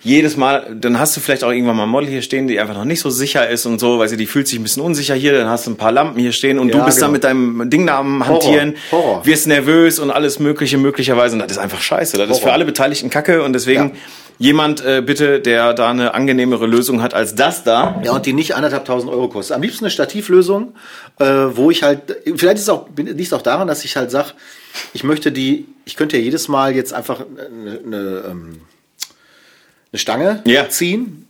Jedes 0.05 0.37
Mal, 0.37 0.67
dann 0.79 0.99
hast 0.99 1.17
du 1.17 1.19
vielleicht 1.19 1.43
auch 1.43 1.49
irgendwann 1.49 1.75
mal 1.75 1.83
ein 1.83 1.89
Model 1.89 2.07
hier 2.09 2.21
stehen, 2.21 2.47
die 2.47 2.59
einfach 2.59 2.75
noch 2.75 2.85
nicht 2.85 2.99
so 2.99 3.09
sicher 3.09 3.49
ist 3.49 3.65
und 3.65 3.79
so, 3.79 3.97
weil 3.97 4.07
sie 4.07 4.17
die 4.17 4.27
fühlt 4.27 4.47
sich 4.47 4.59
ein 4.59 4.63
bisschen 4.63 4.83
unsicher 4.83 5.15
hier, 5.15 5.33
dann 5.33 5.49
hast 5.49 5.65
du 5.65 5.71
ein 5.71 5.77
paar 5.77 5.91
Lampen 5.91 6.19
hier 6.19 6.31
stehen 6.31 6.59
und 6.59 6.69
Ja, 6.69 6.77
du 6.79 6.85
bist 6.85 6.97
genau. 6.99 7.07
dann 7.07 7.11
mit 7.13 7.23
deinem 7.23 7.69
Ding 7.71 7.87
da 7.87 7.97
am 7.97 8.25
Hantieren, 8.25 8.75
Horror. 8.91 9.25
wirst 9.25 9.47
nervös 9.47 9.97
und 9.99 10.11
alles 10.11 10.37
mögliche 10.39 10.77
möglicherweise 10.77 11.33
und 11.33 11.39
das 11.39 11.51
ist 11.53 11.57
einfach 11.57 11.81
scheiße. 11.81 12.17
Das 12.17 12.29
ist 12.29 12.37
für 12.37 12.43
Horror. 12.43 12.53
alle 12.53 12.65
Beteiligten 12.65 13.09
Kacke 13.09 13.41
und 13.41 13.53
deswegen 13.53 13.89
Ja. 13.89 13.91
jemand 14.37 14.85
äh, 14.85 15.01
bitte, 15.03 15.39
der 15.39 15.73
da 15.73 15.89
eine 15.89 16.13
angenehmere 16.13 16.67
Lösung 16.67 17.01
hat 17.01 17.15
als 17.15 17.33
das 17.33 17.63
da. 17.63 17.99
Ja, 18.05 18.11
und 18.13 18.27
die 18.27 18.33
nicht 18.33 18.53
anderthalbtausend 18.55 19.11
Euro 19.11 19.27
kostet. 19.27 19.55
Am 19.55 19.63
liebsten 19.63 19.85
eine 19.85 19.89
Stativlösung, 19.91 20.75
äh, 21.19 21.25
wo 21.25 21.71
ich 21.71 21.81
halt, 21.81 22.15
vielleicht 22.35 22.57
ist 22.57 22.61
es 22.63 22.69
auch, 22.69 22.85
liegt 22.95 23.19
es 23.21 23.33
auch 23.33 23.41
daran, 23.41 23.67
dass 23.67 23.83
ich 23.83 23.97
halt 23.97 24.11
sag, 24.11 24.33
ich 24.93 25.03
möchte 25.03 25.31
die, 25.31 25.65
ich 25.85 25.95
könnte 25.95 26.17
ja 26.17 26.23
jedes 26.23 26.47
Mal 26.47 26.75
jetzt 26.75 26.93
einfach 26.93 27.21
eine, 27.21 27.79
eine, 27.83 28.23
ähm, 28.29 28.57
eine 29.95 29.99
Stange 29.99 30.41
Ja. 30.45 30.67
ziehen. 30.69 31.21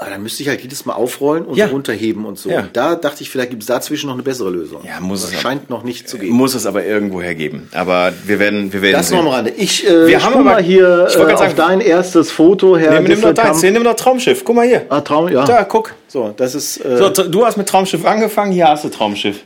Aber 0.00 0.10
dann 0.10 0.22
müsste 0.22 0.44
ich 0.44 0.48
halt 0.48 0.60
jedes 0.62 0.84
Mal 0.86 0.92
aufrollen 0.94 1.44
und 1.44 1.56
Ja. 1.56 1.66
runterheben 1.66 2.24
und 2.24 2.38
so. 2.38 2.48
Ja. 2.50 2.60
Und 2.60 2.76
da 2.76 2.94
dachte 2.94 3.20
ich, 3.24 3.30
vielleicht 3.30 3.50
gibt 3.50 3.62
es 3.64 3.66
dazwischen 3.66 4.06
noch 4.06 4.14
eine 4.14 4.22
bessere 4.22 4.48
Lösung. 4.48 4.82
Ja, 4.86 5.00
muss 5.00 5.22
das 5.22 5.32
es 5.32 5.40
scheint 5.40 5.70
noch 5.70 5.82
nicht 5.82 6.08
zu 6.08 6.18
gehen. 6.18 6.30
Muss 6.30 6.54
es 6.54 6.66
aber 6.66 6.84
irgendwo 6.84 7.20
hergeben. 7.20 7.68
Aber 7.72 8.12
wir 8.24 8.38
werden, 8.38 8.72
wir 8.72 8.80
werden 8.80 8.92
Das 8.92 9.08
sehen. 9.08 9.18
noch 9.18 9.24
am 9.24 9.30
Rande. 9.32 9.50
Ich 9.56 9.84
äh, 9.88 10.06
Wir 10.06 10.22
haben 10.22 10.44
mal 10.44 10.62
hier 10.62 11.06
ich 11.08 11.16
äh, 11.16 11.20
auf 11.20 11.38
sagen- 11.40 11.54
dein 11.56 11.80
erstes 11.80 12.30
Foto, 12.30 12.76
Herr 12.76 13.00
Nimm, 13.00 13.08
nimm 13.10 13.20
doch 13.22 13.32
deins, 13.34 13.60
nimm 13.60 13.82
doch 13.82 13.96
Traumschiff. 13.96 14.44
Guck 14.44 14.54
mal 14.54 14.68
hier. 14.68 14.86
Ah, 14.88 15.00
Traum, 15.00 15.28
ja. 15.30 15.44
Da, 15.44 15.64
guck. 15.64 15.92
So, 16.06 16.32
das 16.36 16.54
ist. 16.54 16.76
Äh, 16.84 16.96
So, 16.98 17.08
du 17.08 17.44
hast 17.44 17.56
mit 17.56 17.66
Traumschiff 17.68 18.04
angefangen, 18.04 18.52
hier 18.52 18.68
hast 18.68 18.84
du 18.84 18.90
Traumschiff. 18.90 19.40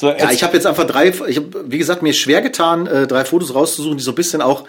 So, 0.00 0.08
ja, 0.08 0.30
ich 0.30 0.42
habe 0.42 0.54
jetzt 0.54 0.66
einfach 0.66 0.86
drei. 0.86 1.12
Ich 1.28 1.36
habe, 1.36 1.64
wie 1.66 1.76
gesagt, 1.78 2.00
mir 2.02 2.14
schwer 2.14 2.40
getan, 2.40 2.86
äh, 2.86 3.06
drei 3.06 3.26
Fotos 3.26 3.54
rauszusuchen, 3.54 3.98
die 3.98 4.02
so 4.02 4.12
ein 4.12 4.14
bisschen 4.16 4.40
auch 4.40 4.64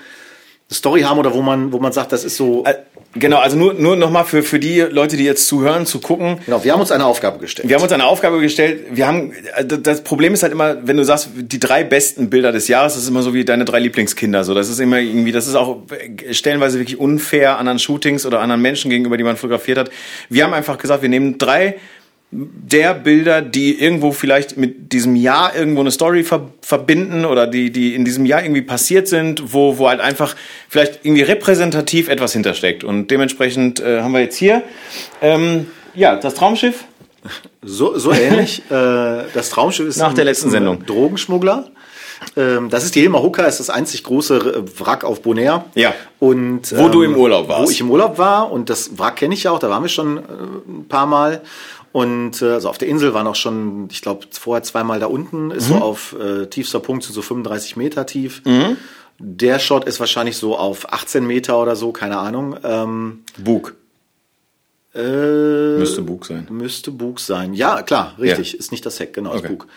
Story 0.72 1.02
haben 1.02 1.20
oder 1.20 1.34
wo 1.34 1.42
man, 1.42 1.72
wo 1.72 1.80
man 1.80 1.92
sagt, 1.92 2.12
das 2.12 2.24
ist 2.24 2.38
so. 2.38 2.64
Äh, 2.66 2.76
Genau, 3.16 3.38
also 3.38 3.56
nur, 3.56 3.76
nur 3.76 3.96
nochmal 3.96 4.26
für, 4.26 4.42
für 4.42 4.58
die 4.58 4.80
Leute, 4.80 5.18
die 5.18 5.24
jetzt 5.24 5.48
zuhören, 5.48 5.86
zu 5.86 6.00
gucken. 6.00 6.40
Genau, 6.46 6.64
wir 6.64 6.74
haben 6.74 6.80
uns 6.80 6.92
eine 6.92 7.06
Aufgabe 7.06 7.38
gestellt. 7.38 7.70
Wir 7.70 7.76
haben 7.76 7.84
uns 7.84 7.92
eine 7.92 8.08
Aufgabe 8.08 8.40
gestellt. 8.40 8.86
Wir 8.92 9.06
haben, 9.06 9.34
äh, 9.56 9.66
das 9.66 10.02
Problem 10.04 10.34
ist 10.34 10.42
halt 10.42 10.52
immer, 10.52 10.88
wenn 10.88 10.98
du 10.98 11.06
sagst, 11.06 11.30
die 11.36 11.60
drei 11.60 11.84
besten 11.84 12.32
Bilder 12.32 12.52
des 12.52 12.68
Jahres, 12.68 12.96
das 12.96 13.04
ist 13.04 13.10
immer 13.10 13.22
so 13.22 13.36
wie 13.36 13.46
deine 13.46 13.66
drei 13.66 13.80
Lieblingskinder. 13.80 14.44
So, 14.44 14.56
das 14.56 14.68
ist 14.68 14.80
immer 14.80 14.98
irgendwie, 15.00 15.32
das 15.32 15.48
ist 15.48 15.54
auch 15.54 15.84
stellenweise 16.32 16.80
wirklich 16.80 17.00
unfair 17.00 17.60
anderen 17.60 17.78
Shootings 17.78 18.26
oder 18.26 18.40
anderen 18.40 18.64
Menschen 18.64 18.90
gegenüber, 18.90 19.16
die 19.16 19.24
man 19.24 19.38
fotografiert 19.38 19.78
hat. 19.78 19.92
Wir 20.30 20.44
haben 20.44 20.54
einfach 20.54 20.80
gesagt, 20.80 21.04
wir 21.04 21.10
nehmen 21.10 21.38
drei 21.38 21.76
der 22.36 22.94
Bilder, 22.96 23.42
die 23.42 23.80
irgendwo 23.80 24.12
vielleicht 24.12 24.58
mit 24.58 24.92
diesem 24.92 25.16
Jahr 25.16 25.56
irgendwo 25.56 25.82
eine 25.82 25.92
Story 25.92 26.24
ver 26.24 26.50
verbinden 26.62 27.26
oder 27.26 27.46
die, 27.46 27.72
die 27.72 27.94
in 27.94 28.06
diesem 28.06 28.26
Jahr 28.26 28.42
irgendwie 28.42 28.62
passiert 28.62 29.08
sind, 29.08 29.54
wo, 29.54 29.78
wo 29.78 29.90
halt 29.90 30.00
einfach 30.00 30.36
vielleicht 30.70 31.06
irgendwie 31.06 31.22
repräsentativ 31.22 32.10
etwas 32.10 32.34
hintersteckt. 32.34 32.84
Und 32.84 33.12
dementsprechend 33.12 33.80
äh, 33.80 34.02
haben 34.02 34.14
wir 34.14 34.22
jetzt 34.22 34.38
hier, 34.38 34.64
ähm, 35.22 35.68
ja, 35.94 36.16
das 36.16 36.34
Traumschiff. 36.34 36.86
So, 37.62 37.98
so 37.98 38.12
ähnlich. 38.12 38.64
äh, 38.70 39.24
das 39.34 39.50
Traumschiff 39.50 39.88
ist 39.88 39.98
Nach 39.98 40.14
der 40.14 40.26
letzten 40.26 40.50
Sendung. 40.50 40.86
Drogenschmuggler. 40.86 41.70
Ähm, 42.36 42.70
das 42.70 42.86
ist 42.86 42.96
die 42.96 43.02
Hilma 43.02 43.22
Hooker, 43.22 43.48
ist 43.48 43.60
das 43.60 43.70
einzig 43.70 44.04
große 44.04 44.64
Wrack 44.80 45.04
auf 45.04 45.22
Bonaire. 45.22 45.66
Ja. 45.76 45.94
Und, 46.20 46.72
ähm, 46.72 46.78
Wo 46.78 46.90
du 46.90 47.04
im 47.04 47.16
Urlaub 47.16 47.48
warst. 47.50 47.68
Wo 47.68 47.72
ich 47.72 47.82
im 47.82 47.92
Urlaub 47.92 48.18
war 48.18 48.52
und 48.52 48.70
das 48.70 48.98
Wrack 48.98 49.18
kenne 49.18 49.34
ich 49.34 49.44
ja 49.44 49.52
auch, 49.52 49.60
da 49.60 49.70
waren 49.70 49.84
wir 49.84 49.90
schon 49.90 50.18
äh, 50.18 50.22
ein 50.68 50.88
paar 50.88 51.06
Mal. 51.06 51.42
Und 51.94 52.42
äh, 52.42 52.46
also 52.54 52.70
auf 52.70 52.78
der 52.78 52.90
Insel 52.90 53.14
waren 53.14 53.28
auch 53.28 53.36
schon, 53.36 53.88
ich 53.92 54.02
glaube, 54.02 54.26
vorher 54.32 54.64
zweimal 54.64 55.00
da 55.00 55.06
unten, 55.06 55.52
ist 55.52 55.70
Mhm. 55.70 55.74
so 55.74 55.76
auf 55.80 56.16
äh, 56.20 56.48
tiefster 56.48 56.80
Punkt, 56.82 57.04
sind 57.06 57.14
so 57.14 57.22
35 57.22 57.78
Meter 57.78 58.06
tief. 58.06 58.42
Der 59.20 59.60
Shot 59.60 59.86
ist 59.86 60.00
wahrscheinlich 60.00 60.36
so 60.38 60.58
auf 60.58 60.92
18 60.92 61.26
Meter 61.26 61.62
oder 61.62 61.76
so, 61.76 61.92
keine 61.92 62.18
Ahnung. 62.18 62.58
Ähm, 62.64 63.24
Bug. 63.38 63.76
äh, 64.96 65.78
Müsste 65.78 66.02
Bug 66.02 66.26
sein. 66.26 66.48
Müsste 66.50 66.92
Bug 66.92 67.20
sein. 67.20 67.54
Ja, 67.54 67.82
klar, 67.84 68.16
richtig. 68.20 68.54
Ja. 68.54 68.60
Ist 68.60 68.72
nicht 68.72 68.86
das 68.86 69.00
Heck, 69.00 69.14
genau, 69.14 69.34
ist 69.34 69.40
Okay. 69.40 69.50
Bug. 69.50 69.68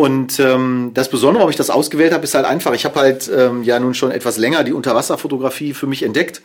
Und 0.00 0.38
ähm, 0.38 0.92
das 0.94 1.10
Besondere, 1.10 1.40
warum 1.40 1.50
ich 1.50 1.56
das 1.56 1.70
ausgewählt 1.70 2.12
habe, 2.12 2.22
ist 2.22 2.32
halt 2.36 2.46
einfach, 2.46 2.72
ich 2.72 2.84
habe 2.84 3.00
halt 3.00 3.28
ähm, 3.36 3.64
ja 3.64 3.80
nun 3.80 3.94
schon 3.94 4.12
etwas 4.12 4.38
länger 4.38 4.62
die 4.62 4.72
Unterwasserfotografie 4.72 5.74
für 5.74 5.88
mich 5.88 6.04
entdeckt 6.04 6.40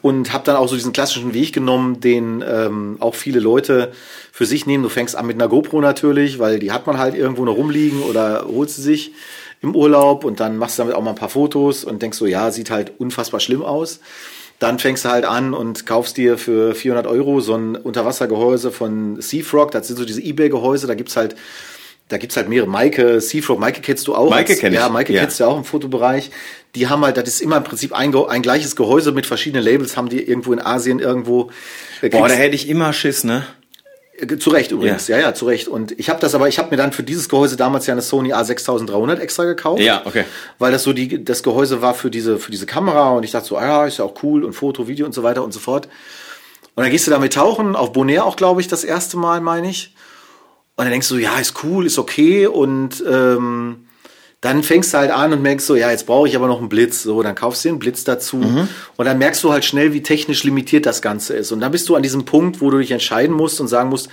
und 0.00 0.32
habe 0.32 0.44
dann 0.44 0.56
auch 0.56 0.68
so 0.68 0.74
diesen 0.74 0.94
klassischen 0.94 1.34
Weg 1.34 1.52
genommen, 1.52 2.00
den 2.00 2.42
ähm, 2.48 2.96
auch 3.00 3.14
viele 3.14 3.40
Leute 3.40 3.92
für 4.32 4.46
sich 4.46 4.64
nehmen. 4.64 4.82
Du 4.82 4.88
fängst 4.88 5.16
an 5.16 5.26
mit 5.26 5.36
einer 5.36 5.50
GoPro 5.50 5.82
natürlich, 5.82 6.38
weil 6.38 6.58
die 6.58 6.72
hat 6.72 6.86
man 6.86 6.96
halt 6.96 7.14
irgendwo 7.14 7.44
noch 7.44 7.58
rumliegen 7.58 8.00
oder 8.00 8.46
holst 8.48 8.76
sie 8.76 8.82
sich 8.82 9.12
im 9.60 9.76
Urlaub 9.76 10.24
und 10.24 10.40
dann 10.40 10.56
machst 10.56 10.78
du 10.78 10.82
damit 10.82 10.96
auch 10.96 11.02
mal 11.02 11.10
ein 11.10 11.16
paar 11.16 11.28
Fotos 11.28 11.84
und 11.84 12.00
denkst 12.00 12.16
so, 12.16 12.24
ja, 12.24 12.50
sieht 12.52 12.70
halt 12.70 12.92
unfassbar 12.96 13.40
schlimm 13.40 13.62
aus. 13.62 14.00
Dann 14.60 14.78
fängst 14.78 15.04
du 15.04 15.10
halt 15.10 15.26
an 15.26 15.52
und 15.52 15.84
kaufst 15.84 16.16
dir 16.16 16.38
für 16.38 16.74
400 16.74 17.06
Euro 17.06 17.42
so 17.42 17.54
ein 17.54 17.76
Unterwassergehäuse 17.76 18.72
von 18.72 19.20
Seafrog. 19.20 19.72
Das 19.72 19.88
sind 19.88 19.98
so 19.98 20.06
diese 20.06 20.22
Ebay-Gehäuse. 20.22 20.86
Da 20.86 20.94
gibt's 20.94 21.16
halt, 21.16 21.36
da 22.08 22.18
gibt's 22.18 22.36
halt 22.36 22.48
mehrere. 22.48 22.68
Maike, 22.68 23.20
Seafrog, 23.20 23.58
Maike 23.58 23.80
kennst 23.80 24.06
du 24.06 24.14
auch. 24.14 24.30
Maike 24.30 24.52
als- 24.52 24.60
kenn 24.60 24.72
ich, 24.72 24.78
Ja, 24.78 24.88
Maike 24.88 25.12
ja. 25.12 25.20
kennst 25.22 25.40
du 25.40 25.44
ja 25.44 25.50
auch 25.50 25.56
im 25.56 25.64
Fotobereich. 25.64 26.30
Die 26.74 26.88
haben 26.88 27.04
halt, 27.04 27.16
das 27.16 27.28
ist 27.28 27.40
immer 27.40 27.56
im 27.56 27.64
Prinzip 27.64 27.92
ein, 27.92 28.14
ein 28.14 28.42
gleiches 28.42 28.76
Gehäuse 28.76 29.12
mit 29.12 29.26
verschiedenen 29.26 29.64
Labels, 29.64 29.96
haben 29.96 30.08
die 30.08 30.22
irgendwo 30.22 30.52
in 30.52 30.60
Asien 30.60 30.98
irgendwo. 30.98 31.50
äh, 32.02 32.08
Boah, 32.10 32.28
da 32.28 32.34
hätte 32.34 32.54
ich 32.56 32.68
immer 32.68 32.92
Schiss, 32.92 33.24
ne? 33.24 33.46
äh, 34.18 34.36
Zu 34.36 34.50
Recht 34.50 34.70
übrigens, 34.72 35.08
ja, 35.08 35.18
ja, 35.18 35.34
zu 35.34 35.46
Recht. 35.46 35.66
Und 35.68 35.98
ich 35.98 36.10
habe 36.10 36.20
das 36.20 36.34
aber, 36.34 36.48
ich 36.48 36.58
habe 36.58 36.70
mir 36.70 36.76
dann 36.76 36.92
für 36.92 37.02
dieses 37.04 37.28
Gehäuse 37.28 37.56
damals 37.56 37.86
ja 37.86 37.94
eine 37.94 38.02
Sony 38.02 38.32
A6300 38.34 39.18
extra 39.18 39.44
gekauft. 39.44 39.80
Ja, 39.82 40.02
okay. 40.04 40.24
Weil 40.58 40.72
das 40.72 40.82
so 40.82 40.92
die, 40.92 41.24
das 41.24 41.42
Gehäuse 41.42 41.80
war 41.80 41.94
für 41.94 42.10
diese, 42.10 42.38
für 42.38 42.50
diese 42.50 42.66
Kamera 42.66 43.10
und 43.12 43.22
ich 43.24 43.30
dachte 43.30 43.46
so, 43.48 43.56
ah 43.56 43.64
ja, 43.66 43.86
ist 43.86 43.98
ja 43.98 44.04
auch 44.04 44.14
cool 44.22 44.44
und 44.44 44.52
Foto, 44.52 44.88
Video 44.88 45.06
und 45.06 45.12
so 45.12 45.22
weiter 45.22 45.42
und 45.44 45.52
so 45.52 45.60
fort. 45.60 45.86
Und 46.74 46.82
dann 46.82 46.90
gehst 46.90 47.06
du 47.06 47.12
damit 47.12 47.32
tauchen, 47.34 47.76
auf 47.76 47.92
Bonaire 47.92 48.24
auch, 48.24 48.34
glaube 48.34 48.60
ich, 48.60 48.66
das 48.68 48.82
erste 48.82 49.16
Mal, 49.16 49.40
meine 49.40 49.70
ich. 49.70 49.94
Und 50.76 50.84
dann 50.84 50.90
denkst 50.90 51.08
du, 51.08 51.16
ja, 51.16 51.38
ist 51.38 51.62
cool, 51.62 51.86
ist 51.86 51.98
okay 51.98 52.46
und 52.46 53.02
ähm, 53.08 53.86
dann 54.40 54.62
fängst 54.62 54.92
du 54.92 54.98
halt 54.98 55.10
an 55.10 55.32
und 55.32 55.40
merkst 55.40 55.66
so, 55.66 55.74
ja, 55.74 55.90
jetzt 55.90 56.04
brauche 56.04 56.28
ich 56.28 56.36
aber 56.36 56.48
noch 56.48 56.58
einen 56.58 56.68
Blitz. 56.68 57.02
So, 57.02 57.22
dann 57.22 57.34
kaufst 57.34 57.64
du 57.64 57.70
den 57.70 57.78
Blitz 57.78 58.04
dazu. 58.04 58.36
Und 58.96 59.06
dann 59.06 59.16
merkst 59.16 59.42
du 59.42 59.52
halt 59.52 59.64
schnell, 59.64 59.94
wie 59.94 60.02
technisch 60.02 60.44
limitiert 60.44 60.84
das 60.84 61.00
Ganze 61.00 61.34
ist. 61.34 61.50
Und 61.50 61.60
dann 61.60 61.72
bist 61.72 61.88
du 61.88 61.94
an 61.94 62.02
diesem 62.02 62.26
Punkt, 62.26 62.60
wo 62.60 62.70
du 62.70 62.76
dich 62.76 62.90
entscheiden 62.90 63.34
musst 63.34 63.58
und 63.62 63.68
sagen 63.68 63.88
musst, 63.88 64.10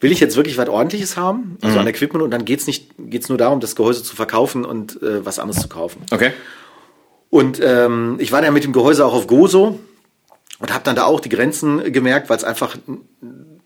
will 0.00 0.10
ich 0.10 0.18
jetzt 0.18 0.34
wirklich 0.36 0.58
was 0.58 0.68
ordentliches 0.68 1.16
haben? 1.16 1.56
Also 1.62 1.78
an 1.78 1.86
Equipment 1.86 2.24
und 2.24 2.32
dann 2.32 2.44
geht's 2.44 2.66
nicht, 2.66 2.90
geht's 2.98 3.28
nur 3.28 3.38
darum, 3.38 3.60
das 3.60 3.76
Gehäuse 3.76 4.02
zu 4.02 4.16
verkaufen 4.16 4.64
und 4.64 5.00
äh, 5.02 5.24
was 5.24 5.38
anderes 5.38 5.62
zu 5.62 5.68
kaufen. 5.68 6.02
Okay. 6.10 6.32
Und 7.28 7.60
ähm, 7.62 8.16
ich 8.18 8.32
war 8.32 8.42
ja 8.42 8.50
mit 8.50 8.64
dem 8.64 8.72
Gehäuse 8.72 9.06
auch 9.06 9.14
auf 9.14 9.28
Gozo 9.28 9.78
und 10.58 10.74
habe 10.74 10.82
dann 10.82 10.96
da 10.96 11.04
auch 11.04 11.20
die 11.20 11.28
Grenzen 11.28 11.92
gemerkt, 11.92 12.28
weil 12.28 12.38
es 12.38 12.44
einfach, 12.44 12.76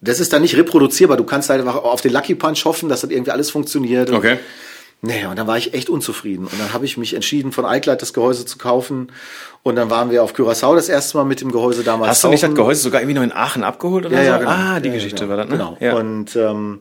das 0.05 0.20
ist 0.20 0.32
dann 0.32 0.42
nicht 0.42 0.57
reproduzierbar. 0.57 1.16
Du 1.16 1.24
kannst 1.24 1.50
halt 1.50 1.61
einfach 1.61 1.76
auf 1.76 2.00
den 2.00 2.12
Lucky 2.12 2.34
Punch 2.34 2.64
hoffen, 2.64 2.88
dass 2.88 3.00
das 3.02 3.11
irgendwie 3.11 3.30
alles 3.32 3.50
funktioniert. 3.50 4.11
Und 4.11 4.16
Okay. 4.16 4.38
Nee, 5.07 5.26
und 5.26 5.38
dann 5.38 5.46
war 5.46 5.59
ich 5.59 5.74
echt 5.74 5.90
unzufrieden. 5.90 6.46
Und 6.46 6.59
dann 6.59 6.72
habe 6.72 6.86
ich 6.86 6.96
mich 6.96 7.12
entschieden, 7.12 7.52
von 7.52 7.66
Eichleid 7.66 8.00
das 8.00 8.14
Gehäuse 8.14 8.46
zu 8.46 8.57
kaufen. 8.57 9.12
Und 9.62 9.76
dann 9.76 9.90
waren 9.90 10.11
wir 10.11 10.22
auf 10.22 10.34
Curaçao 10.34 10.74
das 10.76 10.88
erste 10.88 11.18
Mal 11.18 11.24
mit 11.24 11.42
dem 11.42 11.52
Gehäuse 11.52 11.82
damals. 11.84 12.11
Hast 12.11 12.24
du 12.24 12.28
nicht 12.28 12.42
das. 12.42 12.55
Gehäuse 12.55 12.80
sogar 12.80 13.02
irgendwie 13.02 13.16
noch 13.16 13.22
in 13.22 13.32
Aachen 13.32 13.64
abgeholt 13.64 14.07
oder 14.07 14.16
Ja, 14.16 14.22
so? 14.24 14.28
ja, 14.30 14.38
genau. 14.38 14.50
Ah, 14.50 14.80
die 14.80 14.88
Ja, 14.88 14.94
Geschichte 14.94 15.26
genau. 15.26 15.30
war 15.30 15.36
das, 15.36 15.48
ne? 15.48 15.52
Genau. 15.59 15.76
Ja. 15.78 15.94
Und 15.96 16.34
ähm, 16.36 16.80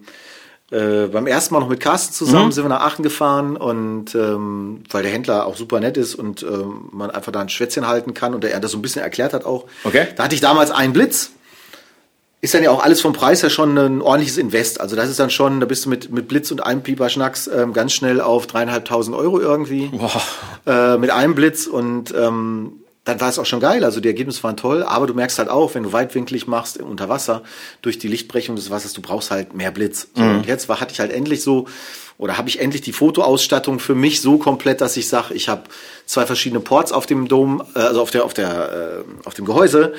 äh, 0.71 1.07
beim 1.07 1.27
ersten 1.27 1.53
Mal 1.53 1.59
noch 1.59 1.67
mit 1.67 1.81
Carsten 1.81 2.13
zusammen 2.13 2.45
Mhm. 2.47 2.51
sind 2.53 2.63
wir 2.63 2.69
nach 2.69 2.81
Aachen 2.81 3.03
gefahren 3.03 3.57
und 3.57 4.15
ähm, 4.15 4.83
weil 4.89 5.03
der 5.03 5.11
Händler 5.11 5.45
auch 5.45 5.57
super 5.57 5.81
nett 5.81 5.97
ist 5.97 6.15
und 6.15 6.43
ähm, 6.43 6.87
man 6.93 7.11
einfach 7.11 7.33
da 7.33 7.41
ein 7.41 7.49
Schwätzchen 7.49 7.87
halten 7.87 8.13
kann 8.13 8.33
und 8.33 8.45
er 8.45 8.59
das 8.61 8.71
so 8.71 8.77
ein 8.77 8.81
bisschen 8.81 9.01
erklärt 9.01 9.33
hat 9.33 9.43
auch. 9.43 9.65
Okay. 9.83 10.07
Da 10.15 10.23
hatte 10.23 10.35
ich 10.35 10.41
damals 10.41 10.71
einen 10.71 10.93
Blitz. 10.93 11.31
Ist 12.43 12.53
dann 12.53 12.61
ja 12.61 12.71
auch 12.71 12.83
alles 12.83 12.99
vom 12.99 13.13
Preis 13.13 13.41
her 13.41 13.49
schon 13.49 13.77
ein 13.77 14.01
ordentliches 14.01 14.37
Invest. 14.37 14.81
Also 14.81 14.97
das 14.97 15.09
ist 15.09 15.17
dann 15.17 15.29
schon, 15.29 15.61
da 15.61 15.65
bist 15.65 15.85
du 15.85 15.89
mit, 15.89 16.11
mit 16.11 16.27
Blitz 16.27 16.51
und 16.51 16.61
einem 16.61 16.83
Pieper 16.83 17.07
Schnacks 17.07 17.47
ähm, 17.47 17.71
ganz 17.71 17.93
schnell 17.93 18.19
auf 18.19 18.47
dreieinhalbtausend 18.47 19.15
Euro 19.15 19.39
irgendwie 19.39 19.89
äh, 20.67 20.97
mit 20.97 21.09
einem 21.09 21.35
Blitz 21.35 21.67
und 21.67 22.13
ähm, 22.13 22.73
dann 23.05 23.21
war 23.21 23.29
es 23.29 23.39
auch 23.39 23.45
schon 23.45 23.61
geil. 23.61 23.85
Also 23.85 24.01
die 24.01 24.09
Ergebnisse 24.09 24.43
waren 24.43 24.57
toll, 24.57 24.83
aber 24.83 25.07
du 25.07 25.13
merkst 25.13 25.39
halt 25.39 25.47
auch, 25.47 25.73
wenn 25.73 25.83
du 25.83 25.93
weitwinklig 25.93 26.45
machst 26.45 26.81
unter 26.81 27.07
Wasser 27.07 27.43
durch 27.81 27.97
die 27.97 28.09
Lichtbrechung 28.09 28.57
des 28.57 28.69
Wassers, 28.69 28.91
du 28.91 29.01
brauchst 29.01 29.31
halt 29.31 29.53
mehr 29.53 29.71
Blitz. 29.71 30.09
So, 30.13 30.21
Und 30.21 30.45
jetzt 30.45 30.67
war, 30.67 30.81
hatte 30.81 30.91
ich 30.91 30.99
halt 30.99 31.13
endlich 31.13 31.43
so 31.43 31.67
oder 32.17 32.37
habe 32.37 32.49
ich 32.49 32.59
endlich 32.59 32.81
die 32.81 32.91
Fotoausstattung 32.91 33.79
für 33.79 33.95
mich 33.95 34.19
so 34.21 34.37
komplett, 34.37 34.81
dass 34.81 34.97
ich 34.97 35.07
sage, 35.07 35.33
ich 35.33 35.47
habe 35.47 35.63
zwei 36.05 36.25
verschiedene 36.25 36.59
Ports 36.59 36.91
auf 36.91 37.05
dem 37.05 37.29
Dom, 37.29 37.63
äh, 37.73 37.79
also 37.79 38.01
auf 38.01 38.11
der 38.11 38.25
auf 38.25 38.33
der 38.33 39.03
äh, 39.05 39.27
auf 39.27 39.33
dem 39.33 39.45
Gehäuse. 39.45 39.93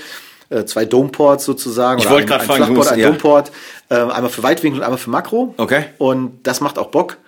Äh, 0.50 0.64
Zwei 0.64 0.84
Dome-Ports 0.84 1.44
sozusagen. 1.44 2.00
Ich 2.00 2.08
wollte 2.10 2.24
ein- 2.24 2.28
gerade 2.28 2.44
fragen, 2.44 2.64
Flachport, 2.64 2.92
ein 2.92 2.98
ja. 2.98 3.06
Dome-Port, 3.08 3.52
äh, 3.90 3.94
einmal 3.94 4.28
für 4.28 4.42
Weitwinkel 4.42 4.80
und 4.80 4.84
einmal 4.84 4.98
für 4.98 5.10
Makro. 5.10 5.54
Okay. 5.56 5.86
Und 5.98 6.40
das 6.42 6.60
macht 6.60 6.78
auch 6.78 6.88
Bock. 6.88 7.18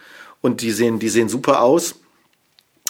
Und 0.42 0.60
die 0.60 0.70
sehen, 0.70 0.98
die 0.98 1.08
sehen 1.08 1.28
super 1.28 1.62
aus. 1.62 1.96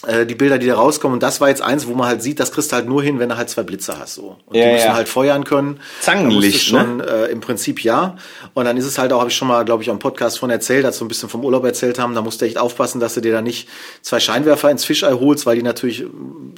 Äh, 0.07 0.25
die 0.25 0.37
Bilder, 0.37 0.59
die 0.59 0.69
da 0.69 0.77
rauskommen. 0.77 1.15
Und 1.15 1.23
das 1.23 1.41
war 1.41 1.49
jetzt 1.49 1.63
eins, 1.63 1.87
wo 1.89 1.95
man 1.95 2.07
halt 2.07 2.23
sieht, 2.23 2.39
das 2.39 2.53
kriegst 2.53 2.71
du 2.71 2.77
halt 2.77 2.87
nur 2.87 3.03
hin, 3.03 3.19
wenn 3.19 3.29
du 3.29 3.37
halt 3.37 3.51
zwei 3.51 3.65
Blitze 3.65 3.99
hast. 3.99 4.15
So. 4.15 4.37
Und 4.47 4.57
Ja, 4.57 4.67
die 4.67 4.73
müssen 4.73 4.87
ja. 4.87 4.95
halt 4.95 5.09
feuern 5.09 5.45
können. 5.45 5.81
Zangenlicht, 6.01 6.61
du 6.61 6.79
schon, 6.79 7.01
äh, 7.01 7.27
Im 7.27 7.41
Prinzip 7.41 7.83
ja. 7.83 8.17
Und 8.55 8.67
dann 8.67 8.77
ist 8.77 8.85
es 8.85 8.99
halt 8.99 9.13
auch, 9.13 9.19
habe 9.19 9.31
ich 9.31 9.37
schon 9.37 9.49
mal, 9.49 9.65
glaube 9.65 9.83
ich, 9.83 9.89
im 9.89 9.99
Podcast 9.99 10.39
von 10.39 10.49
erzählt, 10.49 10.85
als 10.85 11.01
wir 11.01 11.07
ein 11.07 11.09
bisschen 11.09 11.29
vom 11.29 11.45
Urlaub 11.45 11.65
erzählt 11.65 11.99
haben, 11.99 12.15
da 12.15 12.23
musst 12.23 12.41
du 12.41 12.45
echt 12.45 12.57
aufpassen, 12.57 13.01
dass 13.01 13.15
du 13.15 13.21
dir 13.21 13.33
da 13.33 13.43
nicht 13.43 13.69
zwei 14.01 14.21
Scheinwerfer 14.21 14.71
ins 14.71 14.85
Fischei 14.85 15.13
holst, 15.13 15.45
weil 15.45 15.57
die 15.57 15.63
natürlich 15.65 16.05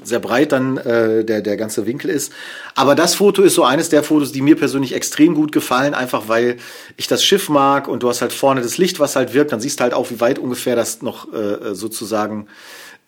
sehr 0.05 0.20
breit 0.20 0.53
dann 0.53 0.76
äh, 0.76 1.24
der, 1.24 1.40
der 1.40 1.57
ganze 1.57 1.86
Winkel 1.86 2.11
ist. 2.11 2.32
Aber 2.74 2.94
das 2.94 3.14
Foto 3.14 3.42
ist 3.42 3.55
so 3.55 3.64
eines 3.64 3.88
der 3.88 4.03
Fotos, 4.03 4.30
die 4.30 4.42
mir 4.42 4.57
persönlich 4.57 4.94
extrem 4.94 5.34
gut 5.34 5.53
gefallen, 5.53 5.94
einfach 5.94 6.28
weil 6.28 6.59
ich 6.99 7.07
das 7.07 7.24
Schiff 7.24 7.49
mag 7.49 7.88
und 7.88 8.03
du 8.03 8.11
hast 8.11 8.20
halt 8.20 8.34
vorne 8.34 8.61
das 8.61 8.76
Licht, 8.76 9.01
was 9.01 9.16
halt 9.16 9.32
wirkt, 9.32 9.53
dann 9.53 9.61
siehst 9.61 9.80
du 9.80 9.84
halt 9.84 9.94
auch, 9.94 10.11
wie 10.11 10.20
weit 10.20 10.38
ungefähr 10.38 10.76
das 10.76 11.01
noch 11.01 11.32
äh, 11.32 11.74
sozusagen 11.74 12.46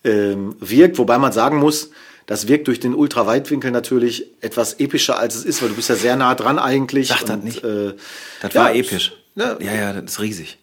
ähm, 0.03 0.55
wirkt, 0.59 0.97
wobei 0.97 1.17
man 1.17 1.31
sagen 1.31 1.57
muss, 1.57 1.91
das 2.25 2.47
wirkt 2.47 2.67
durch 2.67 2.79
den 2.79 2.93
Ultraweitwinkel 2.95 3.71
natürlich 3.71 4.27
etwas 4.41 4.75
epischer, 4.79 5.17
als 5.19 5.35
es 5.35 5.43
ist, 5.45 5.61
weil 5.61 5.69
du 5.69 5.75
bist 5.75 5.89
ja 5.89 5.95
sehr 5.95 6.15
nah 6.15 6.33
dran 6.35 6.59
eigentlich. 6.59 7.09
Sag 7.09 7.21
das 7.21 7.31
und, 7.31 7.43
nicht. 7.43 7.63
Äh, 7.63 7.93
Das 8.41 8.53
ja, 8.53 8.61
war 8.61 8.75
episch. 8.75 9.13
Ja, 9.35 9.57
Ja, 9.59 9.73
ja, 9.73 9.93
das 9.93 10.13
ist 10.13 10.19
riesig. 10.21 10.57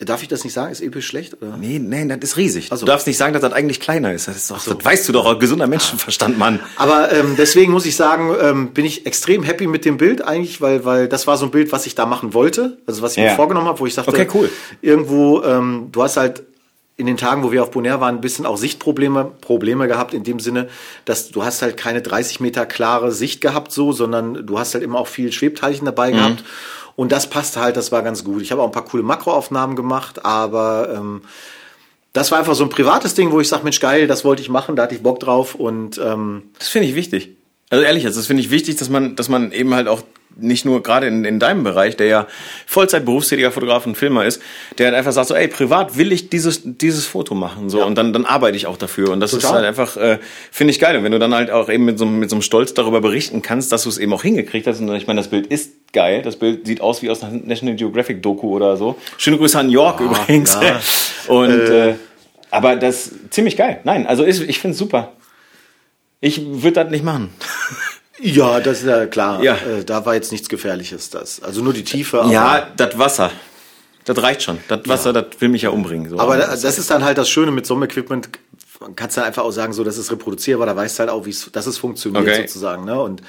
Darf 0.00 0.22
ich 0.22 0.28
das 0.28 0.44
nicht 0.44 0.52
sagen? 0.52 0.70
Ist 0.70 0.80
episch 0.80 1.08
schlecht? 1.08 1.34
Oder? 1.42 1.56
Nee, 1.56 1.80
nee, 1.80 2.06
das 2.06 2.18
ist 2.30 2.36
riesig. 2.36 2.70
Also. 2.70 2.86
Du 2.86 2.92
darfst 2.92 3.08
nicht 3.08 3.16
sagen, 3.16 3.32
dass 3.32 3.42
das 3.42 3.52
eigentlich 3.52 3.80
kleiner 3.80 4.12
ist. 4.12 4.28
Das, 4.28 4.36
ist 4.36 4.48
doch, 4.50 4.64
das 4.64 4.84
weißt 4.84 5.08
du 5.08 5.12
doch, 5.12 5.36
gesunder 5.40 5.66
Menschenverstand, 5.66 6.38
Mann. 6.38 6.60
Aber 6.76 7.10
ähm, 7.12 7.34
deswegen 7.36 7.72
muss 7.72 7.84
ich 7.84 7.96
sagen, 7.96 8.32
ähm, 8.40 8.70
bin 8.70 8.84
ich 8.84 9.06
extrem 9.06 9.42
happy 9.42 9.66
mit 9.66 9.84
dem 9.84 9.96
Bild 9.96 10.22
eigentlich, 10.22 10.60
weil, 10.60 10.84
weil 10.84 11.08
das 11.08 11.26
war 11.26 11.36
so 11.36 11.46
ein 11.46 11.50
Bild, 11.50 11.72
was 11.72 11.84
ich 11.86 11.96
da 11.96 12.06
machen 12.06 12.32
wollte. 12.32 12.78
Also 12.86 13.02
was 13.02 13.12
ich 13.12 13.18
Ja. 13.18 13.24
mir 13.30 13.34
vorgenommen 13.36 13.66
habe, 13.66 13.80
wo 13.80 13.86
ich 13.86 13.94
sagte, 13.94 14.10
Okay, 14.12 14.28
cool. 14.34 14.48
irgendwo, 14.82 15.42
ähm, 15.42 15.88
du 15.90 16.00
hast 16.00 16.16
halt 16.16 16.44
in 16.98 17.06
den 17.06 17.16
Tagen, 17.16 17.44
wo 17.44 17.52
wir 17.52 17.62
auf 17.62 17.70
Bonaire 17.70 18.00
waren, 18.00 18.16
ein 18.16 18.20
bisschen 18.20 18.44
auch 18.44 18.56
Sichtprobleme 18.56 19.30
Probleme 19.40 19.86
gehabt, 19.86 20.12
in 20.12 20.24
dem 20.24 20.40
Sinne, 20.40 20.68
dass 21.04 21.30
du 21.30 21.44
hast 21.44 21.62
halt 21.62 21.76
keine 21.76 22.02
30 22.02 22.40
Meter 22.40 22.66
klare 22.66 23.12
Sicht 23.12 23.40
gehabt 23.40 23.70
so, 23.72 23.92
sondern 23.92 24.44
du 24.46 24.58
hast 24.58 24.74
halt 24.74 24.82
immer 24.82 24.98
auch 24.98 25.06
viel 25.06 25.30
Schwebteilchen 25.32 25.86
dabei 25.86 26.10
gehabt. 26.10 26.42
Und 26.96 27.12
das 27.12 27.30
passte 27.30 27.60
halt, 27.60 27.76
das 27.76 27.92
war 27.92 28.02
ganz 28.02 28.24
gut. 28.24 28.42
Ich 28.42 28.50
habe 28.50 28.60
auch 28.60 28.66
ein 28.66 28.72
paar 28.72 28.84
coole 28.84 29.04
Makroaufnahmen 29.04 29.76
gemacht, 29.76 30.24
aber 30.24 30.92
ähm, 30.92 31.22
das 32.12 32.32
war 32.32 32.40
einfach 32.40 32.56
so 32.56 32.64
ein 32.64 32.70
privates 32.70 33.14
Ding, 33.14 33.30
wo 33.30 33.38
ich 33.38 33.48
sage, 33.48 33.62
Mensch, 33.62 33.78
geil, 33.78 34.08
das 34.08 34.24
wollte 34.24 34.42
ich 34.42 34.48
machen, 34.48 34.74
da 34.74 34.82
hatte 34.82 34.96
ich 34.96 35.02
Bock 35.02 35.20
drauf 35.20 35.54
und 35.54 35.98
ähm, 35.98 36.50
Das 36.58 36.66
finde 36.66 36.88
ich 36.88 36.96
wichtig. 36.96 37.36
Also 37.70 37.84
ehrlich, 37.84 38.02
jetzt, 38.02 38.18
das 38.18 38.26
finde 38.26 38.42
ich 38.42 38.50
wichtig, 38.50 38.74
dass 38.74 38.88
man, 38.88 39.14
dass 39.14 39.28
man 39.28 39.52
eben 39.52 39.72
halt 39.72 39.86
auch 39.86 40.02
nicht 40.38 40.64
nur 40.64 40.82
gerade 40.82 41.06
in, 41.06 41.24
in 41.24 41.38
deinem 41.38 41.64
Bereich, 41.64 41.96
der 41.96 42.06
ja 42.06 42.26
Vollzeit 42.66 43.04
berufstätiger 43.04 43.50
Fotograf 43.52 43.84
und 43.86 43.96
Filmer 43.96 44.24
ist, 44.24 44.40
der 44.78 44.86
halt 44.86 44.96
einfach 44.96 45.12
sagt 45.12 45.28
so, 45.28 45.34
ey, 45.34 45.48
privat 45.48 45.96
will 45.98 46.12
ich 46.12 46.30
dieses, 46.30 46.62
dieses 46.64 47.06
Foto 47.06 47.34
machen, 47.34 47.68
so, 47.70 47.84
und 47.84 47.96
dann, 47.96 48.12
dann 48.12 48.24
arbeite 48.24 48.56
ich 48.56 48.66
auch 48.66 48.76
dafür. 48.76 49.10
Und 49.10 49.20
das 49.20 49.32
ist 49.32 49.42
Total. 49.42 49.56
halt 49.56 49.66
einfach, 49.66 49.96
äh, 49.96 50.18
finde 50.50 50.70
ich 50.70 50.78
geil. 50.80 50.96
Und 50.96 51.04
wenn 51.04 51.12
du 51.12 51.18
dann 51.18 51.34
halt 51.34 51.50
auch 51.50 51.68
eben 51.68 51.84
mit 51.84 51.98
so, 51.98 52.04
einem- 52.04 52.18
mit 52.20 52.30
so 52.30 52.36
einem 52.36 52.42
Stolz 52.42 52.72
darüber 52.74 53.00
berichten 53.00 53.42
kannst, 53.42 53.72
dass 53.72 53.82
du 53.82 53.88
es 53.88 53.98
eben 53.98 54.12
auch 54.12 54.22
hingekriegt 54.22 54.66
hast, 54.66 54.80
und 54.80 54.94
ich 54.94 55.06
meine, 55.06 55.20
das 55.20 55.28
Bild 55.28 55.46
ist 55.48 55.72
geil, 55.92 56.22
das 56.22 56.36
Bild 56.36 56.66
sieht 56.66 56.80
aus 56.80 57.02
wie 57.02 57.10
aus 57.10 57.22
einer 57.22 57.40
National 57.44 57.74
Geographic 57.76 58.22
Doku 58.22 58.54
oder 58.54 58.76
so. 58.76 58.96
Schöne 59.16 59.38
Grüße 59.38 59.58
an 59.58 59.70
York 59.70 60.00
übrigens. 60.00 60.56
ja. 60.62 60.80
Und, 61.34 61.50
äh, 61.50 61.94
aber 62.50 62.76
das 62.76 63.10
ziemlich 63.30 63.56
geil. 63.56 63.80
Nein, 63.84 64.06
also 64.06 64.22
ist, 64.24 64.40
ich 64.40 64.58
finde 64.60 64.72
es 64.72 64.78
super. 64.78 65.12
Ich 66.20 66.40
würde 66.44 66.82
das 66.84 66.90
nicht 66.90 67.04
machen. 67.04 67.30
Ja, 68.20 68.60
das 68.60 68.80
ist 68.80 68.86
ja 68.86 69.06
klar. 69.06 69.42
Ja. 69.42 69.54
Äh, 69.54 69.84
da 69.84 70.04
war 70.04 70.14
jetzt 70.14 70.32
nichts 70.32 70.48
Gefährliches. 70.48 71.10
Das. 71.10 71.42
Also 71.42 71.62
nur 71.62 71.72
die 71.72 71.84
Tiefe. 71.84 72.24
Ja, 72.30 72.68
das 72.76 72.98
Wasser. 72.98 73.30
Das 74.04 74.22
reicht 74.22 74.42
schon. 74.42 74.58
Das 74.68 74.80
Wasser, 74.86 75.12
das 75.12 75.26
will 75.38 75.50
mich 75.50 75.62
ja 75.62 75.70
umbringen. 75.70 76.08
So. 76.08 76.18
aber 76.18 76.38
da, 76.38 76.46
das 76.48 76.64
ist 76.64 76.90
dann 76.90 77.04
halt 77.04 77.18
das 77.18 77.28
Schöne 77.28 77.50
mit 77.50 77.66
so 77.66 77.74
einem 77.74 77.82
Equipment. 77.84 78.30
Man 78.80 78.94
kann 78.94 79.08
es 79.08 79.16
dann 79.16 79.24
einfach 79.24 79.42
auch 79.42 79.50
sagen, 79.50 79.72
so, 79.72 79.82
das 79.82 79.98
ist 79.98 80.12
reproduzierbar, 80.12 80.64
da 80.66 80.76
weißt 80.76 80.98
du 80.98 81.00
halt 81.00 81.10
auch, 81.10 81.26
wie 81.26 81.30
es, 81.30 81.50
dass 81.50 81.66
es 81.66 81.78
funktioniert 81.78 82.22
Okay. 82.22 82.42
sozusagen. 82.42 82.84
Ne? 82.84 83.00
Und 83.00 83.22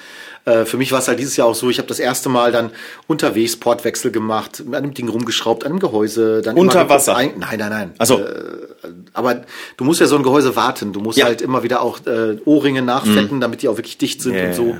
äh, 0.45 0.63
für 0.65 0.77
mich 0.77 0.91
war 0.91 0.99
es 0.99 1.07
halt 1.07 1.17
dieses 1.19 1.35
Jahr 1.37 1.47
auch 1.47 1.55
so, 1.55 1.71
ich 1.71 1.79
habe 1.79 1.87
das 1.87 1.97
erste 1.97 2.29
Mal 2.29 2.51
dann 2.51 2.69
unterwegs 3.07 3.57
Portwechsel 3.57 4.11
gemacht, 4.11 4.63
an 4.71 4.83
dem 4.83 4.93
Ding 4.93 5.09
rumgeschraubt, 5.09 5.65
an 5.65 5.71
dem 5.73 5.79
Gehäuse. 5.79 6.43
Dann 6.43 6.55
Unter 6.55 6.73
geguckt, 6.83 6.89
Wasser? 6.91 7.15
Ein, 7.15 7.33
nein, 7.39 7.57
nein, 7.57 7.69
nein. 7.69 7.91
Ach 7.97 8.05
so. 8.05 8.19
Äh, 8.19 8.67
aber 9.13 9.41
du 9.77 9.83
musst 9.85 9.99
ja 10.01 10.05
so 10.07 10.17
ein 10.17 10.23
Gehäuse 10.23 10.55
warten. 10.55 10.93
Du 10.93 10.99
musst 10.99 11.17
Ja. 11.17 11.25
halt 11.25 11.41
immer 11.41 11.63
wieder 11.63 11.81
auch 11.81 12.05
äh, 12.05 12.37
Ohrringe 12.45 12.83
nachfetten, 12.83 13.41
damit 13.41 13.63
die 13.63 13.69
auch 13.69 13.77
wirklich 13.77 13.97
dicht 13.97 14.21
sind 14.21 14.35
Ja, 14.35 14.45
und 14.45 14.53
so. 14.53 14.77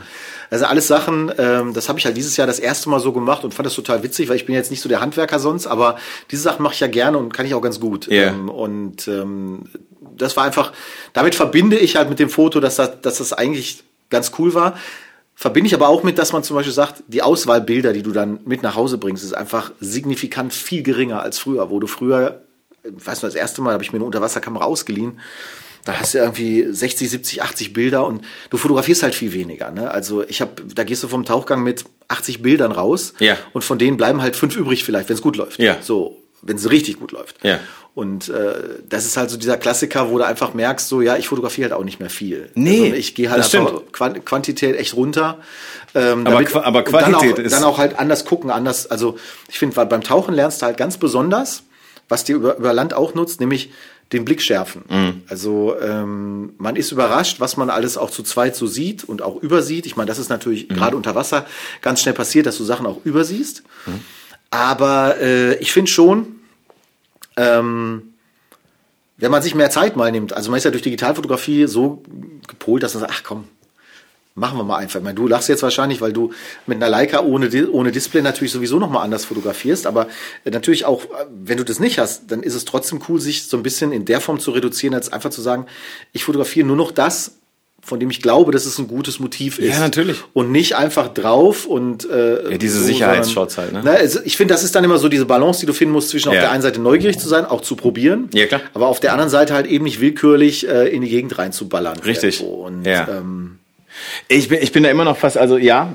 Also 0.52 0.66
alles 0.66 0.88
Sachen, 0.88 1.32
ähm, 1.38 1.74
das 1.76 1.90
habe 1.90 2.00
ich 2.00 2.06
halt 2.06 2.18
dieses 2.18 2.36
Jahr 2.38 2.48
das 2.48 2.58
erste 2.60 2.90
Mal 2.90 3.00
so 3.00 3.12
gemacht 3.12 3.44
und 3.44 3.54
fand 3.54 3.68
das 3.68 3.76
total 3.76 4.02
witzig, 4.02 4.30
weil 4.30 4.36
ich 4.36 4.46
bin 4.48 4.56
jetzt 4.56 4.72
nicht 4.72 4.82
so 4.82 4.90
der 4.90 5.00
Handwerker 5.00 5.38
sonst, 5.40 5.68
aber 5.68 5.98
diese 6.32 6.42
Sachen 6.42 6.64
mache 6.64 6.74
ich 6.74 6.80
ja 6.80 6.88
gerne 6.88 7.20
und 7.20 7.34
kann 7.34 7.46
ich 7.46 7.54
auch 7.54 7.62
ganz 7.62 7.80
gut. 7.80 8.08
Ja. 8.08 8.28
Ähm, 8.30 8.50
und 8.50 9.08
ähm, 9.08 9.66
das 10.22 10.38
war 10.38 10.44
einfach, 10.46 10.74
damit 11.14 11.36
verbinde 11.36 11.78
ich 11.78 11.96
halt 11.96 12.10
mit 12.10 12.20
dem 12.20 12.30
Foto, 12.30 12.60
dass 12.60 12.76
das, 12.76 13.02
dass 13.02 13.18
das 13.18 13.34
eigentlich 13.34 13.84
ganz 14.10 14.32
cool 14.40 14.54
war. 14.54 14.78
Verbinde 15.36 15.68
ich 15.68 15.74
aber 15.74 15.88
auch 15.88 16.04
mit, 16.04 16.18
dass 16.18 16.34
man 16.34 16.44
zum 16.44 16.56
Beispiel 16.58 16.74
sagt, 16.74 17.04
die 17.08 17.22
Auswahl 17.22 17.62
Bilder, 17.62 17.94
die 17.94 18.04
du 18.04 18.12
dann 18.12 18.40
mit 18.46 18.62
nach 18.62 18.76
Hause 18.76 18.98
bringst, 18.98 19.24
ist 19.24 19.34
einfach 19.34 19.72
signifikant 19.80 20.54
viel 20.54 20.84
geringer 20.84 21.22
als 21.22 21.40
früher, 21.40 21.70
wo 21.70 21.80
du 21.80 21.88
früher, 21.88 22.42
ich 22.84 23.06
weiß 23.06 23.22
noch, 23.22 23.30
das 23.30 23.36
erste 23.36 23.62
Mal 23.62 23.74
habe 23.74 23.84
ich 23.84 23.94
mir 23.94 23.98
eine 23.98 24.06
Unterwasserkamera 24.06 24.66
ausgeliehen. 24.66 25.20
Da 25.86 25.94
hast 25.94 26.14
du 26.14 26.18
irgendwie 26.18 26.66
60, 26.70 27.10
70, 27.10 27.42
80 27.42 27.72
Bilder 27.74 28.06
und 28.06 28.26
du 28.50 28.58
fotografierst 28.58 29.02
halt 29.02 29.16
viel 29.16 29.32
weniger. 29.32 29.72
Ne? 29.72 29.90
Also 29.90 30.24
ich 30.28 30.42
habe, 30.42 30.52
da 30.76 30.84
gehst 30.84 31.04
du 31.04 31.08
vom 31.08 31.24
Tauchgang 31.24 31.64
mit 31.64 31.86
80 32.10 32.42
Bildern 32.42 32.74
raus 32.74 33.14
Ja. 33.20 33.38
und 33.54 33.64
von 33.64 33.80
denen 33.80 33.96
bleiben 33.96 34.22
halt 34.22 34.36
fünf 34.36 34.58
übrig 34.58 34.84
vielleicht, 34.84 35.08
wenn 35.08 35.16
es 35.16 35.22
gut 35.22 35.38
läuft. 35.38 35.58
Ja. 35.60 35.78
So, 35.82 36.18
wenn 36.42 36.58
es 36.58 36.70
richtig 36.70 37.00
gut 37.00 37.14
läuft. 37.14 37.38
Ja. 37.44 37.60
Und 38.00 38.30
äh, 38.30 38.54
das 38.88 39.06
ist 39.06 39.18
halt 39.18 39.30
so 39.30 39.38
dieser 39.38 39.58
Klassiker, 39.58 40.10
wo 40.10 40.18
du 40.18 40.26
einfach 40.26 40.54
merkst, 40.54 40.88
so 40.88 41.02
ja, 41.02 41.18
ich 41.18 41.28
fotografiere 41.28 41.70
halt 41.72 41.80
auch 41.80 41.84
nicht 41.84 42.00
mehr 42.00 42.10
viel. 42.10 42.50
Nee, 42.56 42.86
also 42.86 42.96
ich 42.96 43.14
gehe 43.16 43.30
halt 43.30 43.44
einfach 43.44 43.82
Quan 43.92 44.24
Quantität 44.26 44.76
echt 44.78 44.96
runter. 44.96 45.38
Ähm, 45.96 46.26
Aber 46.26 46.44
Qua- 46.44 46.64
aber 46.64 46.80
und 46.86 46.94
dann 46.94 47.04
Qualität 47.12 47.34
auch, 47.34 47.40
ist- 47.40 47.52
dann 47.52 47.64
auch 47.64 47.78
halt 47.78 48.00
anders 48.00 48.24
gucken, 48.26 48.52
anders. 48.52 48.90
Also 48.90 49.18
ich 49.50 49.60
finde, 49.60 49.86
beim 49.86 50.02
Tauchen 50.04 50.34
lernst 50.34 50.62
du 50.62 50.66
halt 50.68 50.78
ganz 50.78 50.98
besonders, 50.98 51.64
was 52.08 52.24
dir 52.24 52.36
über, 52.36 52.58
über 52.58 52.74
Land 52.74 52.94
auch 52.94 53.14
nutzt, 53.16 53.40
nämlich 53.40 53.72
den 54.14 54.24
Blick 54.26 54.42
schärfen. 54.42 54.84
Mhm. 54.90 55.22
Also 55.28 55.76
ähm, 55.82 56.54
man 56.58 56.76
ist 56.76 56.92
überrascht, 56.92 57.40
was 57.40 57.58
man 57.58 57.70
alles 57.70 57.98
auch 57.98 58.10
zu 58.10 58.24
zweit 58.24 58.56
so 58.56 58.66
sieht 58.66 59.04
und 59.04 59.22
auch 59.22 59.42
übersieht. 59.44 59.86
Ich 59.86 59.96
meine, 59.98 60.08
das 60.08 60.18
ist 60.20 60.30
natürlich 60.30 60.70
Mhm. 60.70 60.76
gerade 60.76 60.96
unter 60.98 61.14
Wasser 61.16 61.46
ganz 61.82 62.02
schnell 62.02 62.16
passiert, 62.16 62.46
dass 62.46 62.58
du 62.58 62.64
Sachen 62.64 62.86
auch 62.88 63.04
übersiehst. 63.04 63.64
Aber 64.52 65.18
äh, 65.20 65.56
ich 65.56 65.72
finde 65.72 65.92
schon, 65.92 66.39
ähm, 67.40 68.14
wenn 69.18 69.32
man 69.32 69.42
sich 69.42 69.56
mehr 69.56 69.70
Zeit 69.70 69.96
mal 69.96 70.12
nimmt, 70.12 70.34
also 70.34 70.52
man 70.52 70.58
ist 70.58 70.66
ja 70.66 70.72
durch 70.72 70.84
Digitalfotografie 70.84 71.68
so 71.68 72.04
gepolt, 72.48 72.84
dass 72.84 72.94
man 72.94 73.02
sagt, 73.02 73.14
ach 73.16 73.24
komm, 73.24 73.46
machen 74.36 74.58
wir 74.58 74.64
mal 74.64 74.78
einfach. 74.78 75.00
Ich 75.00 75.04
meine, 75.04 75.16
du 75.16 75.28
lachst 75.28 75.50
jetzt 75.50 75.64
wahrscheinlich, 75.64 76.02
weil 76.02 76.14
du 76.14 76.32
mit 76.68 76.78
einer 76.78 76.90
Leica 76.90 77.22
ohne, 77.22 77.50
ohne 77.72 77.92
Display 77.92 78.22
natürlich 78.22 78.52
sowieso 78.52 78.80
noch 78.80 78.90
mal 78.90 79.02
anders 79.02 79.26
fotografierst, 79.26 79.88
aber 79.88 80.08
äh, 80.44 80.52
natürlich 80.52 80.86
auch, 80.86 81.06
äh, 81.06 81.26
wenn 81.30 81.58
du 81.58 81.66
das 81.66 81.80
nicht 81.80 81.98
hast, 81.98 82.32
dann 82.32 82.44
ist 82.44 82.56
es 82.56 82.66
trotzdem 82.66 83.02
cool, 83.08 83.20
sich 83.20 83.48
so 83.48 83.58
ein 83.58 83.64
bisschen 83.64 83.92
in 83.92 84.06
der 84.06 84.22
Form 84.22 84.40
zu 84.40 84.52
reduzieren, 84.52 84.94
als 84.94 85.12
einfach 85.12 85.30
zu 85.30 85.42
sagen, 85.42 85.66
ich 86.12 86.26
fotografiere 86.26 86.68
nur 86.68 86.78
noch 86.78 86.92
das, 86.92 87.38
von 87.82 88.00
dem 88.00 88.10
ich 88.10 88.22
glaube, 88.22 88.52
dass 88.52 88.66
es 88.66 88.78
ein 88.78 88.88
gutes 88.88 89.20
Motiv 89.20 89.58
ist. 89.60 89.70
Ja, 89.70 89.80
natürlich. 89.80 90.18
Und 90.34 90.52
nicht 90.52 90.76
einfach 90.76 91.08
drauf 91.14 91.66
und 91.66 92.10
äh, 92.10 92.52
Ja, 92.52 92.58
diese 92.58 92.80
so, 92.80 92.86
Sicherheitsshots 92.86 93.58
halt, 93.58 93.74
ne? 93.74 93.82
Na, 93.84 93.92
also 93.92 94.20
ich 94.24 94.38
finde, 94.38 94.54
das 94.54 94.64
ist 94.64 94.76
dann 94.76 94.84
immer 94.84 94.98
so 94.98 95.10
diese 95.10 95.26
Balance, 95.26 95.60
die 95.62 95.66
du 95.66 95.74
finden 95.74 95.94
musst 95.94 96.10
zwischen 96.10 96.30
auf 96.30 96.36
Ja. 96.36 96.42
der 96.42 96.52
einen 96.52 96.62
Seite 96.62 96.80
neugierig 96.82 97.18
zu 97.20 97.28
sein, 97.30 97.46
auch 97.46 97.62
zu 97.62 97.76
probieren, 97.76 98.30
Ja, 98.34 98.46
klar. 98.48 98.62
aber 98.74 98.88
auf 98.88 99.00
der 99.00 99.12
anderen 99.14 99.30
Seite 99.30 99.54
halt 99.54 99.68
eben 99.68 99.86
nicht 99.86 100.00
willkürlich 100.02 100.68
äh, 100.68 100.88
in 100.90 101.02
die 101.02 101.10
Gegend 101.10 101.38
reinzuballern. 101.38 102.00
Richtig. 102.00 102.44
Und, 102.44 102.86
Ja. 102.86 103.08
ähm, 103.10 103.49
Ich 104.28 104.50
bin, 104.50 104.60
ich 104.62 104.72
bin 104.72 104.84
da 104.84 104.90
immer 104.90 105.04
noch 105.04 105.18
fast, 105.18 105.38
also 105.38 105.58
ja, 105.58 105.94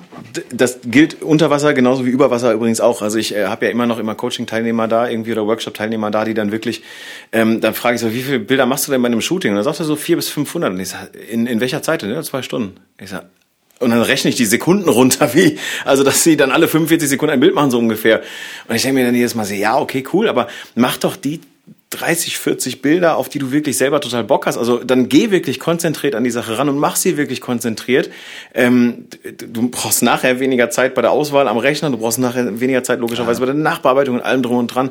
das 0.52 0.80
gilt 0.84 1.22
unter 1.22 1.50
Wasser 1.50 1.74
genauso 1.74 2.06
wie 2.06 2.10
über 2.10 2.30
Wasser 2.30 2.52
übrigens 2.52 2.80
auch. 2.80 3.02
Also 3.02 3.18
ich 3.18 3.34
äh, 3.34 3.46
habe 3.46 3.66
ja 3.66 3.72
immer 3.72 3.86
noch 3.86 3.98
immer 3.98 4.14
Coaching-Teilnehmer 4.14 4.88
da, 4.88 5.08
irgendwie 5.08 5.32
oder 5.32 5.46
Workshop-Teilnehmer 5.46 6.10
da, 6.10 6.24
die 6.24 6.34
dann 6.34 6.52
wirklich, 6.52 6.82
ähm, 7.32 7.60
dann 7.60 7.74
frage 7.74 7.96
ich 7.96 8.00
so, 8.00 8.12
wie 8.12 8.22
viele 8.22 8.40
Bilder 8.40 8.66
machst 8.66 8.86
du 8.86 8.92
denn 8.92 9.02
bei 9.02 9.06
einem 9.06 9.20
Shooting? 9.20 9.50
Und 9.50 9.56
dann 9.56 9.64
sagt 9.64 9.80
er 9.80 9.84
so 9.84 9.96
vier 9.96 10.16
bis 10.16 10.28
500. 10.28 10.72
Und 10.72 10.80
ich 10.80 10.88
sage, 10.88 11.18
in, 11.18 11.46
in 11.46 11.60
welcher 11.60 11.82
Zeit 11.82 12.02
denn? 12.02 12.10
Ja, 12.10 12.22
zwei 12.22 12.42
Stunden. 12.42 12.76
Ich 13.00 13.10
sag, 13.10 13.24
und 13.80 13.90
dann 13.90 14.02
rechne 14.02 14.30
ich 14.30 14.36
die 14.36 14.46
Sekunden 14.46 14.88
runter, 14.88 15.34
wie, 15.34 15.58
also 15.84 16.04
dass 16.04 16.22
sie 16.22 16.36
dann 16.36 16.50
alle 16.50 16.68
45 16.68 17.08
Sekunden 17.08 17.34
ein 17.34 17.40
Bild 17.40 17.54
machen, 17.54 17.70
so 17.70 17.78
ungefähr. 17.78 18.22
Und 18.68 18.76
ich 18.76 18.82
denke 18.82 19.00
mir 19.00 19.06
dann 19.06 19.14
jedes 19.14 19.34
Mal 19.34 19.44
so, 19.44 19.54
ja, 19.54 19.78
okay, 19.78 20.04
cool, 20.12 20.28
aber 20.28 20.48
mach 20.74 20.96
doch 20.96 21.16
die 21.16 21.40
30, 21.94 22.38
40 22.38 22.82
Bilder, 22.82 23.16
auf 23.16 23.28
die 23.28 23.38
du 23.38 23.52
wirklich 23.52 23.78
selber 23.78 24.00
total 24.00 24.24
Bock 24.24 24.46
hast. 24.46 24.58
Also 24.58 24.82
dann 24.82 25.08
geh 25.08 25.30
wirklich 25.30 25.60
konzentriert 25.60 26.14
an 26.14 26.24
die 26.24 26.30
Sache 26.30 26.58
ran 26.58 26.68
und 26.68 26.78
mach 26.78 26.96
sie 26.96 27.16
wirklich 27.16 27.40
konzentriert. 27.40 28.10
Ähm, 28.54 29.06
du 29.36 29.68
brauchst 29.68 30.02
nachher 30.02 30.40
weniger 30.40 30.70
Zeit 30.70 30.94
bei 30.94 31.02
der 31.02 31.10
Auswahl 31.10 31.48
am 31.48 31.58
Rechner, 31.58 31.90
du 31.90 31.98
brauchst 31.98 32.18
nachher 32.18 32.60
weniger 32.60 32.82
Zeit 32.82 33.00
logischerweise 33.00 33.40
bei 33.40 33.46
der 33.46 33.54
Nachbearbeitung 33.54 34.16
und 34.16 34.22
allem 34.22 34.42
drum 34.42 34.58
und 34.58 34.68
dran. 34.68 34.90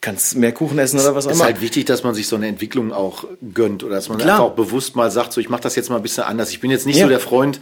Kannst 0.00 0.36
mehr 0.36 0.52
Kuchen 0.52 0.78
essen 0.78 1.00
oder 1.00 1.14
was 1.14 1.26
auch 1.26 1.30
ist 1.30 1.36
immer. 1.38 1.46
halt 1.46 1.60
wichtig, 1.60 1.86
dass 1.86 2.04
man 2.04 2.14
sich 2.14 2.28
so 2.28 2.36
eine 2.36 2.46
Entwicklung 2.46 2.92
auch 2.92 3.24
gönnt 3.52 3.82
oder 3.82 3.96
dass 3.96 4.08
man 4.08 4.18
Klar. 4.18 4.36
einfach 4.36 4.44
auch 4.50 4.54
bewusst 4.54 4.94
mal 4.94 5.10
sagt, 5.10 5.32
so 5.32 5.40
ich 5.40 5.48
mache 5.48 5.62
das 5.62 5.74
jetzt 5.74 5.90
mal 5.90 5.96
ein 5.96 6.02
bisschen 6.02 6.22
anders. 6.24 6.50
Ich 6.50 6.60
bin 6.60 6.70
jetzt 6.70 6.86
nicht 6.86 6.96
Ja. 6.98 7.04
so 7.04 7.08
der 7.08 7.18
Freund, 7.20 7.58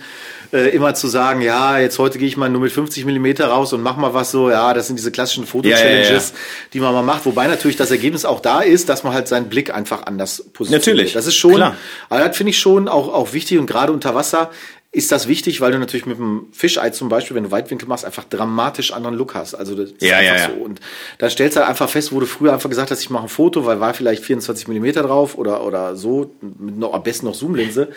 äh, 0.52 0.68
immer 0.68 0.94
zu 0.94 1.08
sagen, 1.08 1.40
ja, 1.40 1.78
jetzt 1.78 1.98
heute 1.98 2.18
gehe 2.18 2.28
ich 2.28 2.36
mal 2.36 2.48
nur 2.50 2.60
mit 2.60 2.72
50 2.72 3.04
Millimeter 3.06 3.46
raus 3.48 3.72
und 3.72 3.82
mach 3.82 3.96
mal 3.96 4.12
was 4.14 4.30
so, 4.30 4.50
ja, 4.50 4.74
das 4.74 4.86
sind 4.86 4.96
diese 4.98 5.10
klassischen 5.10 5.46
Foto-Challenges, 5.46 6.08
ja, 6.30 6.34
ja. 6.36 6.40
die 6.74 6.80
man 6.80 6.92
mal 6.92 7.02
macht, 7.02 7.24
wobei 7.26 7.46
natürlich 7.46 7.76
das 7.76 7.90
Ergebnis 7.90 8.24
auch 8.24 8.40
da 8.40 8.60
ist, 8.60 8.88
dass 8.88 9.02
man 9.02 9.12
halt 9.14 9.28
seinen 9.28 9.48
Blick 9.48 9.74
einfach 9.74 10.04
anders 10.06 10.44
positioniert. 10.52 10.86
Natürlich. 10.86 11.12
Das 11.14 11.26
ist 11.26 11.36
schon, 11.36 11.54
Klar. 11.54 11.74
aber 12.10 12.20
das 12.28 12.36
finde 12.36 12.50
ich 12.50 12.58
schon 12.58 12.86
auch, 12.88 13.12
auch 13.12 13.32
wichtig 13.32 13.58
und 13.58 13.66
gerade 13.66 13.92
unter 13.92 14.14
Wasser 14.14 14.50
ist 14.96 15.12
das 15.12 15.28
wichtig, 15.28 15.60
weil 15.60 15.72
du 15.72 15.78
natürlich 15.78 16.06
mit 16.06 16.18
dem 16.18 16.46
Fischei 16.52 16.88
zum 16.88 17.10
Beispiel, 17.10 17.36
wenn 17.36 17.44
du 17.44 17.50
Weitwinkel 17.50 17.86
machst, 17.86 18.06
einfach 18.06 18.24
dramatisch 18.24 18.92
anderen 18.92 19.14
Look 19.14 19.34
hast. 19.34 19.54
Also 19.54 19.74
das 19.74 19.90
ist 19.90 20.02
Ja, 20.02 20.16
einfach 20.16 20.48
ja. 20.48 20.54
so. 20.56 20.64
Und 20.64 20.80
da 21.18 21.28
stellst 21.28 21.54
du 21.54 21.60
halt 21.60 21.68
einfach 21.68 21.90
fest, 21.90 22.12
wo 22.12 22.20
du 22.20 22.24
früher 22.24 22.54
einfach 22.54 22.70
gesagt 22.70 22.90
hast, 22.90 23.02
ich 23.02 23.10
mache 23.10 23.24
ein 23.24 23.28
Foto, 23.28 23.66
weil 23.66 23.78
war 23.78 23.92
vielleicht 23.92 24.24
24 24.24 24.68
Millimeter 24.68 25.02
drauf 25.02 25.36
oder, 25.36 25.66
oder 25.66 25.96
so, 25.96 26.30
mit 26.40 26.78
noch, 26.78 26.94
am 26.94 27.02
besten 27.02 27.26
noch 27.26 27.34
Zoomlinse. 27.34 27.88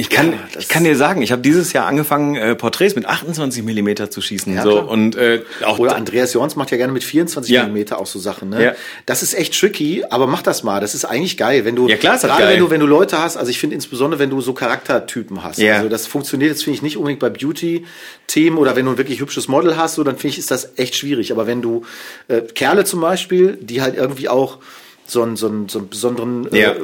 Ich 0.00 0.08
kann, 0.08 0.32
Ja, 0.32 0.38
ich 0.58 0.68
kann 0.68 0.82
dir 0.84 0.96
sagen, 0.96 1.20
ich 1.20 1.30
habe 1.30 1.42
dieses 1.42 1.74
Jahr 1.74 1.86
angefangen, 1.86 2.34
äh, 2.34 2.54
Porträts 2.54 2.94
mit 2.96 3.04
28 3.04 3.62
Millimeter 3.62 4.10
zu 4.10 4.22
schießen. 4.22 4.54
Ja, 4.54 4.62
so 4.62 4.70
klar. 4.70 4.88
und 4.88 5.14
äh, 5.16 5.42
auch 5.62 5.78
Oder 5.78 5.94
Andreas 5.96 6.32
Jorns 6.32 6.56
macht 6.56 6.70
ja 6.70 6.78
gerne 6.78 6.92
mit 6.92 7.04
24 7.04 7.52
Ja. 7.52 7.66
mm 7.66 7.92
auch 7.92 8.06
so 8.06 8.18
Sachen. 8.18 8.48
Ne? 8.48 8.64
Ja. 8.64 8.72
Das 9.04 9.22
ist 9.22 9.34
echt 9.34 9.58
tricky, 9.60 10.02
aber 10.08 10.26
mach 10.26 10.40
das 10.42 10.62
mal. 10.62 10.80
Das 10.80 10.94
ist 10.94 11.04
eigentlich 11.04 11.36
geil, 11.36 11.66
wenn 11.66 11.76
du 11.76 11.86
Ja, 11.88 11.96
klar 11.96 12.16
gerade 12.18 12.42
geil. 12.42 12.52
wenn 12.54 12.60
du 12.60 12.70
wenn 12.70 12.80
du 12.80 12.86
Leute 12.86 13.18
hast. 13.18 13.36
Also 13.36 13.50
ich 13.50 13.58
finde 13.58 13.74
insbesondere 13.74 14.18
wenn 14.20 14.30
du 14.30 14.40
so 14.40 14.54
Charaktertypen 14.54 15.44
hast. 15.44 15.58
Ja. 15.58 15.76
Also 15.76 15.90
das 15.90 16.06
funktioniert 16.06 16.50
jetzt 16.50 16.64
finde 16.64 16.76
ich 16.76 16.82
nicht 16.82 16.96
unbedingt 16.96 17.20
bei 17.20 17.28
Beauty-Themen 17.28 18.56
oder 18.58 18.76
wenn 18.76 18.86
du 18.86 18.92
ein 18.92 18.98
wirklich 18.98 19.20
hübsches 19.20 19.48
Model 19.48 19.76
hast, 19.76 19.96
so 19.96 20.04
dann 20.04 20.16
finde 20.16 20.28
ich 20.32 20.38
ist 20.38 20.50
das 20.50 20.72
echt 20.76 20.94
schwierig. 20.96 21.30
Aber 21.32 21.46
wenn 21.46 21.60
du 21.62 21.82
äh, 22.28 22.40
Kerle 22.40 22.84
zum 22.84 23.00
Beispiel, 23.02 23.58
die 23.60 23.82
halt 23.82 23.96
irgendwie 23.96 24.28
auch 24.30 24.58
so 25.06 25.22
einen, 25.22 25.36
so 25.36 25.48
einen, 25.48 25.68
so 25.68 25.80
einen 25.80 25.88
besonderen 25.88 26.48
Ja. 26.52 26.70
äh, 26.72 26.76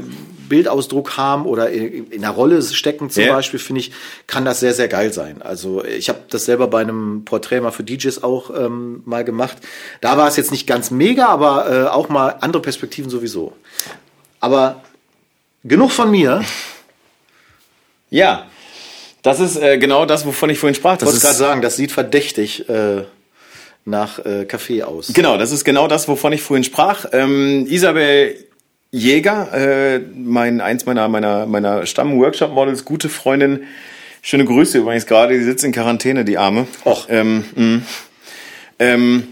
Bildausdruck 0.48 1.16
haben 1.16 1.46
oder 1.46 1.70
in, 1.70 2.10
in 2.10 2.24
einer 2.24 2.34
Rolle 2.34 2.62
stecken 2.62 3.10
zum 3.10 3.24
Ja. 3.24 3.34
Beispiel, 3.34 3.58
finde 3.58 3.80
ich, 3.80 3.92
kann 4.26 4.44
das 4.44 4.60
sehr, 4.60 4.74
sehr 4.74 4.88
geil 4.88 5.12
sein. 5.12 5.42
Also 5.42 5.84
ich 5.84 6.08
habe 6.08 6.20
das 6.30 6.44
selber 6.44 6.68
bei 6.68 6.80
einem 6.80 7.24
Porträt 7.24 7.60
mal 7.60 7.70
für 7.70 7.84
DJs 7.84 8.22
auch 8.22 8.50
ähm, 8.50 9.02
mal 9.04 9.24
gemacht. 9.24 9.56
Da 10.00 10.16
war 10.16 10.28
es 10.28 10.36
jetzt 10.36 10.50
nicht 10.50 10.66
ganz 10.66 10.90
mega, 10.90 11.26
aber 11.28 11.70
äh, 11.70 11.88
auch 11.88 12.08
mal 12.08 12.36
andere 12.40 12.62
Perspektiven 12.62 13.10
sowieso. 13.10 13.52
Aber 14.40 14.82
genug 15.64 15.90
von 15.90 16.10
mir. 16.10 16.44
ja, 18.10 18.46
das 19.22 19.40
ist 19.40 19.56
äh, 19.56 19.78
genau 19.78 20.06
das, 20.06 20.24
wovon 20.24 20.50
ich 20.50 20.58
vorhin 20.58 20.74
sprach. 20.74 20.94
Ich 20.94 20.98
Das 21.00 21.08
wollte 21.08 21.20
gerade 21.20 21.36
sagen, 21.36 21.62
das 21.62 21.76
sieht 21.76 21.90
verdächtig 21.92 22.68
äh, 22.68 23.02
nach 23.84 24.18
äh, 24.24 24.44
Kaffee 24.44 24.82
aus. 24.82 25.12
Genau, 25.12 25.38
das 25.38 25.52
ist 25.52 25.64
genau 25.64 25.88
das, 25.88 26.06
wovon 26.08 26.32
ich 26.32 26.42
vorhin 26.42 26.64
sprach. 26.64 27.06
Ähm, 27.12 27.66
Isabel 27.68 28.45
Jäger, 28.96 29.52
äh, 29.52 30.00
mein 30.14 30.62
eins 30.62 30.86
meiner 30.86 31.06
meiner 31.08 31.44
meiner 31.44 31.84
Stamm-Workshop-Models, 31.84 32.86
gute 32.86 33.10
Freundin. 33.10 33.64
Schöne 34.22 34.46
Grüße 34.46 34.78
übrigens 34.78 35.04
gerade. 35.04 35.38
Die 35.38 35.44
sitzt 35.44 35.64
in 35.64 35.72
Quarantäne, 35.72 36.24
die 36.24 36.38
Arme. 36.38 36.66
Och. 36.86 37.06
Ähm, 37.10 37.44
mh. 37.54 37.82
ähm, 38.78 39.28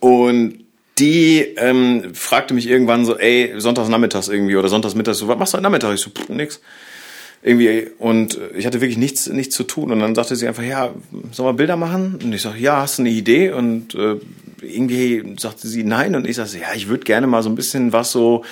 und 0.00 0.64
die 0.98 1.40
ähm, 1.58 2.14
fragte 2.14 2.54
mich 2.54 2.66
irgendwann 2.66 3.04
so, 3.04 3.18
ey, 3.18 3.52
sonntags 3.58 3.90
nachmittags 3.90 4.28
irgendwie 4.28 4.56
oder 4.56 4.68
sonntags 4.68 4.94
mittags 4.94 5.18
so, 5.18 5.28
was 5.28 5.38
machst 5.38 5.52
du 5.52 5.58
heute 5.58 5.64
Nachmittag? 5.64 5.92
Ich 5.92 6.00
so, 6.00 6.10
pff, 6.10 6.30
nix. 6.30 6.62
Irgendwie, 7.42 7.90
und 7.98 8.38
ich 8.56 8.64
hatte 8.64 8.80
wirklich 8.80 8.98
nichts, 8.98 9.28
nichts 9.28 9.54
zu 9.54 9.64
tun. 9.64 9.92
Und 9.92 9.98
dann 9.98 10.14
sagte 10.14 10.34
sie 10.34 10.48
einfach, 10.48 10.62
ja, 10.62 10.94
sollen 11.32 11.48
wir 11.48 11.54
Bilder 11.54 11.76
machen? 11.76 12.18
Und 12.22 12.32
ich 12.32 12.40
sag, 12.40 12.58
ja, 12.58 12.80
hast 12.80 12.98
du 12.98 13.02
eine 13.02 13.10
Idee? 13.10 13.50
Und 13.50 13.94
äh, 13.96 14.16
irgendwie 14.62 15.22
sagte 15.38 15.66
sie 15.68 15.84
nein. 15.84 16.14
Und 16.14 16.26
ich 16.26 16.36
sagte, 16.36 16.58
ja, 16.58 16.68
ich 16.74 16.88
würde 16.88 17.04
gerne 17.04 17.26
mal 17.26 17.42
so 17.42 17.48
ein 17.50 17.54
bisschen 17.54 17.92
was 17.92 18.12
so, 18.12 18.42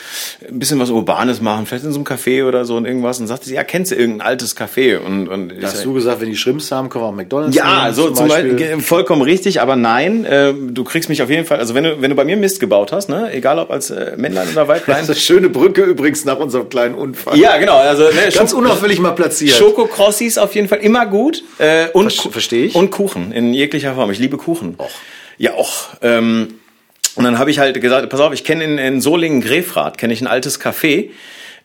ein 0.48 0.58
bisschen 0.58 0.78
was 0.80 0.90
Urbanes 0.90 1.40
machen, 1.40 1.66
vielleicht 1.66 1.84
in 1.84 1.92
so 1.92 1.98
einem 1.98 2.06
Café 2.06 2.46
oder 2.46 2.64
so 2.64 2.76
und 2.76 2.84
irgendwas. 2.84 3.20
Und 3.20 3.26
sagte 3.26 3.46
sie, 3.46 3.54
ja, 3.54 3.64
kennst 3.64 3.90
du 3.92 3.96
irgendein 3.96 4.26
altes 4.26 4.56
Café? 4.56 4.98
Und, 4.98 5.28
und 5.28 5.50
Da 5.60 5.68
hast 5.68 5.84
du 5.84 5.92
gesagt, 5.92 6.20
wenn 6.20 6.30
die 6.30 6.36
Shrimps 6.36 6.70
haben, 6.72 6.88
können 6.88 7.04
wir 7.04 7.08
auch 7.08 7.12
McDonalds 7.14 7.54
ja, 7.56 7.82
nehmen, 7.84 7.94
so 7.94 8.10
zum 8.10 8.28
Beispiel, 8.28 8.56
ge- 8.56 8.80
vollkommen 8.80 9.22
richtig, 9.22 9.60
aber 9.60 9.76
nein, 9.76 10.24
äh, 10.24 10.52
du 10.54 10.84
kriegst 10.84 11.08
mich 11.08 11.22
auf 11.22 11.30
jeden 11.30 11.44
Fall, 11.46 11.58
also 11.58 11.74
wenn 11.74 11.84
du, 11.84 12.00
wenn 12.00 12.10
du 12.10 12.16
bei 12.16 12.24
mir 12.24 12.36
Mist 12.36 12.60
gebaut 12.60 12.92
hast, 12.92 13.08
ne, 13.08 13.32
egal 13.32 13.58
ob 13.58 13.70
als 13.70 13.90
äh, 13.90 14.14
Männlein 14.16 14.48
oder 14.50 14.68
Weiblein. 14.68 14.96
Das 14.98 15.02
ist 15.04 15.10
eine 15.10 15.16
schöne 15.20 15.48
Brücke 15.48 15.82
übrigens 15.82 16.24
nach 16.24 16.38
unserem 16.38 16.68
kleinen 16.68 16.94
Unfall. 16.94 17.38
ja, 17.38 17.56
genau, 17.58 17.76
also 17.76 18.04
ne, 18.04 18.10
Ganz 18.34 18.52
unauffällig 18.52 18.98
mal 18.98 19.12
platziert. 19.12 19.56
Schokokrossis 19.56 20.38
auf 20.38 20.54
jeden 20.54 20.68
Fall 20.68 20.78
immer 20.78 21.06
gut. 21.06 21.42
Äh, 21.58 21.88
und, 21.92 22.12
Ver- 22.12 22.30
versteh 22.30 22.64
ich. 22.64 22.74
Und 22.74 22.90
Kuchen 22.90 23.32
in 23.32 23.52
jeglicher 23.54 23.94
Form. 23.94 24.10
Ich 24.10 24.18
liebe 24.18 24.36
Kuchen. 24.36 24.74
Och. 24.78 24.88
Ja, 25.40 25.54
auch. 25.54 25.88
Ähm, 26.02 26.60
und 27.14 27.24
dann 27.24 27.38
habe 27.38 27.50
ich 27.50 27.58
halt 27.58 27.80
gesagt, 27.80 28.06
pass 28.10 28.20
auf, 28.20 28.34
ich 28.34 28.44
kenne 28.44 28.62
in, 28.62 28.76
in 28.76 29.00
Solingen-Grefrath, 29.00 29.96
kenne 29.96 30.12
ich 30.12 30.20
ein 30.20 30.26
altes 30.26 30.60
Café. 30.60 31.12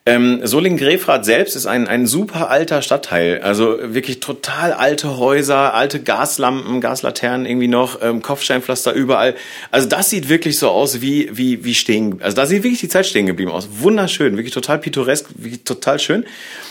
Ähm, 0.08 0.40
Solingen-Grefrath 0.44 1.24
selbst 1.24 1.56
ist 1.56 1.66
ein, 1.66 1.88
ein 1.88 2.06
super 2.06 2.48
alter 2.48 2.80
Stadtteil. 2.80 3.40
Also 3.42 3.76
wirklich 3.82 4.20
total 4.20 4.72
alte 4.72 5.18
Häuser, 5.18 5.74
alte 5.74 6.00
Gaslampen, 6.00 6.80
Gaslaternen 6.80 7.44
irgendwie 7.44 7.66
noch, 7.66 8.00
ähm, 8.00 8.22
Kopfsteinpflaster 8.22 8.92
überall. 8.92 9.34
Also 9.72 9.88
das 9.88 10.08
sieht 10.08 10.28
wirklich 10.28 10.60
so 10.60 10.70
aus 10.70 11.00
wie, 11.00 11.28
wie, 11.32 11.64
wie 11.64 11.74
stehen, 11.74 12.22
also 12.22 12.36
da 12.36 12.46
sieht 12.46 12.62
wirklich 12.62 12.78
die 12.78 12.88
Zeit 12.88 13.06
stehen 13.06 13.26
geblieben 13.26 13.50
aus. 13.50 13.68
Wunderschön, 13.80 14.36
wirklich 14.36 14.54
total 14.54 14.78
pittoresk, 14.78 15.26
wirklich 15.34 15.64
total 15.64 15.98
schön. 15.98 16.24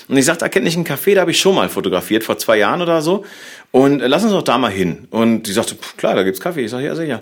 Und 0.08 0.16
ich 0.16 0.24
sagte, 0.24 0.46
da 0.46 0.50
kenne 0.50 0.70
ich 0.70 0.78
ein 0.78 0.86
Café, 0.86 1.16
da 1.16 1.22
habe 1.22 1.32
ich 1.32 1.40
schon 1.40 1.56
mal 1.56 1.68
fotografiert, 1.68 2.24
vor 2.24 2.38
zwei 2.38 2.58
Jahren 2.58 2.82
oder 2.82 3.02
so. 3.02 3.26
Und 3.72 4.02
äh, 4.02 4.08
lass 4.08 4.24
uns 4.24 4.32
doch 4.32 4.44
da 4.44 4.58
mal 4.58 4.72
hin. 4.72 5.10
Und 5.12 5.44
die 5.44 5.52
sagte, 5.52 5.76
klar, 5.98 6.16
da 6.16 6.24
gibt's 6.24 6.40
Kaffee. 6.40 6.64
Ich 6.64 6.72
sage, 6.72 6.86
ja, 6.86 6.96
sicher. 6.96 7.22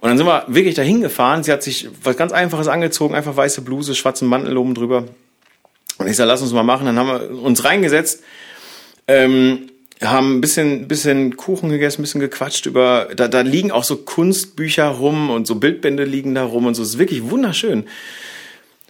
Und 0.00 0.08
dann 0.08 0.16
sind 0.16 0.26
wir 0.26 0.44
wirklich 0.46 0.74
dahin 0.74 1.02
gefahren. 1.02 1.42
Sie 1.42 1.52
hat 1.52 1.62
sich 1.62 1.86
was 2.02 2.16
ganz 2.16 2.32
Einfaches 2.32 2.68
angezogen, 2.68 3.14
einfach 3.14 3.36
weiße 3.36 3.60
Bluse, 3.60 3.94
schwarzen 3.94 4.26
Mantel 4.26 4.56
oben 4.56 4.74
drüber. 4.74 5.04
Und 6.00 6.08
ich 6.08 6.16
sag, 6.16 6.26
lass 6.26 6.40
uns 6.40 6.52
mal 6.52 6.62
machen. 6.62 6.86
Dann 6.86 6.98
haben 6.98 7.08
wir 7.08 7.42
uns 7.42 7.62
reingesetzt, 7.64 8.22
ähm, 9.06 9.70
haben 10.02 10.38
ein 10.38 10.40
bisschen, 10.40 10.88
bisschen 10.88 11.36
Kuchen 11.36 11.68
gegessen, 11.68 12.00
ein 12.00 12.04
bisschen 12.04 12.22
gequatscht 12.22 12.64
über, 12.64 13.08
da, 13.14 13.28
da 13.28 13.42
liegen 13.42 13.70
auch 13.70 13.84
so 13.84 13.96
Kunstbücher 13.96 14.88
rum 14.88 15.28
und 15.28 15.46
so 15.46 15.56
Bildbände 15.56 16.04
liegen 16.04 16.34
da 16.34 16.42
rum 16.44 16.64
und 16.64 16.74
so. 16.74 16.82
Es 16.82 16.90
ist 16.90 16.98
wirklich 16.98 17.30
wunderschön. 17.30 17.84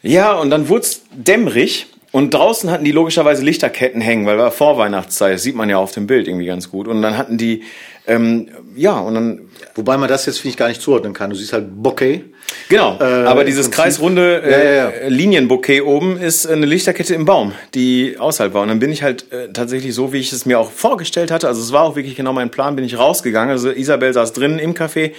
Ja, 0.03 0.35
und 0.35 0.51
dann 0.51 0.69
wurde 0.69 0.83
es 0.83 1.03
dämmerig 1.11 1.89
und 2.13 2.35
draußen 2.35 2.71
hatten 2.71 2.85
die 2.85 2.93
logischerweise 2.93 3.43
Lichterketten 3.45 4.01
hängen, 4.01 4.27
weil 4.27 4.39
war 4.39 4.51
Vorweihnachtszeit, 4.51 5.35
das 5.35 5.43
sieht 5.43 5.55
man 5.55 5.69
ja 5.69 5.79
auf 5.79 5.93
dem 5.93 6.07
Bild 6.07 6.29
irgendwie 6.29 6.47
ganz 6.47 6.71
gut. 6.71 6.89
Und 6.89 7.03
dann 7.03 7.17
hatten 7.17 7.39
die, 7.39 7.63
ähm, 8.07 8.49
ja, 8.75 8.99
und 8.99 9.15
dann 9.15 9.51
Wobei 9.75 9.97
man 9.97 10.09
das 10.09 10.27
jetzt, 10.27 10.39
finde 10.39 10.51
ich, 10.51 10.57
gar 10.57 10.69
nicht 10.69 10.83
zuordnen 10.83 11.13
kann. 11.13 11.31
Du 11.31 11.37
siehst 11.37 11.53
halt 11.53 11.83
Bokeh. 11.83 12.23
Genau, 12.69 12.99
Äh, 13.01 13.05
aber 13.05 13.45
dieses 13.45 13.71
kreisrunde 13.71 14.43
äh, 14.43 14.51
Ja, 14.51 14.59
ja, 14.59 14.91
ja. 15.03 15.09
Linienbouquet 15.09 15.83
oben 15.83 16.19
ist 16.19 16.47
eine 16.47 16.67
Lichterkette 16.67 17.15
im 17.15 17.25
Baum, 17.25 17.53
die 17.75 18.17
außerhalb 18.19 18.53
war. 18.53 18.63
Und 18.63 18.69
dann 18.69 18.81
bin 18.81 18.91
ich 18.91 19.03
halt 19.03 19.31
äh, 19.33 19.53
tatsächlich 19.53 19.95
so, 19.95 20.13
wie 20.13 20.19
ich 20.19 20.33
es 20.33 20.47
mir 20.47 20.59
auch 20.59 20.71
vorgestellt 20.71 21.31
hatte, 21.31 21.47
also 21.47 21.63
es 21.63 21.73
war 21.73 21.85
auch 21.85 21.97
wirklich 21.97 22.17
genau 22.17 22.33
mein 22.33 22.51
Plan, 22.51 22.75
bin 22.77 22.85
ich 22.85 22.99
rausgegangen. 22.99 23.51
Also 23.51 23.71
Isabel 23.71 24.13
saß 24.13 24.33
drinnen 24.33 24.59
im 24.59 24.75
Café 24.75 25.13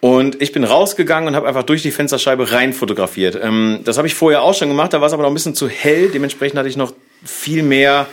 und 0.00 0.40
ich 0.40 0.52
bin 0.52 0.64
rausgegangen 0.64 1.28
und 1.28 1.36
habe 1.36 1.46
einfach 1.46 1.62
durch 1.62 1.82
die 1.82 1.90
Fensterscheibe 1.90 2.52
rein 2.52 2.72
fotografiert. 2.72 3.38
Ähm, 3.40 3.80
das 3.84 3.98
habe 3.98 4.08
ich 4.08 4.14
vorher 4.14 4.42
auch 4.42 4.54
schon 4.54 4.68
gemacht, 4.68 4.92
da 4.92 5.00
war 5.00 5.06
es 5.06 5.12
aber 5.12 5.22
noch 5.22 5.30
ein 5.30 5.34
bisschen 5.34 5.54
zu 5.54 5.68
hell. 5.68 6.08
Dementsprechend 6.08 6.58
hatte 6.58 6.68
ich 6.68 6.76
noch 6.76 6.94
viel 7.24 7.62
mehr 7.62 8.06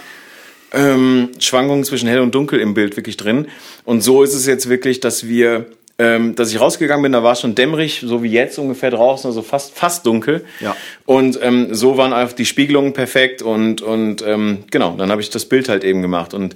ähm, 0.74 1.30
Schwankungen 1.40 1.86
zwischen 1.86 2.10
hell 2.10 2.20
und 2.20 2.36
dunkel 2.36 2.60
im 2.60 2.74
Bild 2.74 2.98
wirklich 2.98 3.16
drin. 3.16 3.48
Und 3.86 4.02
so 4.02 4.22
ist 4.22 4.34
es 4.34 4.46
jetzt 4.46 4.68
wirklich, 4.68 5.00
dass 5.00 5.28
wir, 5.28 5.68
ähm, 5.98 6.36
dass 6.36 6.52
ich 6.52 6.60
rausgegangen 6.60 7.04
bin, 7.04 7.14
da 7.14 7.24
war 7.24 7.32
es 7.32 7.42
schon 7.42 7.56
dämmerig, 7.56 8.02
so 8.06 8.22
wie 8.22 8.32
jetzt 8.32 8.60
ungefähr 8.60 8.92
draußen, 8.92 9.30
also 9.30 9.42
fast 9.42 9.74
fast 9.74 10.06
dunkel. 10.06 10.44
Ja. 10.60 10.76
Und 11.06 11.40
ähm, 11.42 11.74
so 11.74 11.96
waren 11.96 12.12
einfach 12.12 12.36
die 12.36 12.46
Spiegelungen 12.46 12.92
perfekt 12.92 13.42
und 13.42 13.82
und 13.82 14.22
ähm, 14.28 14.66
genau, 14.72 14.96
dann 14.98 15.10
habe 15.10 15.22
ich 15.22 15.30
das 15.30 15.46
Bild 15.46 15.70
halt 15.70 15.86
eben 15.86 16.02
gemacht 16.02 16.34
und 16.34 16.56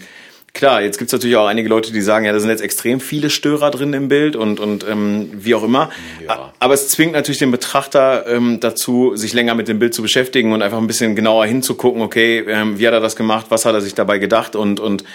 Klar, 0.53 0.81
jetzt 0.81 0.97
gibt's 0.97 1.13
natürlich 1.13 1.37
auch 1.37 1.47
einige 1.47 1.69
Leute, 1.69 1.93
die 1.93 2.01
sagen, 2.01 2.25
ja, 2.25 2.33
da 2.33 2.39
sind 2.39 2.49
jetzt 2.49 2.61
extrem 2.61 2.99
viele 2.99 3.29
Störer 3.29 3.71
drin 3.71 3.93
im 3.93 4.09
Bild 4.09 4.35
und, 4.35 4.59
und 4.59 4.85
ähm, 4.87 5.31
wie 5.33 5.55
auch 5.55 5.63
immer. 5.63 5.91
Ja. 6.25 6.51
Aber 6.59 6.73
es 6.73 6.89
zwingt 6.89 7.13
natürlich 7.13 7.39
den 7.39 7.51
Betrachter 7.51 8.27
ähm, 8.27 8.59
dazu, 8.59 9.15
sich 9.15 9.31
länger 9.33 9.55
mit 9.55 9.69
dem 9.69 9.79
Bild 9.79 9.93
zu 9.93 10.01
beschäftigen 10.01 10.51
und 10.51 10.61
einfach 10.61 10.77
ein 10.77 10.87
bisschen 10.87 11.15
genauer 11.15 11.45
hinzugucken, 11.45 12.01
okay, 12.01 12.43
ähm, 12.47 12.79
wie 12.79 12.85
hat 12.85 12.93
er 12.93 12.99
das 12.99 13.15
gemacht, 13.15 13.45
was 13.49 13.65
hat 13.65 13.73
er 13.73 13.81
sich 13.81 13.95
dabei 13.95 14.17
gedacht 14.17 14.57
und, 14.57 14.81
und 14.81 15.05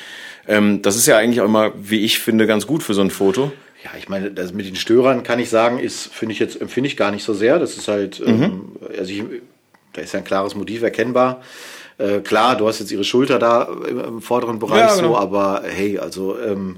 ähm, 0.48 0.80
das 0.80 0.96
ist 0.96 1.06
ja 1.06 1.18
eigentlich 1.18 1.42
auch 1.42 1.46
immer, 1.46 1.72
wie 1.76 2.00
ich 2.00 2.18
finde, 2.18 2.46
ganz 2.46 2.66
gut 2.66 2.82
für 2.82 2.94
so 2.94 3.02
ein 3.02 3.10
Foto. 3.10 3.52
Ja, 3.84 3.90
ich 3.98 4.08
meine, 4.08 4.30
das 4.30 4.54
mit 4.54 4.66
den 4.66 4.76
Störern 4.76 5.22
kann 5.22 5.38
ich 5.38 5.50
sagen, 5.50 5.78
ist, 5.78 6.12
finde 6.12 6.32
ich 6.32 6.38
jetzt, 6.38 6.60
empfinde 6.60 6.88
ich 6.88 6.96
gar 6.96 7.10
nicht 7.10 7.24
so 7.24 7.34
sehr. 7.34 7.58
Das 7.58 7.76
ist 7.76 7.88
halt, 7.88 8.22
ähm, 8.24 8.72
also 8.98 9.12
ich, 9.12 9.22
da 9.92 10.00
ist 10.00 10.12
ja 10.14 10.18
ein 10.18 10.24
klares 10.24 10.54
Motiv 10.54 10.82
erkennbar. 10.82 11.42
Äh, 11.98 12.20
klar, 12.20 12.56
du 12.56 12.68
hast 12.68 12.80
jetzt 12.80 12.92
ihre 12.92 13.04
Schulter 13.04 13.38
da 13.38 13.62
im, 13.88 14.00
im 14.00 14.22
vorderen 14.22 14.58
Bereich 14.58 14.80
Ja, 14.80 14.96
genau. 14.96 15.08
so, 15.08 15.16
aber 15.16 15.62
hey, 15.64 15.98
also, 15.98 16.38
ähm, 16.38 16.76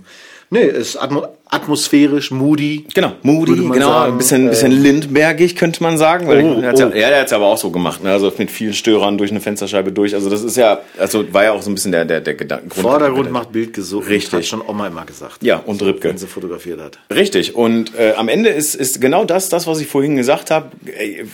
nee, 0.50 0.64
ist 0.64 0.96
atmo 0.96 1.26
atmosphärisch, 1.50 2.30
moody. 2.30 2.84
Genau, 2.94 3.12
moody, 3.22 3.54
genau, 3.54 3.88
sagen. 3.88 4.12
ein 4.12 4.18
bisschen, 4.18 4.46
Äh, 4.46 4.50
bisschen 4.50 4.70
lindbergig 4.82 5.56
könnte 5.56 5.82
man 5.82 5.96
sagen. 5.96 6.28
Weil 6.28 6.44
Oh, 6.44 6.60
ja, 6.60 6.72
oh. 6.74 6.78
ja, 6.78 7.08
der 7.08 7.20
hat's 7.20 7.32
aber 7.32 7.46
auch 7.46 7.56
so 7.56 7.70
gemacht, 7.70 8.02
ne? 8.04 8.12
also 8.12 8.30
mit 8.36 8.50
vielen 8.50 8.74
Störern 8.74 9.16
durch 9.16 9.30
eine 9.30 9.40
Fensterscheibe 9.40 9.90
durch. 9.90 10.14
Also 10.14 10.28
das 10.28 10.42
ist 10.42 10.58
ja, 10.58 10.80
also 10.98 11.32
war 11.32 11.44
ja 11.44 11.52
auch 11.52 11.62
so 11.62 11.70
ein 11.70 11.74
bisschen 11.74 11.92
der, 11.92 12.04
der, 12.04 12.20
der 12.20 12.34
Gedanken. 12.34 12.70
Vordergrund 12.70 13.30
macht 13.30 13.52
Bild 13.52 13.72
gesucht. 13.72 14.08
Richtig. 14.08 14.32
Hat 14.34 14.44
schon 14.46 14.60
Oma 14.60 14.88
immer 14.88 15.06
gesagt. 15.06 15.42
Ja, 15.42 15.56
und 15.56 15.82
Ripke. 15.82 16.10
Wenn 16.10 16.18
sie 16.18 16.26
fotografiert 16.26 16.80
hat. 16.80 16.98
Richtig. 17.10 17.54
Und 17.56 17.94
äh, 17.98 18.12
am 18.16 18.28
Ende 18.28 18.50
ist, 18.50 18.74
ist 18.74 19.00
genau 19.00 19.24
das, 19.24 19.48
das, 19.48 19.66
was 19.66 19.80
ich 19.80 19.86
vorhin 19.86 20.16
gesagt 20.16 20.50
habe. 20.50 20.70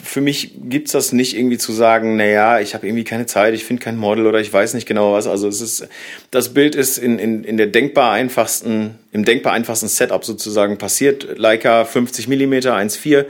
Für 0.04 0.20
mich 0.20 0.52
gibt's 0.68 0.92
das 0.92 1.12
nicht 1.12 1.36
irgendwie 1.36 1.58
zu 1.58 1.72
sagen, 1.72 2.16
na 2.16 2.26
ja, 2.26 2.60
ich 2.60 2.74
habe 2.74 2.86
irgendwie 2.86 3.04
keine 3.04 3.26
Zeit, 3.26 3.54
ich 3.54 3.64
finde 3.64 3.82
kein 3.82 3.96
Model 3.96 4.26
oder 4.26 4.40
ich 4.40 4.52
weiß 4.52 4.74
nicht 4.74 4.86
genau 4.86 5.12
was. 5.12 5.26
Also 5.26 5.48
es 5.48 5.60
ist, 5.60 5.88
das 6.30 6.54
Bild 6.54 6.76
ist 6.76 6.98
in, 6.98 7.18
in, 7.18 7.42
in 7.42 7.56
der 7.56 7.66
denkbar 7.66 8.12
einfachsten, 8.12 8.98
im 9.14 9.24
denkbar 9.24 9.52
einfachsten 9.52 9.86
Setup 9.88 10.24
sozusagen 10.24 10.76
passiert. 10.76 11.38
Leica 11.38 11.84
50 11.84 12.26
Millimeter 12.26 12.76
1,4 12.76 13.26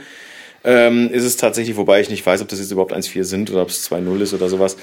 ähm, 0.65 1.11
ist 1.13 1.25
es 1.25 1.37
tatsächlich, 1.37 1.77
wobei 1.77 2.01
ich 2.01 2.09
nicht 2.09 2.25
weiß, 2.25 2.41
ob 2.41 2.49
das 2.49 2.59
jetzt 2.59 2.71
überhaupt 2.71 2.95
1,4 2.95 3.25
sind 3.25 3.51
oder 3.51 3.61
ob 3.61 3.69
es 3.69 3.89
2,0 3.91 4.21
ist 4.23 4.33
oder 4.33 4.49
sowas. 4.49 4.79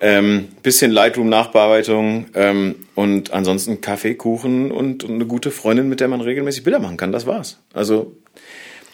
Ähm, 0.00 0.48
bisschen 0.62 0.92
Lightroom-Nachbearbeitung 0.92 2.26
ähm, 2.34 2.86
und 2.94 3.34
ansonsten 3.34 3.82
Kaffee, 3.82 4.14
Kuchen 4.14 4.72
und, 4.72 5.04
und 5.04 5.12
eine 5.12 5.26
gute 5.26 5.50
Freundin, 5.50 5.90
mit 5.90 6.00
der 6.00 6.08
man 6.08 6.22
regelmäßig 6.22 6.64
Bilder 6.64 6.78
machen 6.78 6.96
kann. 6.96 7.12
Das 7.12 7.26
war's. 7.26 7.58
Also 7.74 8.16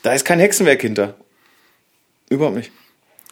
da 0.02 0.14
ist 0.14 0.24
kein 0.24 0.40
Hexenwerk 0.40 0.82
hinter. 0.82 1.14
Überhaupt 2.28 2.56
nicht. 2.56 2.72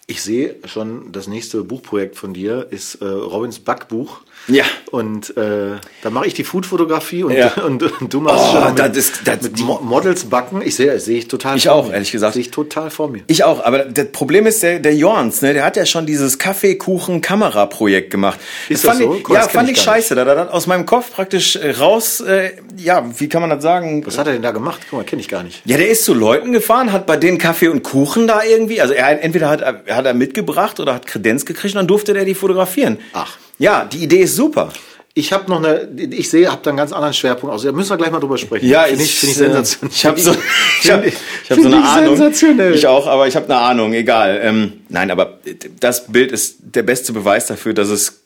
Ich 0.07 0.23
sehe 0.23 0.55
schon, 0.67 1.11
das 1.11 1.27
nächste 1.27 1.65
Buchprojekt 1.65 2.15
von 2.15 2.33
dir 2.33 2.69
ist 2.71 2.97
äh, 2.97 3.07
Robins 3.07 3.59
Backbuch. 3.59 4.23
Ja. 4.49 4.65
Und 4.91 5.37
äh, 5.37 5.77
da 6.03 6.11
mache 6.11 6.27
ich 6.27 6.35
die 6.35 6.43
Foodfotografie 6.45 7.23
und, 7.23 7.33
Ja. 7.33 7.53
und, 7.67 7.83
und 8.01 8.13
du 8.13 8.21
machst 8.21 8.45
Oh, 8.49 8.53
schon 8.65 8.77
das 8.77 8.89
mit, 8.89 8.97
ist- 8.97 9.21
das- 9.25 9.43
mit 9.43 9.61
Mo 9.61 9.81
Models 9.83 10.25
backen. 10.25 10.63
Ich 10.63 10.75
sehe, 10.75 10.99
sehe 10.99 11.19
ich 11.19 11.29
total. 11.29 11.57
Ich 11.57 11.69
auch, 11.69 11.89
mir. 11.89 11.95
ehrlich 11.95 12.11
gesagt. 12.11 12.35
Sehe 12.35 12.43
ich 12.43 12.51
total 12.51 12.91
vor 12.91 13.09
mir. 13.09 13.23
Ich 13.29 13.45
auch, 13.45 13.65
aber 13.65 13.81
das 13.85 14.09
Problem 14.13 14.47
ist, 14.47 14.63
der, 14.63 14.79
der 14.81 14.95
Jorns, 14.95 15.43
ne, 15.43 15.53
der 15.55 15.65
hat 15.65 15.77
ja 15.77 15.87
schon 15.87 16.07
dieses 16.07 16.39
Kaffeekuchen-Kamera-Projekt 16.39 18.11
gemacht. 18.11 18.39
Ist 18.69 18.85
das 18.85 18.91
fand 18.93 19.03
so? 19.03 19.15
Ich, 19.15 19.23
Guck, 19.25 19.35
ja, 19.37 19.43
das 19.43 19.53
fand 19.53 19.69
ich 19.71 19.77
ich 19.77 19.83
scheiße. 19.83 20.15
Da 20.15 20.23
er 20.25 20.53
aus 20.53 20.67
meinem 20.67 20.87
Kopf 20.87 21.13
praktisch 21.13 21.57
äh, 21.57 21.71
raus, 21.73 22.21
äh, 22.21 22.51
ja, 22.77 23.05
wie 23.19 23.29
kann 23.29 23.41
man 23.41 23.51
das 23.51 23.63
sagen? 23.63 24.05
Was 24.07 24.19
hat 24.19 24.27
er 24.27 24.33
denn 24.33 24.43
da 24.43 24.51
gemacht? 24.53 24.81
Guck 24.91 24.99
mal, 25.01 25.05
kenne 25.05 25.21
ich 25.23 25.29
gar 25.29 25.43
nicht. 25.43 25.63
Ja, 25.65 25.77
der 25.77 25.89
ist 25.89 26.05
zu 26.05 26.15
Leuten 26.15 26.53
gefahren, 26.53 26.93
hat 26.93 27.07
bei 27.07 27.17
denen 27.17 27.39
Kaffee 27.39 27.69
und 27.69 27.83
Kuchen 27.83 28.27
da 28.27 28.43
irgendwie, 28.43 28.81
also 28.81 28.95
er 28.95 29.23
entweder 29.23 29.49
hat, 29.49 29.61
er- 29.61 29.83
hat 29.97 30.07
er 30.07 30.15
mitgebracht 30.15 30.81
oder 30.81 30.95
hat 30.95 31.07
Kredenz 31.07 31.45
gekriegt 31.45 31.75
und 31.75 31.79
dann 31.79 31.87
durfte 31.87 32.15
der 32.15 32.25
die 32.25 32.35
fotografieren. 32.35 32.99
Ach. 33.13 33.37
Ja, 33.61 33.85
die 33.85 33.99
Idee 33.99 34.23
ist 34.23 34.37
super. 34.37 34.73
Ich 35.13 35.35
habe 35.35 35.51
noch 35.51 35.59
eine, 35.63 35.87
ich 35.99 36.31
sehe, 36.31 36.51
habe 36.51 36.63
da 36.63 36.71
einen 36.71 36.79
ganz 36.79 36.93
anderen 36.93 37.13
Schwerpunkt. 37.13 37.53
Also 37.53 37.67
da 37.69 37.73
müssen 37.73 37.91
wir 37.91 37.99
gleich 37.99 38.11
mal 38.11 38.21
drüber 38.21 38.39
sprechen. 38.39 38.67
Ja, 38.67 38.85
finde 38.85 39.03
ich, 39.05 39.15
finde 39.19 39.35
ich 39.35 39.41
äh, 39.41 39.45
sensationell. 39.45 39.93
Ich 39.93 40.07
habe 40.07 40.21
so, 40.21 40.35
ich 40.83 40.91
hab, 40.91 41.05
ich 41.05 41.15
hab 41.51 41.59
so 41.59 41.67
eine 41.67 41.79
ich 41.79 41.85
Ahnung. 41.85 42.17
sensationell. 42.17 42.75
Ich 42.75 42.87
auch, 42.87 43.07
aber 43.07 43.27
ich 43.29 43.37
habe 43.37 43.45
eine 43.47 43.59
Ahnung. 43.59 43.93
Egal. 43.93 44.41
Ähm, 44.43 44.73
nein, 44.89 45.11
aber 45.11 45.41
das 45.79 46.07
Bild 46.07 46.33
ist 46.33 46.57
der 46.61 46.85
beste 46.85 47.13
Beweis 47.13 47.47
dafür, 47.47 47.75
dass 47.75 47.89
es 47.91 48.20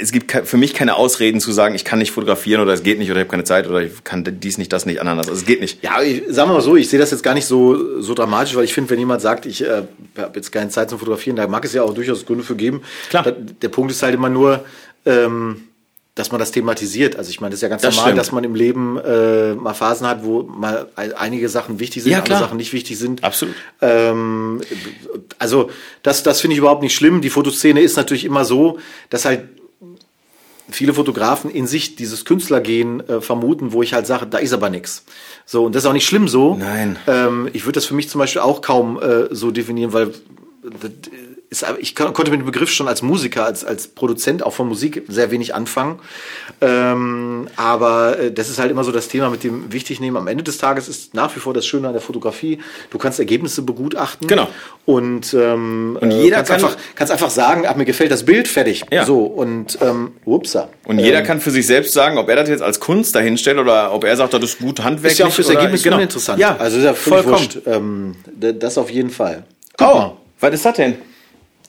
es 0.00 0.12
gibt 0.12 0.30
für 0.30 0.56
mich 0.56 0.74
keine 0.74 0.96
Ausreden 0.96 1.40
zu 1.40 1.50
sagen, 1.52 1.74
ich 1.74 1.84
kann 1.84 1.98
nicht 1.98 2.12
fotografieren 2.12 2.60
oder 2.60 2.72
es 2.72 2.82
geht 2.82 2.98
nicht 2.98 3.10
oder 3.10 3.20
ich 3.20 3.24
habe 3.24 3.30
keine 3.30 3.44
Zeit 3.44 3.66
oder 3.66 3.82
ich 3.82 4.04
kann 4.04 4.24
dies 4.24 4.58
nicht, 4.58 4.72
das 4.72 4.86
nicht, 4.86 5.00
ananas. 5.00 5.28
Also 5.28 5.40
es 5.40 5.46
geht 5.46 5.60
nicht. 5.60 5.82
Ja, 5.82 6.02
ich, 6.02 6.22
sagen 6.28 6.50
wir 6.50 6.54
mal 6.54 6.60
so, 6.60 6.76
ich 6.76 6.88
sehe 6.88 6.98
das 6.98 7.10
jetzt 7.10 7.22
gar 7.22 7.34
nicht 7.34 7.46
so, 7.46 8.00
so 8.00 8.14
dramatisch, 8.14 8.54
weil 8.54 8.64
ich 8.64 8.74
finde, 8.74 8.90
wenn 8.90 8.98
jemand 8.98 9.22
sagt, 9.22 9.46
ich 9.46 9.62
äh, 9.62 9.82
habe 10.18 10.36
jetzt 10.36 10.52
keine 10.52 10.70
Zeit 10.70 10.90
zum 10.90 10.98
Fotografieren, 10.98 11.36
da 11.36 11.46
mag 11.48 11.64
es 11.64 11.72
ja 11.72 11.82
auch 11.82 11.94
durchaus 11.94 12.26
Gründe 12.26 12.44
für 12.44 12.56
geben. 12.56 12.82
Klar. 13.08 13.24
Da, 13.24 13.30
der 13.32 13.68
Punkt 13.68 13.90
ist 13.90 14.02
halt 14.02 14.14
immer 14.14 14.28
nur, 14.28 14.64
ähm, 15.04 15.65
dass 16.16 16.32
man 16.32 16.40
das 16.40 16.50
thematisiert. 16.50 17.14
Also 17.16 17.30
ich 17.30 17.40
meine, 17.40 17.50
das 17.50 17.58
ist 17.58 17.62
ja 17.62 17.68
ganz 17.68 17.82
Das 17.82 17.94
normal, 17.94 18.08
stimmt. 18.10 18.18
dass 18.18 18.32
man 18.32 18.42
im 18.42 18.54
Leben 18.56 18.98
äh, 18.98 19.54
mal 19.54 19.74
Phasen 19.74 20.06
hat, 20.08 20.24
wo 20.24 20.42
mal 20.42 20.88
ein- 20.96 21.12
einige 21.12 21.48
Sachen 21.48 21.78
wichtig 21.78 22.02
sind, 22.02 22.10
Ja, 22.12 22.18
andere. 22.18 22.38
Sachen 22.40 22.56
nicht 22.56 22.72
wichtig 22.72 22.98
sind. 22.98 23.22
Absolut. 23.22 23.54
Ähm, 23.80 24.60
also 25.38 25.70
das, 26.02 26.22
das 26.24 26.40
finde 26.40 26.54
ich 26.54 26.58
überhaupt 26.58 26.82
nicht 26.82 26.94
schlimm. 26.96 27.20
Die 27.20 27.30
Fotoszene 27.30 27.80
ist 27.80 27.96
natürlich 27.96 28.24
immer 28.24 28.44
so, 28.44 28.78
dass 29.10 29.24
halt 29.26 29.42
viele 30.68 30.94
Fotografen 30.94 31.48
in 31.50 31.66
sich 31.68 31.94
dieses 31.94 32.24
Künstlergehen 32.24 33.06
äh, 33.08 33.20
vermuten, 33.20 33.72
wo 33.72 33.82
ich 33.82 33.92
halt 33.92 34.06
sage, 34.06 34.26
da 34.26 34.38
ist 34.38 34.52
aber 34.52 34.68
nichts. 34.68 35.04
So, 35.44 35.64
und 35.64 35.74
das 35.76 35.84
ist 35.84 35.86
auch 35.88 35.92
nicht 35.92 36.06
schlimm 36.06 36.26
so. 36.26 36.56
Nein. 36.56 36.96
Ähm, 37.06 37.48
ich 37.52 37.64
würde 37.66 37.74
das 37.74 37.84
für 37.84 37.94
mich 37.94 38.08
zum 38.08 38.18
Beispiel 38.18 38.40
auch 38.42 38.62
kaum 38.62 38.98
äh, 39.00 39.32
so 39.34 39.50
definieren, 39.52 39.92
weil 39.92 40.12
ist, 41.50 41.64
ich 41.78 41.94
kon- 41.94 42.12
konnte 42.12 42.30
mit 42.30 42.40
dem 42.40 42.46
Begriff 42.46 42.70
schon 42.70 42.88
als 42.88 43.02
Musiker, 43.02 43.44
als, 43.44 43.64
als 43.64 43.88
Produzent 43.88 44.42
auch 44.42 44.52
von 44.52 44.66
Musik 44.68 45.04
sehr 45.08 45.30
wenig 45.30 45.54
anfangen. 45.54 46.00
Ähm, 46.60 47.48
aber 47.56 48.18
äh, 48.18 48.32
das 48.32 48.48
ist 48.48 48.58
halt 48.58 48.70
immer 48.70 48.84
so 48.84 48.92
das 48.92 49.08
Thema 49.08 49.30
mit 49.30 49.44
dem 49.44 49.72
wichtig 49.72 50.00
nehmen. 50.00 50.16
Am 50.16 50.26
Ende 50.26 50.42
des 50.42 50.58
Tages 50.58 50.88
ist 50.88 51.14
nach 51.14 51.34
wie 51.36 51.40
vor 51.40 51.54
das 51.54 51.66
Schöne 51.66 51.86
an 51.88 51.92
der 51.92 52.02
Fotografie. 52.02 52.58
Du 52.90 52.98
kannst 52.98 53.18
Ergebnisse 53.18 53.62
begutachten. 53.62 54.26
Genau. 54.26 54.48
Und, 54.84 55.34
ähm, 55.34 55.98
Und 56.00 56.10
äh, 56.10 56.22
jeder 56.22 56.36
kannst, 56.36 56.50
kann- 56.52 56.64
einfach, 56.64 56.76
kannst 56.94 57.12
einfach 57.12 57.30
sagen, 57.30 57.64
ach, 57.66 57.76
mir 57.76 57.84
gefällt 57.84 58.10
das 58.10 58.24
Bild, 58.24 58.48
fertig. 58.48 58.84
Ja. 58.90 59.04
So, 59.04 59.20
und 59.24 59.78
ähm, 59.82 60.12
upsa. 60.24 60.68
Und 60.84 60.98
jeder 60.98 61.22
kann 61.22 61.40
für 61.40 61.50
sich 61.50 61.66
selbst 61.66 61.92
sagen, 61.92 62.18
ob 62.18 62.28
er 62.28 62.36
das 62.36 62.48
jetzt 62.48 62.62
als 62.62 62.80
Kunst 62.80 63.14
dahinstellt 63.14 63.58
oder 63.58 63.92
ob 63.92 64.04
er 64.04 64.16
sagt, 64.16 64.34
das 64.34 64.42
ist 64.42 64.58
gut 64.58 64.82
handwerklich. 64.82 65.12
ist 65.12 65.18
ja 65.18 65.26
auch 65.26 65.32
fürs 65.32 65.48
Ergebnis 65.50 65.82
genau. 65.82 65.96
uninteressant. 65.96 66.38
Ja, 66.38 66.56
also 66.56 66.78
ist 66.78 66.84
ja 66.84 66.94
vollkommen. 66.94 67.34
wurscht. 67.34 67.58
Ähm, 67.66 68.14
das 68.36 68.78
auf 68.78 68.90
jeden 68.90 69.10
Fall. 69.10 69.44
Guck 69.76 69.88
Oh, 69.88 69.94
mal. 69.94 70.16
was 70.40 70.54
ist 70.54 70.64
das 70.64 70.76
denn? 70.76 70.96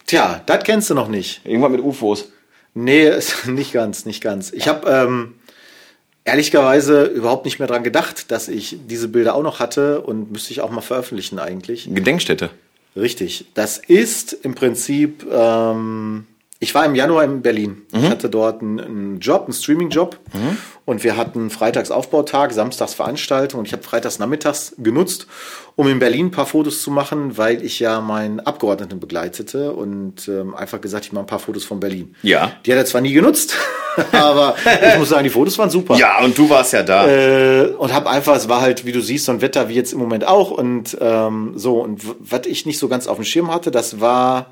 Tja, 0.08 0.42
das 0.46 0.64
kennst 0.64 0.90
du 0.90 0.96
noch 0.96 1.10
nicht. 1.10 1.46
Irgendwas 1.46 1.72
mit 1.72 1.82
UFOs. 1.82 2.32
Nee, 2.74 3.12
nicht 3.48 3.74
ganz, 3.74 4.06
nicht 4.06 4.22
ganz. 4.22 4.52
Ich 4.52 4.68
habe 4.68 4.90
ähm, 4.90 5.36
ehrlicherweise 6.24 7.06
überhaupt 7.06 7.46
nicht 7.46 7.60
mehr 7.60 7.68
dran 7.68 7.84
gedacht, 7.84 8.32
dass 8.32 8.48
ich 8.48 8.78
diese 8.88 9.10
Bilder 9.10 9.36
auch 9.36 9.44
noch 9.44 9.60
hatte 9.60 10.02
und 10.02 10.32
müsste 10.32 10.52
ich 10.52 10.62
auch 10.62 10.72
mal 10.72 10.82
veröffentlichen 10.82 11.40
eigentlich. 11.40 11.90
Gedenkstätte. 11.94 12.50
Richtig. 12.96 13.46
Das 13.54 13.78
ist 13.78 14.34
im 14.34 14.56
Prinzip, 14.56 15.26
ähm, 15.32 16.26
ich 16.60 16.74
war 16.74 16.86
im 16.86 16.96
Januar 16.96 17.24
in 17.24 17.42
Berlin. 17.42 17.84
Ich 17.92 18.10
hatte 18.10 18.30
dort 18.30 18.62
einen, 18.62 19.20
Job, 19.20 19.44
einen 19.44 19.54
Streaming-Job. 19.54 20.18
Und 20.86 21.04
wir 21.04 21.18
hatten 21.18 21.50
freitags 21.50 21.92
Aufbautag, 21.92 22.54
samstags 22.54 22.94
Veranstaltung. 22.94 23.60
Und 23.60 23.66
ich 23.68 23.74
habe 23.74 23.84
freitags 23.84 24.20
nachmittags 24.20 24.74
genutzt, 24.78 25.28
um 25.76 25.88
in 25.88 26.00
Berlin 26.00 26.28
ein 26.28 26.32
paar 26.32 26.46
Fotos 26.46 26.82
zu 26.82 26.90
machen, 26.90 27.38
weil 27.38 27.64
ich 27.64 27.80
ja 27.80 28.02
meinen 28.02 28.40
Abgeordneten 28.40 29.00
begleitete 29.00 29.74
und 29.74 30.28
ähm, 30.28 30.56
einfach 30.56 30.82
gesagt, 30.82 31.06
ich 31.06 31.12
mache 31.12 31.26
ein 31.26 31.28
paar 31.28 31.40
Fotos 31.40 31.66
von 31.66 31.80
Berlin. 31.80 32.16
Ja. 32.24 32.54
Die 32.66 32.72
hat 32.72 32.80
er 32.80 32.86
zwar 32.86 33.02
nie 33.02 33.12
genutzt, 33.12 33.56
aber 34.12 34.56
ich 34.92 34.98
muss 34.98 35.10
sagen, 35.10 35.26
die 35.26 35.30
Fotos 35.30 35.58
waren 35.60 35.70
super. 35.70 35.96
Ja, 35.98 36.24
und 36.24 36.38
du 36.38 36.50
warst 36.50 36.74
ja 36.74 36.82
da. 36.82 37.08
Äh, 37.08 37.68
und 37.78 37.94
habe 37.94 38.10
einfach, 38.10 38.36
es 38.36 38.50
war 38.50 38.62
halt, 38.62 38.86
wie 38.86 38.92
du 38.92 39.02
siehst, 39.02 39.26
so 39.26 39.34
ein 39.34 39.42
Wetter 39.42 39.70
wie 39.70 39.74
jetzt 39.74 39.94
im 39.94 40.00
Moment 40.00 40.26
auch. 40.26 40.50
Und 40.50 40.98
ähm, 41.00 41.52
so, 41.56 41.82
und 41.82 42.02
was 42.20 42.48
ich 42.48 42.66
nicht 42.66 42.80
so 42.80 42.88
ganz 42.88 43.06
auf 43.06 43.18
dem 43.18 43.26
Schirm 43.26 43.54
hatte, 43.54 43.70
das 43.70 44.00
war, 44.00 44.48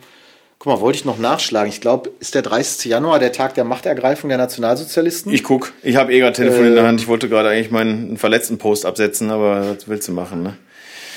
guck 0.65 0.73
mal, 0.73 0.81
wollte 0.81 0.97
ich 0.97 1.05
noch 1.05 1.19
nachschlagen. 1.19 1.69
Ich 1.69 1.79
glaube, 1.79 2.11
ist 2.19 2.33
der 2.33 2.41
30. 2.41 2.89
Januar 2.89 3.19
der 3.19 3.31
Tag 3.31 3.53
der 3.53 3.63
Machtergreifung 3.63 4.29
der 4.29 4.39
Nationalsozialisten? 4.39 5.31
Ich 5.31 5.43
guck, 5.43 5.73
ich 5.83 5.95
habe 5.95 6.11
eh 6.11 6.19
gerade 6.19 6.33
Telefon 6.33 6.65
in 6.65 6.73
der 6.73 6.87
Hand. 6.87 6.99
Ich 6.99 7.07
wollte 7.07 7.29
gerade 7.29 7.49
eigentlich 7.49 7.69
meinen 7.69 8.17
verletzten 8.17 8.57
Post 8.57 8.85
absetzen, 8.85 9.29
aber 9.29 9.75
was 9.75 9.87
willst 9.87 10.07
du 10.07 10.11
machen, 10.11 10.41
ne? 10.41 10.57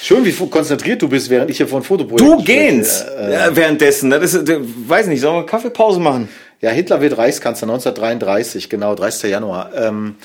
Schön, 0.02 0.24
wie 0.26 0.32
konzentriert 0.32 1.00
du 1.00 1.08
bist, 1.08 1.30
während 1.30 1.50
ich 1.50 1.56
hier 1.56 1.66
von 1.66 1.82
Fotoprojekten 1.82 2.38
Du 2.38 2.44
gehst 2.44 3.06
ja, 3.18 3.56
währenddessen. 3.56 4.10
Das 4.10 4.34
ist, 4.34 4.48
äh, 4.48 4.60
weiß 4.60 5.06
nicht, 5.06 5.20
sollen 5.20 5.36
wir 5.36 5.46
Kaffeepause 5.46 5.98
machen? 5.98 6.28
Ja, 6.60 6.70
Hitler 6.70 7.00
wird 7.00 7.16
Reichskanzler 7.16 7.68
1933, 7.68 8.68
genau, 8.68 8.94
30. 8.94 9.30
Januar. 9.30 9.72
Ähm, 9.74 10.16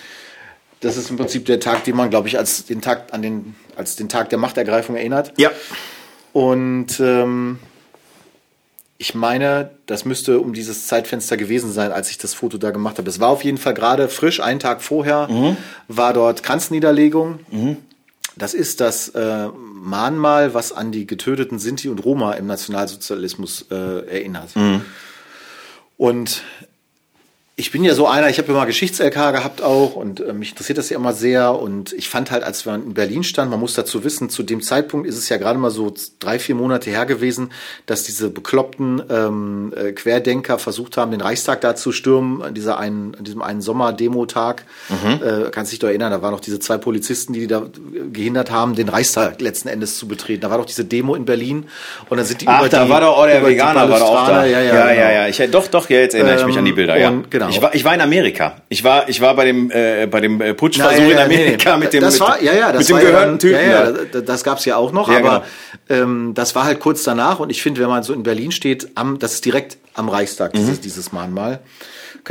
das 0.81 0.97
ist 0.97 1.09
im 1.09 1.15
Prinzip 1.15 1.45
der 1.45 1.61
Tag, 1.61 1.85
den 1.85 1.95
man, 1.95 2.09
glaube 2.09 2.27
ich, 2.27 2.37
als 2.37 2.65
den 2.65 2.81
Tag 2.81 3.05
an 3.11 3.21
den 3.21 3.55
als 3.77 3.95
den 3.95 4.09
Tag 4.09 4.29
der 4.29 4.37
Machtergreifung 4.37 4.97
erinnert. 4.97 5.33
Ja. 5.37 5.49
Und 6.33 6.99
ähm, 6.99 7.57
ich 9.03 9.13
meine, 9.15 9.71
das 9.85 10.05
müsste 10.05 10.39
um 10.39 10.53
dieses 10.53 10.87
Zeitfenster 10.87 11.35
gewesen 11.35 11.73
sein, 11.73 11.91
als 11.91 12.09
ich 12.09 12.17
das 12.17 12.33
Foto 12.33 12.57
da 12.57 12.71
gemacht 12.71 12.99
habe. 12.99 13.09
Es 13.09 13.19
war 13.19 13.27
auf 13.27 13.43
jeden 13.43 13.57
Fall 13.57 13.73
gerade 13.73 14.07
frisch, 14.07 14.39
einen 14.39 14.61
Tag 14.61 14.81
vorher 14.81 15.27
war 15.89 16.13
dort 16.13 16.41
Kranzniederlegung. 16.41 17.39
Das 18.37 18.53
ist 18.53 18.79
das 18.79 19.09
äh, 19.09 19.47
Mahnmal, 19.49 20.53
was 20.53 20.71
an 20.71 20.93
die 20.93 21.05
getöteten 21.05 21.59
Sinti 21.59 21.89
und 21.89 21.99
Roma 22.05 22.31
im 22.35 22.47
Nationalsozialismus 22.47 23.65
äh, 23.69 23.75
erinnert. 24.07 24.51
Und 25.97 26.43
ich 27.63 27.71
bin 27.71 27.85
ja 27.85 27.95
so 27.95 28.07
einer, 28.07 28.29
ich 28.29 28.39
habe 28.39 28.49
ja 28.49 28.55
mal 28.55 28.65
Geschichts-LK 28.65 29.13
gehabt 29.31 29.61
auch 29.61 29.95
und 29.95 30.19
äh, 30.19 30.33
mich 30.33 30.49
interessiert 30.49 30.77
das 30.77 30.89
ja 30.89 30.97
immer 30.97 31.13
sehr. 31.13 31.57
Und 31.57 31.93
ich 31.93 32.09
fand 32.09 32.29
halt, 32.29 32.43
als 32.43 32.65
wir 32.65 32.75
in 32.75 32.93
Berlin 32.93 33.23
standen, 33.23 33.51
man 33.51 33.61
muss 33.61 33.73
dazu 33.73 34.03
wissen, 34.03 34.29
zu 34.29 34.43
dem 34.43 34.61
Zeitpunkt 34.61 35.07
ist 35.07 35.17
es 35.17 35.29
ja 35.29 35.37
gerade 35.37 35.57
mal 35.57 35.71
so 35.71 35.93
drei, 36.19 36.39
vier 36.39 36.55
Monate 36.55 36.89
her 36.89 37.05
gewesen, 37.05 37.53
dass 37.85 38.03
diese 38.03 38.29
bekloppten 38.29 39.01
ähm, 39.09 39.73
äh, 39.77 39.93
Querdenker 39.93 40.59
versucht 40.59 40.97
haben, 40.97 41.11
den 41.11 41.21
Reichstag 41.21 41.61
da 41.61 41.73
zu 41.73 41.93
stürmen, 41.93 42.41
an, 42.41 42.53
dieser 42.53 42.79
einen, 42.79 43.15
an 43.15 43.23
diesem 43.23 43.41
einen 43.41 43.61
Sommer-Demotag. 43.61 44.65
Äh, 44.91 45.49
kannst 45.51 45.71
dich 45.71 45.79
doch 45.79 45.87
erinnern, 45.87 46.11
da 46.11 46.21
waren 46.21 46.33
noch 46.33 46.41
diese 46.41 46.59
zwei 46.59 46.77
Polizisten, 46.77 47.31
die, 47.31 47.39
die 47.39 47.47
da 47.47 47.59
äh, 47.59 48.09
gehindert 48.11 48.51
haben, 48.51 48.75
den 48.75 48.89
Reichstag 48.89 49.39
letzten 49.39 49.69
Endes 49.69 49.97
zu 49.97 50.09
betreten. 50.09 50.41
Da 50.41 50.49
war 50.49 50.57
doch 50.57 50.65
diese 50.65 50.83
Demo 50.83 51.15
in 51.15 51.23
Berlin 51.23 51.69
und 52.09 52.17
dann 52.17 52.25
sind 52.25 52.41
die 52.41 52.47
Ach, 52.49 52.59
über 52.59 52.67
da 52.67 52.83
die, 52.83 52.89
war 52.89 52.99
doch 52.99 53.17
auch 53.17 53.25
der 53.25 53.45
Veganer, 53.45 53.89
war 53.89 53.99
doch 53.99 54.09
auch 54.09 54.27
da. 54.27 54.45
Ja, 54.45 54.59
ja, 54.59 54.61
ja, 54.61 54.87
genau. 54.89 55.01
ja, 55.01 55.11
ja. 55.13 55.27
Ich, 55.29 55.41
doch, 55.49 55.67
doch, 55.67 55.89
ja, 55.89 55.99
jetzt 55.99 56.13
erinnere 56.13 56.41
ich 56.41 56.45
mich 56.45 56.55
Ähm, 56.55 56.59
an 56.59 56.65
die 56.65 56.73
Bilder, 56.73 56.97
ja. 56.97 57.07
und 57.07 57.31
genau. 57.31 57.52
Ich 57.53 57.61
war, 57.61 57.75
ich 57.75 57.83
war 57.85 57.93
in 57.93 58.01
Amerika. 58.01 58.61
Ich 58.69 58.83
war, 58.83 59.07
ich 59.07 59.21
war 59.21 59.35
bei 59.35 59.45
dem, 59.45 59.71
äh, 59.71 60.07
bei 60.07 60.19
dem 60.21 60.41
äh, 60.41 60.53
Putschversuch 60.53 60.97
ja, 60.99 61.03
in 61.03 61.09
ja, 61.11 61.27
nee, 61.27 61.35
Amerika 61.35 61.73
nee. 61.77 61.83
mit 61.85 61.93
dem, 61.93 62.01
das 62.01 62.19
war, 62.19 62.41
ja, 62.41 62.53
ja, 62.53 62.71
das 62.71 62.79
mit 62.79 62.89
dem 62.89 62.95
war 62.95 63.03
ja 63.03 63.09
gehörten 63.09 63.39
Typen. 63.39 63.55
Ja, 63.55 63.61
ja, 63.61 63.91
da. 63.91 64.21
das, 64.21 64.43
gab's 64.43 64.65
ja 64.65 64.75
auch 64.75 64.91
noch, 64.91 65.09
aber 65.09 65.43
ähm, 65.89 66.33
das 66.33 66.55
war 66.55 66.65
halt 66.65 66.79
kurz 66.79 67.03
danach 67.03 67.39
und 67.39 67.49
ich 67.49 67.61
finde, 67.61 67.81
wenn 67.81 67.89
man 67.89 68.03
so 68.03 68.13
in 68.13 68.23
Berlin 68.23 68.51
steht, 68.51 68.89
am, 68.95 69.19
das 69.19 69.33
ist 69.35 69.45
direkt 69.45 69.77
am 69.93 70.09
Reichstag, 70.09 70.53
Mhm. 70.53 70.59
dieses, 70.59 70.81
dieses 70.81 71.11
Mahnmal. 71.11 71.59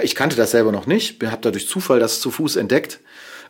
Ich 0.02 0.14
kannte 0.14 0.36
das 0.36 0.52
selber 0.52 0.72
noch 0.72 0.86
nicht, 0.86 1.22
habe 1.22 1.42
da 1.42 1.50
durch 1.50 1.68
Zufall 1.68 2.00
das 2.00 2.20
zu 2.20 2.30
Fuß 2.30 2.56
entdeckt. 2.56 3.00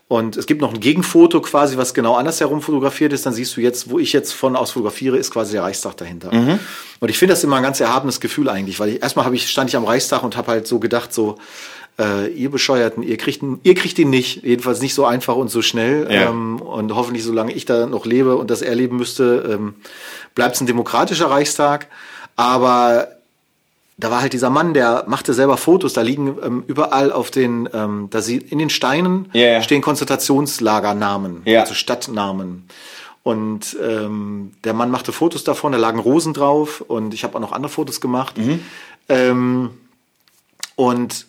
Und 0.08 0.36
es 0.36 0.46
gibt 0.46 0.60
noch 0.60 0.74
ein 0.74 0.80
Gegenfoto 0.80 1.40
quasi, 1.40 1.78
was 1.78 1.94
genau 1.94 2.16
andersherum 2.16 2.60
fotografiert 2.60 3.14
ist. 3.14 3.24
Dann 3.24 3.32
siehst 3.32 3.56
du 3.56 3.62
jetzt, 3.62 3.88
wo 3.88 3.98
ich 3.98 4.12
jetzt 4.12 4.32
von 4.32 4.56
aus 4.56 4.72
fotografiere, 4.72 5.16
ist 5.16 5.30
quasi 5.30 5.52
der 5.52 5.62
Reichstag 5.62 5.96
dahinter. 5.96 6.34
Mhm. 6.34 6.58
Und 7.00 7.08
ich 7.08 7.18
finde 7.18 7.32
das 7.32 7.42
immer 7.44 7.56
ein 7.56 7.62
ganz 7.62 7.80
erhabenes 7.80 8.20
Gefühl 8.20 8.48
eigentlich, 8.50 8.78
weil 8.78 8.90
ich 8.90 9.02
erstmal 9.02 9.24
habe 9.24 9.34
ich 9.36 9.48
stand 9.48 9.70
ich 9.70 9.76
am 9.76 9.84
Reichstag 9.84 10.22
und 10.22 10.36
habe 10.36 10.50
halt 10.52 10.66
so 10.66 10.78
gedacht 10.78 11.14
so 11.14 11.38
äh, 11.98 12.28
ihr 12.28 12.50
Bescheuerten, 12.50 13.02
ihr 13.02 13.16
kriegt 13.16 13.42
ihn, 13.42 13.60
ihr 13.62 13.74
kriegt 13.74 13.98
ihn 13.98 14.10
nicht, 14.10 14.44
jedenfalls 14.44 14.80
nicht 14.80 14.94
so 14.94 15.04
einfach 15.04 15.36
und 15.36 15.50
so 15.50 15.62
schnell 15.62 16.06
Ja. 16.10 16.28
ähm, 16.28 16.60
und 16.60 16.94
hoffentlich 16.94 17.24
solange 17.24 17.52
ich 17.52 17.64
da 17.64 17.86
noch 17.86 18.06
lebe 18.06 18.36
und 18.36 18.50
das 18.50 18.62
erleben 18.62 18.96
müsste, 18.96 19.48
ähm, 19.50 19.74
bleibt 20.34 20.56
es 20.56 20.60
ein 20.60 20.66
demokratischer 20.66 21.30
Reichstag. 21.30 21.88
Aber 22.36 23.08
da 23.98 24.10
war 24.10 24.22
halt 24.22 24.32
dieser 24.32 24.50
Mann, 24.50 24.74
der 24.74 25.04
machte 25.06 25.34
selber 25.34 25.56
Fotos, 25.56 25.92
da 25.92 26.00
liegen 26.02 26.36
ähm, 26.42 26.64
überall 26.66 27.12
auf 27.12 27.30
den, 27.30 27.68
ähm, 27.72 28.08
da 28.10 28.22
sie 28.22 28.38
in 28.38 28.58
den 28.58 28.70
Steinen 28.70 29.28
ja. 29.32 29.62
stehen 29.62 29.82
Konzentrationslagernamen, 29.82 31.42
Ja. 31.44 31.60
also 31.60 31.74
Stadtnamen. 31.74 32.68
Und 33.22 33.76
ähm, 33.80 34.52
der 34.64 34.72
Mann 34.72 34.90
machte 34.90 35.12
Fotos 35.12 35.44
davon, 35.44 35.72
da 35.72 35.78
lagen 35.78 36.00
Rosen 36.00 36.34
drauf 36.34 36.80
und 36.80 37.14
ich 37.14 37.22
habe 37.22 37.36
auch 37.36 37.40
noch 37.40 37.52
andere 37.52 37.70
Fotos 37.70 38.00
gemacht. 38.00 38.34
Ähm, 39.08 39.70
und 40.74 41.26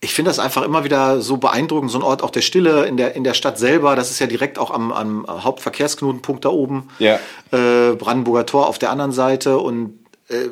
ich 0.00 0.12
finde 0.12 0.28
das 0.30 0.38
einfach 0.38 0.62
immer 0.62 0.84
wieder 0.84 1.22
so 1.22 1.38
beeindruckend, 1.38 1.90
so 1.90 1.98
ein 1.98 2.02
Ort 2.04 2.22
auch 2.22 2.30
der 2.30 2.42
Stille 2.42 2.84
in 2.84 2.98
der, 2.98 3.14
in 3.14 3.24
der 3.24 3.32
Stadt 3.32 3.58
selber. 3.58 3.96
Das 3.96 4.10
ist 4.10 4.18
ja 4.18 4.26
direkt 4.26 4.58
auch 4.58 4.70
am, 4.70 4.92
am 4.92 5.26
Hauptverkehrsknotenpunkt 5.26 6.44
da 6.44 6.50
oben. 6.50 6.88
Ja. 6.98 7.18
Äh, 7.52 7.94
Brandenburger 7.94 8.44
Tor 8.44 8.66
auf 8.66 8.78
der 8.78 8.90
anderen 8.90 9.12
Seite. 9.12 9.56
Und 9.56 9.98
äh, 10.28 10.48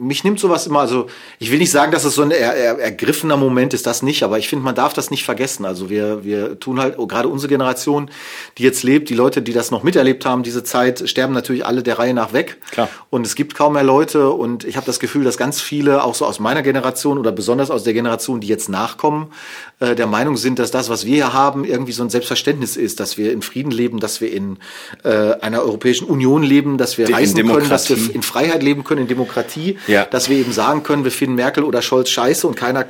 mich 0.00 0.24
nimmt 0.24 0.40
sowas 0.40 0.66
immer, 0.66 0.80
also 0.80 1.06
ich 1.38 1.50
will 1.50 1.58
nicht 1.58 1.70
sagen, 1.70 1.92
dass 1.92 2.04
es 2.04 2.14
so 2.14 2.22
ein 2.22 2.30
er, 2.30 2.54
er, 2.54 2.78
ergriffener 2.78 3.36
Moment 3.36 3.74
ist, 3.74 3.86
das 3.86 4.02
nicht, 4.02 4.22
aber 4.22 4.38
ich 4.38 4.48
finde, 4.48 4.64
man 4.64 4.74
darf 4.74 4.92
das 4.92 5.10
nicht 5.10 5.24
vergessen. 5.24 5.64
Also 5.64 5.90
wir, 5.90 6.24
wir 6.24 6.58
tun 6.60 6.80
halt, 6.80 6.98
oh, 6.98 7.06
gerade 7.06 7.28
unsere 7.28 7.48
Generation, 7.48 8.10
die 8.58 8.62
jetzt 8.62 8.82
lebt, 8.82 9.08
die 9.08 9.14
Leute, 9.14 9.42
die 9.42 9.52
das 9.52 9.70
noch 9.70 9.82
miterlebt 9.82 10.24
haben, 10.24 10.42
diese 10.42 10.64
Zeit, 10.64 11.08
sterben 11.08 11.34
natürlich 11.34 11.66
alle 11.66 11.82
der 11.82 11.98
Reihe 11.98 12.14
nach 12.14 12.32
weg. 12.32 12.58
Klar. 12.70 12.88
Und 13.10 13.26
es 13.26 13.34
gibt 13.34 13.54
kaum 13.54 13.74
mehr 13.74 13.82
Leute 13.82 14.30
und 14.30 14.64
ich 14.64 14.76
habe 14.76 14.86
das 14.86 15.00
Gefühl, 15.00 15.24
dass 15.24 15.36
ganz 15.36 15.60
viele, 15.60 16.04
auch 16.04 16.14
so 16.14 16.26
aus 16.26 16.40
meiner 16.40 16.62
Generation 16.62 17.18
oder 17.18 17.32
besonders 17.32 17.70
aus 17.70 17.84
der 17.84 17.92
Generation, 17.92 18.40
die 18.40 18.48
jetzt 18.48 18.68
nachkommen, 18.68 19.32
äh, 19.80 19.94
der 19.94 20.06
Meinung 20.06 20.36
sind, 20.36 20.58
dass 20.58 20.70
das, 20.70 20.88
was 20.88 21.06
wir 21.06 21.14
hier 21.14 21.32
haben, 21.32 21.64
irgendwie 21.64 21.92
so 21.92 22.02
ein 22.02 22.10
Selbstverständnis 22.10 22.76
ist, 22.76 23.00
dass 23.00 23.16
wir 23.16 23.32
in 23.32 23.42
Frieden 23.42 23.70
leben, 23.70 24.00
dass 24.00 24.20
wir 24.20 24.32
in 24.32 24.58
äh, 25.04 25.34
einer 25.40 25.62
Europäischen 25.62 26.06
Union 26.06 26.42
leben, 26.42 26.78
dass 26.78 26.98
wir 26.98 27.12
reisen 27.12 27.46
können, 27.46 27.68
dass 27.68 27.88
wir 27.88 28.14
in 28.14 28.22
Freiheit 28.22 28.62
leben 28.62 28.84
können, 28.84 29.02
in 29.02 29.08
Demokratie, 29.08 29.78
Ja. 29.88 30.04
dass 30.04 30.28
wir 30.28 30.36
eben 30.36 30.52
sagen 30.52 30.84
können, 30.84 31.02
wir 31.02 31.10
finden 31.10 31.34
Merkel 31.34 31.64
oder 31.64 31.82
Scholz 31.82 32.10
scheiße 32.10 32.46
und 32.46 32.54
keiner 32.54 32.86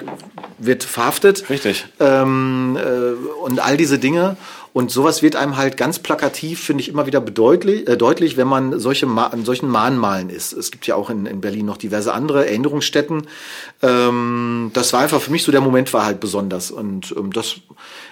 wird 0.58 0.84
verhaftet. 0.84 1.48
Richtig. 1.48 1.86
Ähm, 2.00 2.76
äh, 2.76 3.44
und 3.44 3.60
all 3.60 3.76
diese 3.76 3.98
Dinge. 3.98 4.36
Und 4.78 4.92
sowas 4.92 5.24
wird 5.24 5.34
einem 5.34 5.56
halt 5.56 5.76
ganz 5.76 5.98
plakativ, 5.98 6.60
finde 6.62 6.82
ich, 6.82 6.88
immer 6.88 7.04
wieder 7.04 7.20
bedeutlich, 7.20 7.88
äh, 7.88 7.96
deutlich, 7.96 8.36
wenn 8.36 8.46
man 8.46 8.78
solche 8.78 9.08
an 9.08 9.44
solchen 9.44 9.68
Mahnmalen 9.68 10.30
ist. 10.30 10.52
Es 10.52 10.70
gibt 10.70 10.86
ja 10.86 10.94
auch 10.94 11.10
in, 11.10 11.26
in 11.26 11.40
Berlin 11.40 11.66
noch 11.66 11.78
diverse 11.78 12.14
andere 12.14 12.46
Erinnerungsstätten. 12.46 13.26
Ähm, 13.82 14.70
das 14.74 14.92
war 14.92 15.00
einfach 15.00 15.20
für 15.20 15.32
mich 15.32 15.42
so 15.42 15.50
der 15.50 15.62
Moment 15.62 15.92
war 15.92 16.04
halt 16.04 16.20
besonders. 16.20 16.70
Und 16.70 17.12
ähm, 17.18 17.32
das, 17.32 17.56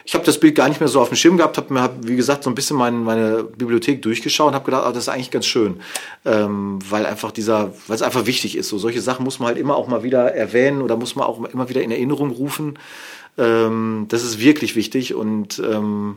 ich 0.05 0.15
habe 0.15 0.25
das 0.25 0.41
Bild 0.41 0.57
gar 0.57 0.69
nicht 0.69 0.81
mehr 0.81 0.89
so 0.89 1.01
auf 1.01 1.09
dem 1.09 1.15
Schirm 1.15 1.37
gehabt, 1.37 1.57
habe 1.57 1.73
mir, 1.73 1.83
hab, 1.83 2.05
wie 2.05 2.17
gesagt, 2.17 2.43
so 2.43 2.51
ein 2.51 2.57
bisschen 2.57 2.77
mein, 2.77 3.05
meine 3.05 3.45
Bibliothek 3.45 4.03
durchgeschaut 4.03 4.49
und 4.49 4.55
habe 4.57 4.65
gedacht, 4.65 4.87
ah, 4.87 4.91
das 4.91 5.05
ist 5.05 5.09
eigentlich 5.09 5.31
ganz 5.31 5.47
schön, 5.47 5.77
ähm, 6.25 6.81
weil 6.91 7.07
einfach 7.07 7.31
dieser, 7.31 7.75
weil 7.87 7.95
es 7.95 8.03
einfach 8.03 8.27
wichtig 8.27 8.57
ist. 8.57 8.71
So 8.71 8.79
solche 8.79 9.03
Sachen 9.03 9.23
muss 9.23 9.39
man 9.39 9.47
halt 9.47 9.59
immer 9.59 9.77
auch 9.77 9.87
mal 9.87 10.03
wieder 10.03 10.35
erwähnen 10.35 10.83
oder 10.83 10.97
muss 10.97 11.15
man 11.15 11.27
auch 11.27 11.45
immer 11.45 11.69
wieder 11.69 11.83
in 11.83 11.93
Erinnerung 11.93 12.33
rufen. 12.33 12.77
Ähm, 13.39 14.07
das 14.09 14.25
ist 14.25 14.41
wirklich 14.41 14.75
wichtig 14.75 15.15
und 15.15 15.61
ähm, 15.61 16.17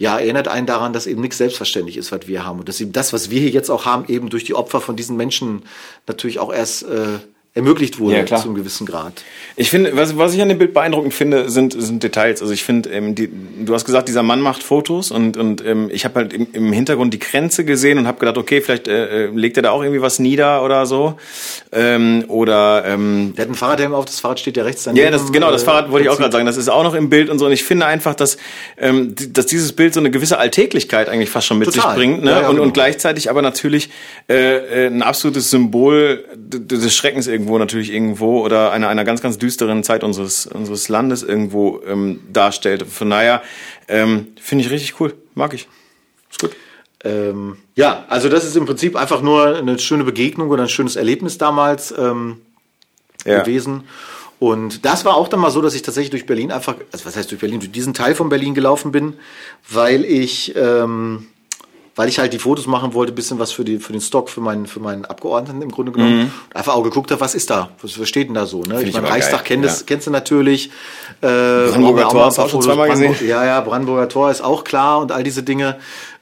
ja, 0.00 0.18
erinnert 0.18 0.48
einen 0.48 0.66
daran, 0.66 0.94
dass 0.94 1.06
eben 1.06 1.20
nichts 1.20 1.36
selbstverständlich 1.36 1.98
ist, 1.98 2.10
was 2.10 2.26
wir 2.26 2.42
haben. 2.42 2.58
Und 2.58 2.70
dass 2.70 2.80
eben 2.80 2.90
das, 2.90 3.12
was 3.12 3.28
wir 3.28 3.38
hier 3.38 3.50
jetzt 3.50 3.68
auch 3.68 3.84
haben, 3.84 4.06
eben 4.08 4.30
durch 4.30 4.44
die 4.44 4.54
Opfer 4.54 4.80
von 4.80 4.96
diesen 4.96 5.14
Menschen 5.14 5.64
natürlich 6.06 6.38
auch 6.38 6.50
erst 6.50 6.84
äh, 6.84 7.18
ermöglicht 7.52 7.98
wurde 7.98 8.24
Ja, 8.24 8.36
einem 8.38 8.54
gewissen 8.54 8.86
Grad. 8.86 9.24
Ich 9.56 9.70
finde, 9.70 9.96
was, 9.96 10.16
was 10.16 10.34
ich 10.34 10.40
an 10.40 10.48
dem 10.48 10.58
Bild 10.58 10.72
beeindruckend 10.72 11.12
finde, 11.12 11.50
sind, 11.50 11.72
sind 11.76 12.00
Details. 12.00 12.42
Also 12.42 12.54
ich 12.54 12.62
finde, 12.62 12.90
ähm, 12.90 13.16
die, 13.16 13.28
du 13.64 13.74
hast 13.74 13.84
gesagt, 13.84 14.06
dieser 14.06 14.22
Mann 14.22 14.40
macht 14.40 14.62
Fotos 14.62 15.10
und, 15.10 15.36
und 15.36 15.64
ähm, 15.66 15.90
ich 15.92 16.04
habe 16.04 16.14
halt 16.14 16.32
im, 16.32 16.46
im 16.52 16.72
Hintergrund 16.72 17.12
die 17.12 17.18
Grenze 17.18 17.64
gesehen 17.64 17.98
und 17.98 18.06
habe 18.06 18.20
gedacht, 18.20 18.38
okay, 18.38 18.60
vielleicht 18.60 18.86
äh, 18.86 19.26
äh, 19.26 19.30
legt 19.34 19.56
er 19.56 19.64
da 19.64 19.70
auch 19.72 19.82
irgendwie 19.82 20.00
was 20.00 20.20
nieder 20.20 20.62
oder 20.64 20.86
so. 20.86 21.14
Ähm, 21.72 22.24
oder 22.28 22.84
ähm, 22.86 23.34
Der 23.36 23.46
hat 23.46 23.50
ein 23.50 23.56
Fahrradhelm 23.56 23.94
auf, 23.94 24.04
das 24.04 24.20
Fahrrad 24.20 24.38
steht 24.38 24.56
ja 24.56 24.62
rechts 24.62 24.84
daneben. 24.84 25.04
ja, 25.04 25.10
das, 25.10 25.32
genau, 25.32 25.50
das 25.50 25.62
äh, 25.62 25.66
Fahrrad 25.66 25.90
wollte 25.90 26.04
ich 26.04 26.08
auch 26.08 26.14
Prinzip. 26.14 26.22
gerade 26.22 26.32
sagen. 26.32 26.46
Das 26.46 26.56
ist 26.56 26.68
auch 26.68 26.84
noch 26.84 26.94
im 26.94 27.10
Bild 27.10 27.30
und 27.30 27.40
so. 27.40 27.46
Und 27.46 27.52
ich 27.52 27.64
finde 27.64 27.86
einfach, 27.86 28.14
dass, 28.14 28.36
ähm, 28.78 29.16
dass 29.32 29.46
dieses 29.46 29.72
Bild 29.72 29.92
so 29.94 29.98
eine 29.98 30.12
gewisse 30.12 30.38
Alltäglichkeit 30.38 31.08
eigentlich 31.08 31.30
fast 31.30 31.48
schon 31.48 31.58
mit 31.58 31.72
Total. 31.72 31.90
sich 31.90 31.96
bringt. 31.96 32.22
Ne? 32.22 32.30
Ja, 32.30 32.42
ja, 32.42 32.48
und, 32.48 32.54
genau. 32.54 32.62
und 32.62 32.74
gleichzeitig 32.74 33.28
aber 33.28 33.42
natürlich 33.42 33.90
äh, 34.28 34.84
äh, 34.84 34.86
ein 34.86 35.02
absolutes 35.02 35.50
Symbol 35.50 36.24
des 36.36 36.94
Schreckens 36.94 37.26
irgendwo 37.50 37.58
natürlich 37.58 37.92
irgendwo 37.92 38.44
oder 38.44 38.70
einer, 38.70 38.88
einer 38.88 39.04
ganz, 39.04 39.20
ganz 39.22 39.36
düsteren 39.38 39.82
Zeit 39.82 40.04
unseres, 40.04 40.46
unseres 40.46 40.88
Landes 40.88 41.22
irgendwo 41.22 41.80
ähm, 41.86 42.20
darstellt. 42.32 42.86
Von 42.86 43.10
daher 43.10 43.42
ähm, 43.88 44.28
finde 44.40 44.64
ich 44.64 44.70
richtig 44.70 45.00
cool. 45.00 45.14
Mag 45.34 45.52
ich. 45.52 45.66
Ist 46.30 46.40
gut. 46.40 46.52
Ähm, 47.02 47.56
ja, 47.74 48.04
also 48.08 48.28
das 48.28 48.44
ist 48.44 48.56
im 48.56 48.66
Prinzip 48.66 48.94
einfach 48.94 49.20
nur 49.22 49.56
eine 49.56 49.78
schöne 49.78 50.04
Begegnung 50.04 50.50
oder 50.50 50.62
ein 50.64 50.68
schönes 50.68 50.96
Erlebnis 50.96 51.38
damals 51.38 51.92
ähm, 51.96 52.40
Ja. 53.24 53.40
gewesen. 53.40 53.84
Und 54.38 54.84
das 54.86 55.04
war 55.04 55.16
auch 55.16 55.28
dann 55.28 55.40
mal 55.40 55.50
so, 55.50 55.60
dass 55.60 55.74
ich 55.74 55.82
tatsächlich 55.82 56.10
durch 56.10 56.26
Berlin 56.26 56.50
einfach, 56.52 56.76
also 56.92 57.04
was 57.04 57.16
heißt 57.16 57.30
durch 57.30 57.40
Berlin, 57.40 57.60
durch 57.60 57.72
diesen 57.72 57.92
Teil 57.94 58.14
von 58.14 58.28
Berlin 58.30 58.54
gelaufen 58.54 58.92
bin, 58.92 59.14
weil 59.68 60.04
ich, 60.04 60.54
ähm, 60.56 61.26
weil 61.96 62.08
ich 62.08 62.18
halt 62.18 62.32
die 62.32 62.38
Fotos 62.38 62.66
machen 62.66 62.94
wollte, 62.94 63.12
bisschen 63.12 63.38
was 63.38 63.52
für, 63.52 63.64
die, 63.64 63.78
für 63.78 63.92
den 63.92 64.00
Stock, 64.00 64.30
für 64.30 64.40
meinen, 64.40 64.66
für 64.66 64.80
meinen 64.80 65.04
Abgeordneten 65.04 65.62
im 65.62 65.70
Grunde 65.70 65.92
genommen. 65.92 66.32
Und 66.48 66.56
einfach 66.56 66.74
auch 66.74 66.82
geguckt 66.82 67.10
habe, 67.10 67.20
was 67.20 67.34
ist 67.34 67.50
da? 67.50 67.70
Was, 67.82 67.98
was 67.98 68.08
steht 68.08 68.28
denn 68.28 68.34
da 68.34 68.46
so? 68.46 68.62
Ne? 68.62 68.80
ich 68.82 68.88
Ich 68.88 68.94
meine, 68.94 69.10
Reichstag 69.10 69.40
geil, 69.40 69.60
kennt 69.60 69.64
ja. 69.64 69.74
kennst 69.86 70.06
du 70.06 70.10
natürlich. 70.10 70.70
Äh, 71.20 71.26
Brandenburger 71.26 72.08
Tor 72.08 72.24
hast 72.26 72.38
du 72.38 72.42
ein 72.42 72.46
auch 72.46 72.50
schon 72.50 72.62
zweimal 72.62 72.90
gesehen? 72.90 73.16
Ja, 73.26 73.44
ja, 73.44 73.60
Brandenburger 73.60 74.08
Tor 74.08 74.30
ist 74.30 74.42
auch 74.42 74.64
klar 74.64 75.00
und 75.00 75.12
all 75.12 75.22
diese 75.22 75.42
Dinge. 75.42 75.78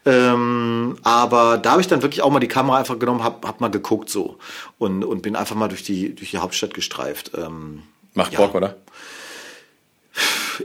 Ähm, 0.06 0.96
aber 1.02 1.58
da 1.58 1.72
habe 1.72 1.80
ich 1.80 1.86
dann 1.86 2.02
wirklich 2.02 2.22
auch 2.22 2.30
mal 2.30 2.40
die 2.40 2.48
Kamera 2.48 2.78
einfach 2.78 2.98
genommen, 2.98 3.22
hab, 3.22 3.46
hab 3.46 3.60
mal 3.60 3.70
geguckt 3.70 4.08
so 4.08 4.38
und, 4.78 5.04
und 5.04 5.22
bin 5.22 5.36
einfach 5.36 5.54
mal 5.54 5.68
durch 5.68 5.82
die, 5.82 6.14
durch 6.14 6.30
die 6.30 6.38
Hauptstadt 6.38 6.72
gestreift. 6.72 7.32
Ähm, 7.36 7.82
Macht 8.14 8.32
Ja. 8.32 8.38
Bock, 8.38 8.54
oder? 8.54 8.76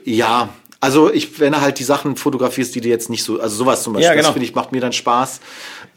ja, 0.06 0.50
also 0.84 1.10
ich, 1.10 1.40
wenn 1.40 1.54
du 1.54 1.62
halt 1.62 1.80
die 1.80 1.86
Sachen 1.86 2.18
fotografierst, 2.18 2.76
die 2.76 2.82
dir 2.82 2.90
jetzt 2.90 3.10
nicht 3.10 3.24
so, 3.24 3.40
also 3.40 3.56
sowas 3.56 3.84
zum 3.84 3.94
Beispiel, 3.94 4.08
Ja, 4.08 4.12
genau. 4.16 4.24
das 4.28 4.34
finde 4.34 4.46
ich, 4.46 4.54
macht 4.54 4.74
mir 4.74 4.82
dann 4.82 4.92
Spaß. 4.92 5.40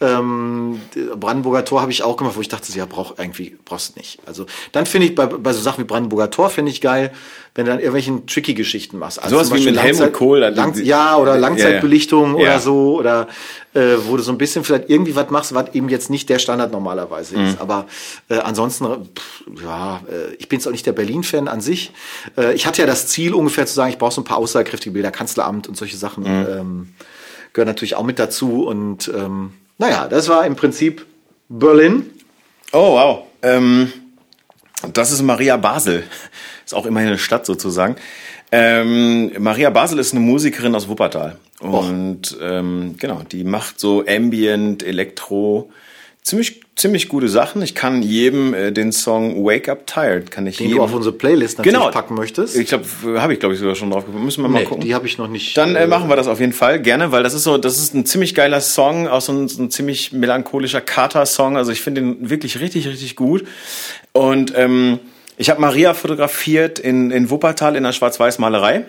Ähm, 0.00 0.80
Brandenburger 1.18 1.64
Tor 1.64 1.80
habe 1.80 1.90
ich 1.90 2.04
auch 2.04 2.16
gemacht, 2.16 2.36
wo 2.36 2.40
ich 2.40 2.46
dachte, 2.46 2.70
ja, 2.72 2.86
brauch 2.86 3.18
irgendwie, 3.18 3.58
brauchst 3.64 3.96
nicht. 3.96 4.20
Also 4.26 4.46
dann 4.70 4.86
finde 4.86 5.08
ich 5.08 5.16
bei, 5.16 5.26
bei 5.26 5.52
so 5.52 5.60
Sachen 5.60 5.82
wie 5.82 5.88
Brandenburger 5.88 6.30
Tor 6.30 6.50
finde 6.50 6.70
ich 6.70 6.80
geil, 6.80 7.12
wenn 7.56 7.64
du 7.64 7.70
dann 7.72 7.80
irgendwelchen 7.80 8.26
tricky 8.26 8.54
Geschichten 8.54 8.98
machst. 8.98 9.20
Also 9.20 9.36
Sowas 9.36 9.48
wie 9.52 9.64
mit 9.64 9.76
Helmut 9.78 10.00
Langzeit- 10.00 10.12
Kohl, 10.12 10.40
da- 10.40 10.48
Lang, 10.50 10.74
ja, 10.84 11.16
oder 11.16 11.32
Ja, 11.32 11.34
ja. 11.36 11.40
Langzeitbelichtung 11.40 12.32
Ja. 12.36 12.42
oder 12.42 12.58
so, 12.60 12.96
oder 12.98 13.26
äh, 13.74 13.96
wo 14.06 14.16
du 14.16 14.22
so 14.22 14.30
ein 14.30 14.38
bisschen 14.38 14.62
vielleicht 14.62 14.88
irgendwie 14.88 15.16
was 15.16 15.30
machst, 15.30 15.54
was 15.54 15.74
eben 15.74 15.88
jetzt 15.88 16.08
nicht 16.10 16.28
der 16.28 16.38
Standard 16.38 16.70
normalerweise 16.70 17.36
Mhm. 17.36 17.46
ist. 17.46 17.60
Aber 17.60 17.86
äh, 18.28 18.36
ansonsten, 18.38 18.84
pff, 19.16 19.44
ja, 19.64 20.00
äh, 20.08 20.34
ich 20.38 20.48
bin 20.48 20.58
jetzt 20.58 20.66
auch 20.68 20.70
nicht 20.72 20.86
der 20.86 20.92
Berlin-Fan 20.92 21.48
an 21.48 21.60
sich. 21.60 21.92
Äh, 22.36 22.54
ich 22.54 22.66
hatte 22.66 22.82
ja 22.82 22.86
das 22.86 23.06
Ziel, 23.08 23.34
ungefähr 23.34 23.66
zu 23.66 23.74
sagen, 23.74 23.90
ich 23.90 23.98
brauche 23.98 24.12
so 24.14 24.20
ein 24.20 24.24
paar 24.24 24.36
aussagekräftige 24.38 24.92
Bilder, 24.92 25.10
Kanzleramt 25.10 25.66
und 25.66 25.76
solche 25.76 25.96
Sachen 25.96 26.24
Mhm. 26.24 26.46
ähm, 26.50 26.88
gehören 27.54 27.68
natürlich 27.68 27.96
auch 27.96 28.04
mit 28.04 28.18
dazu. 28.18 28.66
Und 28.66 29.10
ähm, 29.16 29.52
naja, 29.78 30.08
das 30.08 30.28
war 30.28 30.44
im 30.46 30.56
Prinzip 30.56 31.06
Berlin. 31.48 32.10
Oh, 32.72 32.92
wow. 32.96 33.18
Ähm, 33.42 33.92
das 34.92 35.10
ist 35.12 35.22
Maria 35.22 35.56
Basel. 35.56 36.04
Ist 36.66 36.74
auch 36.74 36.84
immerhin 36.84 37.10
eine 37.10 37.18
Stadt 37.18 37.46
sozusagen. 37.46 37.94
Ähm, 38.50 39.30
Maria 39.38 39.70
Basel 39.70 40.00
ist 40.00 40.12
eine 40.12 40.20
Musikerin 40.20 40.74
aus 40.74 40.88
Wuppertal. 40.88 41.36
Und 41.60 42.36
ähm, 42.42 42.96
genau, 42.98 43.22
die 43.30 43.44
macht 43.44 43.78
so 43.78 44.04
Ambient, 44.06 44.82
Elektro, 44.82 45.70
ziemlich, 46.22 46.62
ziemlich 46.74 47.08
gute 47.08 47.28
Sachen. 47.28 47.62
Ich 47.62 47.76
kann 47.76 48.02
jedem 48.02 48.52
äh, 48.52 48.72
den 48.72 48.90
Song 48.90 49.44
Wake 49.44 49.68
Up 49.68 49.86
Tired, 49.86 50.32
kann 50.32 50.48
ich 50.48 50.56
Den 50.56 50.66
jedem... 50.66 50.78
du 50.78 50.82
auf 50.82 50.92
unsere 50.92 51.14
Playlist 51.14 51.58
natürlich 51.58 51.78
genau, 51.78 51.90
packen 51.92 52.16
möchtest. 52.16 52.56
Ich 52.56 52.66
glaube, 52.66 52.84
habe 53.22 53.32
ich 53.32 53.38
glaube 53.38 53.54
ich 53.54 53.60
sogar 53.60 53.76
schon 53.76 53.90
drauf 53.90 54.04
geguckt. 54.04 54.24
Müssen 54.24 54.42
wir 54.42 54.48
mal 54.48 54.58
nee, 54.58 54.64
gucken. 54.64 54.82
die 54.82 54.92
habe 54.92 55.06
ich 55.06 55.18
noch 55.18 55.28
nicht. 55.28 55.56
Dann 55.56 55.76
äh, 55.76 55.86
machen 55.86 56.08
wir 56.08 56.16
das 56.16 56.26
auf 56.26 56.40
jeden 56.40 56.52
Fall 56.52 56.82
gerne, 56.82 57.12
weil 57.12 57.22
das 57.22 57.32
ist 57.32 57.44
so, 57.44 57.58
das 57.58 57.78
ist 57.78 57.94
ein 57.94 58.06
ziemlich 58.06 58.34
geiler 58.34 58.60
Song, 58.60 59.06
auch 59.06 59.20
so 59.20 59.32
ein, 59.32 59.46
so 59.46 59.62
ein 59.62 59.70
ziemlich 59.70 60.12
melancholischer 60.12 60.80
Kater-Song. 60.80 61.56
Also 61.56 61.70
ich 61.70 61.80
finde 61.80 62.00
den 62.00 62.28
wirklich 62.28 62.58
richtig, 62.58 62.88
richtig 62.88 63.14
gut. 63.14 63.44
Und 64.12 64.52
ähm, 64.56 64.98
ich 65.36 65.50
habe 65.50 65.60
Maria 65.60 65.94
fotografiert 65.94 66.78
in, 66.78 67.10
in 67.10 67.30
Wuppertal 67.30 67.76
in 67.76 67.82
der 67.82 67.92
Schwarz-Weiß-Malerei. 67.92 68.86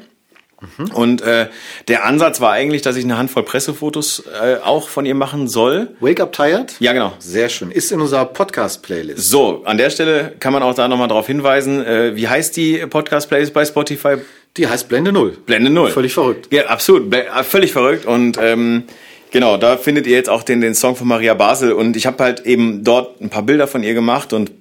Und 0.94 1.22
äh, 1.22 1.50
der 1.88 2.06
Ansatz 2.06 2.42
war 2.42 2.52
eigentlich, 2.52 2.82
dass 2.82 2.96
ich 2.96 3.04
eine 3.04 3.18
Handvoll 3.18 3.44
Pressefotos 3.44 4.24
äh, 4.42 4.56
auch 4.64 4.90
von 4.90 5.06
ihr 5.06 5.14
machen 5.14 5.48
soll. 5.48 5.90
Wake 6.00 6.20
Up 6.20 6.34
Tired? 6.34 6.76
Ja, 6.80 6.94
genau. 6.94 7.14
Sehr 7.20 7.50
schön. 7.50 7.70
Ist 7.70 7.92
in 7.92 8.02
unserer 8.02 8.26
Podcast-Playlist. 8.26 9.30
So, 9.30 9.62
an 9.66 9.78
der 9.78 9.92
Stelle 9.92 10.34
kann 10.40 10.54
man 10.54 10.64
auch 10.64 10.74
da 10.74 10.88
nochmal 10.88 11.10
drauf 11.10 11.28
hinweisen. 11.28 11.86
Äh, 11.86 12.16
wie 12.16 12.28
heißt 12.28 12.58
die 12.58 12.78
Podcast-Playlist 12.88 13.54
bei 13.54 13.66
Spotify? 13.66 14.16
Die 14.58 14.68
heißt 14.68 14.90
Blende 14.90 15.12
Null. 15.12 15.38
Blende 15.46 15.70
Null. 15.70 15.92
Völlig 15.92 16.14
verrückt. 16.14 16.48
Ja, 16.52 16.66
absolut. 16.66 17.14
Äh, 17.14 17.44
Völlig 17.44 17.72
verrückt. 17.72 18.08
Und 18.08 18.40
ähm, 18.42 18.86
genau, 19.30 19.58
da 19.58 19.78
findet 19.78 20.08
ihr 20.08 20.16
jetzt 20.16 20.30
auch 20.30 20.42
den, 20.42 20.62
den 20.62 20.74
Song 20.74 20.96
von 20.96 21.08
Maria 21.08 21.36
Basel. 21.36 21.72
Und 21.72 21.96
ich 21.96 22.08
habe 22.08 22.24
halt 22.24 22.48
eben 22.48 22.84
dort 22.84 23.22
ein 23.22 23.30
paar 23.30 23.44
Bilder 23.44 23.68
von 23.68 23.84
ihr 23.84 23.94
gemacht. 23.94 24.34
Und 24.34 24.52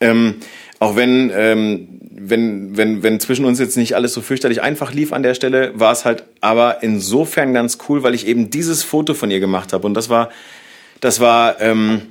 ähm, 0.00 0.36
auch 0.78 0.96
wenn, 0.96 1.30
ähm, 1.34 1.88
wenn, 2.10 2.76
wenn, 2.76 3.02
wenn 3.02 3.20
zwischen 3.20 3.44
uns 3.44 3.58
jetzt 3.58 3.76
nicht 3.76 3.94
alles 3.94 4.12
so 4.12 4.20
fürchterlich 4.20 4.62
einfach 4.62 4.92
lief 4.92 5.12
an 5.12 5.22
der 5.22 5.34
Stelle, 5.34 5.72
war 5.78 5.92
es 5.92 6.04
halt 6.04 6.24
aber 6.40 6.82
insofern 6.82 7.54
ganz 7.54 7.78
cool, 7.88 8.02
weil 8.02 8.14
ich 8.14 8.26
eben 8.26 8.50
dieses 8.50 8.82
Foto 8.82 9.14
von 9.14 9.30
ihr 9.30 9.40
gemacht 9.40 9.72
habe. 9.72 9.86
Und 9.86 9.94
das 9.94 10.08
war, 10.08 10.30
das 11.00 11.20
war 11.20 11.60
ähm, 11.60 12.02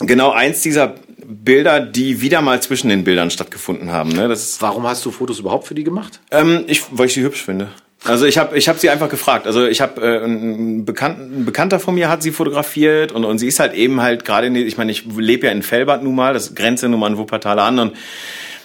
genau 0.00 0.30
eins 0.30 0.62
dieser 0.62 0.94
Bilder, 1.26 1.80
die 1.80 2.20
wieder 2.20 2.40
mal 2.42 2.60
zwischen 2.62 2.88
den 2.88 3.04
Bildern 3.04 3.30
stattgefunden 3.30 3.92
haben. 3.92 4.10
Ne? 4.10 4.28
Das 4.28 4.60
Warum 4.60 4.86
hast 4.86 5.04
du 5.04 5.10
Fotos 5.10 5.38
überhaupt 5.38 5.66
für 5.66 5.74
die 5.74 5.84
gemacht? 5.84 6.20
ähm, 6.30 6.64
ich, 6.66 6.82
weil 6.90 7.06
ich 7.06 7.14
sie 7.14 7.22
hübsch 7.22 7.44
finde. 7.44 7.68
Also 8.04 8.24
ich 8.24 8.38
habe 8.38 8.56
ich 8.56 8.68
hab 8.68 8.78
sie 8.78 8.88
einfach 8.88 9.10
gefragt. 9.10 9.46
Also 9.46 9.66
ich 9.66 9.80
habe 9.80 10.00
äh, 10.00 10.24
ein, 10.24 10.84
Bekannten, 10.84 11.40
ein 11.40 11.44
Bekannter 11.44 11.80
von 11.80 11.94
mir 11.94 12.08
hat 12.08 12.22
sie 12.22 12.30
fotografiert 12.30 13.12
und, 13.12 13.24
und 13.24 13.38
sie 13.38 13.46
ist 13.46 13.60
halt 13.60 13.74
eben 13.74 14.00
halt 14.00 14.24
gerade, 14.24 14.46
ich 14.46 14.78
meine, 14.78 14.90
ich 14.90 15.04
lebe 15.16 15.46
ja 15.46 15.52
in 15.52 15.62
Fellbad 15.62 16.02
nun 16.02 16.14
mal, 16.14 16.32
das 16.32 16.54
grenze 16.54 16.88
nun 16.88 17.00
mal 17.00 17.08
an 17.08 17.18
Wuppertal 17.18 17.58
an 17.58 17.78
und 17.78 17.92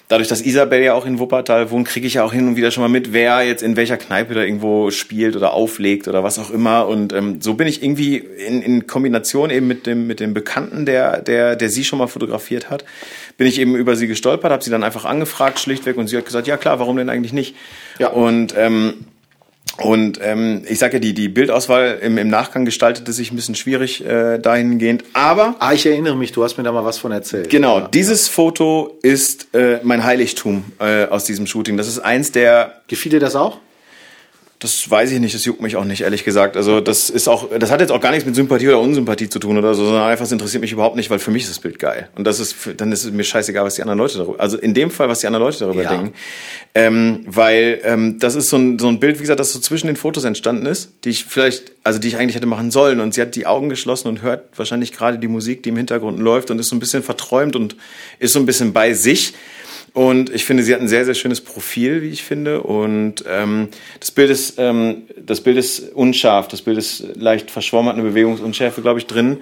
dadurch, 0.07 0.29
dass 0.29 0.41
Isabel 0.41 0.81
ja 0.81 0.93
auch 0.93 1.05
in 1.05 1.19
Wuppertal 1.19 1.69
wohnt, 1.71 1.87
kriege 1.87 2.07
ich 2.07 2.15
ja 2.15 2.23
auch 2.23 2.31
hin 2.31 2.47
und 2.47 2.55
wieder 2.55 2.71
schon 2.71 2.83
mal 2.83 2.89
mit, 2.89 3.11
wer 3.11 3.43
jetzt 3.43 3.63
in 3.63 3.75
welcher 3.75 3.97
Kneipe 3.97 4.35
da 4.35 4.41
irgendwo 4.41 4.91
spielt 4.91 5.35
oder 5.35 5.53
auflegt 5.53 6.07
oder 6.07 6.23
was 6.23 6.39
auch 6.39 6.51
immer. 6.51 6.87
Und 6.87 7.11
ähm, 7.11 7.41
so 7.41 7.55
bin 7.55 7.67
ich 7.67 7.83
irgendwie 7.83 8.17
in, 8.17 8.61
in 8.61 8.87
Kombination 8.87 9.49
eben 9.49 9.67
mit 9.67 9.85
dem 9.85 10.07
mit 10.07 10.19
dem 10.19 10.33
Bekannten, 10.33 10.85
der 10.85 11.21
der 11.21 11.55
der 11.55 11.69
sie 11.69 11.83
schon 11.83 11.99
mal 11.99 12.07
fotografiert 12.07 12.69
hat, 12.69 12.85
bin 13.37 13.47
ich 13.47 13.59
eben 13.59 13.75
über 13.75 13.95
sie 13.95 14.07
gestolpert, 14.07 14.51
habe 14.51 14.63
sie 14.63 14.71
dann 14.71 14.83
einfach 14.83 15.05
angefragt 15.05 15.59
schlichtweg 15.59 15.97
und 15.97 16.07
sie 16.07 16.17
hat 16.17 16.25
gesagt, 16.25 16.47
ja 16.47 16.57
klar, 16.57 16.79
warum 16.79 16.97
denn 16.97 17.09
eigentlich 17.09 17.33
nicht? 17.33 17.55
Ja. 17.99 18.09
Und 18.09 18.53
ähm, 18.57 19.05
und 19.77 20.19
ähm, 20.21 20.63
ich 20.69 20.79
sage 20.79 20.93
ja, 20.93 20.99
die, 20.99 21.13
die 21.13 21.27
Bildauswahl 21.27 21.99
im, 22.01 22.17
im 22.17 22.29
Nachgang 22.29 22.63
gestaltete 22.63 23.11
sich 23.11 23.31
ein 23.31 23.35
bisschen 23.35 23.55
schwierig 23.55 24.05
äh, 24.05 24.39
dahingehend. 24.39 25.03
Aber. 25.13 25.55
Ah, 25.59 25.73
ich 25.73 25.85
erinnere 25.85 26.15
mich, 26.15 26.31
du 26.31 26.43
hast 26.43 26.57
mir 26.57 26.63
da 26.63 26.71
mal 26.71 26.85
was 26.85 26.97
von 26.97 27.11
erzählt. 27.11 27.49
Genau, 27.49 27.79
ja. 27.79 27.87
dieses 27.89 28.29
Foto 28.29 28.97
ist 29.01 29.53
äh, 29.53 29.79
mein 29.83 30.05
Heiligtum 30.05 30.63
äh, 30.79 31.05
aus 31.05 31.25
diesem 31.25 31.45
Shooting. 31.45 31.75
Das 31.75 31.87
ist 31.87 31.99
eins 31.99 32.31
der. 32.31 32.81
Gefiel 32.87 33.11
dir 33.11 33.19
das 33.19 33.35
auch? 33.35 33.57
Das 34.65 34.89
weiß 34.89 35.11
ich 35.11 35.19
nicht, 35.19 35.35
das 35.35 35.45
juckt 35.45 35.61
mich 35.61 35.75
auch 35.75 35.85
nicht, 35.85 36.01
ehrlich 36.01 36.23
gesagt. 36.23 36.57
Also 36.57 36.81
das 36.81 37.11
ist 37.11 37.27
auch, 37.27 37.49
das 37.55 37.69
hat 37.69 37.81
jetzt 37.81 37.91
auch 37.91 38.01
gar 38.01 38.09
nichts 38.09 38.25
mit 38.25 38.33
Sympathie 38.33 38.67
oder 38.67 38.79
Unsympathie 38.79 39.29
zu 39.29 39.37
tun 39.37 39.59
oder 39.59 39.75
so, 39.75 39.85
sondern 39.85 40.01
einfach, 40.01 40.25
es 40.25 40.31
interessiert 40.31 40.61
mich 40.61 40.71
überhaupt 40.71 40.95
nicht, 40.95 41.11
weil 41.11 41.19
für 41.19 41.29
mich 41.29 41.43
ist 41.43 41.51
das 41.51 41.59
Bild 41.59 41.77
geil. 41.77 42.09
Und 42.15 42.25
das 42.25 42.39
ist, 42.39 42.55
dann 42.77 42.91
ist 42.91 43.05
es 43.05 43.11
mir 43.11 43.23
scheißegal, 43.23 43.63
was 43.63 43.75
die 43.75 43.83
anderen 43.83 43.99
Leute 43.99 44.17
darüber, 44.17 44.39
also 44.39 44.57
in 44.57 44.73
dem 44.73 44.89
Fall, 44.89 45.07
was 45.07 45.19
die 45.19 45.27
anderen 45.27 45.45
Leute 45.45 45.59
darüber 45.59 45.83
ja. 45.83 45.91
denken. 45.91 46.13
Ähm, 46.73 47.19
weil 47.27 47.79
ähm, 47.83 48.17
das 48.17 48.33
ist 48.33 48.49
so 48.49 48.57
ein, 48.57 48.79
so 48.79 48.87
ein 48.87 48.99
Bild, 48.99 49.17
wie 49.17 49.21
gesagt, 49.21 49.39
das 49.39 49.53
so 49.53 49.59
zwischen 49.59 49.85
den 49.85 49.97
Fotos 49.97 50.23
entstanden 50.23 50.65
ist, 50.65 50.93
die 51.03 51.09
ich 51.09 51.25
vielleicht, 51.25 51.73
also 51.83 51.99
die 51.99 52.07
ich 52.07 52.17
eigentlich 52.17 52.35
hätte 52.35 52.47
machen 52.47 52.71
sollen. 52.71 53.01
Und 53.01 53.13
sie 53.13 53.21
hat 53.21 53.35
die 53.35 53.45
Augen 53.45 53.69
geschlossen 53.69 54.07
und 54.07 54.23
hört 54.23 54.45
wahrscheinlich 54.55 54.93
gerade 54.93 55.19
die 55.19 55.27
Musik, 55.27 55.61
die 55.61 55.69
im 55.69 55.77
Hintergrund 55.77 56.17
läuft 56.19 56.49
und 56.49 56.57
ist 56.57 56.69
so 56.69 56.75
ein 56.75 56.79
bisschen 56.79 57.03
verträumt 57.03 57.55
und 57.55 57.75
ist 58.17 58.33
so 58.33 58.39
ein 58.39 58.47
bisschen 58.47 58.73
bei 58.73 58.93
sich. 58.93 59.35
Und 59.95 60.29
ich 60.29 60.43
finde, 60.43 60.61
sie 60.61 60.73
hat 60.73 60.81
ein 60.81 60.89
sehr, 60.89 61.05
sehr 61.05 61.13
schönes 61.13 61.39
Profil, 61.39 62.01
wie 62.01 62.09
ich 62.09 62.21
finde. 62.21 62.63
Und 62.63 63.23
ähm, 63.29 63.69
das 64.01 64.11
Bild 64.11 64.29
ist, 64.29 64.55
ähm, 64.57 65.03
das 65.17 65.39
Bild 65.39 65.55
ist 65.55 65.93
unscharf, 65.93 66.49
das 66.49 66.61
Bild 66.61 66.77
ist 66.77 67.15
leicht 67.15 67.49
verschwommen, 67.49 67.87
hat 67.87 67.95
eine 67.95 68.03
Bewegungsunschärfe, 68.03 68.81
glaube 68.81 68.99
ich, 68.99 69.07
drin. 69.07 69.37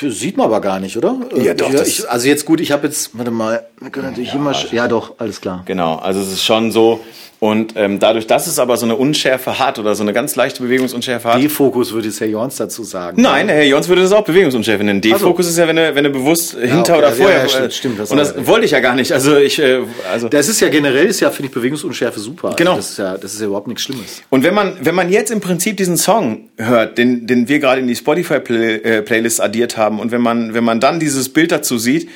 Sieht 0.00 0.38
man 0.38 0.46
aber 0.46 0.62
gar 0.62 0.80
nicht, 0.80 0.96
oder? 0.96 1.20
Ja, 1.36 1.52
doch. 1.52 1.70
Ich, 1.74 1.82
ich, 1.82 2.10
also 2.10 2.26
jetzt 2.26 2.46
gut, 2.46 2.62
ich 2.62 2.72
habe 2.72 2.86
jetzt, 2.86 3.18
warte 3.18 3.30
mal, 3.30 3.68
wir 3.80 3.90
können 3.90 4.06
natürlich 4.06 4.30
ja, 4.30 4.36
immer, 4.36 4.54
ja 4.72 4.88
doch, 4.88 5.18
alles 5.18 5.42
klar. 5.42 5.62
Genau, 5.66 5.96
also 5.96 6.20
es 6.20 6.32
ist 6.32 6.42
schon 6.42 6.72
so, 6.72 7.04
und 7.40 7.74
ähm, 7.76 8.00
dadurch, 8.00 8.26
dass 8.26 8.48
es 8.48 8.58
aber 8.58 8.76
so 8.76 8.84
eine 8.84 8.96
Unschärfe 8.96 9.60
hat 9.60 9.78
oder 9.78 9.94
so 9.94 10.02
eine 10.02 10.12
ganz 10.12 10.34
leichte 10.34 10.60
Bewegungsunschärfe 10.60 11.34
hat. 11.34 11.40
D-Fokus 11.40 11.92
würde 11.92 12.08
es 12.08 12.20
Herr 12.20 12.26
Jons 12.26 12.56
dazu 12.56 12.82
sagen. 12.82 13.22
Nein, 13.22 13.48
Herr 13.48 13.64
Jons 13.64 13.88
würde 13.88 14.02
das 14.02 14.10
auch 14.10 14.24
Bewegungsunschärfe 14.24 14.82
nennen. 14.82 15.00
D-Fokus 15.00 15.46
also. 15.46 15.50
ist 15.50 15.58
ja, 15.58 15.68
wenn 15.68 15.76
du, 15.76 15.94
wenn 15.94 16.04
du 16.04 16.10
bewusst 16.10 16.54
ja, 16.54 16.74
hinter 16.74 16.94
okay. 16.94 16.98
oder 16.98 17.12
vorher. 17.12 17.42
Ja, 17.42 17.48
stimmt, 17.48 17.74
stimmt, 17.74 18.00
das 18.00 18.10
und 18.10 18.16
das 18.16 18.46
wollte 18.46 18.64
ich 18.64 18.72
ja 18.72 18.80
gar 18.80 18.96
nicht. 18.96 19.12
Also 19.12 19.36
ich, 19.36 19.60
äh, 19.60 19.82
also. 20.10 20.28
Das 20.28 20.48
ist 20.48 20.60
ja 20.60 20.68
generell, 20.68 21.06
ist 21.06 21.20
ja, 21.20 21.30
finde 21.30 21.48
ich, 21.48 21.54
Bewegungsunschärfe 21.54 22.18
super. 22.18 22.54
Genau. 22.56 22.72
Also 22.72 22.80
das 22.80 22.90
ist 22.90 22.98
ja, 22.98 23.16
das 23.16 23.34
ist 23.34 23.40
ja 23.40 23.46
überhaupt 23.46 23.68
nichts 23.68 23.84
Schlimmes. 23.84 24.22
Und 24.30 24.42
wenn 24.42 24.54
man, 24.54 24.76
wenn 24.80 24.96
man 24.96 25.08
jetzt 25.08 25.30
im 25.30 25.40
Prinzip 25.40 25.76
diesen 25.76 25.96
Song 25.96 26.48
hört, 26.56 26.98
den, 26.98 27.28
den 27.28 27.48
wir 27.48 27.60
gerade 27.60 27.80
in 27.80 27.86
die 27.86 27.96
Spotify-Playlist 27.96 29.38
äh, 29.38 29.42
addiert 29.42 29.76
haben, 29.76 30.00
und 30.00 30.10
wenn 30.10 30.22
man, 30.22 30.54
wenn 30.54 30.64
man 30.64 30.80
dann 30.80 30.98
dieses 30.98 31.28
Bild 31.28 31.52
dazu 31.52 31.78
sieht, 31.78 32.08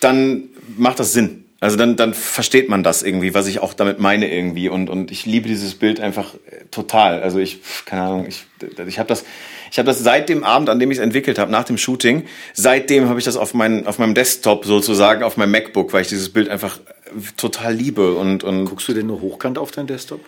dann 0.00 0.44
macht 0.78 1.00
das 1.00 1.12
Sinn. 1.12 1.44
Also 1.62 1.76
dann, 1.76 1.96
dann 1.96 2.14
versteht 2.14 2.70
man 2.70 2.82
das 2.82 3.02
irgendwie, 3.02 3.34
was 3.34 3.46
ich 3.46 3.58
auch 3.58 3.74
damit 3.74 3.98
meine 3.98 4.32
irgendwie. 4.32 4.70
Und, 4.70 4.88
und 4.88 5.10
ich 5.10 5.26
liebe 5.26 5.46
dieses 5.46 5.74
Bild 5.74 6.00
einfach 6.00 6.34
äh, 6.34 6.64
total. 6.70 7.22
Also 7.22 7.38
ich, 7.38 7.60
keine 7.84 8.02
Ahnung, 8.02 8.26
ich, 8.26 8.46
ich 8.86 8.98
habe 8.98 9.08
das, 9.08 9.24
ich 9.70 9.78
habe 9.78 9.86
das 9.86 9.98
seit 9.98 10.30
dem 10.30 10.42
Abend, 10.42 10.70
an 10.70 10.78
dem 10.78 10.90
ich 10.90 10.96
es 10.96 11.04
entwickelt 11.04 11.38
habe, 11.38 11.52
nach 11.52 11.64
dem 11.64 11.76
Shooting, 11.76 12.24
seitdem 12.54 13.10
habe 13.10 13.18
ich 13.18 13.26
das 13.26 13.36
auf, 13.36 13.52
mein, 13.52 13.86
auf 13.86 13.98
meinem 13.98 14.14
Desktop 14.14 14.64
sozusagen, 14.64 15.22
auf 15.22 15.36
meinem 15.36 15.50
MacBook, 15.50 15.92
weil 15.92 16.00
ich 16.00 16.08
dieses 16.08 16.30
Bild 16.30 16.48
einfach 16.48 16.78
äh, 16.78 17.20
total 17.36 17.74
liebe. 17.74 18.14
Und, 18.14 18.42
und 18.42 18.64
Guckst 18.64 18.88
du 18.88 18.94
denn 18.94 19.06
nur 19.06 19.20
hochkant 19.20 19.58
auf 19.58 19.70
dein 19.70 19.86
Desktop? 19.86 20.24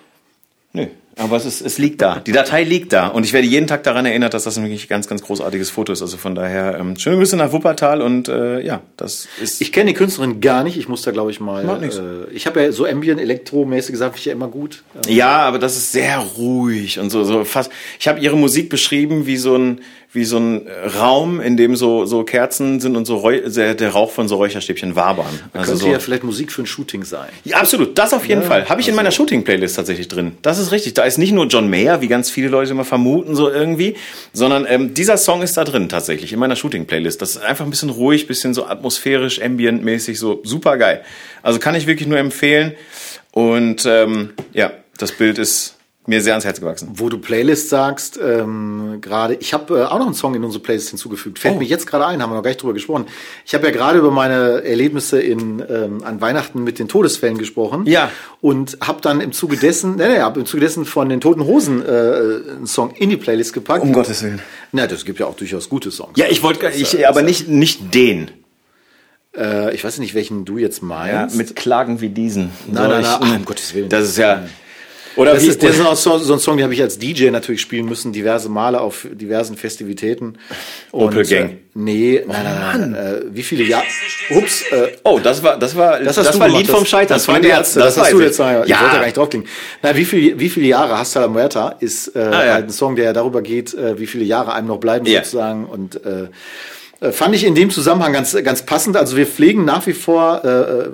Nö. 0.75 0.89
Aber 1.17 1.37
es, 1.37 1.45
ist, 1.45 1.61
es 1.61 1.79
liegt 1.79 2.01
da. 2.01 2.21
Die 2.21 2.33
Datei 2.33 2.65
liegt 2.65 2.93
da. 2.93 3.09
Und 3.09 3.25
ich 3.25 3.33
werde 3.33 3.47
jeden 3.47 3.67
Tag 3.67 3.83
daran 3.83 4.07
erinnert, 4.07 4.33
dass 4.35 4.45
das 4.45 4.57
ein 4.57 4.65
wirklich 4.65 4.89
ganz, 4.89 5.09
ganz 5.09 5.23
großartiges 5.23 5.71
Foto 5.71 5.93
ist. 5.93 6.01
Also 6.01 6.17
von 6.17 6.35
daher, 6.35 6.79
ähm, 6.79 6.97
schöne 6.97 7.17
Grüße 7.17 7.37
nach 7.37 7.53
Wuppertal 7.53 8.01
und 8.01 8.29
äh, 8.29 8.61
ja, 8.61 8.81
das 8.97 9.29
ist. 9.41 9.61
Ich 9.61 9.73
kenne 9.73 9.91
die 9.91 9.97
Künstlerin 9.97 10.41
gar 10.41 10.65
nicht. 10.65 10.79
Ich 10.79 10.89
muss 10.89 11.03
da, 11.03 11.11
glaube 11.11 11.31
ich, 11.31 11.41
mal. 11.41 11.65
Macht 11.65 11.83
nichts. 11.83 11.97
Äh, 11.97 12.31
ich 12.33 12.47
habe 12.47 12.63
ja 12.63 12.73
so 12.73 12.87
Ambient 12.87 13.21
Elektromäßig 13.21 13.93
gesagt, 13.93 14.19
ich 14.19 14.25
ja 14.25 14.33
immer 14.33 14.49
gut. 14.49 14.83
Ja, 15.07 15.39
aber 15.39 15.59
das 15.59 15.77
ist 15.77 15.93
sehr 15.93 16.19
ruhig 16.19 16.99
und 16.99 17.11
so, 17.11 17.25
so 17.25 17.45
fast. 17.45 17.71
Ich 18.01 18.09
habe 18.09 18.21
ihre 18.21 18.37
Musik 18.37 18.71
beschrieben 18.71 19.27
wie 19.27 19.37
so 19.37 19.57
ein 19.57 19.81
wie 20.15 20.25
so 20.25 20.39
ein 20.39 20.67
Raum, 20.99 21.41
in 21.41 21.57
dem 21.57 21.75
so, 21.75 22.05
so 22.05 22.23
Kerzen 22.23 22.81
sind 22.81 22.97
und 22.97 23.07
so 23.07 23.17
Räu 23.17 23.41
der, 23.49 23.75
der 23.75 23.91
Rauch 23.91 24.11
von 24.11 24.29
so 24.29 24.37
Räucherstäbchen 24.37 24.95
wabern. 24.95 25.27
Also 25.55 25.73
könnte 25.73 25.85
so. 25.85 25.91
ja 25.91 25.99
vielleicht 25.99 26.23
Musik 26.23 26.53
für 26.53 26.63
ein 26.63 26.67
Shooting 26.67 27.03
sein. 27.05 27.31
Ja, 27.45 27.57
absolut. 27.57 27.97
Das 27.97 28.13
auf 28.13 28.27
jeden 28.27 28.43
ja, 28.43 28.47
Fall. 28.47 28.69
Habe 28.69 28.83
ich 28.83 28.87
also 28.87 28.91
in 28.91 28.97
meiner 28.97 29.11
Shooting-Playlist 29.11 29.77
tatsächlich 29.77 30.09
drin. 30.09 30.37
Das 30.43 30.59
ist 30.59 30.71
richtig. 30.71 30.93
Da 30.95 31.05
ist 31.05 31.17
nicht 31.17 31.33
nur 31.33 31.47
John 31.47 31.71
Mayer, 31.71 32.03
wie 32.03 32.09
ganz 32.09 32.31
viele 32.31 32.49
Leute 32.49 32.73
immer 32.73 32.85
vermuten, 32.85 33.35
so 33.35 33.49
irgendwie, 33.51 33.97
sondern 34.35 34.67
ähm, 34.69 34.93
dieser 34.93 35.17
Song 35.17 35.41
ist 35.41 35.57
da 35.57 35.65
drin 35.65 35.89
tatsächlich, 35.89 36.35
in 36.35 36.39
meiner 36.39 36.57
Shooting-Playlist. 36.57 37.23
Das 37.23 37.37
ist 37.37 37.43
einfach 37.43 37.65
ein 37.65 37.71
bisschen 37.71 37.91
ruhig, 37.91 38.27
bisschen 38.27 38.53
so 38.53 38.67
atmosphärisch, 38.67 39.41
ambient-mäßig, 39.41 40.19
so 40.19 40.41
super 40.45 40.77
geil. 40.77 41.03
Also 41.43 41.59
kann 41.59 41.75
ich 41.75 41.87
wirklich 41.87 42.09
nur 42.09 42.19
empfehlen. 42.19 42.75
Und 43.31 43.87
ähm, 43.87 44.35
ja, 44.53 44.73
das 44.99 45.13
Bild 45.13 45.39
ist 45.39 45.77
mir 46.07 46.21
sehr 46.21 46.33
ans 46.33 46.45
Herz 46.45 46.59
gewachsen. 46.59 46.89
Wo 46.95 47.09
du 47.09 47.19
Playlist 47.19 47.69
sagst, 47.69 48.19
ähm, 48.21 48.99
gerade, 49.01 49.35
ich 49.35 49.55
habe 49.55 49.79
äh, 49.79 49.85
auch 49.85 49.99
noch 49.99 50.07
einen 50.07 50.15
Song 50.15 50.35
in 50.35 50.43
unsere 50.43 50.63
Playlist 50.63 50.91
hinzugefügt. 50.91 51.39
Fällt 51.39 51.57
oh. 51.57 51.59
mir 51.59 51.65
jetzt 51.65 51.87
gerade 51.87 52.07
ein, 52.07 52.21
haben 52.21 52.31
wir 52.31 52.35
noch 52.35 52.43
gar 52.43 52.51
nicht 52.51 52.61
drüber 52.61 52.75
gesprochen. 52.75 53.07
Ich 53.47 53.55
habe 53.55 53.67
ja 53.67 53.73
gerade 53.73 53.99
über 53.99 54.11
meine 54.11 54.65
Erlebnisse 54.65 55.21
in 55.21 55.63
ähm, 55.69 56.03
an 56.03 56.21
Weihnachten 56.21 56.65
mit 56.65 56.81
den 56.81 56.89
Todesfällen 56.89 57.39
gesprochen. 57.39 57.87
Ja. 57.87 58.11
Und 58.41 58.79
habe 58.81 59.01
dann 59.01 59.21
im 59.21 59.31
Zuge 59.33 59.57
dessen, 59.57 59.97
ne, 59.97 60.09
ne, 60.09 60.23
hab 60.23 60.37
im 60.37 60.45
Zuge 60.45 60.61
dessen 60.61 60.85
von 60.85 61.09
den 61.09 61.21
Toten 61.21 61.45
Hosen 61.45 61.83
äh, 61.83 61.89
einen 61.89 62.67
Song 62.67 62.91
in 62.97 63.11
die 63.11 63.17
Playlist 63.17 63.53
gepackt. 63.53 63.83
Um 63.83 63.93
Gottes 63.93 64.25
Willen. 64.25 64.43
Na, 64.73 64.89
das 64.89 65.05
gibt 65.05 65.21
ja 65.21 65.27
auch 65.27 65.37
durchaus 65.37 65.69
gute 65.69 65.93
Songs. 65.93 66.13
Ja, 66.17 66.27
ich 66.29 66.43
wollte, 66.43 66.69
ich, 66.71 67.07
aber 67.07 67.23
nicht 67.23 67.49
nicht 67.49 67.95
den. 67.95 68.31
Äh, 69.37 69.73
ich 69.75 69.85
weiß 69.85 69.99
nicht, 69.99 70.15
welchen 70.15 70.45
du 70.45 70.59
jetzt 70.59 70.83
meinst. 70.83 71.37
Ja, 71.37 71.39
mit 71.39 71.55
Klagen 71.55 72.01
wie 72.01 72.09
diesen. 72.09 72.51
Nein, 72.67 72.91
nein, 72.91 73.03
nein, 73.03 73.05
ach, 73.07 73.21
um 73.21 73.45
Gottes 73.45 73.73
Willen. 73.75 73.89
Das 73.89 74.09
ist 74.09 74.19
ja. 74.19 74.43
Oder 75.17 75.35
das, 75.35 75.43
wie, 75.43 75.49
ist, 75.49 75.63
das 75.63 75.77
ist 75.77 75.85
auch 75.85 75.97
so, 75.97 76.19
so 76.19 76.33
ein 76.33 76.39
Song, 76.39 76.57
den 76.57 76.65
habe 76.65 76.75
ich 76.75 76.81
als 76.81 76.99
DJ 76.99 77.31
natürlich 77.31 77.61
spielen 77.61 77.87
müssen, 77.87 78.13
diverse 78.13 78.49
Male 78.49 78.81
auf 78.81 79.07
diversen 79.13 79.57
Festivitäten. 79.57 80.39
Opel 80.91 81.25
Gang. 81.25 81.51
Äh, 81.51 81.57
nee, 81.75 82.25
nein, 82.27 82.45
nein, 82.45 82.91
nein. 82.93 82.95
Äh, 82.95 83.21
wie 83.35 83.43
viele 83.43 83.65
Jahre? 83.65 83.85
Ups. 84.31 84.63
Äh, 84.71 84.93
oh, 85.05 85.21
das 85.23 85.43
war 85.43 85.59
das 85.59 85.77
war 85.77 86.01
das, 86.01 86.17
das 86.17 86.39
war 86.39 86.49
Lied 86.49 86.67
vom 86.67 86.87
Scheitern. 86.87 87.17
Das, 87.17 87.27
das 87.27 87.29
war 87.29 87.41
die 87.41 87.49
Ärzte. 87.49 87.81
Das, 87.81 87.95
das 87.95 88.05
hast 88.05 88.13
du 88.13 88.21
jetzt. 88.21 88.39
Ja. 88.39 88.65
Ich 88.65 88.81
wollte 88.81 88.97
gar 88.97 89.05
nicht 89.05 89.17
draufklingen. 89.17 89.49
Na, 89.83 89.97
wie 89.97 90.05
viele 90.05 90.39
wie 90.39 90.49
viele 90.49 90.67
Jahre 90.67 90.99
Hasta 90.99 91.21
la 91.21 91.29
Muerta 91.29 91.77
ist 91.81 92.17
äh, 92.17 92.19
ah, 92.19 92.47
ja. 92.47 92.53
halt 92.55 92.67
ein 92.67 92.71
Song, 92.71 92.97
der 92.97 93.13
darüber 93.13 93.43
geht, 93.43 93.75
äh, 93.75 93.99
wie 93.99 94.07
viele 94.07 94.25
Jahre 94.25 94.55
einem 94.55 94.69
noch 94.69 94.79
bleiben 94.79 95.07
ja. 95.07 95.23
sozusagen 95.23 95.67
und 95.67 96.01
äh, 96.05 96.29
äh, 97.01 97.13
fand 97.13 97.35
ich 97.35 97.45
in 97.45 97.55
dem 97.55 97.71
Zusammenhang 97.71 98.13
ganz 98.13 98.37
ganz 98.43 98.63
passend. 98.63 98.97
Also 98.97 99.17
wir 99.17 99.27
pflegen 99.27 99.65
nach 99.65 99.87
wie 99.87 99.93
vor 99.93 100.45
äh, 100.45 100.89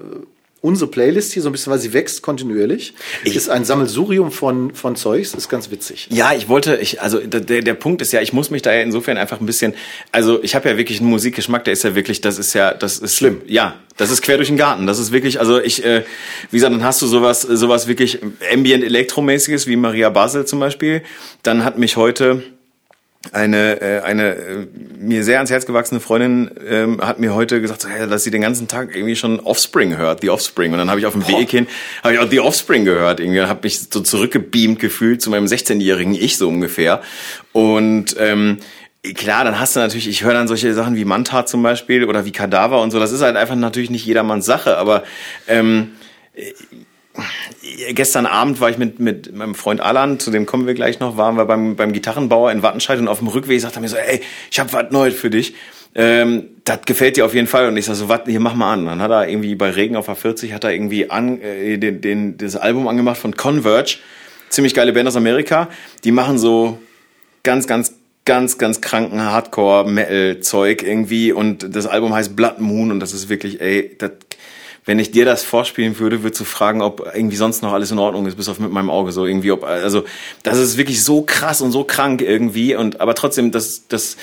unsere 0.69 0.90
Playlist 0.90 1.32
hier 1.32 1.43
so 1.43 1.49
ein 1.49 1.53
bisschen, 1.53 1.73
weil 1.73 1.78
sie 1.78 1.95
wächst 1.95 2.20
kontinuierlich. 2.20 2.93
Ich 3.24 3.35
ist 3.35 3.49
ein 3.49 3.65
Sammelsurium 3.65 4.31
von, 4.31 4.74
von 4.74 4.97
Zeugs, 4.97 5.32
ist 5.35 5.49
ganz 5.49 5.70
witzig. 5.70 6.09
Ja, 6.11 6.35
ich 6.35 6.49
wollte, 6.49 6.77
ich, 6.77 7.01
also 7.01 7.19
der, 7.19 7.62
der 7.62 7.74
Punkt 7.74 8.03
ist 8.03 8.12
ja, 8.12 8.20
ich 8.20 8.35
muss 8.35 8.51
mich 8.51 8.61
da 8.61 8.73
ja 8.73 8.82
insofern 8.82 9.16
einfach 9.16 9.40
ein 9.40 9.47
bisschen, 9.47 9.74
also 10.12 10.43
ich 10.43 10.55
habe 10.55 10.69
ja 10.69 10.77
wirklich 10.77 11.01
einen 11.01 11.09
Musikgeschmack, 11.09 11.65
der 11.65 11.73
ist 11.73 11.85
ja 11.85 11.95
wirklich, 11.95 12.20
das 12.20 12.39
ist 12.39 12.53
ja, 12.53 12.74
das 12.74 12.99
ist 12.99 13.16
schlimm. 13.16 13.40
Ja, 13.47 13.77
das 13.97 14.11
ist 14.11 14.20
quer 14.20 14.36
durch 14.36 14.49
den 14.49 14.59
Garten. 14.59 14.86
Das 14.86 14.99
ist 14.99 15.11
wirklich, 15.11 15.40
also 15.40 15.59
ich, 15.59 15.85
äh, 15.85 16.05
wie 16.51 16.57
gesagt, 16.59 16.74
dann 16.74 16.85
hast 16.85 17.01
du 17.01 17.07
sowas, 17.07 17.40
sowas 17.40 17.89
wirklich 17.89 18.20
ambient 18.53 18.85
elektromäßiges 18.85 19.66
wie 19.66 19.77
Maria 19.77 20.11
Basel 20.11 20.45
zum 20.45 20.61
Beispiel. 20.61 21.03
Dann 21.43 21.65
hat 21.65 21.78
mich 21.78 21.97
heute 21.97 22.43
eine 23.32 23.81
äh, 23.81 24.01
eine 24.01 24.35
äh, 24.35 24.66
mir 24.99 25.24
sehr 25.24 25.36
ans 25.36 25.51
Herz 25.51 25.66
gewachsene 25.66 26.01
Freundin 26.01 26.51
ähm, 26.66 27.01
hat 27.01 27.19
mir 27.19 27.35
heute 27.35 27.61
gesagt, 27.61 27.82
so, 27.82 27.89
dass 28.07 28.24
sie 28.24 28.31
den 28.31 28.43
ganzen 28.43 28.69
Tag 28.69 28.95
irgendwie 28.95 29.16
schon 29.16 29.40
Offspring 29.40 29.97
hört, 29.97 30.20
The 30.20 30.31
Offspring. 30.31 30.73
Und 30.73 30.78
dann 30.78 30.89
habe 30.89 31.01
ich 31.01 31.07
auf 31.07 31.15
dem 31.15 31.27
Weg 31.27 31.51
hin 31.51 31.66
habe 32.03 32.15
ich 32.15 32.20
auch 32.20 32.31
The 32.31 32.40
Offspring 32.40 32.85
gehört. 32.85 33.20
Irgendwie 33.20 33.40
habe 33.40 33.61
mich 33.62 33.81
so 33.90 34.01
zurückgebeamt 34.01 34.78
gefühlt 34.78 35.20
zu 35.20 35.31
meinem 35.31 35.47
16-jährigen 35.47 36.15
Ich 36.15 36.36
so 36.36 36.49
ungefähr. 36.49 37.03
Und 37.53 38.16
ähm, 38.19 38.59
klar, 39.15 39.45
dann 39.45 39.59
hast 39.59 39.74
du 39.74 39.81
natürlich, 39.81 40.09
ich 40.09 40.23
höre 40.23 40.35
dann 40.35 40.49
solche 40.49 40.73
Sachen 40.74 40.97
wie 40.97 41.05
Manta 41.05 41.45
zum 41.45 41.62
Beispiel 41.62 42.05
oder 42.05 42.24
wie 42.24 42.32
Kadaver 42.32 42.81
und 42.81 42.93
so. 42.93 43.01
Das 43.01 43.12
ist 43.12 43.23
halt 43.23 43.36
einfach 43.36 43.57
natürlich 43.57 43.90
nicht 43.90 44.07
jedermanns 44.07 44.47
Sache, 44.47 44.78
aber 44.78 45.03
ähm, 45.49 45.93
gestern 47.93 48.27
Abend 48.27 48.61
war 48.61 48.70
ich 48.70 48.78
mit, 48.78 49.01
mit 49.01 49.35
meinem 49.35 49.55
Freund 49.55 49.81
Alan, 49.81 50.19
zu 50.19 50.31
dem 50.31 50.47
kommen 50.47 50.66
wir 50.66 50.74
gleich 50.74 51.01
noch, 51.01 51.16
waren 51.16 51.36
wir 51.36 51.45
beim, 51.45 51.77
beim 51.77 51.93
Gitarrenbauer 51.93 52.53
in 52.53 52.62
Wattenscheid 52.62 52.99
und 52.99 53.09
auf 53.09 53.19
dem 53.19 53.28
Rückweg 53.28 53.61
sagt 53.61 53.77
er 53.77 53.81
mir 53.81 53.89
so, 53.89 53.97
ey, 53.97 54.20
ich 54.51 54.59
habe 54.59 54.73
was 54.73 54.90
Neues 54.90 55.15
für 55.15 55.31
dich. 55.31 55.55
Ähm, 55.95 56.51
das 56.65 56.81
gefällt 56.85 57.16
dir 57.16 57.24
auf 57.24 57.35
jeden 57.35 57.47
Fall. 57.47 57.69
Und 57.69 57.77
ich 57.77 57.86
sag 57.86 57.95
so, 57.95 58.09
was, 58.09 58.20
hier 58.27 58.40
mach 58.40 58.55
mal 58.55 58.73
an. 58.73 58.86
Dann 58.86 59.01
hat 59.01 59.11
er 59.11 59.28
irgendwie 59.28 59.55
bei 59.55 59.70
Regen 59.70 59.97
auf 59.97 60.07
der 60.07 60.16
40 60.16 60.53
hat 60.53 60.65
er 60.65 60.73
irgendwie 60.73 61.11
an, 61.11 61.40
äh, 61.40 61.78
den, 61.78 62.01
den, 62.01 62.36
das 62.36 62.57
Album 62.57 62.89
angemacht 62.89 63.19
von 63.19 63.35
Converge. 63.35 63.99
ziemlich 64.49 64.74
geile 64.74 64.93
Band 64.93 65.09
aus 65.09 65.16
Amerika. 65.16 65.69
Die 66.05 66.12
machen 66.12 66.39
so 66.39 66.78
ganz, 67.43 67.66
ganz, 67.66 67.95
ganz, 68.24 68.59
ganz 68.59 68.81
kranken 68.81 69.23
Hardcore-Metal-Zeug 69.23 70.82
irgendwie. 70.82 71.32
Und 71.32 71.74
das 71.74 71.86
Album 71.86 72.15
heißt 72.15 72.36
Blood 72.36 72.61
Moon 72.61 72.90
und 72.90 73.01
das 73.01 73.12
ist 73.12 73.28
wirklich, 73.28 73.61
ey, 73.61 73.97
das, 73.99 74.12
wenn 74.89 74.98
ich 74.98 75.10
dir 75.10 75.27
das 75.27 75.44
vorspielen 75.44 75.98
würde, 75.98 76.23
würdest 76.23 76.40
du 76.40 76.44
fragen, 76.47 76.81
ob 76.81 77.12
irgendwie 77.15 77.36
sonst 77.36 77.62
noch 77.62 77.74
alles 77.74 77.90
in 77.90 77.98
Ordnung 77.98 78.24
ist, 78.24 78.39
bis 78.39 78.48
auf 78.48 78.59
mit 78.59 78.73
meinem 78.73 78.89
Auge 78.89 79.12
so 79.12 79.27
irgendwie, 79.27 79.52
ob, 79.52 79.62
also, 79.62 80.05
das 80.44 80.56
ist 80.56 80.78
wirklich 80.78 81.05
so 81.05 81.20
krass 81.20 81.60
und 81.60 81.73
so 81.73 81.85
krank 81.85 82.23
irgendwie 82.23 82.74
und, 82.74 82.98
aber 82.98 83.15
trotzdem, 83.15 83.51
das, 83.52 83.86
das, 83.89 84.16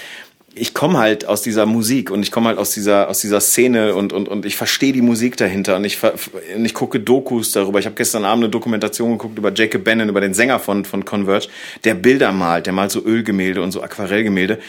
ich 0.55 0.73
komme 0.73 0.97
halt 0.97 1.27
aus 1.27 1.43
dieser 1.43 1.67
Musik 1.67 2.09
und 2.09 2.23
ich 2.23 2.31
komme 2.31 2.47
halt 2.47 2.57
aus 2.57 2.71
dieser 2.71 3.09
aus 3.09 3.19
dieser 3.19 3.41
Szene 3.41 3.93
und 3.93 4.11
und 4.11 4.27
und 4.27 4.45
ich 4.45 4.55
verstehe 4.55 4.93
die 4.93 5.01
Musik 5.01 5.35
dahinter 5.35 5.75
und 5.75 5.83
ich 5.83 5.99
und 6.01 6.63
ich 6.63 6.73
gucke 6.73 7.01
Dokus 7.01 7.51
darüber. 7.51 7.77
Ich 7.79 7.85
habe 7.85 7.95
gestern 7.95 8.23
Abend 8.23 8.45
eine 8.45 8.51
Dokumentation 8.51 9.11
geguckt 9.11 9.37
über 9.37 9.53
Jacob 9.53 9.83
Bannon, 9.83 10.07
über 10.07 10.21
den 10.21 10.33
Sänger 10.33 10.59
von 10.59 10.85
von 10.85 11.03
Converge, 11.03 11.49
der 11.83 11.93
Bilder 11.93 12.31
malt, 12.31 12.67
der 12.67 12.73
malt 12.73 12.91
so 12.91 13.03
Ölgemälde 13.03 13.61
und 13.61 13.73
so 13.73 13.83
Aquarellgemälde. 13.83 14.59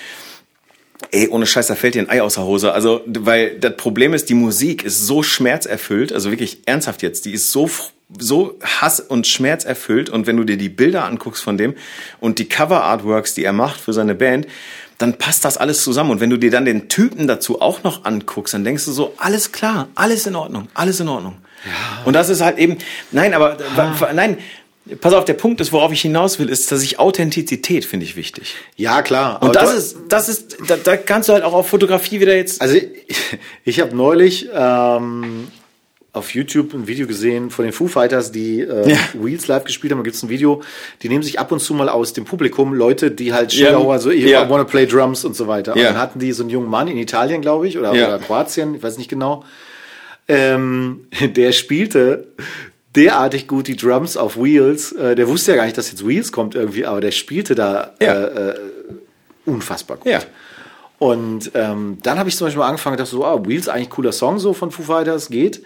Ey, 1.10 1.28
ohne 1.28 1.46
Scheiß, 1.46 1.68
da 1.68 1.74
fällt 1.74 1.94
dir 1.94 2.02
ein 2.02 2.10
Ei 2.10 2.22
aus 2.22 2.34
der 2.34 2.44
Hose. 2.44 2.72
Also, 2.72 3.02
weil 3.06 3.58
das 3.58 3.76
Problem 3.76 4.14
ist, 4.14 4.28
die 4.28 4.34
Musik 4.34 4.84
ist 4.84 5.06
so 5.06 5.22
schmerzerfüllt, 5.22 6.12
also 6.12 6.30
wirklich 6.30 6.58
ernsthaft 6.66 7.02
jetzt, 7.02 7.24
die 7.24 7.32
ist 7.32 7.50
so 7.52 7.70
so 8.18 8.56
Hass 8.62 9.00
und 9.00 9.26
Schmerz 9.26 9.64
erfüllt 9.64 10.10
und 10.10 10.28
wenn 10.28 10.36
du 10.36 10.44
dir 10.44 10.56
die 10.56 10.68
Bilder 10.68 11.04
anguckst 11.04 11.42
von 11.42 11.58
dem 11.58 11.74
und 12.20 12.38
die 12.38 12.48
Cover 12.48 12.84
Artworks, 12.84 13.34
die 13.34 13.42
er 13.42 13.52
macht 13.52 13.80
für 13.80 13.92
seine 13.92 14.14
Band, 14.14 14.46
dann 14.98 15.18
passt 15.18 15.44
das 15.44 15.56
alles 15.56 15.82
zusammen. 15.82 16.10
Und 16.12 16.20
wenn 16.20 16.30
du 16.30 16.38
dir 16.38 16.50
dann 16.50 16.64
den 16.64 16.88
Typen 16.88 17.26
dazu 17.26 17.60
auch 17.60 17.82
noch 17.82 18.04
anguckst, 18.04 18.54
dann 18.54 18.64
denkst 18.64 18.84
du 18.84 18.92
so, 18.92 19.14
alles 19.18 19.52
klar, 19.52 19.88
alles 19.94 20.26
in 20.26 20.36
Ordnung, 20.36 20.68
alles 20.74 21.00
in 21.00 21.08
Ordnung. 21.08 21.36
Ja. 21.64 22.04
Und 22.04 22.12
das 22.14 22.28
ist 22.28 22.40
halt 22.40 22.58
eben, 22.58 22.78
nein, 23.10 23.34
aber, 23.34 23.58
ah. 23.76 24.12
nein, 24.14 24.38
Pass 25.00 25.14
auf, 25.14 25.24
der 25.24 25.34
Punkt 25.34 25.60
ist, 25.60 25.72
worauf 25.72 25.90
ich 25.90 26.02
hinaus 26.02 26.38
will, 26.38 26.48
ist, 26.48 26.70
dass 26.70 26.82
ich 26.82 27.00
Authentizität 27.00 27.84
finde 27.84 28.06
ich 28.06 28.14
wichtig. 28.14 28.54
Ja, 28.76 29.02
klar. 29.02 29.42
Und 29.42 29.56
das 29.56 29.74
ist, 29.74 29.96
das 30.08 30.28
ist, 30.28 30.58
da, 30.68 30.76
da 30.76 30.96
kannst 30.96 31.28
du 31.28 31.32
halt 31.32 31.42
auch 31.42 31.54
auf 31.54 31.68
Fotografie 31.68 32.20
wieder 32.20 32.36
jetzt. 32.36 32.62
Also 32.62 32.76
ich, 32.76 32.86
ich 33.64 33.80
habe 33.80 33.96
neulich 33.96 34.48
ähm, 34.54 35.48
auf 36.12 36.34
YouTube 36.34 36.72
ein 36.72 36.86
Video 36.86 37.06
gesehen 37.06 37.50
von 37.50 37.64
den 37.64 37.72
Foo 37.72 37.88
Fighters, 37.88 38.32
die 38.32 38.60
äh, 38.60 38.90
ja. 38.90 38.98
Wheels 39.14 39.48
live 39.48 39.64
gespielt 39.64 39.92
haben. 39.92 39.98
Da 39.98 40.04
gibt 40.04 40.16
es 40.16 40.22
ein 40.22 40.28
Video, 40.28 40.62
die 41.02 41.08
nehmen 41.08 41.22
sich 41.22 41.38
ab 41.38 41.50
und 41.50 41.60
zu 41.60 41.74
mal 41.74 41.88
aus 41.88 42.12
dem 42.12 42.24
Publikum 42.24 42.72
Leute, 42.72 43.10
die 43.10 43.32
halt 43.32 43.52
Skilauer, 43.52 43.94
ja. 43.94 44.00
so 44.00 44.10
ich 44.10 44.24
ja. 44.24 44.48
wanna 44.48 44.64
play 44.64 44.86
drums 44.86 45.24
und 45.24 45.34
so 45.34 45.46
weiter. 45.46 45.76
Ja. 45.76 45.88
Und 45.88 45.94
dann 45.94 46.02
hatten 46.02 46.18
die 46.20 46.32
so 46.32 46.42
einen 46.42 46.50
jungen 46.50 46.70
Mann 46.70 46.88
in 46.88 46.96
Italien, 46.96 47.42
glaube 47.42 47.68
ich, 47.68 47.76
oder, 47.76 47.92
ja. 47.92 48.06
oder 48.06 48.18
Kroatien, 48.18 48.76
ich 48.76 48.82
weiß 48.82 48.98
nicht 48.98 49.10
genau. 49.10 49.44
Ähm, 50.28 51.08
der 51.20 51.52
spielte 51.52 52.28
derartig 52.97 53.47
gut 53.47 53.68
die 53.68 53.77
Drums 53.77 54.16
auf 54.16 54.36
Wheels. 54.36 54.93
Äh, 54.93 55.14
der 55.14 55.28
wusste 55.28 55.52
ja 55.52 55.56
gar 55.59 55.64
nicht, 55.64 55.78
dass 55.78 55.90
jetzt 55.90 56.06
Wheels 56.06 56.32
kommt 56.32 56.55
irgendwie, 56.55 56.86
aber 56.86 57.01
der 57.01 57.12
spielte 57.12 57.55
da 57.55 57.93
ja. 58.01 58.12
äh, 58.12 58.51
äh, 58.51 58.55
unfassbar 59.44 59.98
gut. 59.98 60.10
Ja. 60.10 60.20
Und 60.98 61.51
ähm, 61.55 61.98
dann 62.02 62.18
habe 62.18 62.28
ich 62.28 62.36
zum 62.36 62.47
Beispiel 62.47 62.60
mal 62.60 62.68
angefangen, 62.68 62.97
dachte 62.97 63.10
so, 63.10 63.24
ah, 63.24 63.47
Wheels 63.47 63.68
eigentlich 63.68 63.90
cooler 63.90 64.12
Song 64.12 64.39
so 64.39 64.55
von 64.55 64.70
Foo 64.70 64.82
Fighters, 64.82 65.28
geht. 65.28 65.62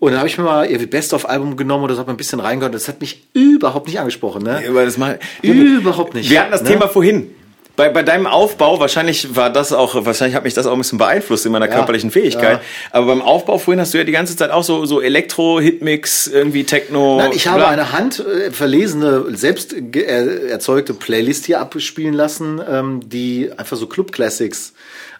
Und 0.00 0.10
dann 0.10 0.18
habe 0.18 0.28
ich 0.28 0.36
mir 0.36 0.42
mal 0.42 0.66
irgendwie 0.66 0.86
Best-of-Album 0.86 1.56
genommen 1.56 1.84
oder 1.84 1.94
so, 1.94 2.00
habe 2.00 2.10
ein 2.10 2.16
bisschen 2.16 2.40
reingehört. 2.40 2.74
Das 2.74 2.88
hat 2.88 3.00
mich 3.00 3.28
überhaupt 3.34 3.86
nicht 3.86 4.00
angesprochen. 4.00 4.42
Ne? 4.42 4.60
Ja, 4.66 4.84
das 4.84 4.98
mal, 4.98 5.20
überhaupt 5.42 6.14
nicht. 6.14 6.28
Wir 6.28 6.40
hatten 6.40 6.50
das 6.50 6.62
ne? 6.62 6.70
Thema 6.70 6.88
vorhin. 6.88 7.32
Bei, 7.74 7.88
bei 7.88 8.02
deinem 8.02 8.26
Aufbau, 8.26 8.80
wahrscheinlich 8.80 9.34
war 9.34 9.50
das 9.50 9.72
auch, 9.72 10.04
wahrscheinlich 10.04 10.36
hat 10.36 10.44
mich 10.44 10.52
das 10.52 10.66
auch 10.66 10.72
ein 10.72 10.78
bisschen 10.78 10.98
beeinflusst 10.98 11.46
in 11.46 11.52
meiner 11.52 11.68
ja, 11.68 11.74
körperlichen 11.74 12.10
Fähigkeit. 12.10 12.58
Ja. 12.58 12.62
Aber 12.90 13.06
beim 13.06 13.22
Aufbau 13.22 13.56
vorhin 13.56 13.80
hast 13.80 13.94
du 13.94 13.98
ja 13.98 14.04
die 14.04 14.12
ganze 14.12 14.36
Zeit 14.36 14.50
auch 14.50 14.62
so, 14.62 14.84
so 14.84 15.00
Elektro, 15.00 15.58
Hitmix, 15.58 16.26
irgendwie 16.26 16.64
Techno. 16.64 17.16
Nein, 17.16 17.32
ich 17.34 17.46
habe 17.48 17.66
eine 17.66 17.92
handverlesene, 17.92 19.26
äh, 19.30 19.36
selbst 19.36 19.74
erzeugte 19.96 20.92
Playlist 20.92 21.46
hier 21.46 21.60
abspielen 21.60 22.14
lassen, 22.14 22.60
ähm, 22.68 23.08
die 23.08 23.50
einfach 23.56 23.78
so 23.78 23.86
Club 23.86 24.12
Classics 24.12 24.74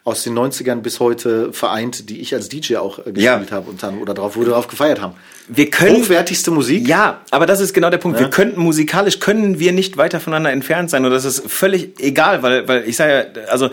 aus 0.05 0.25
den 0.25 0.37
90ern 0.37 0.77
bis 0.77 0.99
heute 0.99 1.53
vereint, 1.53 2.11
die 2.11 2.21
ich 2.21 2.35
als 2.35 2.49
DJ 2.49 2.77
auch 2.77 2.99
äh, 2.99 3.13
gespielt 3.13 3.51
ja. 3.51 3.51
habe 3.51 3.71
und 3.71 3.83
dann 3.83 3.99
oder 3.99 4.15
drauf, 4.15 4.35
wo 4.35 4.41
wir 4.41 4.49
darauf 4.49 4.67
gefeiert 4.67 5.01
haben. 5.01 5.15
Wir 5.49 5.71
können 5.71 5.97
hochwertigste 5.97 6.51
Musik. 6.51 6.89
Ja, 6.89 7.21
aber 7.31 7.47
das 7.47 7.61
ist 7.61 7.73
genau 7.73 7.91
der 7.91 7.99
Punkt. 7.99 8.19
Ja. 8.19 8.27
Wir 8.27 8.31
könnten 8.31 8.61
musikalisch 8.61 9.21
können 9.21 9.61
wir 9.61 9.73
nicht 9.73 9.97
weiter 9.97 10.19
voneinander 10.19 10.51
entfernt 10.51 10.91
sein 10.91 11.05
und 11.05 11.13
das 11.13 11.25
ist 11.25 11.49
völlig 11.49 12.01
egal, 12.01 12.43
weil 12.43 12.67
weil 12.67 12.89
ich 12.89 12.97
sage 12.97 13.31
ja, 13.35 13.43
also 13.45 13.71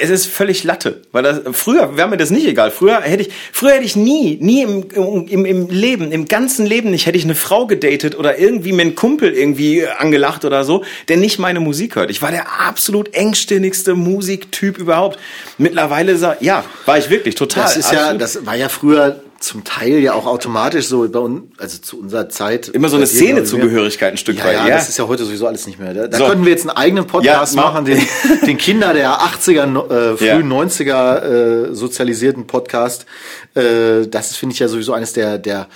es 0.00 0.10
ist 0.10 0.26
völlig 0.26 0.64
Latte, 0.64 1.02
weil 1.12 1.22
das, 1.22 1.40
früher 1.52 1.96
wäre 1.96 2.08
mir 2.08 2.16
das 2.16 2.30
nicht 2.30 2.46
egal. 2.46 2.70
Früher 2.70 3.00
hätte 3.00 3.24
ich, 3.24 3.30
früher 3.52 3.72
hätte 3.72 3.84
ich 3.84 3.96
nie, 3.96 4.38
nie 4.40 4.62
im, 4.62 5.26
im, 5.28 5.44
im 5.44 5.68
Leben, 5.68 6.12
im 6.12 6.26
ganzen 6.26 6.66
Leben 6.66 6.90
nicht, 6.90 7.06
hätte 7.06 7.18
ich 7.18 7.24
eine 7.24 7.34
Frau 7.34 7.66
gedatet 7.66 8.18
oder 8.18 8.38
irgendwie 8.38 8.72
mit 8.72 8.86
einem 8.86 8.94
Kumpel 8.94 9.32
irgendwie 9.32 9.86
angelacht 9.86 10.44
oder 10.44 10.64
so, 10.64 10.84
der 11.08 11.16
nicht 11.16 11.38
meine 11.38 11.60
Musik 11.60 11.96
hört. 11.96 12.10
Ich 12.10 12.22
war 12.22 12.30
der 12.30 12.60
absolut 12.60 13.14
engstirnigste 13.14 13.94
Musiktyp 13.94 14.78
überhaupt. 14.78 15.18
Mittlerweile, 15.58 16.36
ja, 16.40 16.64
war 16.86 16.98
ich 16.98 17.10
wirklich 17.10 17.34
total. 17.34 17.64
Das 17.64 17.76
ist 17.76 17.92
ja, 17.92 18.14
das 18.14 18.46
war 18.46 18.56
ja 18.56 18.68
früher 18.68 19.20
zum 19.40 19.64
Teil 19.64 19.98
ja 20.00 20.12
auch 20.12 20.26
automatisch 20.26 20.86
so 20.86 21.08
bei 21.08 21.18
uns, 21.18 21.44
also 21.58 21.78
zu 21.78 21.98
unserer 21.98 22.28
Zeit. 22.28 22.68
Immer 22.68 22.90
so 22.90 22.96
eine 22.96 23.06
Szenezugehörigkeit 23.06 24.12
ein 24.12 24.16
Stück 24.18 24.38
ja, 24.38 24.44
weit. 24.44 24.54
Ja, 24.54 24.68
ja, 24.68 24.74
das 24.76 24.90
ist 24.90 24.98
ja 24.98 25.08
heute 25.08 25.24
sowieso 25.24 25.46
alles 25.46 25.66
nicht 25.66 25.78
mehr. 25.78 25.94
Da, 25.94 26.08
da 26.08 26.18
so. 26.18 26.26
könnten 26.26 26.44
wir 26.44 26.52
jetzt 26.52 26.68
einen 26.68 26.76
eigenen 26.76 27.06
Podcast 27.06 27.54
ja, 27.56 27.62
machen, 27.62 27.86
den, 27.86 27.98
den 28.46 28.58
Kinder 28.58 28.92
der 28.92 29.18
80er, 29.18 30.12
äh, 30.12 30.16
frühen 30.18 30.50
ja. 30.50 30.56
90er 30.58 31.22
äh, 31.70 31.74
sozialisierten 31.74 32.46
Podcast. 32.46 33.06
Äh, 33.54 34.06
das 34.08 34.30
ist, 34.30 34.36
finde 34.36 34.52
ich, 34.52 34.58
ja 34.58 34.68
sowieso 34.68 34.92
eines 34.92 35.14
der, 35.14 35.38
der 35.38 35.68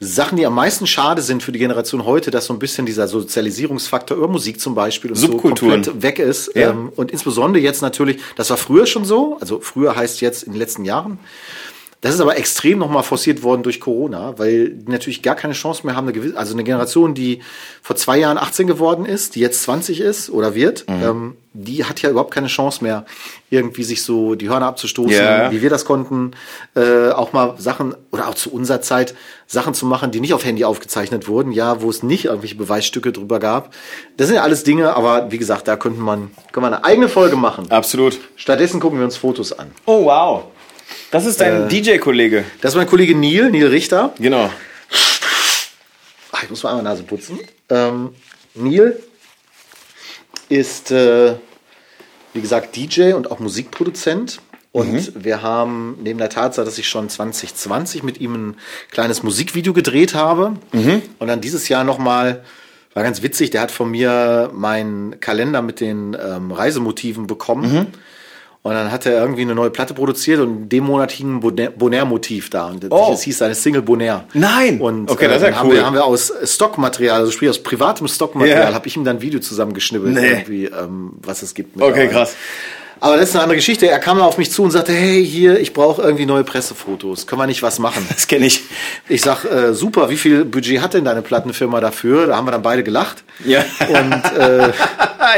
Sachen, 0.00 0.36
die 0.36 0.46
am 0.46 0.54
meisten 0.54 0.86
schade 0.86 1.22
sind 1.22 1.42
für 1.42 1.50
die 1.50 1.58
Generation 1.58 2.04
heute, 2.04 2.30
dass 2.30 2.46
so 2.46 2.52
ein 2.52 2.58
bisschen 2.58 2.86
dieser 2.86 3.08
Sozialisierungsfaktor 3.08 4.16
über 4.16 4.28
Musik 4.28 4.60
zum 4.60 4.74
Beispiel 4.74 5.10
und 5.10 5.16
so 5.16 5.36
komplett 5.36 6.02
weg 6.02 6.18
ist. 6.18 6.54
Ja. 6.54 6.70
Ähm, 6.70 6.92
und 6.94 7.10
insbesondere 7.10 7.62
jetzt 7.62 7.82
natürlich, 7.82 8.20
das 8.36 8.50
war 8.50 8.56
früher 8.56 8.86
schon 8.86 9.04
so, 9.04 9.38
also 9.40 9.60
früher 9.60 9.96
heißt 9.96 10.20
jetzt 10.20 10.44
in 10.44 10.52
den 10.52 10.58
letzten 10.58 10.84
Jahren, 10.84 11.18
das 12.04 12.12
ist 12.12 12.20
aber 12.20 12.36
extrem 12.36 12.80
nochmal 12.80 13.02
forciert 13.02 13.42
worden 13.42 13.62
durch 13.62 13.80
Corona, 13.80 14.38
weil 14.38 14.68
die 14.74 14.92
natürlich 14.92 15.22
gar 15.22 15.36
keine 15.36 15.54
Chance 15.54 15.86
mehr 15.86 15.96
haben, 15.96 16.04
eine 16.04 16.12
gewisse, 16.12 16.36
also 16.36 16.52
eine 16.52 16.62
Generation, 16.62 17.14
die 17.14 17.40
vor 17.80 17.96
zwei 17.96 18.18
Jahren 18.18 18.36
18 18.36 18.66
geworden 18.66 19.06
ist, 19.06 19.36
die 19.36 19.40
jetzt 19.40 19.62
20 19.62 20.02
ist 20.02 20.28
oder 20.28 20.54
wird, 20.54 20.86
mhm. 20.86 21.02
ähm, 21.02 21.36
die 21.54 21.86
hat 21.86 22.02
ja 22.02 22.10
überhaupt 22.10 22.34
keine 22.34 22.48
Chance 22.48 22.84
mehr, 22.84 23.06
irgendwie 23.48 23.84
sich 23.84 24.02
so 24.02 24.34
die 24.34 24.50
Hörner 24.50 24.66
abzustoßen, 24.66 25.12
yeah. 25.14 25.50
wie 25.50 25.62
wir 25.62 25.70
das 25.70 25.86
konnten, 25.86 26.32
äh, 26.76 27.08
auch 27.08 27.32
mal 27.32 27.54
Sachen, 27.56 27.94
oder 28.12 28.28
auch 28.28 28.34
zu 28.34 28.52
unserer 28.52 28.82
Zeit, 28.82 29.14
Sachen 29.46 29.72
zu 29.72 29.86
machen, 29.86 30.10
die 30.10 30.20
nicht 30.20 30.34
auf 30.34 30.44
Handy 30.44 30.64
aufgezeichnet 30.66 31.26
wurden, 31.26 31.52
ja, 31.52 31.80
wo 31.80 31.88
es 31.88 32.02
nicht 32.02 32.26
irgendwelche 32.26 32.56
Beweisstücke 32.56 33.12
drüber 33.12 33.38
gab. 33.38 33.72
Das 34.18 34.26
sind 34.26 34.36
ja 34.36 34.42
alles 34.42 34.62
Dinge, 34.62 34.94
aber 34.94 35.32
wie 35.32 35.38
gesagt, 35.38 35.68
da 35.68 35.76
könnten 35.76 36.02
man, 36.02 36.32
können 36.52 36.64
wir 36.64 36.66
eine 36.66 36.84
eigene 36.84 37.08
Folge 37.08 37.36
machen. 37.36 37.70
Absolut. 37.70 38.18
Stattdessen 38.36 38.78
gucken 38.78 38.98
wir 38.98 39.06
uns 39.06 39.16
Fotos 39.16 39.58
an. 39.58 39.70
Oh, 39.86 40.04
wow. 40.04 40.44
Das 41.10 41.26
ist 41.26 41.40
dein 41.40 41.64
äh, 41.64 41.68
DJ-Kollege. 41.68 42.44
Das 42.60 42.72
ist 42.72 42.76
mein 42.76 42.86
Kollege 42.86 43.14
Neil, 43.14 43.50
Neil 43.50 43.66
Richter. 43.66 44.14
Genau. 44.18 44.50
Ach, 46.32 46.42
ich 46.42 46.50
muss 46.50 46.62
mal 46.62 46.70
einmal 46.70 46.84
Nase 46.84 47.04
putzen. 47.04 47.38
Ähm, 47.68 48.14
Neil 48.54 49.00
ist, 50.48 50.90
äh, 50.90 51.34
wie 52.32 52.40
gesagt, 52.40 52.76
DJ 52.76 53.12
und 53.12 53.30
auch 53.30 53.38
Musikproduzent. 53.38 54.40
Und 54.72 54.92
mhm. 54.92 55.24
wir 55.24 55.40
haben 55.40 55.98
neben 56.02 56.18
der 56.18 56.30
Tatsache, 56.30 56.64
dass 56.64 56.78
ich 56.78 56.88
schon 56.88 57.08
2020 57.08 58.02
mit 58.02 58.20
ihm 58.20 58.34
ein 58.34 58.56
kleines 58.90 59.22
Musikvideo 59.22 59.72
gedreht 59.72 60.14
habe 60.14 60.56
mhm. 60.72 61.00
und 61.20 61.28
dann 61.28 61.40
dieses 61.40 61.68
Jahr 61.68 61.84
nochmal, 61.84 62.42
war 62.92 63.04
ganz 63.04 63.22
witzig, 63.22 63.50
der 63.50 63.60
hat 63.60 63.70
von 63.70 63.88
mir 63.88 64.50
meinen 64.52 65.20
Kalender 65.20 65.62
mit 65.62 65.78
den 65.78 66.16
ähm, 66.20 66.50
Reisemotiven 66.50 67.28
bekommen. 67.28 67.72
Mhm. 67.72 67.86
Und 68.66 68.72
dann 68.72 68.90
hat 68.90 69.04
er 69.04 69.20
irgendwie 69.20 69.42
eine 69.42 69.54
neue 69.54 69.68
Platte 69.68 69.92
produziert 69.92 70.40
und 70.40 70.62
in 70.62 70.68
dem 70.70 70.84
Monat 70.84 71.12
hing 71.12 71.36
ein 71.36 71.72
Bonaire-Motiv 71.76 72.48
da. 72.48 72.68
Und 72.68 72.86
oh. 72.88 73.08
das 73.10 73.20
hieß 73.20 73.36
seine 73.36 73.54
Single 73.54 73.82
Bonaire. 73.82 74.24
Nein! 74.32 74.80
Und 74.80 75.10
okay, 75.10 75.28
das 75.28 75.42
ist 75.42 75.42
äh, 75.42 75.50
ja 75.50 75.52
cool. 75.52 75.58
haben, 75.58 75.72
wir, 75.72 75.86
haben 75.86 75.94
wir 75.94 76.04
aus 76.06 76.32
Stockmaterial, 76.44 77.20
also 77.20 77.30
sprich 77.30 77.50
aus 77.50 77.62
privatem 77.62 78.08
Stockmaterial, 78.08 78.62
yeah. 78.62 78.72
habe 78.72 78.86
ich 78.86 78.96
ihm 78.96 79.04
dann 79.04 79.18
ein 79.18 79.22
Video 79.22 79.38
zusammengeschnibbelt, 79.38 80.14
nee. 80.14 80.30
irgendwie, 80.30 80.64
ähm, 80.64 81.10
was 81.22 81.42
es 81.42 81.52
gibt. 81.52 81.78
Okay, 81.78 82.08
krass. 82.08 82.36
Aber 83.04 83.18
das 83.18 83.28
ist 83.28 83.34
eine 83.34 83.42
andere 83.42 83.56
Geschichte. 83.56 83.86
Er 83.86 83.98
kam 83.98 84.18
auf 84.18 84.38
mich 84.38 84.50
zu 84.50 84.62
und 84.62 84.70
sagte, 84.70 84.94
hey, 84.94 85.22
hier, 85.22 85.60
ich 85.60 85.74
brauche 85.74 86.00
irgendwie 86.00 86.24
neue 86.24 86.42
Pressefotos. 86.42 87.26
Können 87.26 87.38
wir 87.38 87.46
nicht 87.46 87.62
was 87.62 87.78
machen? 87.78 88.06
Das 88.14 88.28
kenne 88.28 88.46
ich. 88.46 88.62
Ich 89.10 89.20
sag, 89.20 89.44
äh, 89.44 89.74
super, 89.74 90.08
wie 90.08 90.16
viel 90.16 90.46
Budget 90.46 90.80
hat 90.80 90.94
denn 90.94 91.04
deine 91.04 91.20
Plattenfirma 91.20 91.80
dafür? 91.80 92.28
Da 92.28 92.36
haben 92.36 92.46
wir 92.46 92.52
dann 92.52 92.62
beide 92.62 92.82
gelacht. 92.82 93.22
Ja. 93.44 93.62
Und, 93.80 94.38
äh, 94.38 94.72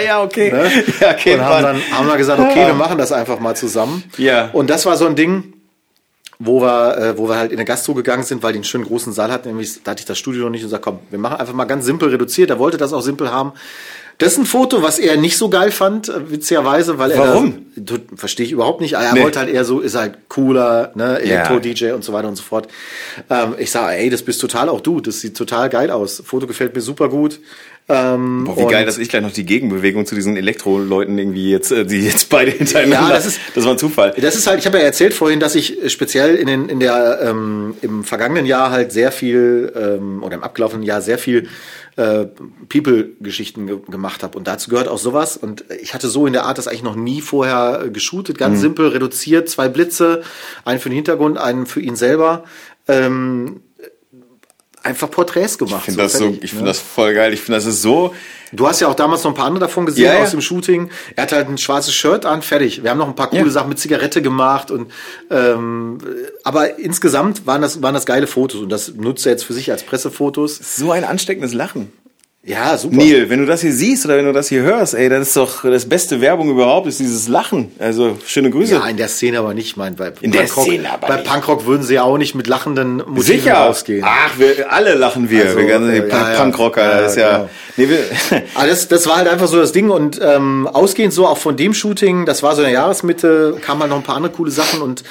ja, 0.06 0.22
okay. 0.22 0.52
Ne? 0.52 0.70
Ja, 1.00 1.10
okay. 1.10 1.34
Und 1.34 1.40
haben 1.40 1.62
dann 1.64 1.82
haben 1.90 2.06
wir 2.06 2.16
gesagt, 2.16 2.38
okay, 2.38 2.68
wir 2.68 2.74
machen 2.74 2.98
das 2.98 3.10
einfach 3.10 3.40
mal 3.40 3.56
zusammen. 3.56 4.04
Ja. 4.16 4.50
Und 4.52 4.70
das 4.70 4.86
war 4.86 4.96
so 4.96 5.06
ein 5.06 5.16
Ding, 5.16 5.54
wo 6.38 6.62
wir, 6.62 6.96
äh, 6.96 7.18
wo 7.18 7.28
wir 7.28 7.36
halt 7.36 7.50
in 7.50 7.58
eine 7.58 7.64
Gastro 7.64 7.94
gegangen 7.94 8.22
sind, 8.22 8.44
weil 8.44 8.52
die 8.52 8.58
einen 8.58 8.64
schönen 8.64 8.84
großen 8.84 9.12
Saal 9.12 9.32
hatten. 9.32 9.48
Nämlich, 9.48 9.82
da 9.82 9.90
hatte 9.90 10.00
ich 10.00 10.06
das 10.06 10.18
Studio 10.18 10.44
noch 10.44 10.50
nicht 10.50 10.62
und 10.62 10.68
gesagt, 10.68 10.84
komm, 10.84 11.00
wir 11.10 11.18
machen 11.18 11.38
einfach 11.38 11.54
mal 11.54 11.64
ganz 11.64 11.84
simpel 11.84 12.10
reduziert. 12.10 12.50
Er 12.50 12.60
wollte 12.60 12.76
das 12.76 12.92
auch 12.92 13.00
simpel 13.00 13.32
haben. 13.32 13.54
Das 14.18 14.32
ist 14.32 14.38
ein 14.38 14.46
Foto, 14.46 14.82
was 14.82 14.98
er 14.98 15.16
nicht 15.18 15.36
so 15.36 15.50
geil 15.50 15.70
fand, 15.70 16.08
äh, 16.08 16.30
witzigerweise, 16.30 16.98
weil 16.98 17.10
er. 17.10 17.18
Warum? 17.18 17.66
Verstehe 18.16 18.46
ich 18.46 18.52
überhaupt 18.52 18.80
nicht. 18.80 18.94
Er 18.94 19.12
Nee. 19.12 19.22
wollte 19.22 19.38
halt 19.40 19.50
eher 19.50 19.64
so, 19.64 19.80
ist 19.80 19.94
halt 19.94 20.14
cooler, 20.28 20.92
ne, 20.94 21.18
Elektro-DJ 21.20 21.92
und 21.92 22.02
so 22.02 22.14
weiter 22.14 22.26
und 22.28 22.36
so 22.36 22.42
fort. 22.42 22.68
Ähm, 23.28 23.54
ich 23.58 23.70
sage, 23.70 23.96
ey, 23.98 24.08
das 24.08 24.22
bist 24.22 24.40
total 24.40 24.70
auch 24.70 24.80
du. 24.80 25.00
Das 25.00 25.20
sieht 25.20 25.36
total 25.36 25.68
geil 25.68 25.90
aus. 25.90 26.22
Foto 26.24 26.46
gefällt 26.46 26.74
mir 26.74 26.80
super 26.80 27.10
gut. 27.10 27.40
Ähm, 27.88 28.44
Boah, 28.46 28.56
wie 28.56 28.72
geil, 28.72 28.84
dass 28.86 28.98
ich 28.98 29.08
gleich 29.10 29.22
noch 29.22 29.30
die 29.32 29.44
Gegenbewegung 29.46 30.06
zu 30.06 30.14
diesen 30.16 30.36
Elektro-Leuten 30.36 31.16
irgendwie 31.18 31.50
jetzt, 31.52 31.70
äh, 31.70 31.84
die 31.84 32.00
jetzt 32.06 32.28
beide 32.30 32.50
hintereinander. 32.50 33.10
Ja, 33.10 33.14
das 33.14 33.26
ist- 33.26 33.40
das 33.54 33.64
war 33.64 33.72
ein 33.72 33.78
Zufall. 33.78 34.12
Das 34.20 34.34
ist 34.34 34.46
halt, 34.48 34.58
ich 34.58 34.66
habe 34.66 34.78
ja 34.78 34.84
erzählt 34.84 35.14
vorhin, 35.14 35.38
dass 35.38 35.54
ich 35.54 35.76
speziell 35.92 36.34
in, 36.34 36.46
den, 36.48 36.68
in 36.68 36.80
der 36.80 37.20
ähm, 37.22 37.74
im 37.82 38.02
vergangenen 38.02 38.44
Jahr 38.46 38.70
halt 38.70 38.90
sehr 38.90 39.12
viel 39.12 39.72
ähm, 39.76 40.22
oder 40.24 40.34
im 40.34 40.42
abgelaufenen 40.42 40.82
Jahr 40.82 41.00
sehr 41.00 41.18
viel 41.18 41.48
äh, 41.96 42.26
People-Geschichten 42.68 43.66
ge 43.66 43.78
gemacht 43.88 44.22
habe 44.22 44.36
und 44.38 44.46
dazu 44.46 44.70
gehört 44.70 44.88
auch 44.88 44.98
sowas. 44.98 45.36
Und 45.36 45.64
ich 45.80 45.94
hatte 45.94 46.08
so 46.08 46.26
in 46.26 46.32
der 46.32 46.44
Art 46.44 46.58
das 46.58 46.68
eigentlich 46.68 46.82
noch 46.82 46.96
nie 46.96 47.20
vorher 47.20 47.82
äh, 47.84 47.90
geshootet, 47.90 48.38
ganz 48.38 48.60
simpel 48.60 48.88
reduziert, 48.88 49.48
zwei 49.48 49.68
Blitze, 49.68 50.22
einen 50.64 50.78
für 50.78 50.90
den 50.90 50.96
Hintergrund, 50.96 51.38
einen 51.38 51.66
für 51.66 51.80
ihn 51.80 51.96
selber. 51.96 52.44
Ähm, 52.86 53.62
einfach 54.86 55.10
Porträts 55.10 55.58
gemacht. 55.58 55.80
Ich 55.80 55.84
finde 55.84 56.02
das 56.02 56.12
so, 56.14 56.28
ich 56.28 56.40
ne? 56.40 56.48
finde 56.48 56.64
das 56.66 56.78
voll 56.78 57.12
geil. 57.14 57.32
Ich 57.34 57.40
finde 57.40 57.58
das 57.58 57.66
ist 57.66 57.82
so, 57.82 58.14
Du 58.52 58.66
hast 58.68 58.80
ja 58.80 58.86
auch 58.88 58.94
damals 58.94 59.24
noch 59.24 59.32
ein 59.32 59.34
paar 59.34 59.46
andere 59.46 59.66
davon 59.66 59.86
gesehen 59.86 60.04
ja. 60.04 60.22
aus 60.22 60.30
dem 60.30 60.40
Shooting. 60.40 60.90
Er 61.16 61.24
hat 61.24 61.32
halt 61.32 61.48
ein 61.48 61.58
schwarzes 61.58 61.94
Shirt 61.94 62.24
an, 62.24 62.42
fertig. 62.42 62.82
Wir 62.82 62.90
haben 62.90 62.98
noch 62.98 63.08
ein 63.08 63.16
paar 63.16 63.28
coole 63.28 63.42
Ja. 63.42 63.50
Sachen 63.50 63.68
mit 63.68 63.78
Zigarette 63.78 64.22
gemacht 64.22 64.70
und 64.70 64.92
ähm, 65.30 65.98
aber 66.44 66.78
insgesamt 66.78 67.46
waren 67.46 67.60
das 67.62 67.82
waren 67.82 67.94
das 67.94 68.06
geile 68.06 68.26
Fotos 68.26 68.60
und 68.60 68.68
das 68.68 68.94
nutzt 68.94 69.26
er 69.26 69.32
jetzt 69.32 69.44
für 69.44 69.52
sich 69.52 69.70
als 69.70 69.82
Pressefotos. 69.82 70.60
so 70.76 70.92
ein 70.92 71.04
ansteckendes 71.04 71.54
Lachen. 71.54 71.92
Ja, 72.48 72.78
super. 72.78 72.94
Neil, 72.94 73.28
wenn 73.28 73.40
du 73.40 73.46
das 73.46 73.60
hier 73.62 73.72
siehst 73.72 74.04
oder 74.06 74.16
wenn 74.16 74.24
du 74.24 74.32
das 74.32 74.48
hier 74.48 74.62
hörst, 74.62 74.94
ey, 74.94 75.08
das 75.08 75.26
ist 75.28 75.36
doch 75.36 75.64
das 75.64 75.88
beste 75.88 76.20
Werbung 76.20 76.48
überhaupt, 76.48 76.86
ist 76.86 77.00
dieses 77.00 77.26
Lachen. 77.26 77.72
Also 77.80 78.18
schöne 78.24 78.50
Grüße. 78.50 78.74
Ja, 78.74 78.86
in 78.86 78.96
der 78.96 79.08
Szene 79.08 79.40
aber 79.40 79.52
nicht, 79.52 79.76
mein 79.76 79.96
bei 79.96 80.12
In 80.20 80.30
der 80.30 80.42
Punkrock, 80.42 80.64
Szene 80.66 80.92
aber 80.92 81.08
bei 81.08 81.16
nicht. 81.16 81.28
Punkrock 81.28 81.66
würden 81.66 81.82
sie 81.82 81.94
ja 81.94 82.04
auch 82.04 82.18
nicht 82.18 82.36
mit 82.36 82.46
lachenden 82.46 82.98
Motiven 82.98 83.22
Sicher. 83.22 83.54
rausgehen. 83.54 84.04
Ach, 84.06 84.38
wir 84.38 84.72
alle 84.72 84.94
lachen 84.94 85.28
wir. 85.28 85.44
Also, 85.46 85.58
wir 85.58 85.66
ganzen 85.66 85.90
äh, 85.90 86.02
Punk 86.02 86.12
ja, 86.12 86.32
ja. 86.32 86.40
Punkrocker, 86.40 86.82
Ja, 86.82 87.00
das 87.00 87.10
ist 87.12 87.18
ja. 87.18 87.36
genau. 87.38 87.50
Nee, 87.78 87.88
wir, 87.88 87.98
Aber 88.54 88.66
das, 88.68 88.86
das 88.86 89.06
war 89.08 89.16
halt 89.16 89.26
einfach 89.26 89.48
so 89.48 89.58
das 89.58 89.72
Ding 89.72 89.90
und 89.90 90.20
ähm, 90.22 90.68
ausgehend 90.72 91.12
so 91.12 91.26
auch 91.26 91.38
von 91.38 91.56
dem 91.56 91.74
Shooting, 91.74 92.26
das 92.26 92.44
war 92.44 92.54
so 92.54 92.62
in 92.62 92.66
der 92.66 92.74
Jahresmitte, 92.74 93.56
kamen 93.60 93.80
halt 93.80 93.90
noch 93.90 93.98
ein 93.98 94.04
paar 94.04 94.16
andere 94.16 94.32
coole 94.32 94.52
Sachen 94.52 94.82
und 94.82 95.02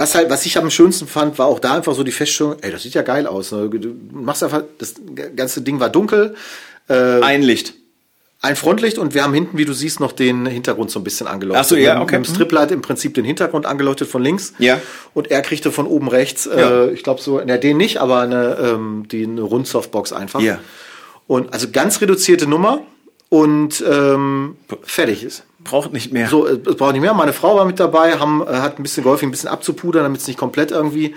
was 0.00 0.14
halt, 0.14 0.30
was 0.30 0.46
ich 0.46 0.56
am 0.58 0.70
schönsten 0.70 1.06
fand, 1.06 1.38
war 1.38 1.46
auch 1.46 1.58
da 1.60 1.74
einfach 1.74 1.94
so 1.94 2.02
die 2.02 2.10
Feststellung, 2.12 2.56
ey, 2.62 2.70
das 2.72 2.82
sieht 2.82 2.94
ja 2.94 3.02
geil 3.02 3.26
aus. 3.26 3.52
Ne? 3.52 3.68
Du 3.68 3.94
machst 4.12 4.42
einfach, 4.42 4.62
das 4.78 4.94
ganze 5.36 5.62
Ding 5.62 5.78
war 5.78 5.90
dunkel, 5.90 6.34
ein 6.88 7.42
Licht. 7.42 7.74
ein 8.42 8.56
Frontlicht 8.56 8.96
und 8.98 9.12
wir 9.14 9.22
haben 9.22 9.34
hinten, 9.34 9.58
wie 9.58 9.64
du 9.66 9.72
siehst, 9.74 10.00
noch 10.00 10.12
den 10.12 10.46
Hintergrund 10.46 10.90
so 10.90 10.98
ein 10.98 11.04
bisschen 11.04 11.26
angeleuchtet. 11.28 11.64
Ach 11.64 11.68
so, 11.68 11.76
ja, 11.76 12.00
okay. 12.00 12.18
Mit 12.18 12.26
dem 12.28 12.34
Striplight 12.34 12.70
im 12.72 12.80
Prinzip 12.82 13.12
den 13.14 13.24
Hintergrund 13.26 13.66
angeleuchtet 13.66 14.08
von 14.08 14.22
links. 14.22 14.54
Ja. 14.58 14.80
Und 15.14 15.30
er 15.30 15.42
kriegte 15.42 15.70
von 15.70 15.86
oben 15.86 16.08
rechts, 16.08 16.46
Ja. 16.46 16.84
äh, 16.86 16.90
ich 16.92 17.02
glaube 17.04 17.20
so, 17.20 17.40
na 17.44 17.58
den 17.58 17.76
nicht, 17.76 17.98
aber 17.98 18.20
eine, 18.22 18.56
ähm, 18.60 19.06
die 19.12 19.24
eine 19.24 19.42
Rundsoftbox 19.42 20.12
einfach. 20.14 20.40
Ja. 20.40 20.58
Und 21.26 21.52
also 21.52 21.68
ganz 21.70 22.00
reduzierte 22.00 22.46
Nummer 22.48 22.80
und 23.28 23.84
ähm, 23.88 24.56
fertig 24.82 25.22
ist. 25.22 25.44
Braucht 25.64 25.92
nicht 25.92 26.12
mehr. 26.12 26.28
So, 26.28 26.46
äh, 26.46 26.58
es 26.66 26.76
braucht 26.76 26.92
nicht 26.92 27.02
mehr. 27.02 27.14
Meine 27.14 27.32
Frau 27.32 27.56
war 27.56 27.64
mit 27.64 27.78
dabei, 27.80 28.18
haben, 28.18 28.42
äh, 28.42 28.46
hat 28.56 28.78
ein 28.78 28.82
bisschen 28.82 29.02
geholfen, 29.02 29.26
ein 29.28 29.30
bisschen 29.30 29.48
abzupudern, 29.50 30.02
damit 30.02 30.20
es 30.20 30.26
nicht 30.26 30.38
komplett 30.38 30.70
irgendwie 30.70 31.14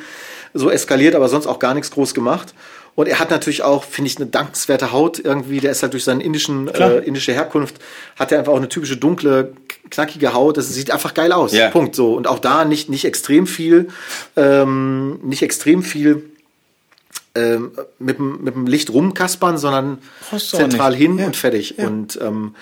so 0.53 0.69
eskaliert, 0.69 1.15
aber 1.15 1.29
sonst 1.29 1.47
auch 1.47 1.59
gar 1.59 1.73
nichts 1.73 1.91
groß 1.91 2.13
gemacht. 2.13 2.53
Und 2.95 3.07
er 3.07 3.17
hat 3.19 3.31
natürlich 3.31 3.63
auch, 3.63 3.83
finde 3.83 4.09
ich, 4.11 4.17
eine 4.17 4.27
dankenswerte 4.27 4.91
Haut 4.91 5.17
irgendwie. 5.17 5.59
Der 5.59 5.71
ist 5.71 5.81
halt 5.81 5.93
durch 5.93 6.03
seine 6.03 6.21
indischen, 6.23 6.71
Klar. 6.71 6.91
äh, 6.91 6.97
indische 6.99 7.33
Herkunft, 7.33 7.77
hat 8.19 8.31
er 8.31 8.37
einfach 8.37 8.51
auch 8.53 8.57
eine 8.57 8.69
typische 8.69 8.97
dunkle, 8.97 9.53
knackige 9.89 10.33
Haut. 10.33 10.57
Das 10.57 10.69
sieht 10.69 10.91
einfach 10.91 11.15
geil 11.15 11.31
aus. 11.31 11.53
Ja. 11.53 11.69
Punkt. 11.71 11.95
So. 11.95 12.13
Und 12.13 12.27
auch 12.27 12.37
da 12.37 12.65
nicht, 12.65 12.89
nicht 12.89 13.05
extrem 13.05 13.47
viel, 13.47 13.87
ähm, 14.35 15.19
nicht 15.23 15.41
extrem 15.41 15.81
viel 15.81 16.29
ähm, 17.35 17.71
mit, 17.97 18.19
dem- 18.19 18.43
mit 18.43 18.53
dem 18.53 18.67
Licht 18.67 18.91
rumkaspern, 18.91 19.57
sondern 19.57 19.97
zentral 20.37 20.93
hin 20.93 21.17
Ja. 21.17 21.25
und 21.25 21.35
fertig. 21.35 21.79
Und 21.79 22.19
ähm, 22.21 22.53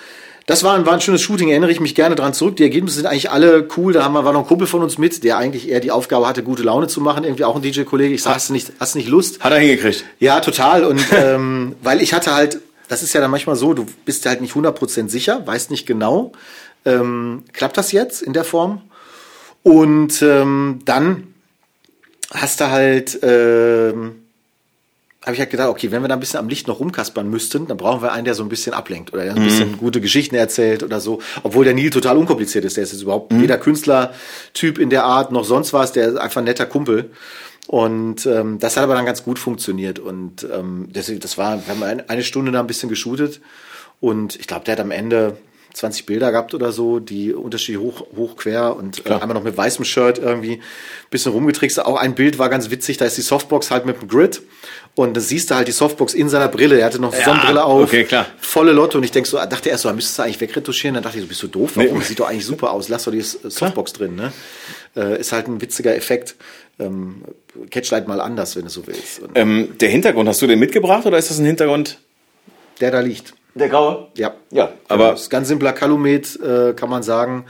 das 0.48 0.64
war 0.64 0.76
ein, 0.76 0.86
war 0.86 0.94
ein 0.94 1.02
schönes 1.02 1.22
Shooting, 1.22 1.50
erinnere 1.50 1.72
ich 1.72 1.80
mich 1.80 1.96
gerne 1.96 2.16
dran 2.16 2.34
zurück. 2.34 2.56
Die 2.58 2.64
Ergebnisse 2.64 2.98
sind 2.98 3.06
eigentlich 3.06 3.30
alle 3.32 3.68
cool. 3.78 3.94
Da 3.94 4.04
haben 4.04 4.14
wir, 4.14 4.26
war 4.26 4.34
noch 4.34 4.42
ein 4.42 4.48
Kumpel 4.48 4.68
von 4.68 4.82
uns 4.82 4.98
mit, 4.98 5.24
der 5.24 5.38
eigentlich 5.38 5.70
eher 5.70 5.80
die 5.80 5.92
Aufgabe 5.92 6.28
hatte, 6.28 6.44
gute 6.44 6.64
Laune 6.64 6.88
zu 6.88 7.00
machen. 7.00 7.24
Irgendwie 7.24 7.46
auch 7.46 7.56
ein 7.56 7.62
DJ-Kollege. 7.62 8.14
Ich 8.14 8.24
sag, 8.24 8.36
hast 8.36 8.50
du 8.50 8.54
nicht, 8.54 8.72
hast 8.80 8.96
du 8.96 9.00
nicht 9.00 9.08
Lust? 9.08 9.42
Hat 9.42 9.52
er 9.52 9.60
hingekriegt. 9.60 10.04
Ja, 10.20 10.40
total. 10.40 10.84
Und 10.84 11.02
ähm, 11.12 11.76
weil 11.84 12.02
ich 12.02 12.14
hatte 12.14 12.34
halt, 12.34 12.60
das 12.88 13.04
ist 13.04 13.14
ja 13.14 13.22
dann 13.22 13.32
manchmal 13.32 13.56
so, 13.56 13.74
du 13.74 13.86
bist 14.06 14.26
halt 14.26 14.42
nicht 14.42 14.54
100% 14.54 15.10
sicher, 15.10 15.46
weißt 15.46 15.70
nicht 15.70 15.86
genau, 15.86 16.32
ähm, 16.86 17.44
klappt 17.54 17.78
das 17.78 17.92
jetzt 17.92 18.22
in 18.22 18.34
der 18.34 18.44
Form? 18.44 18.82
Und 19.64 20.22
ähm, 20.24 20.80
dann 20.86 21.34
hast 22.34 22.60
du 22.62 22.72
halt, 22.72 23.20
ähm, 23.22 24.21
habe 25.24 25.34
ich 25.34 25.40
halt 25.40 25.52
gedacht, 25.52 25.70
okay, 25.70 25.92
wenn 25.92 26.02
wir 26.02 26.08
da 26.08 26.16
ein 26.16 26.20
bisschen 26.20 26.40
am 26.40 26.50
Licht 26.50 26.68
noch 26.68 26.80
rumkaspern 26.80 27.30
müssten, 27.30 27.68
dann 27.68 27.78
brauchen 27.78 28.02
wir 28.02 28.12
einen, 28.12 28.26
der 28.26 28.34
so 28.34 28.42
ein 28.42 28.50
bisschen 28.50 28.74
ablenkt 28.74 29.14
oder 29.14 29.24
der 29.24 29.36
ein 29.36 29.44
bisschen 29.44 29.78
gute 29.78 30.02
Geschichten 30.02 30.34
erzählt 30.34 30.82
oder 30.82 31.00
so. 31.00 31.22
Obwohl 31.44 31.64
der 31.64 31.76
Neil 31.76 31.92
total 31.92 32.18
unkompliziert 32.18 32.66
ist. 32.66 32.76
Der 32.76 32.84
ist 32.84 32.92
jetzt 32.92 33.04
überhaupt 33.04 33.32
weder 33.40 33.60
Künstlertyp 33.60 34.80
in 34.80 34.90
der 34.90 35.04
Art 35.04 35.32
noch 35.32 35.46
sonst 35.46 35.74
was. 35.74 35.92
Der 35.92 36.10
ist 36.10 36.18
einfach 36.18 36.42
ein 36.42 36.46
netter 36.46 36.66
Kumpel. 36.66 37.12
Und 37.68 38.26
ähm, 38.26 38.58
das 38.60 38.78
hat 38.78 38.84
aber 38.84 38.96
dann 38.96 39.06
ganz 39.06 39.24
gut 39.24 39.38
funktioniert. 39.38 40.00
Und 40.00 40.48
ähm, 40.52 40.88
deswegen, 40.90 41.20
das 41.20 41.38
war, 41.38 41.56
wir 41.56 41.68
haben 41.68 41.84
eine, 41.84 42.10
eine 42.10 42.24
Stunde 42.24 42.52
da 42.52 42.60
ein 42.60 42.68
bisschen 42.68 42.90
geshootet. 42.90 43.42
Und 44.00 44.36
ich 44.38 44.48
glaube, 44.48 44.66
der 44.66 44.74
hat 44.74 44.80
am 44.80 44.90
Ende 44.90 45.38
20 45.74 46.06
Bilder 46.06 46.32
gehabt 46.32 46.54
oder 46.54 46.72
so, 46.72 47.00
die 47.00 47.34
unterschiedlich 47.34 47.82
hoch, 47.82 48.06
hoch 48.16 48.36
quer 48.36 48.76
und 48.76 49.06
äh, 49.06 49.14
einmal 49.14 49.34
noch 49.34 49.44
mit 49.44 49.56
weißem 49.56 49.86
Shirt 49.86 50.20
irgendwie 50.20 50.54
ein 50.56 50.62
bisschen 51.10 51.32
rumgetrickst. 51.32 51.80
Auch 51.84 51.96
ein 51.98 52.16
Bild 52.16 52.40
war 52.40 52.50
ganz 52.50 52.70
witzig, 52.70 52.98
da 52.98 53.06
ist 53.06 53.18
die 53.18 53.22
Softbox 53.22 53.72
halt 53.72 53.86
mit 53.86 54.02
dem 54.02 54.08
Grid 54.08 54.42
und 54.96 55.16
da 55.16 55.22
siehst 55.22 55.50
du 55.52 55.56
halt 55.56 55.68
die 55.68 55.72
Softbox 55.72 56.14
in 56.14 56.28
seiner 56.30 56.50
Brille. 56.50 56.80
Er 56.80 56.86
hatte 56.86 57.00
noch 57.00 57.14
Ja, 57.14 57.24
Sonnenbrille 57.24 57.64
auf, 57.64 57.84
okay, 57.84 58.04
klar. 58.04 58.26
volle 58.40 58.74
Lotte 58.74 58.98
und 58.98 59.04
ich 59.06 59.12
denk 59.12 59.26
so, 59.28 59.38
dachte 59.38 59.70
erst 59.70 59.84
so, 59.84 59.90
da 59.90 59.96
müsstest 59.96 60.20
du 60.20 60.24
eigentlich 60.24 60.42
wegretuschieren. 60.42 60.96
Dann 60.96 61.04
dachte 61.04 61.18
ich 61.18 61.24
so, 61.24 61.28
bist 61.30 61.44
du 61.44 61.48
doof? 61.48 61.72
Warum? 61.76 62.00
Das 62.00 62.08
sieht 62.10 62.20
doch 62.20 62.28
eigentlich 62.30 62.46
super 62.46 62.72
aus. 62.72 62.90
Lass 62.90 63.06
doch 63.06 63.12
die 63.12 63.22
Softbox 63.22 63.94
drin. 63.94 64.16
Ne? 64.16 64.34
Äh, 64.96 65.20
ist 65.20 65.32
halt 65.32 65.48
ein 65.48 65.62
witziger 65.62 65.96
Effekt. 65.96 66.36
Ähm, 66.80 67.24
catch 67.70 67.92
halt 67.92 68.08
mal 68.08 68.20
anders, 68.20 68.56
wenn 68.56 68.64
du 68.64 68.70
so 68.70 68.86
willst. 68.88 69.22
Ähm, 69.36 69.70
der 69.80 69.90
Hintergrund, 69.90 70.28
hast 70.28 70.42
du 70.42 70.48
den 70.48 70.60
mitgebracht 70.60 71.06
oder 71.06 71.18
ist 71.18 71.30
das 71.30 71.40
ein 71.40 71.46
Hintergrund? 71.46 72.00
der 72.80 72.90
da 72.90 73.00
liegt. 73.00 73.34
Der 73.56 73.70
graue? 73.70 74.08
Ja. 74.16 74.34
Ja, 74.52 74.72
aber 74.88 75.14
ist 75.14 75.30
ganz 75.30 75.48
simpler 75.48 75.74
Kalumet, 75.74 76.40
äh, 76.42 76.74
kann 76.74 76.90
man 76.90 77.04
sagen. 77.04 77.46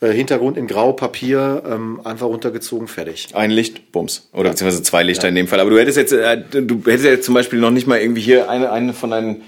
Äh, 0.00 0.12
Hintergrund 0.12 0.56
in 0.56 0.66
Grau, 0.66 0.92
Papier, 0.92 1.62
ähm, 1.64 2.00
einfach 2.04 2.26
runtergezogen, 2.26 2.88
fertig. 2.88 3.28
ein 3.34 3.50
Licht, 3.50 3.92
Bums. 3.92 4.28
Oder 4.32 4.50
beziehungsweise 4.50 4.82
zwei 4.82 5.02
Lichter 5.02 5.28
in 5.28 5.34
dem 5.34 5.46
Fall. 5.46 5.60
Aber 5.60 5.70
du 5.70 5.78
hättest 5.78 5.96
jetzt, 5.96 6.12
äh, 6.12 6.42
du 6.50 6.82
hättest 6.84 7.04
jetzt 7.04 7.24
zum 7.24 7.34
Beispiel 7.34 7.60
noch 7.60 7.70
nicht 7.70 7.86
mal 7.86 8.00
irgendwie 8.00 8.20
hier 8.20 8.50
eine, 8.50 8.72
eine 8.72 8.92
von 8.92 9.10
deinen 9.10 9.42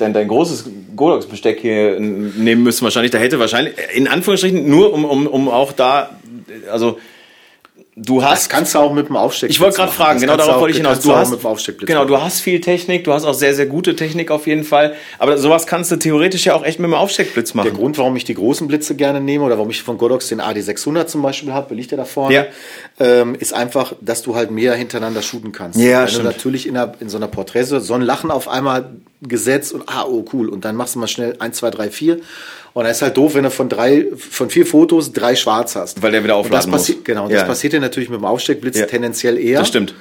dein, 0.00 0.12
dein 0.12 0.28
großes 0.28 0.64
Godox-Besteck 0.96 1.60
hier 1.60 2.00
nehmen 2.00 2.62
müssen 2.62 2.82
wahrscheinlich. 2.84 3.10
Da 3.12 3.18
hätte 3.18 3.38
wahrscheinlich, 3.38 3.74
in 3.94 4.08
Anführungsstrichen, 4.08 4.68
nur 4.68 4.92
um, 4.92 5.04
um, 5.04 5.26
um 5.26 5.48
auch 5.48 5.72
da, 5.72 6.18
also 6.70 6.98
du 8.02 8.22
hast 8.24 8.32
Das 8.44 8.48
kannst 8.48 8.74
du 8.74 8.78
auch 8.78 8.92
mit 8.92 9.08
dem 9.08 9.16
Aufsteckblitz 9.16 9.56
Ich 9.56 9.60
wollte 9.60 9.76
gerade 9.76 9.92
fragen, 9.92 10.20
genau 10.20 10.36
darauf 10.36 10.60
wollte 10.60 10.70
ich 10.72 10.76
hinaus. 10.78 11.00
Du 11.00 11.12
auch 11.12 11.16
hast, 11.16 11.30
mit 11.30 11.42
dem 11.42 11.46
Aufsteckblitz 11.46 11.86
genau, 11.86 12.04
du 12.04 12.20
hast 12.20 12.40
viel 12.40 12.60
Technik, 12.60 13.04
du 13.04 13.12
hast 13.12 13.24
auch 13.24 13.34
sehr, 13.34 13.54
sehr 13.54 13.66
gute 13.66 13.94
Technik 13.96 14.30
auf 14.30 14.46
jeden 14.46 14.64
Fall. 14.64 14.94
Aber 15.18 15.38
sowas 15.38 15.66
kannst 15.66 15.90
du 15.92 15.96
theoretisch 15.96 16.46
ja 16.46 16.54
auch 16.54 16.64
echt 16.64 16.78
mit 16.78 16.86
dem 16.88 16.94
Aufsteckblitz 16.94 17.52
Der 17.52 17.56
machen. 17.64 17.74
Grund, 17.74 17.98
warum 17.98 18.16
ich 18.16 18.24
die 18.24 18.34
großen 18.34 18.66
Blitze 18.68 18.94
gerne 18.94 19.20
nehme 19.20 19.44
oder 19.44 19.56
warum 19.58 19.70
ich 19.70 19.82
von 19.82 19.98
Godox 19.98 20.28
den 20.28 20.40
AD600 20.40 21.06
zum 21.06 21.22
Beispiel 21.22 21.52
habe, 21.52 21.74
liegt 21.74 21.90
der 21.90 21.98
da 21.98 22.04
vorne, 22.04 22.34
Ja. 22.34 22.46
ähm, 22.98 23.34
ist 23.34 23.52
einfach, 23.52 23.92
dass 24.00 24.22
du 24.22 24.34
halt 24.34 24.50
mehr 24.50 24.74
hintereinander 24.74 25.22
shooten 25.22 25.52
kannst. 25.52 25.78
Ja, 25.78 26.00
Wenn 26.02 26.08
stimmt. 26.08 26.24
du 26.24 26.28
natürlich 26.30 26.66
in, 26.66 26.76
einer, 26.76 26.94
in 27.00 27.08
so 27.08 27.16
einer 27.18 27.28
Porträtse 27.28 27.80
so 27.80 27.94
ein 27.94 28.02
Lachen 28.02 28.30
auf 28.30 28.48
einmal 28.48 28.90
gesetzt 29.22 29.72
und 29.72 29.82
ah, 29.86 30.04
oh 30.06 30.24
cool, 30.32 30.48
und 30.48 30.64
dann 30.64 30.76
machst 30.76 30.94
du 30.94 30.98
mal 30.98 31.08
schnell 31.08 31.36
1, 31.38 31.56
2, 31.58 31.70
3, 31.70 31.90
4 31.90 32.20
und 32.72 32.84
dann 32.84 32.92
ist 32.92 33.02
halt 33.02 33.16
doof, 33.16 33.34
wenn 33.34 33.42
du 33.42 33.50
von 33.50 33.68
drei, 33.68 34.06
von 34.16 34.48
vier 34.48 34.64
Fotos 34.64 35.12
drei 35.12 35.34
schwarz 35.34 35.74
hast. 35.74 36.00
Weil 36.02 36.12
der 36.12 36.22
wieder 36.22 36.38
Und 36.38 36.52
das 36.52 36.66
aufladen 36.66 36.70
muss. 36.70 37.04
Genau, 37.04 37.24
und 37.24 37.32
das 37.32 37.40
Ja. 37.40 37.46
passiert 37.46 37.72
dir 37.72 37.80
natürlich 37.80 38.08
mit 38.10 38.20
dem 38.20 38.24
Aufsteckblitz 38.24 38.78
Ja. 38.78 38.86
tendenziell 38.86 39.38
eher. 39.38 39.58
Das 39.58 39.68
stimmt. 39.68 39.94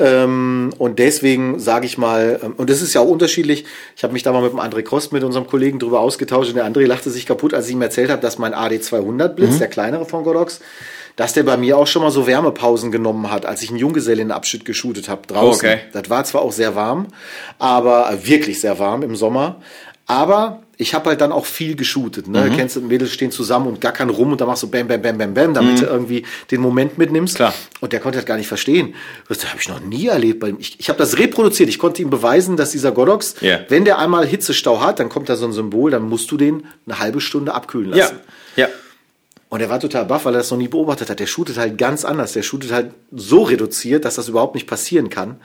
Ähm, 0.00 0.72
und 0.76 0.98
deswegen 0.98 1.60
sage 1.60 1.86
ich 1.86 1.98
mal, 1.98 2.40
ähm, 2.42 2.54
und 2.56 2.68
das 2.68 2.82
ist 2.82 2.94
ja 2.94 3.00
auch 3.00 3.08
unterschiedlich. 3.08 3.64
Ich 3.96 4.02
habe 4.02 4.12
mich 4.12 4.24
da 4.24 4.32
mal 4.32 4.42
mit 4.42 4.50
dem 4.52 4.58
André 4.58 4.82
Krost, 4.82 5.12
mit 5.12 5.22
unserem 5.22 5.46
Kollegen, 5.46 5.78
drüber 5.78 6.00
ausgetauscht 6.00 6.48
und 6.48 6.56
der 6.56 6.66
André 6.68 6.84
lachte 6.86 7.10
sich 7.10 7.26
kaputt, 7.26 7.54
als 7.54 7.68
ich 7.68 7.74
ihm 7.74 7.82
erzählt 7.82 8.10
habe, 8.10 8.20
dass 8.20 8.38
mein 8.38 8.54
AD200 8.54 9.28
Blitz, 9.36 9.58
der 9.58 9.68
kleinere 9.68 10.04
von 10.04 10.24
Godox, 10.24 10.60
dass 11.16 11.32
der 11.32 11.42
bei 11.42 11.56
mir 11.56 11.76
auch 11.78 11.86
schon 11.86 12.02
mal 12.02 12.10
so 12.10 12.26
Wärmepausen 12.26 12.92
genommen 12.92 13.30
hat, 13.30 13.46
als 13.46 13.62
ich 13.62 13.70
einen 13.70 13.78
Junggesellinnenabschied 13.78 14.64
geshootet 14.64 15.08
habe 15.08 15.26
draußen. 15.26 15.66
Oh, 15.68 15.72
okay. 15.72 15.80
Das 15.92 16.08
war 16.10 16.24
zwar 16.24 16.42
auch 16.42 16.52
sehr 16.52 16.74
warm, 16.74 17.08
aber 17.58 18.10
äh, 18.12 18.26
wirklich 18.28 18.60
sehr 18.60 18.78
warm 18.78 19.02
im 19.02 19.16
Sommer. 19.16 19.56
Aber 20.08 20.62
ich 20.76 20.94
habe 20.94 21.08
halt 21.08 21.20
dann 21.20 21.32
auch 21.32 21.46
viel 21.46 21.74
geshootet. 21.74 22.28
Ne? 22.28 22.42
Mhm. 22.48 22.56
Kennst 22.56 22.76
du, 22.76 22.80
Mädels 22.80 23.10
stehen 23.12 23.32
zusammen 23.32 23.66
und 23.66 23.80
gackern 23.80 24.08
rum 24.08 24.30
und 24.30 24.40
dann 24.40 24.46
machst 24.46 24.62
du 24.62 24.68
bam, 24.70 24.86
bam, 24.86 25.02
bam, 25.02 25.18
bam, 25.18 25.34
bam, 25.34 25.52
damit 25.54 25.80
du 25.80 25.86
irgendwie 25.86 26.24
den 26.52 26.60
Moment 26.60 26.96
mitnimmst. 26.96 27.34
Mhm. 27.34 27.38
Klar. 27.38 27.54
Und 27.80 27.92
der 27.92 27.98
konnte 27.98 28.18
das 28.18 28.24
gar 28.26 28.36
nicht 28.36 28.46
verstehen. 28.46 28.94
Das 29.28 29.44
habe 29.48 29.58
ich 29.60 29.68
noch 29.68 29.80
nie 29.80 30.06
erlebt. 30.06 30.38
Bei 30.38 30.50
ihm. 30.50 30.58
Ich, 30.60 30.78
ich 30.78 30.88
habe 30.90 30.98
das 31.00 31.18
reproduziert. 31.18 31.68
Ich 31.70 31.80
konnte 31.80 32.02
ihm 32.02 32.10
beweisen, 32.10 32.56
dass 32.56 32.70
dieser 32.70 32.92
Godox, 32.92 33.34
Ja. 33.40 33.60
wenn 33.68 33.84
der 33.84 33.98
einmal 33.98 34.26
Hitzestau 34.26 34.80
hat, 34.80 35.00
dann 35.00 35.08
kommt 35.08 35.28
da 35.28 35.34
so 35.34 35.46
ein 35.46 35.52
Symbol, 35.52 35.90
dann 35.90 36.02
musst 36.08 36.30
du 36.30 36.36
den 36.36 36.66
eine 36.86 37.00
halbe 37.00 37.20
Stunde 37.20 37.52
abkühlen 37.54 37.90
Ja, 37.90 37.96
lassen. 38.04 38.18
ja. 38.54 38.68
Und 39.56 39.62
er 39.62 39.70
war 39.70 39.80
total 39.80 40.04
baff, 40.04 40.26
weil 40.26 40.34
er 40.34 40.38
das 40.40 40.50
noch 40.50 40.58
nie 40.58 40.68
beobachtet 40.68 41.08
hat. 41.08 41.18
Der 41.18 41.26
shootet 41.26 41.56
halt 41.56 41.78
ganz 41.78 42.04
anders. 42.04 42.34
Der 42.34 42.42
shootet 42.42 42.72
halt 42.72 42.90
so 43.10 43.42
reduziert, 43.42 44.04
dass 44.04 44.16
das 44.16 44.28
überhaupt 44.28 44.54
nicht 44.54 44.66
passieren 44.66 45.08
kann. 45.08 45.40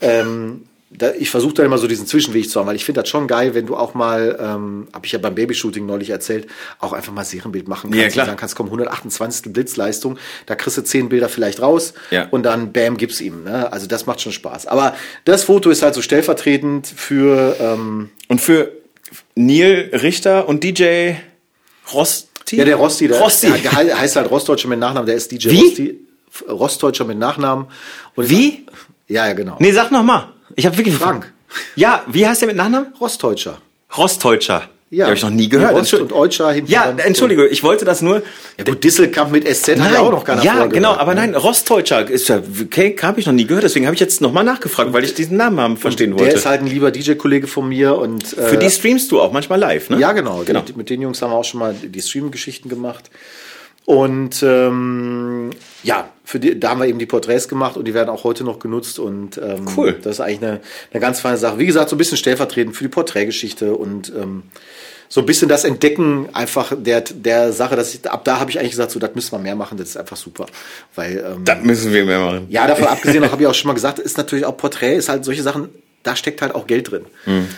Ähm, 0.00 0.66
da, 0.88 1.10
ich 1.18 1.30
versuche 1.30 1.54
dann 1.54 1.66
immer 1.66 1.76
so 1.78 1.88
diesen 1.88 2.06
Zwischenweg 2.06 2.48
zu 2.48 2.60
haben, 2.60 2.68
weil 2.68 2.76
ich 2.76 2.84
finde 2.84 3.00
das 3.00 3.10
schon 3.10 3.26
geil, 3.26 3.52
wenn 3.54 3.66
du 3.66 3.74
auch 3.76 3.92
mal, 3.94 4.38
ähm, 4.40 4.86
habe 4.92 5.04
ich 5.04 5.10
ja 5.10 5.18
beim 5.18 5.34
Babyshooting 5.34 5.84
neulich 5.84 6.10
erzählt, 6.10 6.46
auch 6.78 6.92
einfach 6.92 7.12
mal 7.12 7.24
Serienbild 7.24 7.66
machen 7.66 7.90
kannst. 7.90 8.04
Ja, 8.04 8.08
klar. 8.08 8.24
Und 8.26 8.28
sagen 8.28 8.38
kannst, 8.38 8.54
komm, 8.54 8.66
128. 8.66 9.52
Blitzleistung, 9.52 10.16
da 10.46 10.54
kriegst 10.54 10.78
du 10.78 10.82
10 10.82 11.08
Bilder 11.08 11.28
vielleicht 11.28 11.60
raus 11.60 11.92
Ja. 12.12 12.28
und 12.30 12.44
dann 12.44 12.72
bam, 12.72 12.96
gib's 12.98 13.20
ihm. 13.20 13.42
Ne? 13.42 13.72
Also 13.72 13.88
das 13.88 14.06
macht 14.06 14.20
schon 14.20 14.30
Spaß. 14.30 14.68
Aber 14.68 14.94
das 15.24 15.42
Foto 15.42 15.70
ist 15.70 15.82
halt 15.82 15.94
so 15.94 16.02
stellvertretend 16.02 16.86
für 16.86 17.56
ähm, 17.58 18.10
Und 18.28 18.40
für 18.40 18.70
Neil 19.34 19.90
Richter 19.92 20.46
und 20.48 20.62
DJ 20.62 21.14
Rosti? 22.50 22.56
Ja, 22.56 22.64
der 22.64 22.76
Rosti, 22.76 23.08
der, 23.08 23.20
Rosti. 23.20 23.46
der, 23.48 23.58
der 23.58 23.72
hei- 23.72 23.90
heißt 23.90 24.16
halt 24.16 24.30
Rostdeutscher 24.30 24.68
mit 24.68 24.78
Nachnamen, 24.78 25.06
der 25.06 25.14
ist 25.16 25.30
DJ 25.30 25.50
Wie? 25.50 25.60
Rosti. 25.60 26.00
Rostdeutscher 26.48 27.04
mit 27.04 27.18
Nachnamen. 27.18 27.66
Und 28.14 28.28
Wie? 28.30 28.66
Ja, 29.08 29.26
ja, 29.26 29.32
genau. 29.32 29.56
Nee, 29.58 29.72
sag 29.72 29.90
noch 29.90 30.02
mal. 30.02 30.28
Ich 30.56 30.66
habe 30.66 30.76
wirklich 30.76 30.94
Frank. 30.94 31.32
Ja, 31.76 32.04
wie 32.06 32.26
heißt 32.26 32.42
der 32.42 32.48
mit 32.48 32.56
Nachnamen? 32.56 32.92
Rostdeutscher. 33.00 33.58
Rostdeutscher. 33.96 34.68
Ja. 34.92 35.04
habe 35.06 35.14
ich 35.14 35.22
noch 35.22 35.30
nie 35.30 35.48
gehört. 35.48 35.72
Rost 35.72 35.94
und 35.94 36.34
hinten 36.52 36.70
Ja, 36.70 36.90
entschuldige, 36.90 37.46
ich 37.46 37.62
wollte 37.62 37.84
das 37.84 38.02
nur. 38.02 38.22
Ja 38.58 38.64
gut, 38.64 38.82
Disselkamp 38.82 39.30
mit 39.30 39.46
SZ 39.46 39.78
hat 39.78 39.92
ja 39.92 40.00
auch 40.00 40.10
noch 40.10 40.24
keiner 40.24 40.42
ja, 40.42 40.66
genau, 40.66 40.94
aber 40.94 41.14
ne? 41.14 41.20
nein, 41.20 41.36
Rostdeutscher 41.36 42.10
ist 42.10 42.28
ja, 42.28 42.42
okay, 42.60 42.96
habe 43.00 43.20
ich 43.20 43.26
noch 43.26 43.32
nie 43.32 43.46
gehört, 43.46 43.62
deswegen 43.62 43.86
habe 43.86 43.94
ich 43.94 44.00
jetzt 44.00 44.20
nochmal 44.20 44.42
nachgefragt, 44.42 44.92
weil 44.92 45.04
ich 45.04 45.14
diesen 45.14 45.36
Namen 45.36 45.60
haben 45.60 45.76
verstehen 45.76 46.10
Der 46.10 46.18
wollte. 46.18 46.36
ist 46.36 46.44
halt 46.44 46.62
ein 46.62 46.66
lieber 46.66 46.90
DJ-Kollege 46.90 47.46
von 47.46 47.68
mir 47.68 47.96
und 47.96 48.36
äh, 48.36 48.48
Für 48.48 48.56
die 48.56 48.68
streamst 48.68 49.12
du 49.12 49.20
auch 49.20 49.30
manchmal 49.30 49.60
live, 49.60 49.90
ne? 49.90 49.98
Ja, 50.00 50.10
genau. 50.10 50.42
genau. 50.44 50.62
Die, 50.62 50.72
mit 50.72 50.90
den 50.90 51.00
Jungs 51.02 51.22
haben 51.22 51.30
wir 51.30 51.36
auch 51.36 51.44
schon 51.44 51.60
mal 51.60 51.72
die 51.72 52.02
Stream-Geschichten 52.02 52.68
gemacht. 52.68 53.10
Und 53.84 54.42
ähm, 54.42 55.50
ja, 55.82 56.10
für 56.24 56.38
die, 56.38 56.60
da 56.60 56.70
haben 56.70 56.80
wir 56.80 56.86
eben 56.86 56.98
die 56.98 57.06
Porträts 57.06 57.48
gemacht 57.48 57.76
und 57.76 57.86
die 57.86 57.94
werden 57.94 58.08
auch 58.08 58.22
heute 58.24 58.44
noch 58.44 58.58
genutzt. 58.58 58.98
Und 58.98 59.38
ähm, 59.38 59.66
Cool. 59.76 59.98
das 60.02 60.16
ist 60.16 60.20
eigentlich 60.20 60.42
eine, 60.42 60.60
eine 60.92 61.00
ganz 61.00 61.20
feine 61.20 61.38
Sache. 61.38 61.58
Wie 61.58 61.66
gesagt, 61.66 61.90
so 61.90 61.96
ein 61.96 61.98
bisschen 61.98 62.16
stellvertretend 62.18 62.76
für 62.76 62.84
die 62.84 62.88
Porträtgeschichte 62.88 63.74
und 63.74 64.12
ähm, 64.16 64.44
so 65.12 65.20
ein 65.20 65.26
bisschen 65.26 65.48
das 65.48 65.64
Entdecken 65.64 66.28
einfach 66.32 66.72
der, 66.76 67.00
der 67.00 67.52
Sache, 67.52 67.74
dass 67.74 67.92
ich, 67.92 68.08
ab 68.08 68.24
da 68.24 68.38
habe 68.38 68.48
ich 68.50 68.60
eigentlich 68.60 68.70
gesagt, 68.70 68.92
so 68.92 69.00
das 69.00 69.12
müssen 69.16 69.32
wir 69.32 69.40
mehr 69.40 69.56
machen, 69.56 69.76
das 69.76 69.88
ist 69.88 69.96
einfach 69.96 70.16
super. 70.16 70.46
Weil 70.94 71.18
ähm, 71.34 71.44
Das 71.44 71.62
müssen 71.64 71.92
wir 71.92 72.04
mehr 72.04 72.20
machen. 72.20 72.46
ja, 72.48 72.66
davon 72.68 72.86
abgesehen, 72.86 73.28
habe 73.28 73.42
ich 73.42 73.48
auch 73.48 73.54
schon 73.54 73.66
mal 73.66 73.74
gesagt, 73.74 73.98
ist 73.98 74.16
natürlich 74.16 74.46
auch 74.46 74.56
Porträt, 74.56 74.94
ist 74.94 75.08
halt 75.08 75.24
solche 75.24 75.42
Sachen, 75.42 75.68
da 76.02 76.16
steckt 76.16 76.40
halt 76.40 76.54
auch 76.54 76.66
Geld 76.66 76.90
drin. 76.90 77.04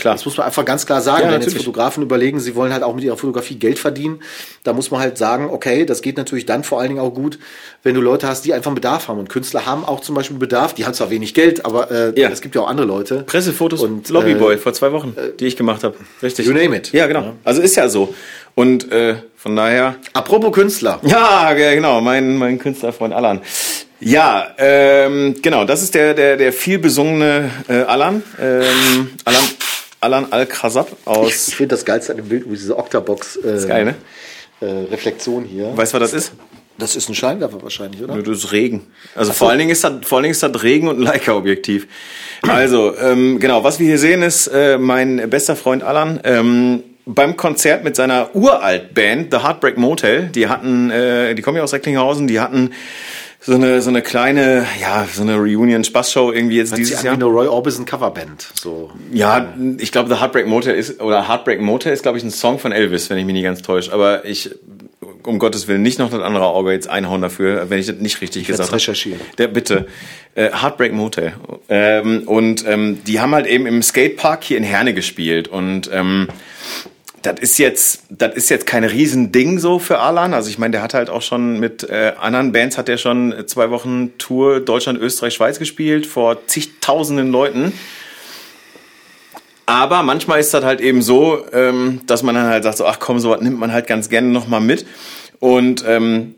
klar. 0.01 0.14
Das 0.14 0.24
muss 0.24 0.36
man 0.36 0.47
einfach 0.47 0.64
ganz 0.64 0.85
klar 0.85 1.01
sagen. 1.01 1.20
Ja, 1.23 1.27
Wenn 1.28 1.35
jetzt 1.35 1.47
natürlich. 1.47 1.64
Fotografen 1.64 2.02
überlegen, 2.02 2.40
sie 2.40 2.55
wollen 2.56 2.73
halt 2.73 2.82
auch 2.82 2.94
mit 2.94 3.05
ihrer 3.05 3.16
Fotografie 3.16 3.55
Geld 3.55 3.78
verdienen, 3.78 4.20
da 4.64 4.73
muss 4.73 4.90
man 4.90 5.01
halt 5.01 5.16
sagen, 5.16 5.48
okay, 5.51 5.85
das 5.86 6.02
geht 6.02 6.16
natürlich 6.16 6.44
dann 6.47 6.64
vor 6.64 6.81
allen 6.81 6.89
Dingen 6.89 7.01
auch 7.01 7.10
gut, 7.14 7.39
wenn 7.85 7.94
du 7.94 8.01
Leute 8.01 8.27
hast, 8.27 8.44
die 8.44 8.52
einfach 8.52 8.69
einen 8.70 8.74
Bedarf 8.74 9.06
haben. 9.09 9.19
Und 9.20 9.28
Künstler 9.28 9.64
haben 9.66 9.85
auch 9.85 10.01
zum 10.01 10.14
Beispiel 10.16 10.39
Bedarf, 10.39 10.74
die 10.74 10.85
haben 10.85 10.94
zwar 10.94 11.10
wenig 11.10 11.35
Geld, 11.35 11.64
aber 11.64 11.90
äh, 11.90 12.20
Ja. 12.20 12.31
es 12.31 12.40
gibt 12.40 12.55
ja 12.56 12.62
auch 12.62 12.69
andere 12.69 12.86
Leute. 12.86 13.23
Pressefotos 13.23 13.81
Und, 13.81 14.09
Lobbyboy 14.09 14.55
äh, 14.55 14.59
vor 14.59 14.73
zwei 14.73 14.90
Wochen, 14.93 15.16
die 15.39 15.47
ich 15.47 15.56
gemacht 15.56 15.85
habe. 15.85 15.97
Richtig. 16.23 16.47
you 16.47 16.52
name 16.52 16.77
it. 16.77 16.93
Ja, 16.93 17.06
genau. 17.06 17.35
Also 17.44 17.62
ist 17.62 17.77
ja 17.77 17.89
so. 17.89 18.12
Und 18.56 18.90
äh, 18.93 19.14
von 19.36 19.55
daher. 19.56 19.94
Apropos 20.14 20.52
Künstler. 20.52 20.98
Ja, 21.05 21.55
ge- 21.55 21.74
genau, 21.77 22.01
mein, 22.01 22.36
mein 22.36 22.59
Künstlerfreund 22.59 23.14
Alan. 23.14 23.40
Ja, 24.04 24.48
ähm, 24.58 25.36
genau, 25.42 25.64
das 25.64 25.82
ist 25.82 25.94
der, 25.94 26.14
der, 26.14 26.36
der 26.36 26.52
viel 26.52 26.78
besungene 26.78 27.50
äh, 27.68 27.82
Alan. 27.82 28.22
Ähm, 28.40 29.10
Alan, 29.24 29.42
Alan 30.00 30.26
Al-Khazab 30.32 30.88
Ich 30.90 31.06
aus. 31.06 31.52
finde 31.52 31.76
das 31.76 31.84
geilste 31.84 32.12
an 32.12 32.16
dem 32.18 32.28
Bild, 32.28 32.44
wo 32.46 32.50
diese 32.50 32.76
Octabox 32.76 33.36
äh, 33.36 33.56
Ist 33.56 33.68
geil, 33.68 33.84
ne? 33.84 33.94
äh, 34.60 34.90
Reflexion 34.90 35.44
hier. 35.44 35.76
Weißt 35.76 35.94
du, 35.94 36.00
was 36.00 36.10
das 36.10 36.24
ist? 36.24 36.32
Das 36.78 36.96
ist 36.96 37.08
ein 37.08 37.14
Scheinwerfer 37.14 37.62
wahrscheinlich, 37.62 38.02
oder? 38.02 38.20
Das 38.20 38.38
ist 38.38 38.50
Regen. 38.50 38.86
Also 39.14 39.32
vor 39.32 39.50
allen 39.50 39.58
Dingen 39.58 39.70
ist 39.70 39.84
das, 39.84 39.92
vor 40.04 40.18
allen 40.18 40.24
Dingen 40.24 40.32
ist 40.32 40.42
das 40.42 40.62
Regen 40.62 40.88
und 40.88 40.98
ein 40.98 41.02
Leica-Objektiv. 41.02 41.86
Also, 42.42 42.96
ähm, 42.98 43.38
genau, 43.38 43.62
was 43.62 43.78
wir 43.78 43.86
hier 43.86 43.98
sehen 43.98 44.22
ist, 44.22 44.48
äh, 44.48 44.78
mein 44.78 45.30
bester 45.30 45.54
Freund 45.54 45.84
Alan, 45.84 46.18
ähm, 46.24 46.82
beim 47.04 47.36
Konzert 47.36 47.84
mit 47.84 47.94
seiner 47.94 48.34
uralt 48.34 48.94
Band, 48.94 49.32
The 49.32 49.40
Heartbreak 49.40 49.76
Motel, 49.76 50.28
die 50.34 50.48
hatten, 50.48 50.90
äh, 50.90 51.34
die 51.34 51.42
kommen 51.42 51.56
ja 51.58 51.62
aus 51.62 51.72
Recklinghausen, 51.72 52.26
die 52.26 52.40
hatten 52.40 52.70
so 53.44 53.55
eine, 53.55 53.82
so 53.82 53.90
eine 53.90 54.02
kleine, 54.02 54.66
ja, 54.81 55.05
so 55.12 55.23
eine 55.23 55.36
Reunion-Spaßshow 55.36 56.31
irgendwie 56.32 56.56
jetzt 56.59 56.70
Hört 56.70 56.77
sich 56.78 56.86
dieses 56.89 57.01
an 57.01 57.06
Jahr. 57.06 57.14
wie 57.19 57.24
eine 57.24 57.32
Roy 57.32 57.48
Orbison 57.48 57.85
Coverband. 57.85 58.47
So. 58.55 58.90
Ja, 59.12 59.52
ich 59.78 59.90
glaube, 59.90 60.09
The 60.14 60.20
Heartbreak 60.20 60.47
Motel 60.47 60.77
ist, 60.77 61.01
oder 61.01 61.28
Heartbreak 61.28 61.60
Motel 61.60 61.93
ist, 61.93 62.02
glaube 62.02 62.19
ich, 62.19 62.24
ein 62.24 62.31
Song 62.31 62.60
von 62.60 62.70
Elvis, 62.70 63.10
wenn 63.10 63.19
ich 63.19 63.24
mich 63.24 63.32
nicht 63.35 63.43
ganz 63.43 63.60
täusche. 63.62 63.93
Aber 63.93 64.24
ich, 64.24 64.51
um 65.24 65.40
Gottes 65.40 65.66
Willen, 65.66 65.82
nicht 65.82 65.98
noch 65.98 66.10
das 66.10 66.23
andere 66.23 66.47
Auge 66.47 66.70
jetzt 66.70 66.89
einhauen 66.89 67.20
dafür, 67.20 67.69
wenn 67.69 67.81
ich 67.81 67.86
das 67.86 67.97
nicht 67.97 68.20
richtig 68.20 68.43
werd's 68.48 68.59
gesagt 68.59 68.69
habe. 68.70 68.77
recherchieren. 68.77 69.20
Der, 69.39 69.48
bitte. 69.48 69.86
Äh, 70.36 70.51
Heartbreak 70.52 70.93
Motel. 70.93 71.32
Ähm, 71.69 72.23
und 72.27 72.64
ähm, 72.66 73.02
die 73.05 73.19
haben 73.19 73.35
halt 73.35 73.47
eben 73.48 73.66
im 73.66 73.82
Skatepark 73.82 74.44
hier 74.44 74.56
in 74.56 74.64
Herne 74.64 74.94
gespielt. 74.94 75.48
Und 75.48 75.90
ähm, 75.93 76.28
das 77.22 77.40
ist 77.40 77.58
jetzt, 77.58 78.02
das 78.10 78.34
ist 78.34 78.50
jetzt 78.50 78.66
kein 78.66 78.84
Riesending 78.84 79.58
so 79.58 79.78
für 79.78 79.98
Alan. 79.98 80.34
Also 80.34 80.50
ich 80.50 80.58
meine, 80.58 80.72
der 80.72 80.82
hat 80.82 80.94
halt 80.94 81.08
auch 81.08 81.22
schon 81.22 81.58
mit 81.58 81.88
äh, 81.88 82.12
anderen 82.20 82.52
Bands 82.52 82.76
hat 82.76 82.88
er 82.88 82.98
schon 82.98 83.34
zwei 83.46 83.70
Wochen 83.70 84.16
Tour 84.18 84.60
Deutschland, 84.60 84.98
Österreich, 84.98 85.34
Schweiz 85.34 85.58
gespielt 85.58 86.06
vor 86.06 86.46
zigtausenden 86.46 87.30
Leuten. 87.30 87.72
Aber 89.66 90.02
manchmal 90.02 90.40
ist 90.40 90.52
das 90.52 90.64
halt 90.64 90.80
eben 90.80 91.02
so, 91.02 91.44
ähm, 91.52 92.00
dass 92.06 92.22
man 92.22 92.34
dann 92.34 92.46
halt 92.46 92.64
sagt, 92.64 92.78
so, 92.78 92.86
ach 92.86 92.98
komm, 92.98 93.20
sowas 93.20 93.40
nimmt 93.40 93.58
man 93.58 93.72
halt 93.72 93.86
ganz 93.86 94.08
gerne 94.08 94.28
nochmal 94.28 94.60
mit. 94.60 94.84
Und 95.38 95.84
ähm, 95.86 96.34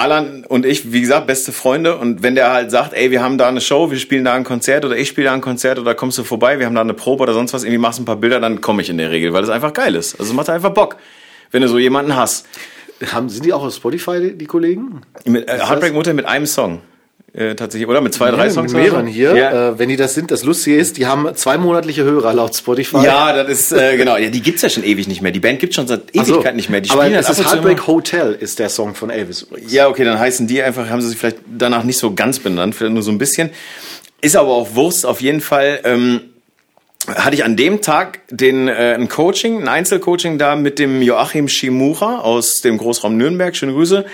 Alan 0.00 0.44
und 0.46 0.64
ich, 0.64 0.92
wie 0.92 1.00
gesagt, 1.00 1.26
beste 1.26 1.52
Freunde. 1.52 1.96
Und 1.96 2.22
wenn 2.22 2.34
der 2.34 2.52
halt 2.52 2.70
sagt, 2.70 2.94
ey, 2.94 3.10
wir 3.10 3.22
haben 3.22 3.38
da 3.38 3.48
eine 3.48 3.60
Show, 3.60 3.90
wir 3.90 3.98
spielen 3.98 4.24
da 4.24 4.32
ein 4.32 4.44
Konzert 4.44 4.84
oder 4.84 4.96
ich 4.96 5.08
spiele 5.08 5.26
da 5.26 5.34
ein 5.34 5.40
Konzert 5.40 5.78
oder 5.78 5.94
kommst 5.94 6.18
du 6.18 6.24
vorbei, 6.24 6.58
wir 6.58 6.66
haben 6.66 6.74
da 6.74 6.80
eine 6.80 6.94
Probe 6.94 7.22
oder 7.22 7.34
sonst 7.34 7.52
was, 7.52 7.64
irgendwie 7.64 7.78
machst 7.78 7.98
du 7.98 8.02
ein 8.02 8.06
paar 8.06 8.16
Bilder, 8.16 8.40
dann 8.40 8.60
komme 8.60 8.82
ich 8.82 8.90
in 8.90 8.98
der 8.98 9.10
Regel, 9.10 9.32
weil 9.32 9.42
das 9.42 9.50
einfach 9.50 9.72
geil 9.72 9.94
ist. 9.94 10.14
Also 10.18 10.32
es 10.32 10.36
macht 10.36 10.48
einfach 10.48 10.70
Bock, 10.70 10.96
wenn 11.50 11.62
du 11.62 11.68
so 11.68 11.78
jemanden 11.78 12.16
hast. 12.16 12.46
Haben, 13.12 13.28
sind 13.28 13.44
die 13.44 13.52
auch 13.52 13.62
auf 13.62 13.74
Spotify, 13.74 14.32
die 14.34 14.46
Kollegen? 14.46 15.02
Mit, 15.24 15.48
äh, 15.48 15.58
Heartbreak 15.58 15.94
Motel 15.94 16.14
mit 16.14 16.26
einem 16.26 16.46
Song. 16.46 16.80
Äh, 17.32 17.54
tatsächlich, 17.54 17.88
oder 17.88 18.00
mit 18.00 18.12
zwei, 18.12 18.32
drei 18.32 18.46
Ja, 18.46 18.50
Songs 18.50 18.72
mit 18.72 18.82
mehreren 18.82 19.06
so? 19.06 19.12
hier. 19.12 19.36
Ja. 19.36 19.68
Äh, 19.68 19.78
wenn 19.78 19.88
die 19.88 19.96
das 19.96 20.14
sind, 20.14 20.32
das 20.32 20.42
Lustige 20.42 20.76
ist, 20.76 20.96
die 20.96 21.06
haben 21.06 21.32
zwei 21.36 21.58
monatliche 21.58 22.02
Hörer 22.02 22.32
laut 22.34 22.56
Spotify. 22.56 23.04
Ja, 23.04 23.32
das 23.32 23.48
ist 23.48 23.72
äh, 23.72 23.96
genau. 23.96 24.16
Ja, 24.16 24.30
die 24.30 24.42
gibt's 24.42 24.62
ja 24.62 24.68
schon 24.68 24.82
ewig 24.82 25.06
nicht 25.06 25.22
mehr. 25.22 25.30
Die 25.30 25.38
Band 25.38 25.60
gibt's 25.60 25.76
schon 25.76 25.86
seit 25.86 26.02
Ach 26.18 26.24
so. 26.24 26.34
Ewigkeit 26.34 26.56
nicht 26.56 26.70
mehr. 26.70 26.80
Die 26.80 26.90
Aber 26.90 27.06
es 27.06 27.28
halt 27.28 27.38
ist 27.38 27.52
Heartbreak 27.52 27.86
Hotel, 27.86 28.36
ist 28.38 28.58
der 28.58 28.68
Song 28.68 28.96
von 28.96 29.10
Elvis 29.10 29.42
übrigens. 29.42 29.72
Ja, 29.72 29.88
okay, 29.88 30.04
dann 30.04 30.18
heißen 30.18 30.48
die 30.48 30.60
einfach, 30.60 30.88
haben 30.90 31.00
sie 31.00 31.08
sich 31.08 31.18
vielleicht 31.18 31.38
danach 31.56 31.84
nicht 31.84 31.98
so 31.98 32.14
ganz 32.14 32.40
benannt, 32.40 32.74
vielleicht 32.74 32.94
nur 32.94 33.02
so 33.04 33.12
ein 33.12 33.18
bisschen. 33.18 33.50
Ist 34.20 34.34
aber 34.36 34.50
auch 34.50 34.74
Wurst 34.74 35.06
auf 35.06 35.20
jeden 35.20 35.40
Fall. 35.40 35.80
Ähm, 35.84 36.20
hatte 37.06 37.34
ich 37.34 37.44
an 37.44 37.56
dem 37.56 37.80
Tag 37.80 38.20
den 38.30 38.68
äh, 38.68 38.94
ein 38.94 39.08
Coaching, 39.08 39.62
ein 39.62 39.68
Einzelcoaching 39.68 40.36
da 40.38 40.56
mit 40.56 40.78
dem 40.78 41.00
Joachim 41.00 41.48
Schimura 41.48 42.18
aus 42.18 42.60
dem 42.60 42.76
Großraum 42.76 43.16
Nürnberg, 43.16 43.56
schöne 43.56 43.72
Grüße, 43.72 44.04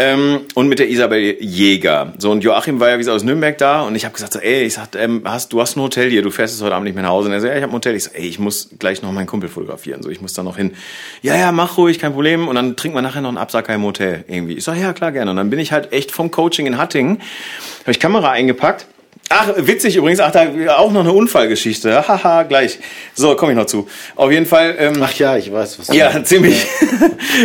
ähm, 0.00 0.42
und 0.54 0.68
mit 0.68 0.78
der 0.78 0.88
Isabel 0.88 1.36
Jäger. 1.40 2.14
So 2.18 2.30
und 2.30 2.44
Joachim 2.44 2.78
war 2.78 2.88
ja 2.88 2.94
wie 2.94 2.98
gesagt 2.98 3.16
aus 3.16 3.24
Nürnberg 3.24 3.58
da 3.58 3.82
und 3.82 3.96
ich 3.96 4.04
habe 4.04 4.14
gesagt 4.14 4.32
so, 4.32 4.38
ey, 4.38 4.62
ich 4.62 4.74
sag, 4.74 4.94
ähm, 4.94 5.22
hast 5.24 5.52
du 5.52 5.60
hast 5.60 5.76
ein 5.76 5.82
Hotel 5.82 6.08
hier, 6.08 6.22
du 6.22 6.30
fährst 6.30 6.54
jetzt 6.54 6.62
heute 6.62 6.76
Abend 6.76 6.84
nicht 6.84 6.94
mehr 6.94 7.02
nach 7.02 7.10
Hause. 7.10 7.28
Und 7.28 7.34
er 7.34 7.40
so, 7.40 7.48
ja, 7.48 7.56
ich 7.56 7.62
habe 7.62 7.72
ein 7.72 7.74
Hotel. 7.74 7.96
Ich 7.96 8.04
so, 8.04 8.10
ey, 8.12 8.28
ich 8.28 8.38
muss 8.38 8.70
gleich 8.78 9.02
noch 9.02 9.10
meinen 9.10 9.26
Kumpel 9.26 9.48
fotografieren, 9.48 10.02
so 10.02 10.08
ich 10.08 10.20
muss 10.20 10.34
da 10.34 10.44
noch 10.44 10.56
hin. 10.56 10.74
Ja, 11.22 11.36
ja, 11.36 11.50
mach 11.50 11.78
ruhig, 11.78 11.98
kein 11.98 12.12
Problem. 12.12 12.46
Und 12.46 12.54
dann 12.54 12.76
trinken 12.76 12.96
wir 12.96 13.02
nachher 13.02 13.22
noch 13.22 13.28
einen 13.28 13.38
Absacker 13.38 13.74
im 13.74 13.82
Hotel 13.82 14.24
irgendwie. 14.28 14.54
Ich 14.54 14.64
so, 14.64 14.72
ja 14.72 14.92
klar 14.92 15.10
gerne. 15.10 15.32
Und 15.32 15.36
dann 15.36 15.50
bin 15.50 15.58
ich 15.58 15.72
halt 15.72 15.92
echt 15.92 16.12
vom 16.12 16.30
Coaching 16.30 16.66
in 16.66 16.78
Hattingen, 16.78 17.18
habe 17.82 17.90
ich 17.90 17.98
Kamera 17.98 18.30
eingepackt. 18.30 18.86
Ach, 19.30 19.52
witzig 19.56 19.96
übrigens, 19.96 20.20
ach, 20.20 20.32
da 20.32 20.48
auch 20.76 20.90
noch 20.90 21.00
eine 21.00 21.12
Unfallgeschichte. 21.12 22.08
Haha, 22.08 22.44
gleich. 22.44 22.78
So, 23.14 23.36
komme 23.36 23.52
ich 23.52 23.58
noch 23.58 23.66
zu. 23.66 23.86
Auf 24.16 24.32
jeden 24.32 24.46
Fall. 24.46 24.74
Ähm, 24.78 25.02
Ach 25.02 25.12
ja, 25.14 25.36
ich 25.36 25.52
weiß, 25.52 25.78
was 25.78 25.88
du 25.88 25.92
ja, 25.94 26.10
meinst. 26.10 26.30
ziemlich. 26.30 26.66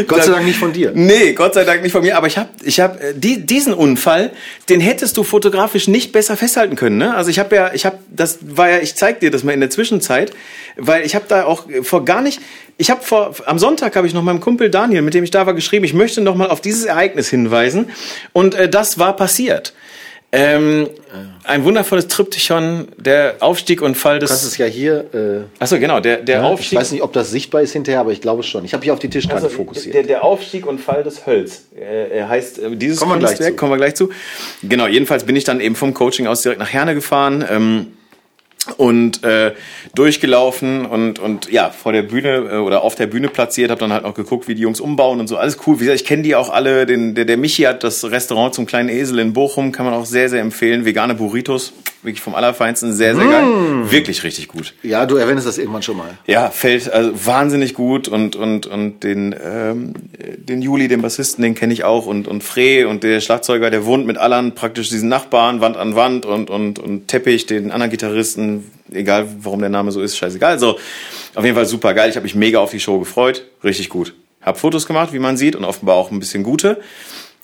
Gott 0.07 0.23
sei 0.23 0.31
Dank 0.31 0.45
nicht 0.45 0.57
von 0.57 0.71
dir. 0.71 0.91
Nee, 0.93 1.33
Gott 1.33 1.53
sei 1.53 1.65
Dank 1.65 1.81
nicht 1.83 1.91
von 1.91 2.01
mir. 2.01 2.15
Aber 2.15 2.27
ich 2.27 2.37
habe, 2.37 2.49
ich 2.63 2.79
habe 2.79 3.13
die, 3.15 3.45
diesen 3.45 3.73
Unfall, 3.73 4.31
den 4.69 4.79
hättest 4.79 5.17
du 5.17 5.23
fotografisch 5.23 5.89
nicht 5.89 6.13
besser 6.13 6.37
festhalten 6.37 6.77
können. 6.77 6.97
Ne? 6.97 7.13
Also 7.13 7.29
ich 7.29 7.37
habe 7.39 7.53
ja, 7.53 7.71
ich 7.73 7.85
habe, 7.85 7.97
das 8.09 8.39
war 8.41 8.69
ja, 8.69 8.77
ich 8.79 8.95
zeig 8.95 9.19
dir 9.19 9.29
das 9.29 9.43
mal 9.43 9.51
in 9.51 9.59
der 9.59 9.69
Zwischenzeit, 9.69 10.31
weil 10.77 11.05
ich 11.05 11.15
habe 11.15 11.25
da 11.27 11.43
auch 11.43 11.65
vor 11.81 12.05
gar 12.05 12.21
nicht. 12.21 12.39
Ich 12.77 12.91
habe 12.91 13.03
vor 13.03 13.35
am 13.45 13.59
Sonntag 13.59 13.97
habe 13.97 14.07
ich 14.07 14.13
noch 14.13 14.23
meinem 14.23 14.39
Kumpel 14.39 14.69
Daniel, 14.69 15.01
mit 15.01 15.13
dem 15.13 15.25
ich 15.25 15.31
da 15.31 15.45
war, 15.45 15.53
geschrieben, 15.53 15.83
ich 15.83 15.93
möchte 15.93 16.21
noch 16.21 16.35
mal 16.35 16.49
auf 16.49 16.61
dieses 16.61 16.85
Ereignis 16.85 17.29
hinweisen. 17.29 17.89
Und 18.31 18.55
äh, 18.55 18.69
das 18.69 18.99
war 18.99 19.17
passiert. 19.17 19.73
Ähm, 20.35 20.89
ein 21.43 21.63
wundervolles 21.63 22.07
Triptychon, 22.07 22.87
der 22.97 23.35
Aufstieg 23.39 23.83
und 23.83 23.93
Fall 23.95 24.17
des. 24.17 24.31
Du 24.31 24.33
kannst 24.33 24.47
es 24.47 24.57
ja 24.57 24.65
hier. 24.65 25.05
Äh, 25.13 25.61
Achso, 25.61 25.77
genau, 25.77 25.99
der, 25.99 26.17
der 26.17 26.37
ja, 26.39 26.43
Aufstieg. 26.43 26.71
Ich 26.71 26.79
weiß 26.79 26.91
nicht, 26.91 27.03
ob 27.03 27.13
das 27.13 27.29
sichtbar 27.29 27.61
ist 27.61 27.73
hinterher, 27.73 27.99
aber 27.99 28.11
ich 28.11 28.19
glaube 28.19 28.41
schon. 28.41 28.65
Ich 28.65 28.73
habe 28.73 28.83
hier 28.83 28.93
auf 28.93 28.99
die 28.99 29.11
Tischkante 29.11 29.43
Also, 29.43 29.55
fokussiert. 29.55 29.93
Der, 29.93 30.01
der 30.01 30.23
Aufstieg 30.23 30.65
und 30.65 30.79
Fall 30.81 31.03
des 31.03 31.27
Hölz. 31.27 31.65
Äh, 31.75 32.17
er 32.17 32.29
heißt 32.29 32.57
äh, 32.57 32.75
dieses 32.75 32.97
Kommen 32.97 33.11
wir 33.11 33.19
gleich 33.19 33.29
Kunstwerk, 33.29 33.51
zu. 33.51 33.57
kommen 33.57 33.71
wir 33.73 33.77
gleich 33.77 33.93
zu. 33.93 34.09
Genau, 34.63 34.87
jedenfalls 34.87 35.23
bin 35.25 35.35
ich 35.35 35.43
dann 35.43 35.61
eben 35.61 35.75
vom 35.75 35.93
Coaching 35.93 36.25
aus 36.25 36.41
direkt 36.41 36.59
nach 36.59 36.73
Herne 36.73 36.95
gefahren. 36.95 37.45
Ähm, 37.47 37.87
und 38.77 39.23
äh, 39.23 39.53
durchgelaufen 39.93 40.85
und 40.85 41.19
und 41.19 41.51
ja 41.51 41.69
vor 41.69 41.91
der 41.91 42.03
Bühne 42.03 42.49
äh, 42.51 42.57
oder 42.57 42.81
auf 42.83 42.95
der 42.95 43.07
Bühne 43.07 43.27
platziert 43.27 43.71
habe 43.71 43.79
dann 43.79 43.91
halt 43.91 44.05
auch 44.05 44.13
geguckt 44.13 44.47
wie 44.47 44.55
die 44.55 44.61
Jungs 44.61 44.79
umbauen 44.79 45.19
und 45.19 45.27
so. 45.27 45.37
Alles 45.37 45.57
cool. 45.67 45.79
Wie 45.79 45.85
gesagt 45.85 46.01
ich 46.01 46.07
kenne 46.07 46.23
die 46.23 46.35
auch 46.35 46.49
alle. 46.49 46.85
Den 46.85 47.15
der, 47.15 47.25
der 47.25 47.37
Michi 47.37 47.63
hat 47.63 47.83
das 47.83 48.03
Restaurant 48.09 48.53
zum 48.53 48.65
kleinen 48.65 48.89
Esel 48.89 49.19
in 49.19 49.33
Bochum 49.33 49.71
kann 49.71 49.85
man 49.85 49.93
auch 49.93 50.05
sehr 50.05 50.29
sehr 50.29 50.41
empfehlen. 50.41 50.85
Vegane 50.85 51.15
Burritos 51.15 51.73
wirklich 52.03 52.21
vom 52.21 52.35
allerfeinsten 52.35 52.93
sehr 52.93 53.15
sehr 53.15 53.25
geil. 53.25 53.45
Wirklich 53.89 54.23
richtig 54.23 54.47
gut. 54.49 54.73
Ja, 54.83 55.05
du 55.05 55.15
erwähnst 55.15 55.47
das 55.47 55.57
irgendwann 55.57 55.83
schon 55.83 55.97
mal. 55.97 56.17
ja, 56.27 56.49
fällt 56.49 56.91
also 56.91 57.11
wahnsinnig 57.25 57.73
gut 57.73 58.07
und 58.07 58.35
und 58.35 58.65
und 58.65 59.03
den 59.03 59.35
ähm, 59.43 59.93
den 60.37 60.61
Juli, 60.61 60.87
den 60.87 61.01
Bassisten, 61.01 61.43
den 61.43 61.55
kenne 61.55 61.73
ich 61.73 61.83
auch 61.83 62.05
und 62.05 62.27
und 62.27 62.43
Frey 62.43 62.85
und 62.85 63.03
der 63.03 63.21
Schlagzeuger, 63.21 63.69
der 63.69 63.85
wohnt 63.85 64.05
mit 64.05 64.17
Allan 64.17 64.53
praktisch 64.53 64.89
diesen 64.89 65.09
Nachbarn 65.09 65.61
Wand 65.61 65.77
an 65.77 65.95
Wand 65.95 66.25
und 66.25 66.49
und 66.49 66.79
und 66.79 67.07
Teppich, 67.07 67.45
den 67.45 67.71
anderen 67.71 67.91
Gitarristen, 67.91 68.52
egal 68.91 69.27
warum 69.39 69.59
der 69.59 69.69
Name 69.69 69.91
so 69.91 70.01
ist, 70.01 70.17
scheißegal. 70.17 70.59
So 70.59 70.77
auf 71.35 71.43
jeden 71.43 71.55
Fall 71.55 71.65
super 71.65 71.93
geil. 71.93 72.09
Ich 72.09 72.15
habe 72.15 72.23
mich 72.23 72.35
mega 72.35 72.59
auf 72.59 72.71
die 72.71 72.79
Show 72.79 72.99
gefreut, 72.99 73.45
richtig 73.63 73.89
gut. 73.89 74.13
Hab 74.41 74.59
Fotos 74.59 74.85
gemacht, 74.85 75.13
wie 75.13 75.19
man 75.19 75.37
sieht 75.37 75.55
und 75.55 75.63
offenbar 75.63 75.95
auch 75.95 76.11
ein 76.11 76.19
bisschen 76.19 76.43
gute. 76.43 76.81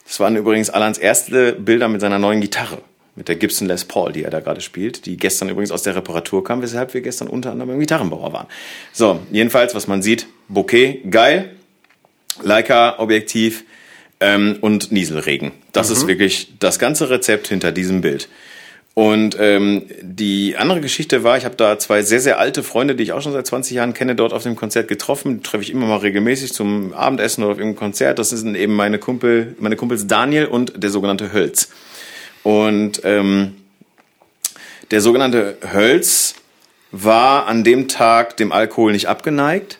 Das 0.06 0.20
waren 0.20 0.36
übrigens 0.36 0.70
Allans 0.70 0.98
erste 0.98 1.54
Bilder 1.54 1.88
mit 1.88 2.02
seiner 2.02 2.20
neuen 2.20 2.42
Gitarre 2.42 2.80
mit 3.20 3.28
der 3.28 3.36
Gibson 3.36 3.68
Les 3.68 3.84
Paul, 3.84 4.14
die 4.14 4.24
er 4.24 4.32
da 4.32 4.40
gerade 4.40 4.62
spielt, 4.62 5.06
die 5.06 5.18
gestern 5.18 5.50
übrigens 5.50 5.72
aus 5.72 5.84
der 5.84 5.94
Reparatur 5.94 6.42
kam, 6.44 6.62
weshalb 6.62 6.94
wir 6.94 7.02
gestern 7.02 7.28
unter 7.28 7.52
anderem 7.52 7.70
beim 7.70 7.80
Gitarrenbauer 7.80 8.32
waren. 8.32 8.48
So, 8.94 9.20
jedenfalls, 9.30 9.76
was 9.76 9.88
man 9.88 10.02
sieht, 10.02 10.28
Bouquet, 10.48 11.02
geil, 11.12 11.56
Leica-Objektiv 12.42 13.66
ähm, 14.22 14.58
und 14.62 14.94
Nieselregen. 14.94 15.52
Das 15.74 15.90
ist 15.90 16.08
wirklich 16.08 16.54
das 16.60 16.80
ganze 16.80 17.10
Rezept 17.10 17.50
hinter 17.50 17.74
diesem 17.74 18.00
Bild. 18.00 18.30
Und 19.00 19.38
ähm, 19.40 19.84
die 20.02 20.58
andere 20.58 20.82
Geschichte 20.82 21.24
war, 21.24 21.38
ich 21.38 21.46
habe 21.46 21.56
da 21.56 21.80
zwei 21.80 22.02
sehr, 22.02 22.20
sehr 22.20 22.38
alte 22.38 22.64
Freunde, 22.64 22.96
die 22.96 23.04
ich 23.04 23.14
auch 23.14 23.22
schon 23.22 23.32
seit 23.32 23.48
20 23.48 23.74
Jahren 23.74 23.94
kenne, 23.94 24.14
dort 24.14 24.34
auf 24.34 24.44
dem 24.44 24.58
Konzert 24.58 24.90
getroffen. 24.90 25.38
Die 25.38 25.42
treffe 25.42 25.64
ich 25.64 25.72
immer 25.72 25.86
mal 25.86 26.00
regelmäßig 26.00 26.52
zum 26.52 26.94
Abendessen 26.94 27.42
oder 27.46 27.54
auf 27.54 27.60
irgendeinem 27.60 27.80
Konzert. 27.80 28.20
Das 28.20 28.32
sind 28.32 28.56
eben 28.56 28.76
meine 28.76 29.00
Kumpel, 29.00 29.56
meine 29.58 29.78
Kumpels 29.78 30.08
Daniel 30.08 30.48
und 30.48 30.84
der 30.84 30.90
sogenannte 30.90 31.32
Hölz. 31.32 31.70
Und 32.44 33.00
ähm, 33.06 33.56
der 34.92 35.00
sogenannte 35.00 35.56
Hölz 35.72 36.36
war 36.92 37.48
an 37.48 37.64
dem 37.64 37.88
Tag 37.88 38.36
dem 38.36 38.52
Alkohol 38.52 38.92
nicht 38.92 39.08
abgeneigt 39.08 39.80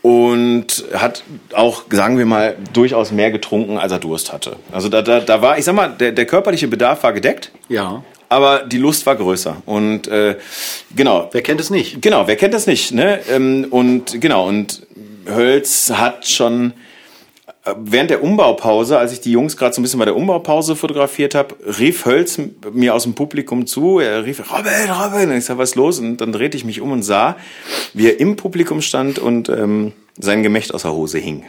und 0.00 0.86
hat 0.94 1.24
auch, 1.52 1.82
sagen 1.90 2.16
wir 2.16 2.24
mal, 2.24 2.56
durchaus 2.72 3.12
mehr 3.12 3.30
getrunken, 3.30 3.76
als 3.76 3.92
er 3.92 3.98
Durst 3.98 4.32
hatte. 4.32 4.56
Also 4.72 4.88
da, 4.88 5.02
da, 5.02 5.20
da 5.20 5.42
war, 5.42 5.58
ich 5.58 5.66
sag 5.66 5.74
mal, 5.74 5.88
der, 5.88 6.12
der 6.12 6.24
körperliche 6.24 6.68
Bedarf 6.68 7.02
war 7.02 7.12
gedeckt, 7.12 7.50
Ja. 7.68 8.02
Aber 8.28 8.64
die 8.64 8.78
Lust 8.78 9.06
war 9.06 9.16
größer. 9.16 9.62
Und 9.66 10.08
äh, 10.08 10.36
genau, 10.94 11.28
Wer 11.32 11.42
kennt 11.42 11.60
es 11.60 11.70
nicht? 11.70 12.02
Genau, 12.02 12.26
wer 12.26 12.36
kennt 12.36 12.54
das 12.54 12.66
nicht, 12.66 12.92
ne? 12.92 13.20
Ähm, 13.30 13.66
Und 13.70 14.20
genau, 14.20 14.48
und 14.48 14.86
Hölz 15.26 15.90
hat 15.90 16.26
schon 16.28 16.72
äh, 17.64 17.74
während 17.78 18.10
der 18.10 18.22
Umbaupause, 18.22 18.98
als 18.98 19.12
ich 19.12 19.20
die 19.20 19.32
Jungs 19.32 19.56
gerade 19.56 19.74
so 19.74 19.80
ein 19.80 19.82
bisschen 19.82 19.98
bei 19.98 20.04
der 20.04 20.16
Umbaupause 20.16 20.76
fotografiert 20.76 21.34
habe, 21.34 21.56
rief 21.78 22.06
Hölz 22.06 22.40
mir 22.72 22.94
aus 22.94 23.02
dem 23.02 23.14
Publikum 23.14 23.66
zu. 23.66 23.98
Er 23.98 24.24
rief, 24.24 24.40
Robin, 24.52 24.90
Robin. 24.90 25.30
Und 25.30 25.36
ich 25.36 25.44
sag, 25.44 25.58
was 25.58 25.70
ist 25.70 25.74
los? 25.76 25.98
Und 25.98 26.18
dann 26.18 26.32
drehte 26.32 26.56
ich 26.56 26.64
mich 26.64 26.80
um 26.80 26.92
und 26.92 27.02
sah, 27.02 27.36
wie 27.92 28.06
er 28.06 28.20
im 28.20 28.36
Publikum 28.36 28.82
stand 28.82 29.18
und 29.18 29.48
ähm, 29.48 29.92
sein 30.18 30.42
Gemächt 30.42 30.72
aus 30.72 30.82
der 30.82 30.92
Hose 30.92 31.18
hing. 31.18 31.44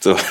So. 0.00 0.16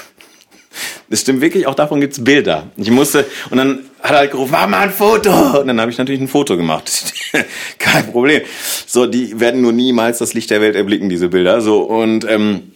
Das 1.10 1.22
stimmt 1.22 1.40
wirklich, 1.40 1.68
auch 1.68 1.76
davon 1.76 2.02
gibt's 2.02 2.22
Bilder. 2.22 2.68
Ich 2.76 2.92
musste, 2.92 3.26
und 3.50 3.58
dann 3.58 3.86
hat 4.10 4.18
halt 4.18 4.32
gerufen, 4.32 4.52
mach 4.52 4.68
mal 4.68 4.80
ein 4.80 4.92
Foto. 4.92 5.60
Und 5.60 5.68
dann 5.68 5.80
habe 5.82 5.92
ich 5.92 5.98
natürlich 5.98 6.22
ein 6.22 6.28
Foto 6.28 6.58
gemacht. 6.58 6.92
Kein 7.80 8.12
Problem. 8.12 8.42
So, 8.86 9.06
die 9.06 9.40
werden 9.40 9.62
nur 9.62 9.72
niemals 9.74 10.20
das 10.20 10.34
Licht 10.34 10.50
der 10.50 10.62
Welt 10.62 10.76
erblicken, 10.76 11.10
diese 11.10 11.30
Bilder. 11.30 11.62
So, 11.62 11.82
und 11.82 12.26
ähm, 12.30 12.72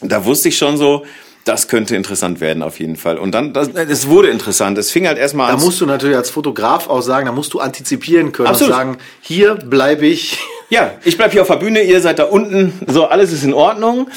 da 0.00 0.24
wusste 0.24 0.48
ich 0.48 0.58
schon 0.58 0.76
so, 0.76 1.04
das 1.44 1.66
könnte 1.66 1.96
interessant 1.96 2.40
werden 2.40 2.62
auf 2.62 2.78
jeden 2.78 2.96
Fall. 2.96 3.18
Und 3.18 3.32
dann, 3.34 3.52
das, 3.52 3.68
es 3.68 4.08
wurde 4.08 4.28
interessant. 4.28 4.78
Es 4.78 4.90
fing 4.90 5.06
halt 5.08 5.18
erstmal 5.18 5.48
Da 5.48 5.54
an. 5.54 5.60
musst 5.60 5.80
du 5.80 5.86
natürlich 5.86 6.16
als 6.16 6.30
Fotograf 6.30 6.88
auch 6.88 7.02
sagen, 7.02 7.26
da 7.26 7.32
musst 7.32 7.52
du 7.52 7.60
antizipieren 7.60 8.32
können 8.32 8.48
Absolut. 8.48 8.72
und 8.72 8.78
sagen, 8.78 8.98
hier 9.20 9.54
bleibe 9.56 10.06
ich. 10.06 10.38
Ja, 10.70 10.92
ich 11.04 11.16
bleib 11.16 11.32
hier 11.32 11.42
auf 11.42 11.48
der 11.48 11.56
Bühne, 11.56 11.82
ihr 11.82 12.00
seid 12.00 12.18
da 12.18 12.24
unten, 12.24 12.72
so 12.86 13.06
alles 13.06 13.32
ist 13.32 13.42
in 13.44 13.54
Ordnung. 13.54 14.08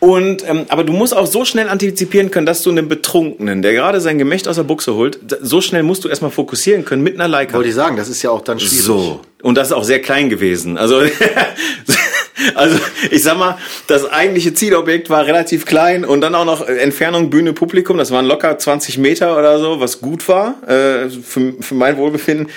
Und 0.00 0.48
ähm, 0.48 0.64
aber 0.68 0.82
du 0.82 0.94
musst 0.94 1.14
auch 1.14 1.26
so 1.26 1.44
schnell 1.44 1.68
antizipieren 1.68 2.30
können, 2.30 2.46
dass 2.46 2.62
du 2.62 2.70
einen 2.70 2.88
Betrunkenen, 2.88 3.60
der 3.60 3.74
gerade 3.74 4.00
sein 4.00 4.16
Gemächt 4.16 4.48
aus 4.48 4.56
der 4.56 4.62
Buchse 4.62 4.94
holt, 4.94 5.18
so 5.42 5.60
schnell 5.60 5.82
musst 5.82 6.04
du 6.04 6.08
erstmal 6.08 6.30
fokussieren 6.30 6.86
können 6.86 7.02
mit 7.02 7.14
einer 7.16 7.28
Leica. 7.28 7.54
Wollte 7.54 7.68
ich 7.68 7.74
sagen, 7.74 7.98
das 7.98 8.08
ist 8.08 8.22
ja 8.22 8.30
auch 8.30 8.40
dann 8.40 8.58
schwierig. 8.58 8.82
So. 8.82 9.20
Und 9.42 9.56
das 9.56 9.68
ist 9.68 9.72
auch 9.74 9.84
sehr 9.84 10.00
klein 10.00 10.30
gewesen. 10.30 10.78
Also, 10.78 11.02
also 12.54 12.78
ich 13.10 13.22
sag 13.22 13.38
mal, 13.38 13.58
das 13.88 14.10
eigentliche 14.10 14.54
Zielobjekt 14.54 15.10
war 15.10 15.26
relativ 15.26 15.66
klein 15.66 16.06
und 16.06 16.22
dann 16.22 16.34
auch 16.34 16.46
noch 16.46 16.66
Entfernung 16.66 17.28
Bühne 17.28 17.52
Publikum. 17.52 17.98
Das 17.98 18.10
waren 18.10 18.24
locker 18.24 18.56
20 18.56 18.96
Meter 18.96 19.36
oder 19.36 19.58
so, 19.58 19.80
was 19.80 20.00
gut 20.00 20.26
war 20.28 20.56
äh, 20.66 21.10
für, 21.10 21.54
für 21.60 21.74
mein 21.74 21.98
Wohlbefinden. 21.98 22.48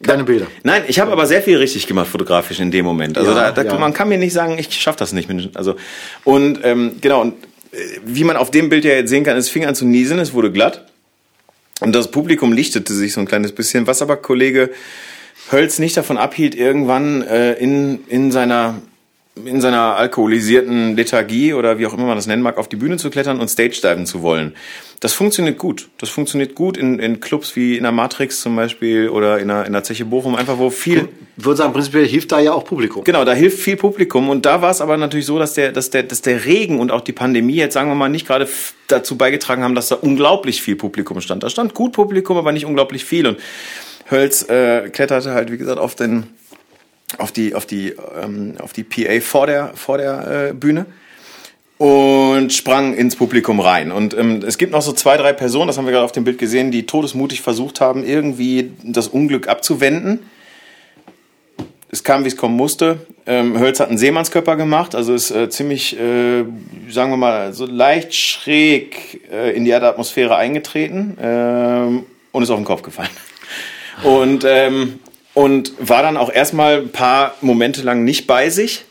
Deine 0.00 0.24
Bilder. 0.24 0.46
Nein, 0.62 0.84
ich 0.88 1.00
habe 1.00 1.10
aber 1.10 1.26
sehr 1.26 1.42
viel 1.42 1.56
richtig 1.56 1.86
gemacht 1.86 2.08
fotografisch 2.08 2.60
in 2.60 2.70
dem 2.70 2.84
Moment. 2.84 3.16
Also 3.16 3.30
Ja, 3.30 3.50
da, 3.50 3.62
da, 3.62 3.72
ja. 3.72 3.78
man 3.78 3.94
kann 3.94 4.08
mir 4.08 4.18
nicht 4.18 4.32
sagen, 4.32 4.58
ich 4.58 4.72
schaffe 4.74 4.98
das 4.98 5.12
nicht. 5.12 5.28
Also 5.54 5.76
und 6.24 6.60
ähm, 6.64 6.96
genau 7.00 7.22
und 7.22 7.34
äh, 7.72 7.76
wie 8.04 8.24
man 8.24 8.36
auf 8.36 8.50
dem 8.50 8.68
Bild 8.68 8.84
ja 8.84 8.92
jetzt 8.92 9.08
sehen 9.08 9.24
kann, 9.24 9.36
es 9.36 9.48
fing 9.48 9.64
an 9.64 9.74
zu 9.74 9.86
nieseln, 9.86 10.20
es 10.20 10.34
wurde 10.34 10.52
glatt 10.52 10.86
und 11.80 11.94
das 11.94 12.10
Publikum 12.10 12.52
lichtete 12.52 12.92
sich 12.92 13.14
so 13.14 13.20
ein 13.20 13.26
kleines 13.26 13.52
bisschen, 13.52 13.86
was 13.86 14.02
aber 14.02 14.16
Kollege 14.16 14.70
Hölz 15.50 15.78
nicht 15.78 15.96
davon 15.96 16.18
abhielt, 16.18 16.54
irgendwann 16.54 17.22
äh, 17.22 17.54
in 17.54 18.00
in 18.08 18.32
seiner 18.32 18.82
in 19.44 19.60
seiner 19.60 19.96
alkoholisierten 19.96 20.96
Lethargie 20.96 21.52
oder 21.52 21.78
wie 21.78 21.86
auch 21.86 21.92
immer 21.92 22.06
man 22.06 22.16
das 22.16 22.26
nennen 22.26 22.42
mag, 22.42 22.56
auf 22.56 22.68
die 22.68 22.76
Bühne 22.76 22.96
zu 22.96 23.10
klettern 23.10 23.38
und 23.38 23.48
Stage 23.48 23.80
diven 23.82 24.06
zu 24.06 24.22
wollen. 24.22 24.54
Das 25.00 25.12
funktioniert 25.12 25.58
gut. 25.58 25.88
Das 25.98 26.08
funktioniert 26.08 26.54
gut 26.54 26.78
in, 26.78 26.98
in 26.98 27.20
Clubs 27.20 27.54
wie 27.54 27.76
in 27.76 27.82
der 27.82 27.92
Matrix 27.92 28.40
zum 28.40 28.56
Beispiel 28.56 29.10
oder 29.10 29.38
in 29.38 29.48
der, 29.48 29.66
in 29.66 29.74
der 29.74 29.82
Zeche 29.82 30.06
Bochum, 30.06 30.34
einfach 30.34 30.56
wo 30.58 30.70
viel, 30.70 31.08
Ich 31.36 31.44
würde 31.44 31.58
sagen, 31.58 31.74
prinzipiell 31.74 32.06
hilft 32.06 32.32
da 32.32 32.40
ja 32.40 32.52
auch 32.52 32.64
Publikum. 32.64 33.04
Genau, 33.04 33.26
da 33.26 33.34
hilft 33.34 33.58
viel 33.58 33.76
Publikum 33.76 34.30
und 34.30 34.46
da 34.46 34.62
war 34.62 34.70
es 34.70 34.80
aber 34.80 34.96
natürlich 34.96 35.26
so, 35.26 35.38
dass 35.38 35.52
der, 35.52 35.70
dass 35.70 35.90
der, 35.90 36.04
dass 36.04 36.22
der 36.22 36.46
Regen 36.46 36.80
und 36.80 36.90
auch 36.90 37.02
die 37.02 37.12
Pandemie 37.12 37.56
jetzt 37.56 37.74
sagen 37.74 37.90
wir 37.90 37.94
mal 37.94 38.08
nicht 38.08 38.26
gerade 38.26 38.48
dazu 38.88 39.18
beigetragen 39.18 39.62
haben, 39.62 39.74
dass 39.74 39.88
da 39.88 39.96
unglaublich 39.96 40.62
viel 40.62 40.76
Publikum 40.76 41.20
stand. 41.20 41.42
Da 41.42 41.50
stand 41.50 41.74
gut 41.74 41.92
Publikum, 41.92 42.38
aber 42.38 42.52
nicht 42.52 42.64
unglaublich 42.64 43.04
viel 43.04 43.26
und 43.26 43.38
Hölz 44.10 44.48
äh, 44.48 44.88
kletterte 44.88 45.32
halt 45.32 45.52
wie 45.52 45.58
gesagt 45.58 45.78
auf 45.78 45.94
den, 45.94 46.24
auf 47.18 47.32
die, 47.32 47.54
auf 47.54 47.66
die, 47.66 47.94
ähm, 48.22 48.54
auf 48.58 48.72
die 48.72 48.84
PA 48.84 49.20
vor 49.20 49.46
der, 49.46 49.72
vor 49.74 49.98
der 49.98 50.48
äh, 50.50 50.52
Bühne 50.52 50.86
und 51.78 52.52
sprang 52.52 52.94
ins 52.94 53.16
Publikum 53.16 53.60
rein. 53.60 53.92
Und 53.92 54.16
ähm, 54.16 54.42
es 54.46 54.58
gibt 54.58 54.72
noch 54.72 54.82
so 54.82 54.92
zwei, 54.92 55.16
drei 55.16 55.32
Personen, 55.32 55.68
das 55.68 55.78
haben 55.78 55.84
wir 55.84 55.92
gerade 55.92 56.04
auf 56.04 56.12
dem 56.12 56.24
Bild 56.24 56.38
gesehen, 56.38 56.70
die 56.70 56.86
todesmutig 56.86 57.42
versucht 57.42 57.80
haben, 57.80 58.04
irgendwie 58.04 58.72
das 58.82 59.08
Unglück 59.08 59.48
abzuwenden 59.48 60.20
es 61.96 62.04
kam, 62.04 62.24
wie 62.24 62.28
es 62.28 62.36
kommen 62.36 62.56
musste. 62.56 62.98
Ähm, 63.26 63.58
Hölz 63.58 63.80
hat 63.80 63.88
einen 63.88 63.98
Seemannskörper 63.98 64.56
gemacht, 64.56 64.94
also 64.94 65.14
ist 65.14 65.30
äh, 65.30 65.48
ziemlich, 65.48 65.98
äh, 65.98 66.44
sagen 66.88 67.10
wir 67.10 67.16
mal, 67.16 67.52
so 67.52 67.66
leicht 67.66 68.14
schräg 68.14 69.28
äh, 69.32 69.56
in 69.56 69.64
die 69.64 69.70
Erdatmosphäre 69.70 70.36
eingetreten 70.36 71.16
ähm, 71.20 72.06
und 72.32 72.42
ist 72.42 72.50
auf 72.50 72.58
den 72.58 72.64
Kopf 72.64 72.82
gefallen. 72.82 73.10
Und, 74.02 74.44
ähm, 74.46 74.98
und 75.36 75.74
war 75.78 76.02
dann 76.02 76.16
auch 76.16 76.32
erstmal 76.32 76.78
ein 76.78 76.88
paar 76.88 77.34
Momente 77.42 77.82
lang 77.82 78.04
nicht 78.04 78.26
bei 78.26 78.48
sich. 78.48 78.86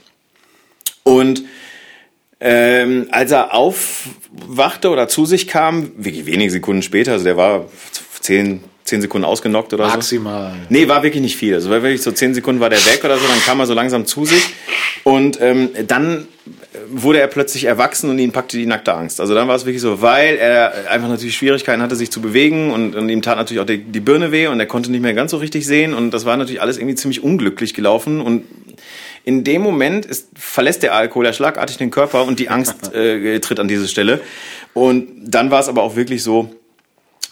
Und 1.01 1.41
ähm, 2.39 3.07
als 3.09 3.31
er 3.31 3.55
aufwachte 3.55 4.91
oder 4.91 5.07
zu 5.07 5.25
sich 5.25 5.47
kam, 5.47 5.91
wirklich 5.97 6.27
wenige 6.27 6.51
Sekunden 6.51 6.83
später, 6.83 7.13
also 7.13 7.25
der 7.25 7.35
war 7.35 7.65
zehn, 8.21 8.63
zehn 8.83 9.01
Sekunden 9.01 9.25
ausgenockt 9.25 9.73
oder 9.73 9.89
so. 9.89 9.95
Maximal. 9.95 10.53
Nee, 10.69 10.87
war 10.87 11.01
wirklich 11.01 11.23
nicht 11.23 11.35
viel. 11.35 11.55
Also 11.55 11.71
war 11.71 11.81
wirklich 11.81 12.03
so 12.03 12.11
zehn 12.11 12.35
Sekunden 12.35 12.61
war 12.61 12.69
der 12.69 12.85
weg 12.85 13.03
oder 13.03 13.17
so, 13.17 13.25
dann 13.27 13.41
kam 13.41 13.59
er 13.59 13.65
so 13.65 13.73
langsam 13.73 14.05
zu 14.05 14.25
sich. 14.25 14.43
Und 15.07 15.39
ähm, 15.39 15.69
dann 15.87 16.27
wurde 16.89 17.19
er 17.19 17.27
plötzlich 17.27 17.65
erwachsen 17.65 18.09
und 18.09 18.17
ihn 18.17 18.31
packte 18.31 18.57
die 18.57 18.65
nackte 18.65 18.91
Angst. 18.95 19.21
Also 19.21 19.35
dann 19.35 19.47
war 19.47 19.55
es 19.55 19.63
wirklich 19.63 19.81
so, 19.81 20.01
weil 20.01 20.35
er 20.35 20.89
einfach 20.89 21.07
natürlich 21.07 21.35
Schwierigkeiten 21.35 21.83
hatte, 21.83 21.95
sich 21.95 22.09
zu 22.09 22.21
bewegen 22.21 22.71
und, 22.71 22.95
und 22.95 23.07
ihm 23.09 23.21
tat 23.21 23.37
natürlich 23.37 23.61
auch 23.61 23.67
die, 23.67 23.77
die 23.77 23.99
Birne 23.99 24.31
weh 24.31 24.47
und 24.47 24.59
er 24.59 24.65
konnte 24.65 24.89
nicht 24.89 25.01
mehr 25.01 25.13
ganz 25.13 25.29
so 25.29 25.37
richtig 25.37 25.67
sehen 25.67 25.93
und 25.93 26.09
das 26.09 26.25
war 26.25 26.37
natürlich 26.37 26.59
alles 26.59 26.77
irgendwie 26.77 26.95
ziemlich 26.95 27.23
unglücklich 27.23 27.75
gelaufen 27.75 28.19
und 28.19 28.45
in 29.25 29.43
dem 29.43 29.61
Moment 29.61 30.07
ist, 30.07 30.29
verlässt 30.35 30.81
der 30.81 30.95
Alkohol 30.95 31.25
ja 31.25 31.33
schlagartig 31.33 31.77
den 31.77 31.91
Körper 31.91 32.25
und 32.25 32.39
die 32.39 32.49
Angst 32.49 32.91
äh, 32.95 33.39
tritt 33.41 33.59
an 33.59 33.67
diese 33.67 33.87
Stelle. 33.87 34.21
Und 34.73 35.07
dann 35.21 35.51
war 35.51 35.59
es 35.59 35.69
aber 35.69 35.83
auch 35.83 35.95
wirklich 35.95 36.23
so, 36.23 36.49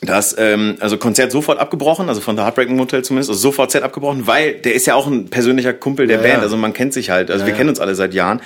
Das, 0.05 0.35
ähm, 0.37 0.75
also 0.79 0.97
Konzert 0.97 1.31
sofort 1.31 1.59
abgebrochen, 1.59 2.09
also 2.09 2.21
von 2.21 2.35
The 2.35 2.43
Heartbreaking 2.43 2.75
Motel 2.75 3.03
zumindest, 3.03 3.29
also 3.29 3.39
sofort 3.39 3.71
Set 3.71 3.83
abgebrochen, 3.83 4.27
weil 4.27 4.53
der 4.53 4.73
ist 4.73 4.85
ja 4.85 4.95
auch 4.95 5.07
ein 5.07 5.29
persönlicher 5.29 5.73
Kumpel 5.73 6.07
der 6.07 6.17
Ja, 6.17 6.23
Band, 6.23 6.35
ja. 6.35 6.41
also 6.41 6.57
man 6.57 6.73
kennt 6.73 6.93
sich 6.93 7.09
halt, 7.09 7.31
also 7.31 7.45
wir 7.45 7.51
ja. 7.51 7.57
kennen 7.57 7.69
uns 7.69 7.79
alle 7.79 7.95
seit 7.95 8.13
Jahren. 8.13 8.41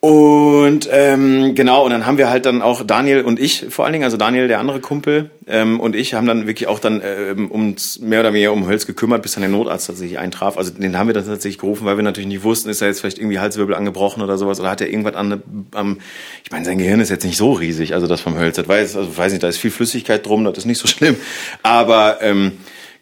Und 0.00 0.88
ähm, 0.92 1.56
genau, 1.56 1.84
und 1.84 1.90
dann 1.90 2.06
haben 2.06 2.18
wir 2.18 2.30
halt 2.30 2.46
dann 2.46 2.62
auch 2.62 2.84
Daniel 2.86 3.22
und 3.22 3.40
ich 3.40 3.66
vor 3.68 3.84
allen 3.84 3.92
Dingen, 3.92 4.04
also 4.04 4.16
Daniel, 4.16 4.46
der 4.46 4.60
andere 4.60 4.78
Kumpel, 4.78 5.30
ähm, 5.48 5.80
und 5.80 5.96
ich 5.96 6.14
haben 6.14 6.28
dann 6.28 6.46
wirklich 6.46 6.68
auch 6.68 6.78
dann 6.78 7.02
ähm, 7.04 7.50
uns 7.50 7.98
mehr 7.98 8.20
oder 8.20 8.32
weniger 8.32 8.52
um 8.52 8.68
Hölz 8.68 8.86
gekümmert, 8.86 9.22
bis 9.22 9.32
dann 9.32 9.40
der 9.40 9.50
Notarzt 9.50 9.88
tatsächlich 9.88 10.20
eintraf. 10.20 10.56
Also 10.56 10.70
den 10.70 10.96
haben 10.96 11.08
wir 11.08 11.14
dann 11.14 11.26
tatsächlich 11.26 11.58
gerufen, 11.58 11.84
weil 11.84 11.96
wir 11.96 12.04
natürlich 12.04 12.28
nicht 12.28 12.44
wussten, 12.44 12.68
ist 12.68 12.80
er 12.80 12.86
jetzt 12.86 13.00
vielleicht 13.00 13.18
irgendwie 13.18 13.40
Halswirbel 13.40 13.74
angebrochen 13.74 14.22
oder 14.22 14.38
sowas, 14.38 14.60
oder 14.60 14.70
hat 14.70 14.80
er 14.80 14.88
irgendwas 14.88 15.16
an 15.16 15.42
am, 15.72 15.98
ich 16.44 16.52
meine, 16.52 16.64
sein 16.64 16.78
Gehirn 16.78 17.00
ist 17.00 17.08
jetzt 17.08 17.24
nicht 17.24 17.36
so 17.36 17.54
riesig, 17.54 17.94
also 17.94 18.06
das 18.06 18.20
vom 18.20 18.38
Hölz, 18.38 18.54
das 18.54 18.68
weiß, 18.68 18.96
also 18.96 19.16
weiß 19.16 19.32
nicht, 19.32 19.42
da 19.42 19.48
ist 19.48 19.58
viel 19.58 19.72
Flüssigkeit 19.72 20.24
drum, 20.24 20.44
das 20.44 20.58
ist 20.58 20.66
nicht 20.66 20.78
so 20.78 20.86
schlimm. 20.86 21.16
Aber 21.64 22.18
ähm, 22.20 22.52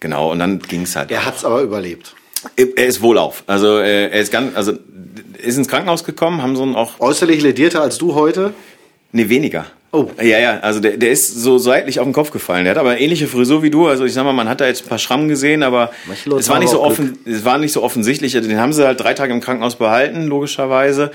genau, 0.01 0.33
und 0.33 0.39
dann 0.39 0.61
ging's 0.61 0.97
halt. 0.97 1.11
Er 1.11 1.27
hat's 1.27 1.45
aber 1.45 1.61
überlebt. 1.61 2.15
Er 2.57 2.87
ist 2.87 3.03
wohlauf. 3.03 3.45
Also 3.47 3.79
äh, 3.79 4.09
er 4.09 4.21
ist 4.21 4.33
ganz, 4.33 4.57
also 4.57 4.73
ist 5.43 5.57
ins 5.57 5.69
Krankenhaus 5.69 6.05
gekommen, 6.05 6.43
haben 6.43 6.57
so 6.57 6.63
einen 6.63 6.75
auch 6.75 7.01
Äußerlich 7.01 7.43
ledierter 7.43 7.83
als 7.83 7.99
du 7.99 8.15
heute. 8.15 8.55
Nee, 9.13 9.29
weniger. 9.29 9.67
Oh. 9.93 10.11
Ja, 10.21 10.39
ja, 10.39 10.61
also 10.61 10.81
der, 10.81 10.97
der 10.97 11.11
ist 11.11 11.29
so 11.29 11.59
seitlich 11.59 12.01
auf 12.01 12.07
den 12.07 12.13
Kopf 12.13 12.31
gefallen. 12.31 12.65
Der 12.65 12.73
hat 12.73 12.79
aber 12.79 12.91
eine 12.91 13.01
ähnliche 13.01 13.29
Frisur 13.29 13.63
wie 13.63 13.71
du. 13.71 13.87
Also 13.87 14.05
ich 14.05 14.13
sag 14.13 14.25
mal, 14.25 14.33
man 14.33 14.49
hat 14.49 14.61
da 14.61 14.67
jetzt 14.67 14.85
ein 14.85 14.89
paar 14.89 14.99
Schrammen 14.99 15.29
gesehen, 15.29 15.63
aber 15.63 15.91
Manche 16.07 16.31
es 16.31 16.49
war 16.49 16.59
nicht 16.59 16.71
so 16.71 16.83
offen, 16.83 17.19
es 17.25 17.45
war 17.45 17.57
nicht 17.57 17.73
so 17.73 17.83
offensichtlich. 17.83 18.37
Also 18.37 18.49
Den 18.49 18.61
haben 18.61 18.73
sie 18.73 18.87
halt 18.87 19.01
drei 19.01 19.15
Tage 19.15 19.33
im 19.33 19.41
Krankenhaus 19.41 19.77
behalten, 19.77 20.27
logischerweise. 20.27 21.13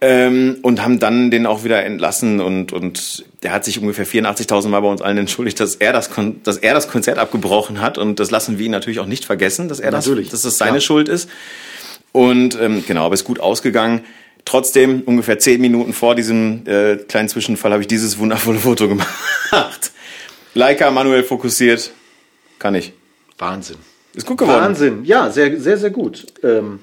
Ähm, 0.00 0.56
und 0.62 0.82
haben 0.82 0.98
dann 0.98 1.30
den 1.30 1.46
auch 1.46 1.62
wieder 1.62 1.84
entlassen 1.84 2.40
und, 2.40 2.72
und 2.72 3.24
der 3.44 3.52
hat 3.52 3.64
sich 3.64 3.78
ungefähr 3.78 4.04
84.000 4.04 4.68
Mal 4.68 4.80
bei 4.80 4.88
uns 4.88 5.00
allen 5.00 5.16
entschuldigt, 5.16 5.60
dass 5.60 5.76
er 5.76 5.92
das, 5.92 6.10
Kon 6.10 6.40
dass 6.42 6.56
er 6.56 6.74
das 6.74 6.88
Konzert 6.88 7.18
abgebrochen 7.18 7.80
hat 7.80 7.98
und 7.98 8.18
das 8.18 8.32
lassen 8.32 8.58
wir 8.58 8.66
ihn 8.66 8.72
natürlich 8.72 8.98
auch 8.98 9.06
nicht 9.06 9.24
vergessen, 9.24 9.68
dass 9.68 9.78
er 9.78 9.92
Natürlich, 9.92 10.30
das, 10.30 10.42
dass 10.42 10.50
das 10.50 10.58
seine 10.58 10.70
klar. 10.72 10.80
Schuld 10.80 11.08
ist. 11.08 11.28
Und 12.12 12.58
ähm, 12.60 12.84
genau, 12.86 13.06
aber 13.06 13.14
ist 13.14 13.24
gut 13.24 13.40
ausgegangen. 13.40 14.04
Trotzdem, 14.44 15.02
ungefähr 15.06 15.38
zehn 15.38 15.60
Minuten 15.60 15.92
vor 15.92 16.14
diesem 16.14 16.66
äh, 16.66 16.96
kleinen 16.96 17.28
Zwischenfall 17.28 17.72
habe 17.72 17.82
ich 17.82 17.88
dieses 17.88 18.18
wundervolle 18.18 18.58
Foto 18.58 18.88
gemacht. 18.88 19.08
Leica 20.54 20.90
manuell 20.90 21.22
fokussiert. 21.24 21.90
Kann 22.58 22.74
ich. 22.74 22.92
Wahnsinn. 23.38 23.76
Ist 24.14 24.26
gut 24.26 24.38
geworden. 24.38 24.60
Wahnsinn. 24.60 25.04
Ja, 25.04 25.30
sehr, 25.30 25.58
sehr, 25.60 25.78
sehr 25.78 25.90
gut. 25.90 26.26
Ähm, 26.42 26.80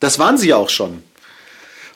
das 0.00 0.18
waren 0.18 0.38
sie 0.38 0.48
ja 0.48 0.56
auch 0.56 0.68
schon. 0.68 1.02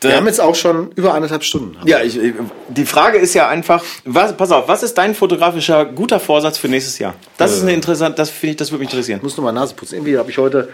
Wir 0.01 0.11
Da- 0.11 0.17
haben 0.17 0.27
jetzt 0.27 0.41
auch 0.41 0.57
schon 0.57 0.91
über 0.97 1.15
anderthalb 1.15 1.45
Stunden. 1.45 1.77
Ja, 1.87 2.03
ich, 2.03 2.17
ich- 2.19 2.35
die 2.69 2.87
Frage 2.87 3.19
ist 3.19 3.35
ja 3.35 3.49
einfach, 3.49 3.85
was, 4.05 4.37
pass 4.37 4.51
auf, 4.51 4.67
was 4.67 4.83
ist 4.83 4.95
dein 4.99 5.15
fotografischer 5.15 5.85
guter 5.85 6.19
Vorsatz 6.19 6.59
für 6.59 6.67
nächstes 6.69 6.99
Jahr? 6.99 7.15
Das 7.37 7.53
ist 7.53 7.63
eine 7.63 7.73
interessant, 7.75 8.19
das 8.19 8.31
finde 8.31 8.51
ich, 8.53 8.57
das 8.57 8.73
würde 8.73 8.81
mich 8.83 8.91
interessieren. 8.91 9.19
Ich 9.19 9.23
muss 9.23 9.37
nur 9.37 9.45
mal 9.45 9.53
Nase 9.53 9.75
putzen. 9.75 9.95
Irgendwie 9.95 10.19
habe 10.19 10.31
ich 10.31 10.39
heute. 10.39 10.71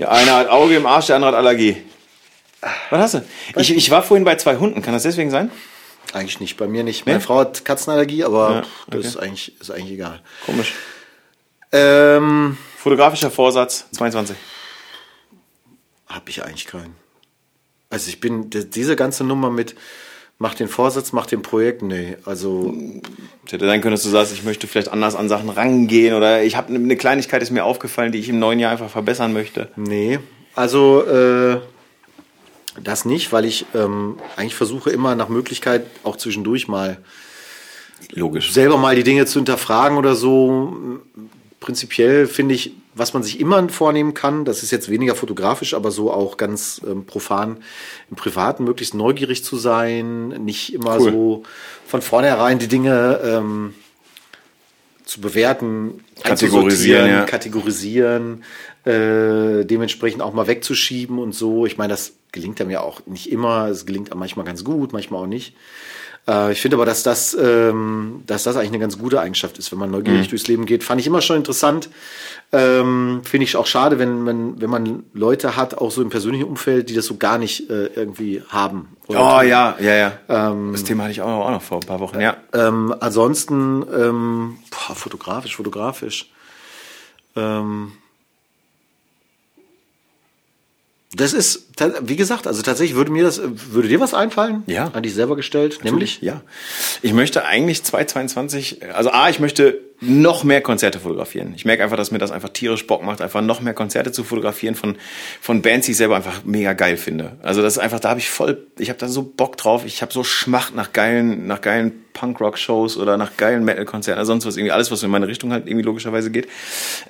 Ja, 0.00 0.08
einer 0.08 0.34
hat 0.34 0.48
Auge 0.48 0.76
im 0.76 0.86
Arsch, 0.86 1.08
der 1.08 1.16
andere 1.16 1.32
hat 1.32 1.36
Allergie. 1.36 1.76
Was 2.88 3.00
hast 3.00 3.14
du? 3.14 3.24
Ich, 3.56 3.70
ich 3.70 3.90
war 3.90 4.02
vorhin 4.02 4.24
bei 4.24 4.34
zwei 4.36 4.56
Hunden, 4.56 4.80
kann 4.80 4.94
das 4.94 5.02
deswegen 5.02 5.30
sein? 5.30 5.50
Eigentlich 6.14 6.40
nicht, 6.40 6.56
bei 6.56 6.66
mir 6.66 6.84
nicht. 6.84 7.04
Meine 7.04 7.20
Frau 7.20 7.40
hat 7.40 7.66
Katzenallergie, 7.66 8.24
aber 8.24 8.50
Ja, 8.50 8.62
pff, 8.62 8.86
das 8.88 9.04
ist 9.04 9.16
eigentlich, 9.18 9.60
ist 9.60 9.70
eigentlich 9.70 9.92
egal. 9.92 10.20
Komisch. 10.46 10.72
Ähm, 11.70 12.56
Fotografischer 12.78 13.30
Vorsatz 13.30 13.90
22. 13.92 14.36
habe 16.08 16.30
ich 16.30 16.42
eigentlich 16.42 16.66
keinen. 16.66 16.96
Also 17.90 18.08
ich 18.08 18.20
bin, 18.20 18.48
diese 18.48 18.96
ganze 18.96 19.22
Nummer 19.22 19.50
mit, 19.50 19.74
mach 20.40 20.54
den 20.54 20.68
Vorsatz, 20.68 21.12
mach 21.12 21.26
den 21.26 21.42
Projekt, 21.42 21.82
nee. 21.82 22.16
Also 22.24 22.74
Es 23.46 23.52
hätte 23.52 23.66
sein 23.66 23.80
können, 23.80 23.92
dass 23.92 24.02
du 24.02 24.08
sagst, 24.08 24.32
ich 24.32 24.42
möchte 24.42 24.66
vielleicht 24.66 24.88
anders 24.88 25.14
an 25.14 25.28
Sachen 25.28 25.50
rangehen 25.50 26.14
oder 26.14 26.42
ich 26.42 26.56
habe 26.56 26.74
eine 26.74 26.96
Kleinigkeit 26.96 27.42
ist 27.42 27.50
mir 27.50 27.64
aufgefallen, 27.64 28.10
die 28.10 28.18
ich 28.18 28.30
im 28.30 28.38
neuen 28.40 28.58
Jahr 28.58 28.72
einfach 28.72 28.90
verbessern 28.90 29.32
möchte. 29.34 29.68
Nee, 29.76 30.18
also 30.56 31.04
äh, 31.06 31.60
das 32.82 33.04
nicht, 33.04 33.32
weil 33.32 33.44
ich 33.44 33.66
ähm, 33.74 34.18
eigentlich 34.36 34.54
versuche 34.54 34.90
immer 34.90 35.14
nach 35.14 35.28
Möglichkeit 35.28 35.84
auch 36.04 36.16
zwischendurch 36.16 36.68
mal 36.68 36.98
Logisch. 38.12 38.52
selber 38.52 38.78
mal 38.78 38.96
die 38.96 39.04
Dinge 39.04 39.26
zu 39.26 39.38
hinterfragen 39.40 39.98
oder 39.98 40.14
so. 40.14 40.74
Prinzipiell 41.60 42.26
finde 42.26 42.54
ich, 42.54 42.72
was 42.94 43.14
man 43.14 43.22
sich 43.22 43.38
immer 43.38 43.68
vornehmen 43.68 44.14
kann, 44.14 44.44
das 44.44 44.62
ist 44.62 44.70
jetzt 44.70 44.88
weniger 44.88 45.14
fotografisch, 45.14 45.74
aber 45.74 45.90
so 45.90 46.12
auch 46.12 46.36
ganz 46.36 46.80
ähm, 46.86 47.06
profan 47.06 47.58
im 48.10 48.16
Privaten, 48.16 48.64
möglichst 48.64 48.94
neugierig 48.94 49.44
zu 49.44 49.56
sein, 49.56 50.28
nicht 50.28 50.74
immer 50.74 50.98
Cool. 50.98 51.10
so 51.10 51.42
von 51.86 52.02
vornherein 52.02 52.58
die 52.58 52.68
Dinge 52.68 53.20
ähm, 53.22 53.74
zu 55.04 55.20
bewerten, 55.20 56.04
Kategorisieren, 56.22 57.10
ja. 57.10 57.24
kategorisieren, 57.24 58.44
äh, 58.84 59.64
dementsprechend 59.64 60.22
auch 60.22 60.32
mal 60.32 60.46
wegzuschieben 60.46 61.18
und 61.18 61.32
so. 61.32 61.66
Ich 61.66 61.78
meine, 61.78 61.92
das 61.92 62.14
gelingt 62.32 62.60
einem 62.60 62.70
ja 62.70 62.80
auch 62.80 63.06
nicht 63.06 63.30
immer. 63.30 63.68
Es 63.68 63.86
gelingt 63.86 64.14
manchmal 64.14 64.44
ganz 64.44 64.64
gut, 64.64 64.92
manchmal 64.92 65.22
auch 65.22 65.26
nicht. 65.26 65.56
Äh, 66.28 66.52
ich 66.52 66.60
finde 66.60 66.76
aber, 66.76 66.86
dass 66.86 67.02
das, 67.02 67.34
ähm, 67.34 68.22
dass 68.26 68.44
das 68.44 68.56
eigentlich 68.56 68.70
eine 68.70 68.78
ganz 68.78 68.98
gute 68.98 69.20
Eigenschaft 69.20 69.58
ist, 69.58 69.72
wenn 69.72 69.78
man 69.78 69.90
neugierig 69.90 70.28
durchs 70.28 70.46
Leben 70.46 70.66
geht. 70.66 70.84
Fand 70.84 71.00
ich 71.00 71.06
immer 71.06 71.20
schon 71.20 71.36
interessant. 71.36 71.90
Ähm, 72.52 73.22
finde 73.24 73.44
ich 73.44 73.56
auch 73.56 73.66
schade, 73.66 73.98
wenn, 73.98 74.26
wenn, 74.26 74.60
wenn 74.60 74.70
man 74.70 75.04
Leute 75.12 75.56
hat, 75.56 75.78
auch 75.78 75.90
so 75.90 76.02
im 76.02 76.10
persönlichen 76.10 76.44
Umfeld, 76.44 76.88
die 76.88 76.94
das 76.94 77.06
so 77.06 77.16
gar 77.16 77.38
nicht 77.38 77.70
äh, 77.70 77.86
irgendwie 77.86 78.42
haben. 78.48 78.96
Oh 79.06 79.12
tun. 79.12 79.48
ja, 79.48 79.76
ja, 79.80 79.94
ja. 79.94 80.12
das 80.72 80.84
Thema 80.84 81.04
hatte 81.04 81.12
ich 81.12 81.22
auch 81.22 81.28
noch, 81.28 81.46
auch 81.46 81.50
noch 81.50 81.62
vor 81.62 81.78
ein 81.78 81.86
paar 81.86 82.00
Wochen. 82.00 82.20
Ja. 82.20 82.36
Ähm, 82.52 82.94
ansonsten, 83.00 83.84
ähm, 83.92 84.58
boah, 84.70 84.94
fotografisch, 84.94 85.56
fotografisch. 85.56 86.30
Ähm, 87.36 87.92
das 91.12 91.32
ist, 91.32 91.66
wie 92.02 92.14
gesagt, 92.14 92.46
also 92.46 92.62
tatsächlich 92.62 92.96
würde 92.96 93.10
mir 93.10 93.24
das, 93.24 93.40
würde 93.42 93.88
dir 93.88 93.98
was 93.98 94.14
einfallen? 94.14 94.62
Ja. 94.66 94.90
An 94.92 95.02
dich 95.02 95.12
selber 95.12 95.34
gestellt, 95.34 95.80
nämlich? 95.82 96.20
Ja. 96.22 96.42
Ich 97.02 97.12
möchte 97.12 97.44
eigentlich 97.44 97.82
2022, 97.82 98.78
also 98.94 99.10
A, 99.10 99.28
ich 99.28 99.40
möchte 99.40 99.80
noch 100.00 100.44
mehr 100.44 100.60
Konzerte 100.60 101.00
fotografieren. 101.00 101.52
Ich 101.56 101.64
merke 101.64 101.82
einfach, 101.82 101.96
dass 101.96 102.12
mir 102.12 102.18
das 102.18 102.30
einfach 102.30 102.50
tierisch 102.50 102.86
Bock 102.86 103.02
macht, 103.02 103.20
einfach 103.20 103.42
noch 103.42 103.60
mehr 103.60 103.74
Konzerte 103.74 104.12
zu 104.12 104.22
fotografieren 104.22 104.76
von, 104.76 104.96
von 105.40 105.62
Bands, 105.62 105.86
die 105.86 105.92
ich 105.92 105.98
selber 105.98 106.14
einfach 106.14 106.44
mega 106.44 106.74
geil 106.74 106.96
finde. 106.96 107.32
Also 107.42 107.60
das 107.60 107.74
ist 107.74 107.78
einfach, 107.80 107.98
da 107.98 108.10
habe 108.10 108.20
ich 108.20 108.30
voll, 108.30 108.66
ich 108.78 108.88
habe 108.88 108.98
da 108.98 109.08
so 109.08 109.22
Bock 109.22 109.56
drauf. 109.56 109.84
Ich 109.84 110.02
habe 110.02 110.12
so 110.12 110.22
Schmacht 110.22 110.76
nach 110.76 110.92
geilen, 110.92 111.46
nach 111.46 111.60
geilen 111.60 112.04
Punkrock-Shows 112.12 112.96
oder 112.96 113.16
nach 113.16 113.36
geilen 113.36 113.64
Metal-Konzerten, 113.64 114.18
also 114.18 114.32
sonst 114.32 114.46
was, 114.46 114.56
irgendwie 114.56 114.72
alles, 114.72 114.90
was 114.90 115.02
in 115.02 115.10
meine 115.10 115.26
Richtung 115.26 115.52
halt 115.52 115.66
irgendwie 115.66 115.84
logischerweise 115.84 116.30
geht. 116.30 116.48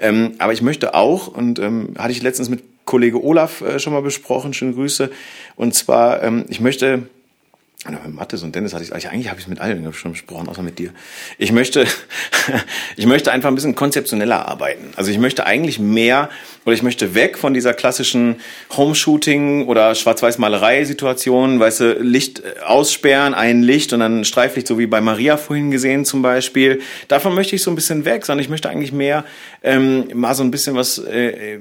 Ähm, 0.01 0.33
aber 0.39 0.53
ich 0.53 0.63
möchte 0.63 0.95
auch, 0.95 1.29
und 1.29 1.59
ähm, 1.59 1.95
hatte 1.99 2.13
ich 2.13 2.23
letztens 2.23 2.49
mit 2.49 2.63
Kollege 2.91 3.23
Olaf 3.23 3.61
äh, 3.61 3.79
schon 3.79 3.93
mal 3.93 4.03
besprochen, 4.03 4.53
schöne 4.53 4.73
Grüße, 4.73 5.13
und 5.55 5.75
zwar, 5.75 6.25
ähm, 6.25 6.45
ich 6.49 6.61
möchte, 6.61 7.09
ja, 7.93 8.01
mit 8.05 8.15
Mathis 8.15 8.43
und 8.43 8.55
Dennis 8.55 8.73
hatte 8.73 8.85
ich 8.85 8.93
eigentlich 8.93 9.29
habe 9.29 9.41
ich 9.41 9.49
mit 9.49 9.61
allen 9.61 9.93
schon 9.93 10.13
besprochen, 10.13 10.49
außer 10.49 10.63
mit 10.63 10.79
dir. 10.79 10.91
Ich 11.39 11.53
möchte, 11.53 11.87
ich 12.97 13.07
möchte 13.07 13.33
einfach 13.33 13.49
ein 13.49 13.55
bisschen 13.55 13.75
konzeptioneller 13.75 14.47
arbeiten. 14.47 14.93
Also 14.97 15.11
ich 15.11 15.19
möchte 15.19 15.47
eigentlich 15.47 15.79
mehr 15.79 16.31
oder 16.65 16.75
ich 16.75 16.83
möchte 16.83 17.15
weg 17.15 17.39
von 17.39 17.55
dieser 17.55 17.73
klassischen 17.73 18.37
Home-Shooting 18.77 19.67
oder 19.67 19.95
Schwarz-Weiß-Malerei-Situation, 19.95 21.59
weißt 21.59 21.81
du, 21.81 21.93
Licht 22.01 22.41
äh, 22.41 22.61
aussperren, 22.65 23.35
ein 23.35 23.63
Licht 23.63 23.93
und 23.93 24.01
dann 24.01 24.25
Streiflicht, 24.25 24.67
so 24.67 24.79
wie 24.79 24.87
bei 24.87 25.01
Maria 25.01 25.37
vorhin 25.37 25.71
gesehen 25.71 26.05
zum 26.05 26.23
Beispiel. 26.23 26.81
Davon 27.09 27.35
möchte 27.35 27.57
ich 27.57 27.63
so 27.63 27.71
ein 27.71 27.75
bisschen 27.75 28.05
weg, 28.05 28.27
sondern 28.27 28.45
ich 28.45 28.51
möchte 28.51 28.69
eigentlich 28.69 28.93
mehr 28.93 29.25
ähm, 29.63 30.09
mal 30.15 30.35
so 30.35 30.43
ein 30.43 30.51
bisschen 30.51 30.75
was 30.75 30.99
äh, 30.99 31.59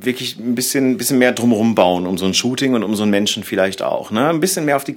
wirklich 0.00 0.38
ein 0.38 0.54
bisschen, 0.54 0.96
bisschen 0.96 1.18
mehr 1.18 1.32
drumherum 1.32 1.74
bauen, 1.74 2.06
um 2.06 2.18
so 2.18 2.26
ein 2.26 2.34
Shooting 2.34 2.74
und 2.74 2.82
um 2.82 2.94
so 2.94 3.02
einen 3.02 3.10
Menschen 3.10 3.44
vielleicht 3.44 3.82
auch. 3.82 4.10
Ne? 4.10 4.28
Ein 4.28 4.40
bisschen 4.40 4.64
mehr 4.64 4.76
auf 4.76 4.84
die 4.84 4.94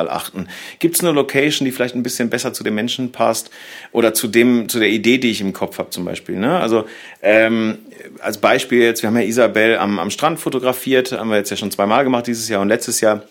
Klamottenauswahl 0.00 0.10
achten. 0.10 0.48
Gibt 0.78 0.96
es 0.96 1.02
eine 1.02 1.12
Location, 1.12 1.64
die 1.64 1.72
vielleicht 1.72 1.94
ein 1.94 2.02
bisschen 2.02 2.30
besser 2.30 2.52
zu 2.52 2.64
dem 2.64 2.74
Menschen 2.74 3.12
passt 3.12 3.50
oder 3.92 4.14
zu 4.14 4.28
dem, 4.28 4.68
zu 4.68 4.78
der 4.78 4.88
Idee, 4.88 5.18
die 5.18 5.30
ich 5.30 5.40
im 5.40 5.52
Kopf 5.52 5.78
habe 5.78 5.90
zum 5.90 6.04
Beispiel. 6.04 6.36
Ne? 6.36 6.58
Also 6.58 6.84
ähm, 7.22 7.78
als 8.20 8.38
Beispiel 8.38 8.82
jetzt, 8.82 9.02
wir 9.02 9.08
haben 9.08 9.16
ja 9.16 9.22
Isabel 9.22 9.78
am, 9.78 9.98
am 9.98 10.10
Strand 10.10 10.40
fotografiert, 10.40 11.12
haben 11.12 11.30
wir 11.30 11.36
jetzt 11.36 11.50
ja 11.50 11.56
schon 11.56 11.70
zweimal 11.70 12.04
gemacht 12.04 12.26
dieses 12.26 12.48
Jahr 12.48 12.60
und 12.60 12.68
letztes 12.68 13.00
Jahr. 13.00 13.22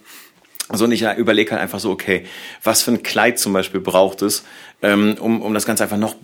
Also 0.68 0.86
und 0.86 0.92
ich 0.92 1.04
überlege 1.18 1.52
halt 1.52 1.62
einfach 1.62 1.80
so, 1.80 1.90
okay, 1.90 2.26
was 2.64 2.84
für 2.84 2.92
ein 2.92 3.02
Kleid 3.02 3.40
zum 3.40 3.54
Beispiel 3.54 3.82
braucht 3.82 4.22
es, 4.22 4.44
ähm, 4.84 5.16
um, 5.20 5.42
um 5.42 5.54
das 5.54 5.66
Ganze 5.66 5.84
einfach 5.84 5.98
noch 5.98 6.16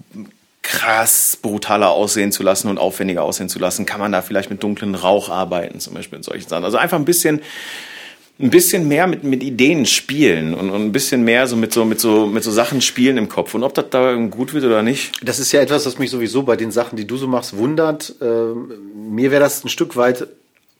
krass 0.61 1.37
brutaler 1.41 1.91
aussehen 1.91 2.31
zu 2.31 2.41
lassen 2.41 2.69
und 2.69 2.79
aufwendiger 2.79 3.23
aussehen 3.23 3.49
zu 3.49 3.59
lassen, 3.59 3.85
kann 3.85 3.99
man 3.99 4.11
da 4.11 4.21
vielleicht 4.21 4.49
mit 4.49 4.63
dunklen 4.63 4.95
Rauch 4.95 5.29
arbeiten, 5.29 5.79
zum 5.79 5.93
Beispiel 5.93 6.17
in 6.17 6.23
solchen 6.23 6.47
Sachen. 6.47 6.63
Also 6.63 6.77
einfach 6.77 6.97
ein 6.97 7.05
bisschen, 7.05 7.41
ein 8.37 8.49
bisschen 8.49 8.87
mehr 8.87 9.07
mit, 9.07 9.23
mit 9.23 9.43
Ideen 9.43 9.85
spielen 9.85 10.53
und, 10.53 10.69
und 10.69 10.81
ein 10.81 10.91
bisschen 10.91 11.23
mehr 11.23 11.47
so 11.47 11.55
mit 11.55 11.71
so, 11.73 11.85
mit 11.85 12.01
so, 12.01 12.27
mit 12.27 12.43
so 12.43 12.51
Sachen 12.51 12.81
spielen 12.81 13.17
im 13.17 13.29
Kopf. 13.29 13.53
Und 13.53 13.63
ob 13.63 13.73
das 13.73 13.85
da 13.89 14.13
gut 14.15 14.53
wird 14.53 14.65
oder 14.65 14.83
nicht. 14.83 15.13
Das 15.23 15.39
ist 15.39 15.51
ja 15.53 15.61
etwas, 15.61 15.85
was 15.85 15.97
mich 15.99 16.09
sowieso 16.11 16.43
bei 16.43 16.57
den 16.57 16.71
Sachen, 16.71 16.97
die 16.97 17.07
du 17.07 17.15
so 17.15 17.27
machst, 17.27 17.55
wundert. 17.55 18.13
Ähm, 18.21 18.71
mir 19.09 19.31
wäre 19.31 19.41
das 19.41 19.63
ein 19.63 19.69
Stück 19.69 19.95
weit 19.95 20.27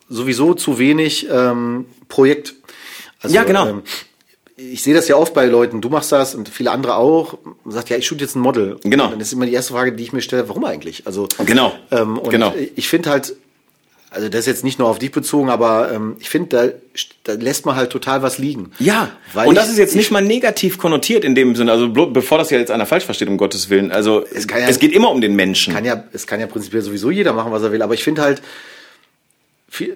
sowieso 0.09 0.53
zu 0.53 0.79
wenig 0.79 1.27
ähm, 1.31 1.85
Projekt. 2.09 2.55
Also, 3.21 3.33
Ja, 3.35 3.43
genau. 3.43 3.67
Ähm, 3.67 3.81
ich 4.57 4.83
sehe 4.83 4.93
das 4.93 5.07
ja 5.09 5.17
oft 5.17 5.33
bei 5.33 5.45
Leuten, 5.45 5.81
du 5.81 5.89
machst 5.89 6.13
das 6.13 6.33
und 6.33 6.47
viele 6.47 6.71
andere 6.71 6.95
auch, 6.95 7.37
man 7.65 7.73
sagt, 7.73 7.89
ja, 7.89 7.97
ich 7.97 8.05
shoot 8.07 8.21
jetzt 8.21 8.35
ein 8.35 8.39
Model. 8.41 8.77
Genau. 8.83 9.05
Und 9.05 9.11
dann 9.11 9.19
ist 9.19 9.33
immer 9.33 9.45
die 9.45 9.51
erste 9.51 9.73
Frage, 9.73 9.91
die 9.91 10.03
ich 10.03 10.13
mir 10.13 10.21
stelle, 10.21 10.47
warum 10.47 10.63
eigentlich? 10.63 11.05
Also 11.05 11.27
Genau. 11.45 11.73
ähm, 11.91 12.17
und 12.17 12.29
Genau. 12.31 12.53
ich 12.75 12.87
finde 12.87 13.09
halt, 13.09 13.35
also 14.15 14.29
das 14.29 14.39
ist 14.41 14.45
jetzt 14.47 14.63
nicht 14.63 14.79
nur 14.79 14.87
auf 14.87 14.97
dich 14.97 15.11
bezogen, 15.11 15.49
aber 15.49 15.91
ähm, 15.93 16.15
ich 16.19 16.29
finde, 16.29 16.73
da, 17.23 17.33
da 17.35 17.39
lässt 17.41 17.65
man 17.65 17.75
halt 17.75 17.89
total 17.91 18.21
was 18.21 18.37
liegen. 18.37 18.71
Ja, 18.79 19.09
Weil 19.33 19.47
und 19.49 19.55
das 19.55 19.65
ich- 19.65 19.73
ist 19.73 19.77
jetzt 19.77 19.95
nicht 19.95 20.09
mal 20.09 20.21
negativ 20.23 20.77
konnotiert 20.77 21.23
in 21.25 21.35
dem 21.35 21.55
Sinne, 21.55 21.71
also 21.71 21.89
bevor 21.89 22.37
das 22.37 22.49
ja 22.49 22.57
jetzt 22.57 22.71
einer 22.71 22.85
falsch 22.85 23.03
versteht, 23.05 23.27
um 23.27 23.37
Gottes 23.37 23.69
Willen. 23.69 23.91
Also 23.91 24.25
es, 24.33 24.47
kann 24.47 24.61
ja- 24.61 24.67
es 24.69 24.79
geht 24.79 24.93
immer 24.93 25.11
um 25.11 25.21
den 25.21 25.35
Menschen. 25.35 25.73
kann 25.73 25.85
ja, 25.85 26.03
es 26.13 26.25
kann 26.25 26.39
ja 26.39 26.47
prinzipiell 26.47 26.81
sowieso 26.81 27.11
jeder 27.11 27.33
machen, 27.33 27.51
was 27.51 27.61
er 27.61 27.71
will, 27.71 27.81
aber 27.81 27.93
ich 27.93 28.03
finde 28.03 28.21
halt, 28.21 28.41
viel- 29.75 29.95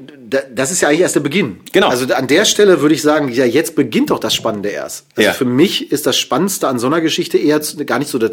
das 0.53 0.71
ist 0.71 0.81
ja 0.81 0.89
eigentlich 0.89 1.01
erst 1.01 1.15
der 1.15 1.21
Beginn. 1.21 1.61
Genau. 1.71 1.87
Also 1.89 2.11
an 2.13 2.27
der 2.27 2.45
Stelle 2.45 2.81
würde 2.81 2.93
ich 2.95 3.01
sagen, 3.01 3.29
ja, 3.29 3.45
jetzt 3.45 3.75
beginnt 3.75 4.09
doch 4.09 4.19
das 4.19 4.35
Spannende 4.35 4.69
erst. 4.69 5.05
Also 5.15 5.27
Ja. 5.27 5.33
für 5.33 5.45
mich 5.45 5.91
ist 5.91 6.05
das 6.05 6.17
Spannendste 6.17 6.67
an 6.67 6.79
so 6.79 6.87
einer 6.87 7.01
Geschichte 7.01 7.37
eher 7.37 7.59
gar 7.85 7.99
nicht 7.99 8.09
so, 8.11 8.17
das, 8.17 8.31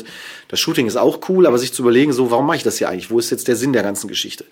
das 0.49 0.61
Shooting 0.61 0.87
ist 0.87 0.97
auch 0.97 1.21
cool, 1.29 1.47
aber 1.47 1.59
sich 1.59 1.73
zu 1.73 1.83
überlegen, 1.83 2.13
so, 2.13 2.31
warum 2.31 2.47
mache 2.47 2.57
ich 2.59 2.63
das 2.63 2.79
hier 2.79 2.89
eigentlich? 2.89 3.11
Wo 3.11 3.19
ist 3.19 3.31
jetzt 3.31 3.49
der 3.49 3.57
Sinn 3.57 3.73
der 3.73 3.83
ganzen 3.83 4.09
Geschichte? 4.09 4.45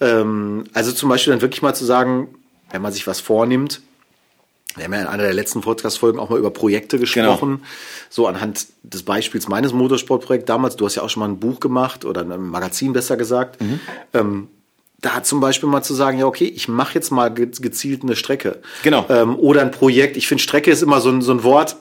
Ähm, 0.00 0.64
also 0.72 0.92
zum 0.92 1.08
Beispiel 1.08 1.32
dann 1.32 1.42
wirklich 1.42 1.62
mal 1.62 1.74
zu 1.74 1.84
sagen, 1.84 2.28
wenn 2.70 2.82
man 2.82 2.92
sich 2.92 3.06
was 3.06 3.20
vornimmt, 3.20 3.80
wir 4.76 4.84
haben 4.84 4.94
ja 4.94 5.00
in 5.02 5.06
einer 5.06 5.24
der 5.24 5.34
letzten 5.34 5.60
Podcast-Folgen 5.60 6.18
auch 6.18 6.30
mal 6.30 6.38
über 6.38 6.50
Projekte 6.50 6.98
gesprochen. 6.98 7.62
So 8.08 8.26
anhand 8.26 8.66
des 8.82 9.02
Beispiels 9.02 9.46
meines 9.46 9.74
Motorsportprojekts 9.74 10.46
damals. 10.46 10.76
Du 10.76 10.86
hast 10.86 10.94
ja 10.94 11.02
auch 11.02 11.10
schon 11.10 11.20
mal 11.20 11.28
ein 11.28 11.38
Buch 11.40 11.60
gemacht 11.60 12.06
oder 12.06 12.22
ein 12.22 12.40
Magazin 12.48 12.94
besser 12.94 13.18
gesagt. 13.18 13.58
Ähm, 14.14 14.48
da 15.02 15.22
zum 15.22 15.40
Beispiel 15.40 15.68
mal 15.68 15.82
zu 15.82 15.94
sagen, 15.94 16.18
ja, 16.18 16.26
okay, 16.26 16.44
ich 16.44 16.68
mache 16.68 16.94
jetzt 16.94 17.10
mal 17.10 17.28
ge 17.28 17.48
gezielt 17.60 18.02
eine 18.02 18.16
Strecke. 18.16 18.60
Genau. 18.82 19.04
Ähm, 19.10 19.38
oder 19.38 19.60
ein 19.60 19.72
Projekt. 19.72 20.16
Ich 20.16 20.28
finde, 20.28 20.42
Strecke 20.42 20.70
ist 20.70 20.82
immer 20.82 21.00
so 21.00 21.10
ein, 21.10 21.20
so 21.20 21.32
ein 21.32 21.42
Wort. 21.42 21.76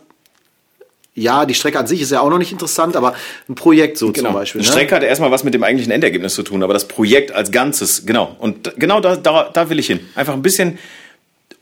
Ja, 1.13 1.45
die 1.45 1.53
Strecke 1.53 1.77
an 1.77 1.87
sich 1.87 2.01
ist 2.01 2.11
ja 2.11 2.21
auch 2.21 2.29
noch 2.29 2.39
nicht 2.39 2.51
interessant, 2.51 2.95
aber 2.95 3.13
ein 3.47 3.55
Projekt 3.55 3.97
so 3.97 4.11
zum 4.11 4.33
Beispiel. 4.33 4.61
Eine 4.61 4.67
ne? 4.67 4.71
Strecke 4.71 4.95
hat 4.95 5.03
erstmal 5.03 5.29
was 5.29 5.43
mit 5.43 5.53
dem 5.53 5.63
eigentlichen 5.63 5.91
Endergebnis 5.91 6.33
zu 6.33 6.41
tun, 6.41 6.63
aber 6.63 6.73
das 6.73 6.87
Projekt 6.87 7.31
als 7.31 7.51
Ganzes, 7.51 8.05
genau. 8.05 8.35
Und 8.39 8.73
genau 8.77 9.01
da, 9.01 9.17
da, 9.17 9.49
da 9.53 9.69
will 9.69 9.77
ich 9.77 9.87
hin. 9.87 9.99
Einfach 10.15 10.33
ein 10.33 10.41
bisschen 10.41 10.79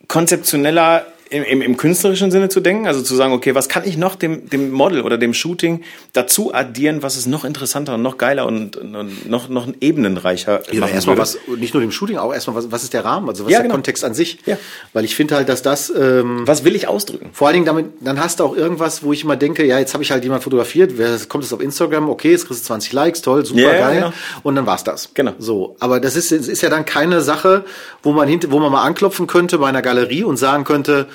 konzeptioneller 0.08 1.08
im, 1.30 1.44
im, 1.44 1.62
im 1.62 1.78
künstlerischen 1.78 2.32
Sinne 2.32 2.50
zu 2.50 2.60
denken, 2.60 2.88
also 2.88 3.02
zu 3.02 3.16
sagen, 3.16 3.34
okay, 3.34 3.54
was 3.56 3.70
kann 3.70 3.84
ich 3.86 3.98
noch 3.98 4.16
dem, 4.16 4.50
dem 4.50 4.72
Model 4.72 5.02
oder 5.02 5.18
dem 5.18 5.34
Shooting 5.34 5.84
dazu 6.14 6.54
addieren, 6.54 7.04
was 7.04 7.16
es 7.18 7.26
noch 7.28 7.46
interessanter 7.46 7.96
und 7.96 8.02
noch 8.02 8.18
geiler 8.18 8.46
und, 8.46 8.78
und 8.78 9.30
noch, 9.30 9.48
noch 9.50 9.68
ebenenreicher 9.80 10.62
Ja, 10.72 10.80
machen 10.82 10.94
erstmal 10.96 11.18
was, 11.18 11.38
nicht 11.58 11.74
nur 11.74 11.82
dem 11.82 11.92
Shooting, 11.92 12.18
auch 12.18 12.34
erstmal, 12.34 12.56
was, 12.56 12.72
was 12.72 12.84
ist 12.84 12.94
der 12.94 13.06
Rahmen, 13.06 13.30
also 13.30 13.46
was 13.46 13.52
Ja, 13.52 13.58
ist 13.58 13.62
der 13.62 13.64
genau. 13.64 13.76
Kontext 13.76 14.04
an 14.04 14.14
sich. 14.14 14.40
Ja. 14.46 14.58
Weil 14.94 15.06
ich 15.06 15.16
finde 15.16 15.36
halt, 15.36 15.50
dass 15.50 15.62
das, 15.62 15.92
ähm, 15.96 16.48
Was 16.48 16.64
will 16.64 16.76
ich 16.76 16.88
ausdrücken? 16.88 17.30
Vor 17.34 17.48
allen 17.48 17.56
Dingen 17.56 17.66
damit, 17.66 17.86
dann 18.02 18.20
hast 18.20 18.40
du 18.40 18.44
auch 18.46 18.56
irgendwas, 18.56 19.04
wo 19.04 19.14
ich 19.14 19.24
immer 19.24 19.36
denke, 19.36 19.66
ja, 19.66 19.78
jetzt 19.80 19.94
habe 19.94 20.04
ich 20.04 20.12
halt 20.12 20.24
jemand 20.24 20.44
fotografiert, 20.44 20.94
wer 20.98 21.18
kommt 21.28 21.44
es 21.44 21.54
auf 21.54 21.62
Instagram, 21.62 22.10
okay, 22.10 22.34
es 22.34 22.46
kriegst 22.48 22.64
du 22.64 22.68
20 22.68 22.94
Likes, 22.94 23.22
toll, 23.22 23.46
super 23.46 23.62
Ja, 23.62 23.88
geil. 23.88 23.96
genau. 23.96 24.14
Und 24.44 24.56
dann 24.56 24.66
war's 24.66 24.84
das. 24.84 25.10
Genau. 25.14 25.34
So, 25.38 25.76
aber 25.80 26.00
das 26.00 26.16
ist, 26.16 26.32
ist 26.32 26.62
ja 26.62 26.70
dann 26.70 26.86
keine 26.86 27.22
Sache, 27.22 27.66
wo 28.04 28.12
man 28.14 28.28
hinter, 28.28 28.52
wo 28.52 28.60
man 28.60 28.72
mal 28.72 28.84
anklopfen 28.84 29.28
könnte 29.28 29.60
bei 29.60 29.68
einer 29.70 29.82
Galerie 29.82 30.24
und 30.24 30.38
sagen 30.38 30.64
könnte, 30.64 31.08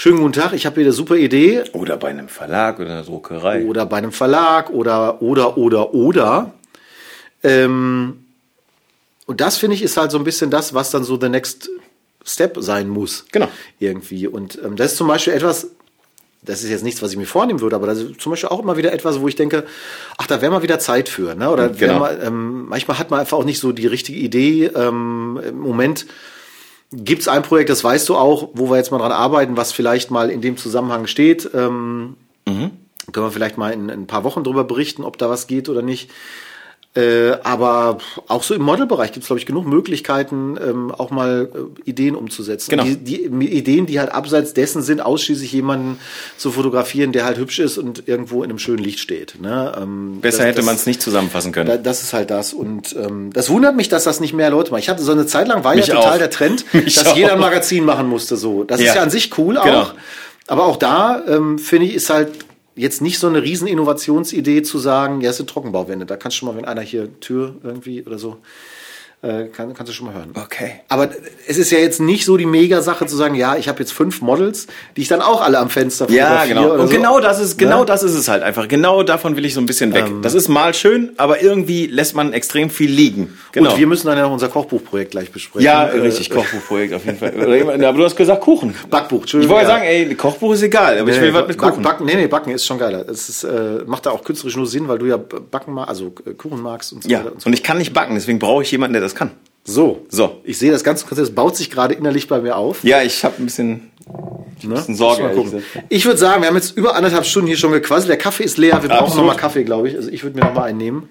schönen 0.00 0.18
guten 0.18 0.32
Tag, 0.32 0.52
ich 0.52 0.64
habe 0.64 0.76
hier 0.76 0.84
eine 0.84 0.92
super 0.92 1.16
Idee 1.16 1.64
Oder 1.72 1.96
bei 1.96 2.06
einem 2.06 2.28
Verlag 2.28 2.78
oder 2.78 2.90
einer 2.90 3.02
Druckerei. 3.02 3.64
oder 3.64 3.84
bei 3.84 3.96
einem 3.96 4.12
Verlag 4.12 4.70
oder 4.70 5.20
oder 5.20 5.58
oder 5.58 5.92
oder. 5.92 6.52
Ähm, 7.42 8.24
und 9.26 9.40
das 9.40 9.56
finde 9.56 9.74
ich 9.74 9.82
ist 9.82 9.96
halt 9.96 10.12
so 10.12 10.18
ein 10.18 10.22
bisschen 10.22 10.52
das, 10.52 10.72
was 10.72 10.92
dann 10.92 11.02
so 11.02 11.18
the 11.20 11.28
next 11.28 11.68
step 12.24 12.56
sein 12.60 12.88
muss. 12.88 13.24
Genau. 13.32 13.48
Irgendwie. 13.80 14.28
Und 14.28 14.56
ähm, 14.64 14.76
das 14.76 14.92
ist 14.92 14.98
zum 14.98 15.08
Beispiel 15.08 15.32
etwas, 15.32 15.66
das 16.42 16.62
ist 16.62 16.70
jetzt 16.70 16.84
nichts, 16.84 17.02
was 17.02 17.10
ich 17.10 17.16
mir 17.16 17.26
vornehmen 17.26 17.60
würde, 17.60 17.74
aber 17.74 17.88
das 17.88 17.98
ist 17.98 18.20
zum 18.20 18.30
Beispiel 18.30 18.50
auch 18.50 18.60
immer 18.60 18.76
wieder 18.76 18.92
etwas, 18.92 19.20
wo 19.20 19.26
ich 19.26 19.34
denke, 19.34 19.64
ach, 20.16 20.28
da 20.28 20.40
wäre 20.40 20.52
mal 20.52 20.62
wieder 20.62 20.78
Zeit 20.78 21.08
für. 21.08 21.34
Ne? 21.34 21.50
Oder 21.50 21.70
Genau. 21.70 21.98
mal, 21.98 22.20
ähm, 22.22 22.66
manchmal 22.68 23.00
hat 23.00 23.10
man 23.10 23.18
einfach 23.18 23.36
auch 23.36 23.44
nicht 23.44 23.58
so 23.58 23.72
die 23.72 23.88
richtige 23.88 24.20
Idee. 24.20 24.66
Ähm, 24.66 25.40
Im 25.44 25.58
Moment 25.58 26.06
gibt 26.92 27.22
es 27.22 27.28
ein 27.28 27.42
Projekt, 27.42 27.70
das 27.70 27.84
weißt 27.84 28.08
du 28.08 28.16
auch, 28.16 28.48
wo 28.54 28.70
wir 28.70 28.76
jetzt 28.76 28.90
mal 28.90 28.98
dran 28.98 29.12
arbeiten, 29.12 29.56
was 29.56 29.72
vielleicht 29.72 30.10
mal 30.10 30.30
in 30.30 30.40
dem 30.40 30.56
Zusammenhang 30.56 31.06
steht. 31.06 31.50
Ähm, 31.54 32.16
Können 33.12 33.26
wir 33.26 33.30
vielleicht 33.30 33.56
mal 33.58 33.72
in, 33.72 33.88
in 33.88 34.02
ein 34.02 34.06
paar 34.06 34.24
Wochen 34.24 34.44
drüber 34.44 34.64
berichten, 34.64 35.02
ob 35.04 35.16
da 35.18 35.30
was 35.30 35.46
geht 35.46 35.68
oder 35.68 35.82
nicht. 35.82 36.10
Äh, 36.98 37.36
aber 37.44 37.98
auch 38.26 38.42
so 38.42 38.54
im 38.54 38.62
Modelbereich 38.62 39.12
gibt 39.12 39.22
es, 39.22 39.28
glaube 39.28 39.38
ich, 39.38 39.46
genug 39.46 39.66
Möglichkeiten, 39.66 40.56
ähm, 40.60 40.90
auch 40.90 41.10
mal 41.10 41.48
äh, 41.54 41.88
Ideen 41.88 42.16
umzusetzen. 42.16 42.70
Genau. 42.70 42.82
Die, 42.84 42.96
die 42.96 43.24
Ideen, 43.26 43.86
die 43.86 44.00
halt 44.00 44.10
abseits 44.10 44.52
dessen 44.54 44.82
sind, 44.82 45.00
ausschließlich 45.00 45.52
jemanden 45.52 45.98
zu 46.36 46.50
fotografieren, 46.50 47.12
der 47.12 47.24
halt 47.24 47.38
hübsch 47.38 47.58
ist 47.60 47.78
und 47.78 48.08
irgendwo 48.08 48.42
in 48.42 48.50
einem 48.50 48.58
schönen 48.58 48.78
Licht 48.82 48.98
steht. 48.98 49.40
Ne? 49.40 49.72
Ähm, 49.80 50.18
Besser 50.20 50.38
das- 50.38 50.46
hätte 50.46 50.62
man 50.62 50.74
es 50.74 50.86
nicht 50.86 51.00
zusammenfassen 51.02 51.52
können. 51.52 51.68
da, 51.68 51.76
das 51.76 52.02
ist 52.02 52.12
halt 52.14 52.30
das. 52.30 52.52
Und 52.52 52.96
ähm, 52.96 53.30
das 53.32 53.48
wundert 53.50 53.76
mich, 53.76 53.88
dass 53.88 54.04
das 54.04 54.18
nicht 54.18 54.32
mehr 54.32 54.50
Leute 54.50 54.70
machen. 54.70 54.80
Ich 54.80 54.88
hatte 54.88 55.02
so 55.02 55.12
eine 55.12 55.26
Zeit 55.26 55.46
lang, 55.46 55.62
war 55.64 55.74
Mich 55.76 55.86
ja 55.86 55.94
total 55.94 56.14
auch. 56.14 56.18
der 56.18 56.30
Trend, 56.30 56.64
Mich 56.74 56.94
dass 56.96 57.06
auch. 57.06 57.16
jeder 57.16 57.34
ein 57.34 57.38
Magazin 57.40 57.84
machen 57.84 58.08
musste. 58.08 58.36
So, 58.36 58.64
Das 58.64 58.80
Ja. 58.80 58.88
ist 58.88 58.94
ja 58.96 59.02
an 59.02 59.10
sich 59.10 59.36
cool 59.38 59.54
Genau. 59.62 59.82
auch. 59.82 59.94
Aber 60.46 60.64
auch 60.64 60.76
da, 60.76 61.22
ähm, 61.28 61.58
finde 61.58 61.86
ich, 61.86 61.94
ist 61.94 62.08
halt 62.10 62.30
jetzt 62.78 63.02
nicht 63.02 63.18
so 63.18 63.26
eine 63.26 63.42
riesen 63.42 63.66
Innovationsidee 63.66 64.62
zu 64.62 64.78
sagen, 64.78 65.20
ja, 65.20 65.30
es 65.30 65.36
sind 65.36 65.50
Trockenbauwände. 65.50 66.06
Da 66.06 66.16
kannst 66.16 66.36
du 66.36 66.38
schon 66.38 66.48
mal, 66.48 66.56
wenn 66.56 66.64
einer 66.64 66.80
hier 66.80 67.20
Tür 67.20 67.56
irgendwie 67.62 68.04
oder 68.04 68.18
so, 68.18 68.38
äh, 69.20 69.46
kann, 69.46 69.74
kannst 69.74 69.90
du 69.90 69.92
schon 69.96 70.06
mal 70.06 70.14
hören. 70.14 70.30
Okay. 70.34 70.74
Aber 70.88 71.08
es 71.48 71.58
ist 71.58 71.70
ja 71.72 71.78
jetzt 71.78 72.00
nicht 72.00 72.24
so 72.24 72.36
die 72.36 72.46
Mega-Sache 72.46 73.06
zu 73.06 73.16
sagen, 73.16 73.34
ja, 73.34 73.56
ich 73.56 73.68
habe 73.68 73.80
jetzt 73.80 73.92
fünf 73.92 74.20
Models, 74.22 74.68
die 74.96 75.00
ich 75.02 75.08
dann 75.08 75.20
auch 75.22 75.40
alle 75.40 75.58
am 75.58 75.70
Fenster 75.70 76.08
Ja, 76.08 76.44
genau. 76.44 76.72
Und 76.74 76.86
so. 76.88 76.94
genau 76.94 77.18
das 77.18 77.40
ist, 77.40 77.58
genau 77.58 77.80
Ne? 77.80 77.86
das 77.86 78.04
ist 78.04 78.14
es 78.14 78.28
halt 78.28 78.44
einfach. 78.44 78.68
Genau 78.68 79.02
davon 79.02 79.36
will 79.36 79.44
ich 79.44 79.54
so 79.54 79.60
ein 79.60 79.66
bisschen 79.66 79.92
weg. 79.92 80.04
Ähm. 80.06 80.22
das 80.22 80.34
ist 80.34 80.46
mal 80.48 80.72
schön, 80.72 81.12
aber 81.16 81.42
irgendwie 81.42 81.86
lässt 81.86 82.14
man 82.14 82.32
extrem 82.32 82.70
viel 82.70 82.90
liegen. 82.90 83.36
Genau. 83.52 83.72
Und 83.72 83.78
wir 83.78 83.86
müssen 83.88 84.06
dann 84.06 84.16
ja 84.16 84.22
noch 84.24 84.32
unser 84.32 84.48
Kochbuchprojekt 84.48 85.10
gleich 85.10 85.32
besprechen. 85.32 85.64
ja, 85.64 85.86
Äh, 85.88 85.98
richtig, 86.00 86.30
Kochbuchprojekt 86.30 86.94
auf 86.94 87.04
jeden 87.04 87.18
Fall. 87.18 87.32
Aber 87.84 87.98
du 87.98 88.04
hast 88.04 88.14
gesagt 88.14 88.40
Kuchen. 88.40 88.74
Backbuch, 88.88 89.16
Ich 89.18 89.22
Entschuldigung. 89.22 89.56
wollte 89.56 89.68
ja. 89.68 89.74
sagen, 89.76 89.84
ey, 89.88 90.14
Kochbuch 90.14 90.52
ist 90.54 90.62
egal, 90.62 90.96
aber 90.98 91.10
ich 91.10 91.20
will 91.20 91.32
Nee, 91.32 91.34
was 91.34 91.48
mit 91.48 91.58
Kuchen. 91.58 91.82
Backen, 91.82 92.06
nee, 92.06 92.14
nee, 92.14 92.28
Backen 92.28 92.50
ist 92.52 92.64
schon 92.64 92.78
geiler. 92.78 93.08
Es 93.08 93.28
ist, 93.28 93.42
äh, 93.44 93.80
macht 93.86 94.06
da 94.06 94.10
auch 94.12 94.22
künstlerisch 94.22 94.56
nur 94.56 94.66
Sinn, 94.68 94.86
weil 94.86 94.98
du 94.98 95.06
ja 95.06 95.16
Backen 95.16 95.74
magst, 95.74 95.88
also 95.90 96.12
äh, 96.24 96.34
Kuchen 96.34 96.62
magst 96.62 96.92
und 96.92 97.02
so 97.02 97.08
Ja, 97.08 97.18
weiter. 97.20 97.32
Und 97.32 97.42
so. 97.42 97.46
und 97.48 97.52
ich 97.52 97.62
kann 97.64 97.78
nicht 97.78 97.92
backen, 97.92 98.14
deswegen 98.14 98.38
brauche 98.38 98.62
ich 98.62 98.70
jemanden, 98.70 98.92
der 98.92 99.02
das 99.02 99.07
kann. 99.14 99.30
so. 99.64 100.04
So. 100.08 100.40
Ich 100.44 100.58
sehe 100.58 100.70
das 100.72 100.82
ganze 100.84 101.06
Konzept, 101.06 101.28
es 101.28 101.34
baut 101.34 101.56
sich 101.56 101.70
gerade 101.70 101.94
innerlich 101.94 102.26
bei 102.28 102.40
mir 102.40 102.56
auf. 102.56 102.82
Ja, 102.84 103.02
ich 103.02 103.24
habe 103.24 103.34
ein 103.38 103.44
bisschen, 103.46 103.90
Ne? 104.62 104.74
bisschen 104.74 104.96
Sorge. 104.96 105.30
Ich 105.88 106.04
würde 106.06 106.18
sagen, 106.18 106.42
wir 106.42 106.48
haben 106.48 106.56
jetzt 106.56 106.76
über 106.76 106.96
anderthalb 106.96 107.24
Stunden 107.26 107.46
hier 107.48 107.56
schon 107.56 107.70
gequasselt. 107.72 108.08
Der 108.08 108.16
Kaffee 108.18 108.44
ist 108.44 108.56
leer, 108.58 108.82
wir 108.82 108.88
brauchen 108.88 109.04
Absolut. 109.04 109.26
noch 109.26 109.34
mal 109.34 109.38
Kaffee, 109.38 109.62
glaube 109.64 109.88
ich. 109.88 109.96
Also 109.96 110.10
ich 110.10 110.22
würde 110.24 110.36
mir 110.38 110.44
noch 110.46 110.54
mal 110.54 110.62
einen 110.64 110.78
nehmen. 110.78 111.08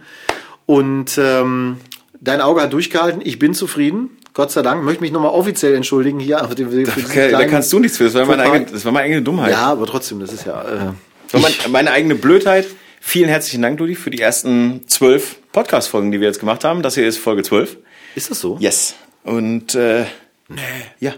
Und 0.65 1.17
ähm, 1.17 1.77
dein 2.19 2.41
Auge 2.41 2.61
hat 2.61 2.73
durchgehalten. 2.73 3.21
Ich 3.23 3.39
bin 3.39 3.53
zufrieden. 3.53 4.09
Gott 4.33 4.51
sei 4.51 4.61
Dank. 4.63 4.83
Möchte 4.83 5.01
mich 5.01 5.11
noch 5.11 5.21
mal 5.21 5.29
offiziell 5.29 5.73
entschuldigen 5.75 6.19
hier. 6.19 6.39
Für 6.39 6.55
den, 6.55 6.69
für 6.69 6.99
Okay, 7.05 7.31
da 7.31 7.45
kannst 7.45 7.71
du 7.71 7.79
nichts 7.79 7.97
für. 7.97 8.03
Das 8.05 8.15
war 8.15 8.25
meine 8.25 8.43
eigene, 8.43 8.65
das 8.71 8.83
war 8.83 8.91
meine 8.91 9.05
eigene 9.05 9.21
Dummheit. 9.21 9.51
Ja, 9.51 9.67
aber 9.67 9.85
trotzdem, 9.85 10.19
das 10.19 10.33
ist 10.33 10.45
ja... 10.45 10.61
Äh, 10.61 10.91
Das 11.31 11.33
war 11.33 11.41
mein, 11.41 11.71
meine 11.71 11.91
eigene 11.91 12.15
Blödheit. 12.15 12.65
Vielen 12.99 13.29
herzlichen 13.29 13.61
Dank, 13.61 13.77
Dudi, 13.77 13.95
für 13.95 14.09
die 14.09 14.19
ersten 14.19 14.81
zwölf 14.87 15.37
Podcast-Folgen, 15.53 16.11
die 16.11 16.19
wir 16.19 16.27
jetzt 16.27 16.39
gemacht 16.39 16.63
haben. 16.65 16.81
Das 16.81 16.95
hier 16.95 17.07
ist 17.07 17.17
Folge 17.17 17.43
zwölf. 17.43 17.77
Ist 18.15 18.31
das 18.31 18.39
so? 18.39 18.57
Yes. 18.59 18.95
Und 19.23 19.75
äh, 19.75 20.05
nee. 20.47 20.61
ja. 20.99 21.13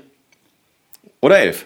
Oder 1.21 1.39
elf. 1.39 1.65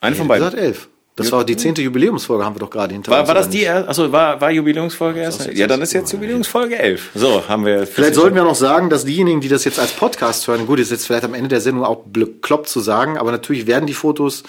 Eine 0.00 0.16
von 0.16 0.28
beiden. 0.28 0.44
gesagt, 0.46 0.62
elf. 0.62 0.88
Das 1.16 1.30
war 1.32 1.44
die 1.44 1.56
zehnte 1.56 1.82
Jubiläumsfolge, 1.82 2.44
haben 2.46 2.54
wir 2.54 2.60
doch 2.60 2.70
gerade 2.70 2.94
hinter 2.94 3.10
War, 3.12 3.20
uns. 3.20 3.28
war 3.28 3.34
das 3.34 3.50
die? 3.50 3.58
nicht? 3.58 3.66
er- 3.66 3.86
Achso, 3.86 4.10
war, 4.10 4.40
war 4.40 4.50
Jubiläumsfolge 4.50 5.20
erst? 5.20 5.52
Ja, 5.52 5.66
dann 5.66 5.82
ist 5.82 5.92
jetzt 5.92 6.10
Jubiläumsfolge 6.12 6.78
elf. 6.78 7.10
So, 7.14 7.46
haben 7.46 7.66
wir. 7.66 7.86
Vielleicht 7.86 8.14
sollten 8.14 8.36
wir 8.36 8.44
noch 8.44 8.54
sagen, 8.54 8.88
dass 8.88 9.04
diejenigen, 9.04 9.42
die 9.42 9.48
das 9.48 9.64
jetzt 9.64 9.78
als 9.78 9.90
Podcast 9.92 10.48
hören, 10.48 10.66
gut, 10.66 10.78
ist 10.78 10.90
jetzt 10.90 11.06
vielleicht 11.06 11.24
am 11.24 11.34
Ende 11.34 11.48
der 11.48 11.60
Sendung 11.60 11.84
auch 11.84 12.04
bekloppt 12.06 12.68
zu 12.70 12.80
sagen, 12.80 13.18
aber 13.18 13.32
natürlich 13.32 13.66
werden 13.66 13.84
die 13.86 13.92
Fotos 13.92 14.44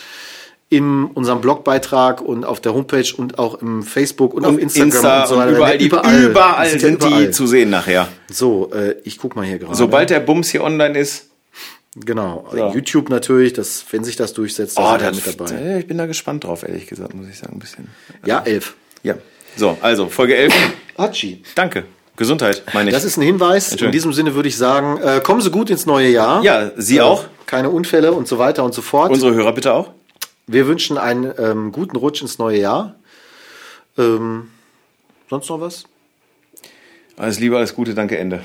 in 0.72 1.04
unserem 1.04 1.42
Blogbeitrag 1.42 2.22
und 2.22 2.46
auf 2.46 2.62
der 2.62 2.74
Homepage 2.74 3.14
und 3.18 3.38
auch 3.38 3.56
im 3.62 3.84
Facebook 3.84 4.34
und, 4.34 4.46
auf 4.46 4.54
und 4.54 4.60
Instagram 4.60 4.88
Insta 4.88 5.22
und 5.24 5.28
so 5.28 5.36
weiter. 5.38 5.52
überall, 5.52 5.78
die, 5.78 5.86
überall, 5.86 6.24
überall, 6.24 6.80
sind 6.80 6.94
überall. 7.04 7.26
die 7.26 7.32
zu 7.32 7.46
sehen 7.46 7.70
nachher. 7.70 8.08
So, 8.32 8.72
äh, 8.74 8.96
ich 9.04 9.18
guck 9.18 9.36
mal 9.36 9.46
hier 9.46 9.60
gerade. 9.60 9.76
Sobald 9.76 10.10
der 10.10 10.22
Bums 10.22 10.50
hier 10.50 10.64
online 10.64 10.98
ist. 10.98 11.28
genau. 12.06 12.48
So. 12.52 12.72
YouTube 12.74 13.10
natürlich, 13.10 13.52
das, 13.52 13.84
wenn 13.92 14.06
sich 14.06 14.16
das 14.16 14.32
durchsetzt, 14.34 14.78
Oh, 14.80 14.96
das, 14.98 15.14
mit 15.26 15.40
dabei. 15.40 15.80
ich 15.80 15.88
bin 15.88 15.98
da 15.98 16.06
gespannt 16.06 16.46
drauf, 16.46 16.64
ehrlich 16.64 16.88
gesagt, 16.88 17.14
muss 17.16 17.28
ich 17.28 17.38
sagen, 17.38 17.54
ein 17.58 17.60
bisschen. 17.60 17.90
Ja, 18.26 18.40
elf. 18.46 18.76
Ja. 19.04 19.16
So, 19.58 19.78
also, 19.82 20.08
Folge 20.08 20.38
11. 20.38 20.54
Hatschi. 20.98 21.44
Danke. 21.54 21.84
Gesundheit, 22.16 22.64
meine 22.74 22.92
ich. 22.92 22.94
Das 22.96 23.04
ist 23.04 23.18
ein 23.18 23.24
Hinweis. 23.24 23.74
In 23.74 23.92
diesem 23.92 24.14
Sinne 24.14 24.36
würde 24.36 24.48
ich 24.48 24.56
sagen, 24.56 25.02
äh, 25.02 25.20
kommen 25.22 25.42
Sie 25.42 25.50
gut 25.52 25.70
ins 25.70 25.86
neue 25.86 26.08
Jahr. 26.10 26.42
Ja, 26.44 26.72
Sie 26.78 26.98
Äh, 26.98 27.02
auch. 27.02 27.26
Keine 27.46 27.70
Unfälle 27.70 28.14
und 28.14 28.30
so 28.30 28.38
weiter 28.38 28.64
und 28.64 28.74
so 28.74 28.82
fort. 28.82 29.12
Unsere 29.12 29.34
Hörer 29.34 29.52
bitte 29.52 29.74
auch. 29.74 29.90
Wir 30.52 30.68
wünschen 30.68 30.98
einen 30.98 31.34
ähm, 31.38 31.72
guten 31.72 31.96
Rutsch 31.96 32.22
ins 32.22 32.38
neue 32.38 32.60
Jahr. 32.60 32.96
Ähm, 33.98 34.50
sonst 35.30 35.48
noch 35.48 35.62
was? 35.62 35.86
Alles 37.16 37.40
Liebe, 37.40 37.56
alles 37.56 37.74
Gute, 37.74 37.94
danke, 37.94 38.18
Ende. 38.18 38.44